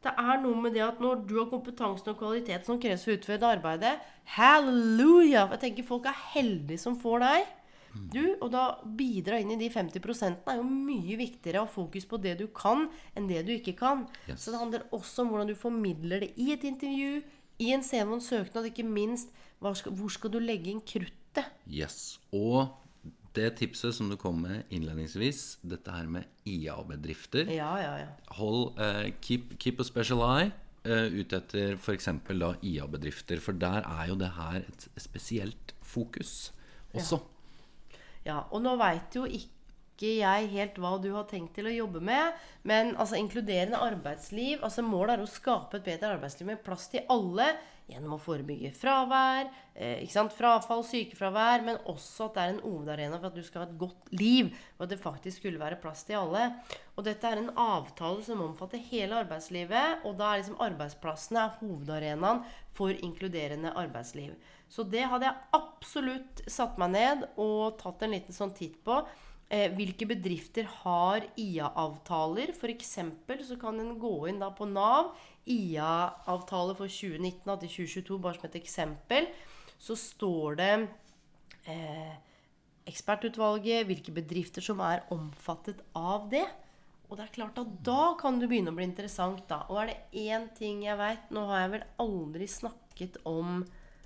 Det 0.06 0.14
er 0.14 0.42
noe 0.44 0.62
med 0.62 0.76
det 0.78 0.84
at 0.86 1.00
når 1.02 1.24
du 1.28 1.38
har 1.40 1.50
kompetansen 1.52 2.14
og 2.14 2.20
kvalitet 2.20 2.68
som 2.68 2.80
kreves 2.82 3.04
for 3.04 3.16
å 3.16 3.18
utføre 3.18 3.42
det 3.42 3.50
arbeidet 3.50 3.94
Halleluja! 4.38 5.48
Jeg 5.56 5.64
tenker 5.64 5.88
folk 5.88 6.10
er 6.10 6.20
heldige 6.36 6.84
som 6.84 6.98
får 7.00 7.24
deg. 7.24 7.54
Du, 8.14 8.24
og 8.44 8.52
da 8.54 8.64
bidra 8.98 9.40
inn 9.42 9.56
i 9.56 9.60
de 9.60 9.70
50 9.74 9.98
er 10.46 10.60
jo 10.60 10.66
mye 10.68 11.18
viktigere 11.18 11.64
å 11.64 11.66
ha 11.66 11.72
fokus 11.72 12.06
på 12.06 12.20
det 12.22 12.36
du 12.42 12.46
kan, 12.54 12.86
enn 13.18 13.30
det 13.30 13.44
du 13.48 13.54
ikke 13.56 13.74
kan. 13.80 14.06
Yes. 14.28 14.44
Så 14.44 14.54
det 14.54 14.62
handler 14.62 14.86
også 14.96 15.24
om 15.24 15.32
hvordan 15.34 15.50
du 15.50 15.56
formidler 15.58 16.26
det 16.26 16.34
i 16.38 16.52
et 16.54 16.66
intervju, 16.68 17.24
i 17.58 17.72
en 17.74 17.86
CV 17.86 18.04
og 18.06 18.20
en 18.20 18.26
søknad, 18.28 18.70
ikke 18.70 18.86
minst 18.86 19.34
hvor 19.58 20.12
skal 20.14 20.34
du 20.34 20.38
legge 20.44 20.70
inn 20.70 20.84
kruttet. 20.86 21.50
Yes. 21.66 22.20
Og 22.30 22.70
det 23.38 23.52
tipset 23.62 23.96
som 23.96 24.10
du 24.12 24.18
kom 24.20 24.42
med 24.44 24.70
innledningsvis, 24.74 25.60
dette 25.66 25.94
her 25.94 26.10
med 26.12 26.28
IA-bedrifter 26.50 27.50
Ja, 27.54 27.72
ja, 27.82 27.94
ja. 28.04 28.14
Hold, 28.40 28.74
uh, 28.80 29.08
keep, 29.22 29.56
keep 29.62 29.82
a 29.82 29.88
special 29.88 30.24
eye 30.26 30.52
uh, 30.88 31.08
ut 31.14 31.34
etter 31.38 31.76
f.eks. 31.78 32.10
da 32.28 32.54
IA-bedrifter. 32.62 33.42
For 33.44 33.58
der 33.58 33.86
er 33.86 34.10
jo 34.12 34.18
det 34.20 34.34
her 34.38 34.62
et 34.64 34.88
spesielt 35.02 35.76
fokus 35.86 36.52
også. 36.98 37.22
Ja, 38.28 38.42
og 38.52 38.64
nå 38.64 38.76
veit 38.80 39.16
jo 39.16 39.24
ikke 39.28 40.12
jeg 40.20 40.50
helt 40.52 40.76
hva 40.82 40.98
du 41.02 41.10
har 41.16 41.26
tenkt 41.30 41.56
til 41.58 41.70
å 41.70 41.74
jobbe 41.74 42.02
med. 42.04 42.36
Men 42.68 42.94
altså 43.00 43.18
inkluderende 43.20 43.80
arbeidsliv 43.82 44.64
altså 44.66 44.86
Målet 44.86 45.16
er 45.16 45.24
å 45.24 45.32
skape 45.32 45.80
et 45.80 45.88
bedre 45.88 46.16
arbeidsliv 46.18 46.52
med 46.52 46.64
plass 46.66 46.90
til 46.92 47.08
alle. 47.14 47.54
Gjennom 47.88 48.18
å 48.18 48.20
forebygge 48.20 48.74
fravær, 48.76 49.48
eh, 49.74 50.04
frafall, 50.36 50.84
sykefravær. 50.84 51.64
Men 51.64 51.78
også 51.88 52.26
at 52.26 52.34
det 52.34 52.42
er 52.44 52.50
en 52.54 52.66
hovedarena 52.66 53.20
for 53.20 53.28
at 53.28 53.36
du 53.36 53.44
skal 53.44 53.62
ha 53.62 53.68
et 53.70 53.78
godt 53.80 54.12
liv. 54.12 54.52
Og 54.78 54.84
at 54.84 54.90
det 54.90 55.00
faktisk 55.00 55.38
skulle 55.40 55.60
være 55.60 55.80
plass 55.80 56.04
til 56.04 56.18
alle. 56.20 56.60
Og 56.98 57.06
dette 57.06 57.24
er 57.24 57.38
en 57.38 57.54
avtale 57.56 58.24
som 58.24 58.42
omfatter 58.42 58.78
hele 58.92 59.24
arbeidslivet. 59.24 60.04
Og 60.04 60.18
da 60.18 60.34
er 60.34 60.42
liksom 60.42 60.60
arbeidsplassene 60.60 61.46
er 61.46 61.56
hovedarenaen 61.62 62.44
for 62.74 62.90
inkluderende 62.90 63.72
arbeidsliv. 63.74 64.36
Så 64.68 64.84
det 64.84 65.06
hadde 65.08 65.30
jeg 65.30 65.48
absolutt 65.56 66.44
satt 66.46 66.78
meg 66.78 66.92
ned 66.92 67.24
og 67.38 67.80
tatt 67.80 68.04
en 68.04 68.12
liten 68.12 68.36
sånn 68.36 68.54
titt 68.54 68.84
på. 68.84 69.00
Eh, 69.48 69.72
hvilke 69.72 70.04
bedrifter 70.10 70.68
har 70.84 71.24
IA-avtaler? 71.40 72.52
F.eks. 72.52 72.98
så 73.48 73.56
kan 73.60 73.80
en 73.80 73.94
gå 74.00 74.28
inn 74.28 74.44
på 74.58 74.68
Nav. 74.68 75.14
IA-avtale 75.48 76.76
for 76.78 76.92
2019 76.92 77.44
til 77.64 77.74
2022, 77.88 78.20
bare 78.24 78.38
som 78.38 78.48
et 78.50 78.60
eksempel. 78.60 79.28
Så 79.80 79.98
står 80.00 80.58
det 80.60 80.72
eh, 81.72 82.16
ekspertutvalget, 82.88 83.86
hvilke 83.88 84.14
bedrifter 84.16 84.64
som 84.64 84.82
er 84.84 85.06
omfattet 85.14 85.84
av 85.98 86.30
det. 86.32 86.46
Og 87.08 87.16
det 87.16 87.28
er 87.28 87.36
klart 87.38 87.60
at 87.62 87.76
da 87.88 88.14
kan 88.20 88.40
du 88.40 88.48
begynne 88.50 88.74
å 88.74 88.78
bli 88.78 88.88
interessant, 88.88 89.46
da. 89.48 89.64
Og 89.72 89.80
er 89.82 89.92
det 89.92 90.26
én 90.28 90.50
ting 90.58 90.84
jeg 90.84 91.00
veit 91.00 91.30
Nå 91.32 91.46
har 91.48 91.64
jeg 91.64 91.76
vel 91.78 91.86
aldri 92.04 92.48
snakket 92.52 93.22
om 93.28 93.62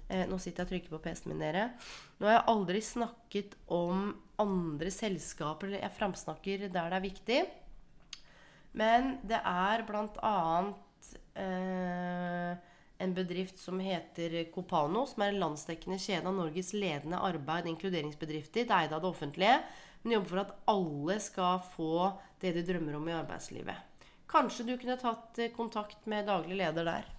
eh, 0.08 0.28
Nå 0.30 0.38
sitter 0.38 0.62
jeg 0.62 0.68
og 0.68 0.74
trykker 0.76 0.94
på 0.94 1.02
PC-en 1.08 1.34
min, 1.34 1.42
dere. 1.42 1.72
Nå 2.20 2.30
har 2.30 2.38
jeg 2.38 2.50
aldri 2.54 2.84
snakket 2.86 3.58
om 3.74 4.12
andre 4.42 4.94
selskaper, 4.94 5.76
jeg 5.78 5.98
framsnakker 5.98 6.68
der 6.68 6.94
det 6.94 7.00
er 7.00 7.06
viktig. 7.08 7.42
Men 8.78 9.18
det 9.28 9.42
er 9.42 9.84
blant 9.88 10.18
annet 10.26 10.78
eh, 11.36 12.52
en 13.02 13.14
bedrift 13.18 13.60
som 13.60 13.80
heter 13.82 14.36
Copano, 14.54 15.06
som 15.10 15.24
er 15.24 15.34
en 15.34 15.42
landsdekkende 15.46 16.00
kjede 16.02 16.28
av 16.30 16.38
Norges 16.38 16.74
ledende 16.78 17.22
arbeid- 17.22 17.66
og 17.66 17.74
inkluderingsbedrifter. 17.76 18.68
Det 18.68 18.76
er 18.76 18.86
eid 18.86 18.94
av 18.98 19.02
det 19.04 19.10
offentlige, 19.10 19.56
men 20.04 20.18
jobber 20.18 20.34
for 20.34 20.44
at 20.44 20.54
alle 20.74 21.18
skal 21.24 21.64
få 21.76 21.96
det 22.42 22.54
de 22.58 22.68
drømmer 22.68 23.00
om 23.00 23.10
i 23.10 23.18
arbeidslivet. 23.18 24.06
Kanskje 24.32 24.68
du 24.68 24.78
kunne 24.78 25.00
tatt 25.02 25.42
eh, 25.42 25.54
kontakt 25.56 26.06
med 26.10 26.30
daglig 26.30 26.62
leder 26.62 26.88
der 26.88 27.10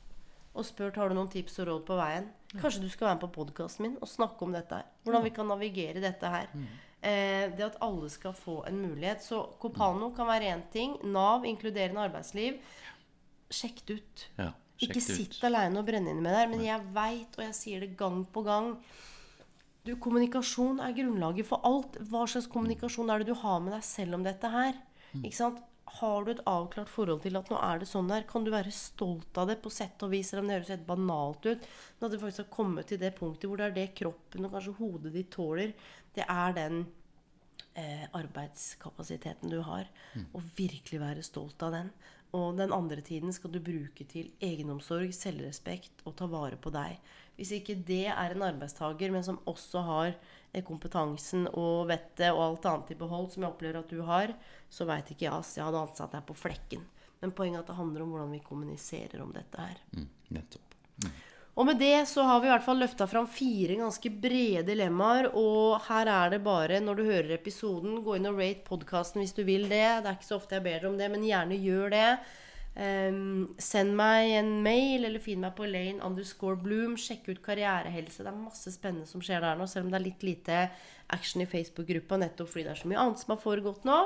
og 0.53 0.67
spurt 0.69 0.99
har 1.01 1.09
du 1.09 1.17
noen 1.17 1.31
tips 1.33 1.61
og 1.63 1.69
råd 1.69 1.85
på 1.89 1.97
veien. 1.97 2.29
Kanskje 2.53 2.83
du 2.85 2.89
skal 2.93 3.09
være 3.09 3.17
med 3.17 3.25
på 3.25 3.35
podkasten 3.39 3.87
min 3.87 3.99
og 4.01 4.11
snakke 4.11 4.45
om 4.45 4.53
dette 4.53 4.81
her. 4.83 4.89
Hvordan 5.05 5.25
vi 5.25 5.33
kan 5.33 5.49
navigere 5.49 6.03
dette 6.05 6.33
her. 6.33 6.51
Eh, 7.03 7.49
det 7.57 7.65
at 7.65 7.79
alle 7.83 8.11
skal 8.13 8.37
få 8.37 8.59
en 8.69 8.83
mulighet. 8.83 9.25
Så 9.25 9.41
Copano 9.63 10.11
kan 10.15 10.29
være 10.29 10.53
én 10.53 10.65
ting. 10.73 10.99
Nav, 11.09 11.47
inkluderende 11.49 12.05
arbeidsliv. 12.05 12.61
Sjekk 13.53 13.81
det 13.87 14.01
ut. 14.01 14.27
Ja, 14.39 14.51
sjekk 14.77 14.89
Ikke 14.89 14.99
det 14.99 15.07
ut. 15.07 15.17
sitt 15.21 15.49
aleine 15.49 15.81
og 15.81 15.89
brenne 15.89 16.13
inne 16.13 16.25
med 16.25 16.33
det 16.33 16.43
her. 16.43 16.53
Men 16.53 16.67
jeg 16.67 16.93
veit, 16.95 17.39
og 17.39 17.45
jeg 17.47 17.59
sier 17.59 17.85
det 17.85 17.95
gang 18.01 18.23
på 18.33 18.45
gang 18.47 18.77
du, 19.83 19.97
Kommunikasjon 19.99 20.79
er 20.83 20.95
grunnlaget 20.95 21.49
for 21.49 21.63
alt. 21.67 21.99
Hva 22.11 22.23
slags 22.31 22.47
kommunikasjon 22.51 23.11
er 23.11 23.23
det 23.23 23.33
du 23.33 23.39
har 23.41 23.59
med 23.65 23.75
deg 23.75 23.85
selv 23.87 24.19
om 24.19 24.27
dette 24.27 24.51
her? 24.53 24.79
Mm. 25.11 25.25
Ikke 25.25 25.39
sant? 25.41 25.63
Har 25.93 26.25
du 26.25 26.31
et 26.33 26.45
avklart 26.49 26.89
forhold 26.89 27.21
til 27.25 27.37
at 27.37 27.51
nå 27.51 27.59
er 27.61 27.83
det 27.83 27.89
sånn 27.91 28.07
der, 28.09 28.23
kan 28.25 28.47
du 28.47 28.53
være 28.55 28.71
stolt 28.73 29.37
av 29.37 29.51
det 29.51 29.59
på 29.61 29.73
sett 29.75 30.01
og 30.07 30.13
vis, 30.15 30.31
selv 30.31 30.41
om 30.41 30.49
det 30.49 30.55
høres 30.57 30.71
helt 30.73 30.87
banalt 30.87 31.45
ut. 31.45 31.67
Men 31.99 32.07
at 32.07 32.15
du 32.15 32.21
faktisk 32.23 32.45
har 32.45 32.55
kommet 32.55 32.89
til 32.89 33.01
det 33.03 33.11
punktet 33.19 33.51
hvor 33.51 33.61
det 33.61 33.67
er 33.67 33.75
det 33.77 33.89
kroppen 33.99 34.47
og 34.47 34.55
kanskje 34.55 34.77
hodet 34.79 35.13
ditt 35.19 35.29
tåler. 35.35 35.75
Det 36.15 36.25
er 36.25 36.57
den 36.57 36.79
eh, 37.75 38.07
arbeidskapasiteten 38.17 39.53
du 39.53 39.61
har. 39.67 39.91
Og 40.31 40.47
virkelig 40.57 41.03
være 41.03 41.27
stolt 41.27 41.67
av 41.67 41.75
den. 41.77 41.93
Og 42.33 42.57
den 42.57 42.73
andre 42.73 43.03
tiden 43.05 43.33
skal 43.37 43.53
du 43.53 43.59
bruke 43.61 44.07
til 44.09 44.31
egenomsorg, 44.41 45.13
selvrespekt 45.13 46.01
og 46.09 46.17
ta 46.17 46.29
vare 46.33 46.57
på 46.57 46.73
deg. 46.73 46.97
Hvis 47.37 47.53
ikke 47.59 47.77
det 47.89 48.07
er 48.13 48.33
en 48.33 48.45
arbeidstaker, 48.47 49.13
men 49.13 49.25
som 49.27 49.41
også 49.49 49.83
har 49.85 50.15
eh, 50.15 50.63
kompetansen 50.65 51.47
og 51.53 51.91
vettet 51.91 52.31
og 52.33 52.43
alt 52.47 52.69
annet 52.71 52.95
i 52.95 52.99
behold, 53.01 53.29
som 53.33 53.45
jeg 53.45 53.53
opplever 53.53 53.81
at 53.83 53.93
du 53.93 54.01
har, 54.09 54.33
så 54.73 54.89
veit 54.89 55.13
ikke 55.13 55.27
jeg. 55.27 55.35
ass. 55.37 55.57
Jeg 55.59 55.67
hadde 55.69 55.85
ansatt 55.85 56.17
deg 56.17 56.25
på 56.29 56.37
flekken. 56.39 56.87
Men 57.21 57.35
poenget 57.37 57.61
er 57.61 57.67
at 57.67 57.73
det 57.73 57.79
handler 57.79 58.05
om 58.05 58.15
hvordan 58.15 58.33
vi 58.35 58.41
kommuniserer 58.47 59.21
om 59.25 59.33
dette 59.35 59.69
her. 59.69 59.85
Mm, 59.97 60.09
nettopp. 60.37 60.79
Og 61.53 61.67
med 61.69 61.77
det 61.77 62.07
så 62.09 62.25
har 62.25 62.41
vi 62.41 62.49
i 62.49 62.51
hvert 62.53 62.65
fall 62.65 62.79
løfta 62.81 63.05
fram 63.09 63.27
fire 63.29 63.75
ganske 63.77 64.11
brede 64.23 64.65
dilemmaer. 64.71 65.29
Og 65.37 65.83
her 65.85 66.09
er 66.09 66.31
det 66.33 66.45
bare, 66.47 66.81
når 66.81 66.97
du 66.97 67.03
hører 67.05 67.35
episoden, 67.37 67.99
gå 68.05 68.17
inn 68.17 68.29
og 68.31 68.41
rate 68.41 68.65
podkasten 68.65 69.21
hvis 69.21 69.37
du 69.37 69.43
vil 69.45 69.69
det. 69.69 69.85
Det 70.01 70.09
er 70.09 70.17
ikke 70.17 70.31
så 70.31 70.39
ofte 70.39 70.57
jeg 70.57 70.65
ber 70.65 70.79
deg 70.81 70.89
om 70.89 70.97
det, 71.01 71.11
men 71.13 71.27
gjerne 71.29 71.61
gjør 71.61 71.93
det. 71.93 72.07
Um, 72.73 73.51
send 73.61 73.93
meg 73.99 74.31
en 74.39 74.55
mail, 74.65 75.05
eller 75.05 75.21
finn 75.21 75.43
meg 75.45 75.53
på 75.59 75.69
Lane 75.69 76.01
underscore 76.01 76.57
Bloom. 76.57 76.97
Sjekk 76.97 77.29
ut 77.29 77.43
karrierehelse. 77.45 78.25
Det 78.25 78.33
er 78.33 78.39
masse 78.39 78.73
spennende 78.73 79.11
som 79.11 79.21
skjer 79.21 79.45
der 79.45 79.61
nå, 79.61 79.69
selv 79.69 79.87
om 79.87 79.93
det 79.93 80.01
er 80.01 80.07
litt 80.07 80.25
lite 80.25 80.63
action 81.13 81.45
i 81.45 81.49
Facebook-gruppa 81.51 82.17
nettopp 82.17 82.49
fordi 82.49 82.65
det 82.65 82.73
er 82.73 82.81
så 82.81 82.89
mye 82.89 83.03
annet 83.03 83.21
som 83.21 83.35
har 83.35 83.43
foregått 83.43 83.85
nå. 83.85 83.99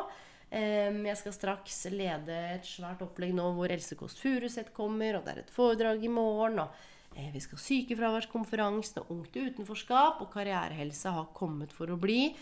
Ehm, 0.51 0.99
jeg 1.07 1.19
skal 1.23 1.35
straks 1.35 1.79
lede 1.95 2.43
et 2.57 2.67
svært 2.67 3.07
opplegg 3.07 3.31
nå 3.39 3.53
hvor 3.55 3.71
Else 3.71 3.95
Kåss 3.99 4.19
Furuseth 4.19 4.75
kommer, 4.75 5.15
og 5.15 5.27
det 5.27 5.37
er 5.37 5.41
et 5.45 5.55
foredrag 5.55 6.03
i 6.03 6.11
morgen. 6.11 6.59
og 6.67 6.95
vi 7.17 7.41
skal 7.41 7.57
ha 7.57 7.65
sykefraværskonferansen 7.65 9.03
og 9.03 9.13
Ungt 9.15 9.37
utenforskap, 9.37 10.21
og 10.21 10.31
karrierehelse 10.35 11.13
har 11.13 11.31
kommet 11.37 11.73
for 11.73 11.93
å 11.93 11.99
bli. 12.01 12.35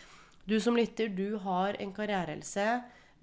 Du 0.44 0.58
som 0.60 0.76
lytter, 0.76 1.12
du 1.14 1.38
har 1.44 1.78
en 1.80 1.94
karrierehelse. 1.94 2.66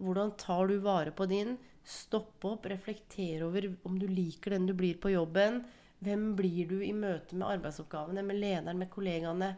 Hvordan 0.02 0.32
tar 0.40 0.72
du 0.72 0.80
vare 0.82 1.12
på 1.14 1.28
din? 1.30 1.58
Stopp 1.84 2.46
opp, 2.48 2.66
reflekter 2.70 3.44
over 3.46 3.68
om 3.88 4.00
du 4.00 4.08
liker 4.08 4.56
den 4.56 4.70
du 4.70 4.74
blir 4.78 4.98
på 5.02 5.12
jobben. 5.14 5.62
Hvem 6.02 6.32
blir 6.38 6.70
du 6.70 6.80
i 6.82 6.94
møte 6.98 7.38
med 7.38 7.50
arbeidsoppgavene, 7.58 8.24
med 8.26 8.40
lederen, 8.42 8.80
med 8.80 8.90
kollegaene? 8.94 9.52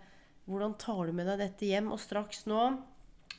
Hvordan 0.49 0.73
tar 0.81 1.07
du 1.07 1.15
med 1.15 1.29
deg 1.29 1.39
dette 1.39 1.69
hjem? 1.69 1.93
Og 1.93 2.01
straks 2.03 2.43
nå 2.51 2.65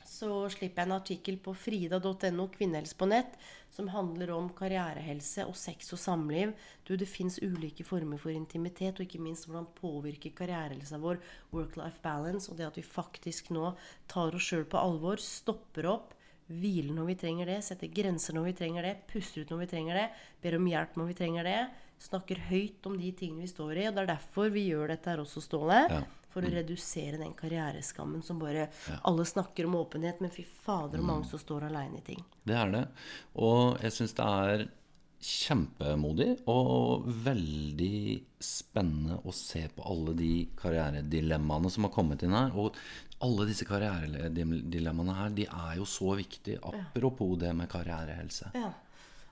så 0.05 0.29
slipper 0.53 0.83
jeg 0.83 0.89
en 0.89 0.95
artikkel 0.95 1.37
på 1.41 1.53
frida.no, 1.57 2.47
kvinnehelse 2.53 2.97
på 2.97 3.07
nett, 3.09 3.37
som 3.73 3.89
handler 3.91 4.31
om 4.35 4.47
karrierehelse 4.55 5.43
og 5.49 5.55
sex 5.59 5.91
og 5.95 5.99
samliv. 5.99 6.53
Du, 6.87 6.93
det 6.95 7.09
fins 7.09 7.39
ulike 7.43 7.83
former 7.87 8.21
for 8.21 8.31
intimitet, 8.31 8.99
og 8.99 9.07
ikke 9.07 9.23
minst 9.23 9.49
hvordan 9.49 9.67
påvirker 9.79 10.35
karrierehelsa 10.37 11.01
vår 11.01 11.19
work-life 11.51 11.99
balance, 12.03 12.51
og 12.51 12.59
det 12.59 12.69
at 12.69 12.77
vi 12.79 12.85
faktisk 12.85 13.51
nå 13.55 13.73
tar 14.11 14.37
oss 14.37 14.51
sjøl 14.51 14.67
på 14.69 14.79
alvor, 14.79 15.21
stopper 15.21 15.89
opp, 15.91 16.13
hviler 16.45 16.93
når 16.93 17.09
vi 17.09 17.17
trenger 17.17 17.49
det, 17.49 17.61
setter 17.65 17.89
grenser 17.89 18.37
når 18.37 18.51
vi 18.51 18.57
trenger 18.59 18.85
det, 18.85 18.93
puster 19.09 19.41
ut 19.41 19.51
når 19.51 19.63
vi 19.63 19.71
trenger 19.71 19.97
det, 19.97 20.05
ber 20.43 20.59
om 20.59 20.67
hjelp 20.69 20.99
når 20.99 21.09
vi 21.09 21.17
trenger 21.17 21.49
det, 21.49 21.61
snakker 22.05 22.43
høyt 22.51 22.85
om 22.85 22.99
de 22.99 23.09
tingene 23.17 23.45
vi 23.45 23.49
står 23.49 23.79
i. 23.79 23.87
Og 23.89 23.95
det 23.95 24.03
er 24.03 24.11
derfor 24.13 24.53
vi 24.53 24.67
gjør 24.69 24.93
dette 24.93 25.09
her 25.09 25.23
også, 25.23 25.41
Ståle. 25.41 25.81
Ja. 25.89 26.03
For 26.35 26.43
å 26.43 26.51
redusere 26.51 27.19
den 27.21 27.31
karriereskammen 27.37 28.23
som 28.25 28.41
bare 28.41 28.67
Alle 29.07 29.23
snakker 29.27 29.69
om 29.69 29.77
åpenhet, 29.79 30.19
men 30.19 30.33
fy 30.33 30.43
fader, 30.43 30.99
hvor 30.99 31.07
mange 31.07 31.29
som 31.31 31.39
står 31.39 31.69
aleine 31.69 32.01
i 32.01 32.07
ting. 32.13 32.25
Det 32.43 32.57
er 32.59 32.73
det. 32.73 32.87
Og 33.39 33.79
jeg 33.79 33.95
syns 33.95 34.17
det 34.17 34.25
er 34.25 34.65
kjempemodig 35.25 36.27
og 36.51 37.05
veldig 37.25 38.19
spennende 38.43 39.17
å 39.25 39.33
se 39.33 39.63
på 39.73 39.85
alle 39.89 40.13
de 40.17 40.31
karrieredilemmaene 40.59 41.71
som 41.73 41.87
har 41.87 41.93
kommet 41.95 42.25
inn 42.25 42.35
her. 42.35 42.53
Og 42.53 42.75
alle 43.25 43.47
disse 43.49 43.65
karrieredilemmaene 43.65 45.15
her, 45.17 45.35
de 45.37 45.47
er 45.47 45.77
jo 45.79 45.87
så 45.89 46.13
viktige. 46.19 46.59
Apropos 46.61 47.37
det 47.41 47.53
med 47.57 47.71
karrierehelse. 47.71 48.51
Ja. 48.57 48.73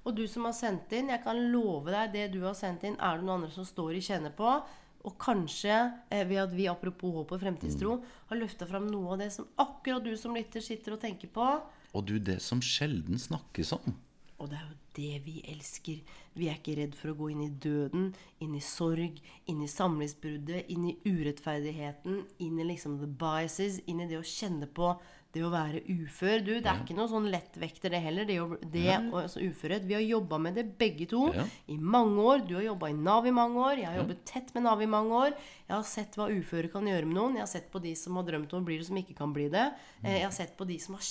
Og 0.04 0.16
du 0.18 0.26
som 0.28 0.48
har 0.48 0.56
sendt 0.56 0.92
inn, 0.96 1.12
jeg 1.14 1.24
kan 1.24 1.38
love 1.52 1.94
deg 1.94 2.16
det 2.16 2.26
du 2.34 2.42
har 2.44 2.58
sendt 2.58 2.84
inn, 2.88 2.98
er 3.00 3.20
det 3.20 3.28
noen 3.28 3.44
andre 3.44 3.54
som 3.54 3.68
står 3.68 4.00
i 4.00 4.04
kjenne 4.04 4.34
på. 4.36 4.58
Og 5.04 5.18
kanskje 5.20 5.74
eh, 6.10 6.24
ved 6.30 6.40
at 6.46 6.54
vi 6.56 6.70
apropos 6.72 7.12
håp 7.18 7.34
og 7.36 7.42
fremtidstro 7.42 7.98
har 8.30 8.40
løfta 8.40 8.68
fram 8.70 8.88
noe 8.88 9.16
av 9.16 9.24
det 9.26 9.34
som 9.36 9.50
akkurat 9.60 10.06
du 10.06 10.14
som 10.20 10.36
lytter 10.36 10.64
sitter 10.64 10.96
og 10.96 11.04
tenker 11.04 11.32
på. 11.34 11.48
Og 11.94 12.08
du, 12.08 12.16
det 12.20 12.40
som 12.42 12.64
sjelden 12.64 13.20
snakkes 13.20 13.76
om. 13.76 13.98
Og 14.40 14.50
det 14.52 14.60
er 14.60 14.70
jo 14.70 14.80
det 14.98 15.20
vi 15.26 15.42
elsker. 15.54 16.00
Vi 16.38 16.48
er 16.50 16.58
ikke 16.58 16.78
redd 16.80 16.96
for 16.98 17.14
å 17.14 17.18
gå 17.18 17.30
inn 17.34 17.44
i 17.46 17.52
døden, 17.64 18.10
inn 18.44 18.56
i 18.58 18.64
sorg, 18.64 19.20
inn 19.50 19.62
i 19.64 19.70
samlivsbruddet, 19.72 20.70
inn 20.74 20.88
i 20.90 20.96
urettferdigheten, 21.06 22.24
inn 22.44 22.60
i 22.60 22.68
liksom 22.68 22.98
the 23.02 23.10
biases, 23.10 23.82
inn 23.88 24.02
i 24.04 24.10
det 24.10 24.20
å 24.20 24.26
kjenne 24.28 24.70
på 24.72 24.94
det 25.34 25.42
å 25.44 25.50
være 25.50 25.80
ufør. 25.90 26.44
Du, 26.46 26.52
det 26.62 26.70
er 26.70 26.82
ikke 26.84 26.96
noe 26.96 27.10
sånn 27.10 27.26
lettvekter, 27.34 27.90
det 27.90 28.02
heller. 28.06 28.26
Det, 28.30 28.36
å- 28.44 28.60
det 28.72 28.84
altså 29.18 29.42
uførhet. 29.42 29.84
Vi 29.90 29.96
har 29.98 30.04
jobba 30.06 30.38
med 30.38 30.54
det 30.60 30.66
begge 30.78 31.08
to 31.10 31.24
i 31.68 31.78
mange 31.78 32.22
år. 32.22 32.44
Du 32.48 32.54
har 32.60 32.64
jobba 32.68 32.90
i 32.92 32.94
Nav 32.94 33.26
i 33.26 33.32
mange 33.34 33.58
år. 33.58 33.78
Jeg 33.82 33.88
har 33.90 33.98
jobbet 34.04 34.24
tett 34.30 34.54
med 34.54 34.64
Nav 34.68 34.82
i 34.86 34.86
mange 34.86 35.12
år. 35.26 35.34
Jeg 35.68 35.74
har 35.76 35.84
sett 35.90 36.16
hva 36.20 36.30
uføre 36.30 36.70
kan 36.72 36.86
gjøre 36.86 37.06
med 37.10 37.18
noen. 37.18 37.36
Jeg 37.40 37.48
har 37.48 37.54
sett 37.56 37.72
på 37.74 37.82
de 37.82 37.96
som 37.98 38.16
har 38.22 38.24
drømt 38.30 38.54
om 38.54 38.62
å 38.62 38.66
bli 38.70 38.78
det, 38.78 38.86
som 38.92 38.96
ikke 39.02 39.18
kan 39.18 39.34
bli 39.34 39.50
det. 39.50 39.72
Eh, 40.04 40.20
Jeg 40.20 40.28
har 40.30 40.32
sett 40.38 40.56
på 40.58 40.68
de 40.70 40.78
som 40.80 40.94
har 40.96 41.02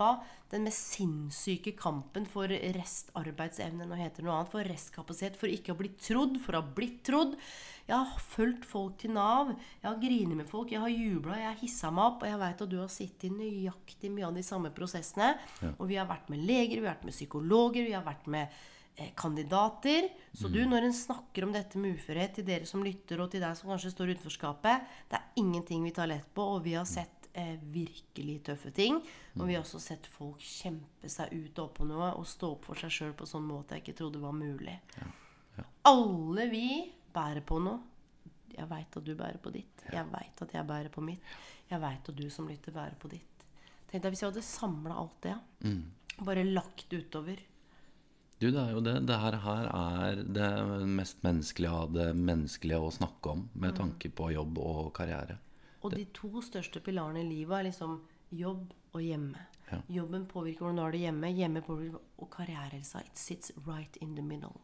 kjempa 0.00 0.24
den 0.50 0.64
mest 0.66 0.96
sinnssyke 0.96 1.76
kampen 1.78 2.24
for 2.26 2.48
restarbeidsevne, 2.48 3.86
nå 3.86 3.94
heter 3.94 4.22
det 4.22 4.26
noe 4.26 4.40
annet, 4.40 4.50
for 4.50 4.66
restkapasitet, 4.66 5.36
for 5.38 5.46
ikke 5.46 5.74
å 5.74 5.78
bli 5.78 5.92
trodd, 5.94 6.40
for 6.42 6.56
å 6.56 6.62
ha 6.62 6.72
blitt 6.74 7.04
trodd. 7.06 7.36
Jeg 7.86 7.94
har 7.94 8.24
fulgt 8.32 8.66
folk 8.66 8.98
til 8.98 9.14
Nav. 9.14 9.52
Jeg 9.82 9.86
har 9.86 10.00
grinet 10.02 10.40
med 10.40 10.48
folk. 10.48 10.72
Jeg 10.72 10.82
har 10.82 10.90
jubla. 10.90 11.38
Jeg 11.38 11.48
har 11.48 11.60
hissa 11.60 11.90
meg 11.90 12.04
opp. 12.04 12.24
Og 12.24 12.30
jeg 12.30 12.40
veit 12.42 12.60
at 12.62 12.70
du 12.70 12.76
har 12.78 12.90
sittet 12.90 13.28
i 13.28 13.32
nøyaktig 13.34 14.10
mye 14.14 14.28
av 14.28 14.36
de 14.36 14.44
samme 14.46 14.70
prosessene. 14.74 15.32
Og 15.76 15.88
vi 15.90 15.98
har 15.98 16.06
vært 16.06 16.30
med 16.30 16.44
leger, 16.46 16.78
vi 16.78 16.86
har 16.86 16.94
vært 16.94 17.08
med 17.08 17.16
psykologer, 17.16 17.88
vi 17.88 17.96
har 17.96 18.06
vært 18.06 18.28
med 18.30 18.60
eh, 18.94 19.10
kandidater. 19.18 20.06
Så 20.34 20.50
du, 20.50 20.60
når 20.70 20.86
en 20.86 20.94
snakker 20.94 21.46
om 21.46 21.54
dette 21.54 21.82
med 21.82 21.98
uførhet 21.98 22.38
til 22.38 22.46
dere 22.46 22.68
som 22.70 22.86
lytter, 22.86 23.22
og 23.22 23.32
til 23.34 23.42
deg 23.42 23.58
som 23.58 23.74
kanskje 23.74 23.94
står 23.94 24.14
utenfor 24.14 24.38
skapet, 24.38 24.92
det 25.10 25.18
er 25.18 25.42
ingenting 25.42 25.82
vi 25.86 25.94
tar 25.94 26.10
lett 26.10 26.30
på, 26.34 26.46
og 26.46 26.62
vi 26.66 26.78
har 26.78 26.86
sett 26.86 27.19
eh, 27.32 27.56
virkelig 27.72 28.38
tøffe 28.48 28.72
ting. 28.74 29.00
Og 29.38 29.46
vi 29.46 29.56
har 29.56 29.64
også 29.64 29.80
sett 29.82 30.08
folk 30.10 30.42
kjempe 30.44 31.10
seg 31.10 31.32
ut 31.34 31.58
og 31.58 31.64
opp 31.66 31.76
på 31.80 31.88
noe 31.88 32.12
og 32.16 32.26
stå 32.28 32.54
opp 32.56 32.66
for 32.70 32.80
seg 32.80 32.94
sjøl 32.94 33.14
på 33.18 33.28
sånn 33.28 33.46
måte 33.48 33.76
jeg 33.76 33.84
ikke 33.84 33.98
trodde 34.02 34.22
var 34.22 34.36
mulig. 34.36 34.76
Alle 35.88 36.46
vi 36.50 36.66
bærer 37.14 37.44
på 37.46 37.60
noe. 37.62 37.80
Jeg 38.50 38.66
veit 38.68 38.96
at 38.98 39.06
du 39.06 39.14
bærer 39.14 39.38
på 39.40 39.52
ditt. 39.54 39.84
Jeg 39.92 40.06
veit 40.10 40.42
at 40.42 40.54
jeg 40.54 40.66
bærer 40.66 40.90
på 40.92 41.04
mitt. 41.04 41.22
Jeg 41.70 41.80
veit 41.80 42.08
at 42.10 42.16
du 42.16 42.26
som 42.30 42.48
lytter, 42.50 42.74
bærer 42.74 42.96
på 42.98 43.08
ditt. 43.12 43.44
Tenk 43.90 44.02
deg 44.04 44.12
hvis 44.12 44.22
jeg 44.24 44.32
hadde 44.32 44.46
samla 44.46 44.96
alt 44.98 45.22
det. 45.22 45.36
Bare 46.26 46.44
lagt 46.44 46.92
utover. 46.92 47.38
Du, 48.40 48.48
det 48.48 48.60
er 48.60 48.70
jo 48.72 48.80
det. 48.80 48.96
Det 49.04 49.16
her, 49.20 49.36
her 49.44 49.66
er 49.68 50.20
det 50.24 50.50
mest 50.88 51.22
menneskelige 51.26 51.72
av 51.76 51.92
det 51.92 52.08
menneskelige 52.16 52.80
å 52.80 52.92
snakke 52.94 53.34
om 53.34 53.46
med 53.52 53.76
tanke 53.76 54.08
på 54.16 54.30
jobb 54.32 54.58
og 54.64 54.92
karriere. 54.96 55.36
Og 55.80 55.94
de 55.96 56.04
to 56.16 56.42
største 56.44 56.82
pilarene 56.84 57.22
i 57.22 57.28
livet 57.28 57.58
er 57.58 57.68
liksom 57.70 58.00
jobb 58.36 58.72
og 58.92 59.02
hjemme. 59.04 59.46
Ja. 59.70 59.78
Jobben 60.00 60.26
påvirker 60.28 60.64
hvordan 60.64 60.78
du 60.80 60.82
har 60.82 60.94
det 60.94 61.02
hjemme. 61.04 61.30
Hjemme 61.32 61.62
påvirker 61.64 62.00
Og 62.18 62.30
karrierehelsa. 62.34 63.04
It 63.06 63.18
sits 63.18 63.52
right 63.66 63.96
in 64.00 64.14
the 64.16 64.22
middle. 64.22 64.60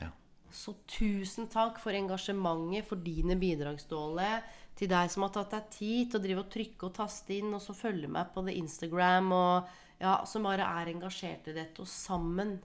Ja. 0.00 0.10
Så 0.50 0.74
tusen 0.88 1.50
takk 1.52 1.78
for 1.82 1.94
engasjementet, 1.94 2.88
for 2.88 2.96
dine 2.96 3.36
bidrag, 3.36 3.80
Ståle. 3.80 4.42
Til 4.76 4.90
deg 4.92 5.10
som 5.12 5.24
har 5.24 5.32
tatt 5.32 5.54
deg 5.54 5.68
tid 5.72 6.10
til 6.10 6.20
å 6.20 6.24
drive 6.24 6.42
og 6.42 6.50
trykke 6.52 6.88
og 6.88 6.96
taste 6.96 7.36
inn, 7.36 7.54
og 7.54 7.62
så 7.64 7.76
følge 7.76 8.10
meg 8.12 8.32
på 8.34 8.44
det 8.44 8.56
Instagram, 8.60 9.30
og 9.32 9.70
ja, 10.00 10.18
som 10.28 10.44
bare 10.44 10.66
er 10.80 10.90
engasjert 10.92 11.48
i 11.48 11.56
dette, 11.56 11.80
og 11.80 11.88
sammen. 11.88 12.58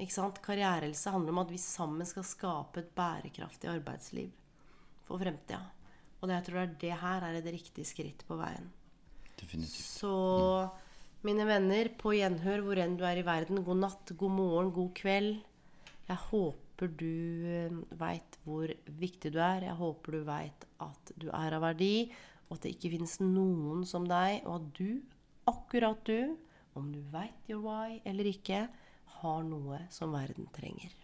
Ikke 0.00 0.14
sant? 0.14 0.40
Karrierehelse 0.44 1.12
handler 1.12 1.34
om 1.34 1.42
at 1.44 1.52
vi 1.52 1.60
sammen 1.60 2.08
skal 2.08 2.24
skape 2.26 2.80
et 2.80 2.94
bærekraftig 2.96 3.70
arbeidsliv 3.70 4.32
for 5.04 5.20
fremtida. 5.20 5.60
Og 6.24 6.30
det, 6.30 6.38
jeg 6.38 6.44
tror 6.46 6.56
det 6.56 6.64
er 6.64 6.76
det 6.80 6.98
her 7.02 7.24
er 7.26 7.34
et 7.36 7.46
riktig 7.52 7.84
skritt 7.84 8.22
på 8.24 8.38
veien. 8.38 8.70
Definitivt. 9.36 9.76
Så 10.00 10.12
mine 11.26 11.44
venner, 11.44 11.90
på 12.00 12.14
gjenhør 12.16 12.62
hvor 12.64 12.80
enn 12.80 12.94
du 12.96 13.04
er 13.04 13.20
i 13.20 13.26
verden, 13.26 13.60
god 13.66 13.82
natt, 13.82 14.12
god 14.16 14.32
morgen, 14.32 14.70
god 14.72 14.94
kveld. 14.96 15.34
Jeg 16.08 16.16
håper 16.30 16.94
du 16.96 17.84
veit 18.00 18.38
hvor 18.46 18.72
viktig 19.04 19.34
du 19.36 19.36
er. 19.36 19.68
Jeg 19.68 19.76
håper 19.76 20.16
du 20.16 20.24
veit 20.24 20.64
at 20.88 21.12
du 21.20 21.28
er 21.28 21.58
av 21.58 21.66
verdi, 21.66 22.08
og 22.48 22.56
at 22.56 22.64
det 22.64 22.72
ikke 22.78 22.94
finnes 22.96 23.20
noen 23.20 23.84
som 23.84 24.08
deg, 24.08 24.40
og 24.48 24.62
at 24.62 24.72
du, 24.80 25.04
akkurat 25.52 26.08
du, 26.08 26.38
om 26.72 26.88
du 26.88 27.02
veit 27.12 27.52
your 27.52 27.60
why 27.68 28.00
eller 28.08 28.32
ikke, 28.32 28.64
har 29.20 29.44
noe 29.44 29.84
som 29.92 30.16
verden 30.16 30.48
trenger. 30.56 31.03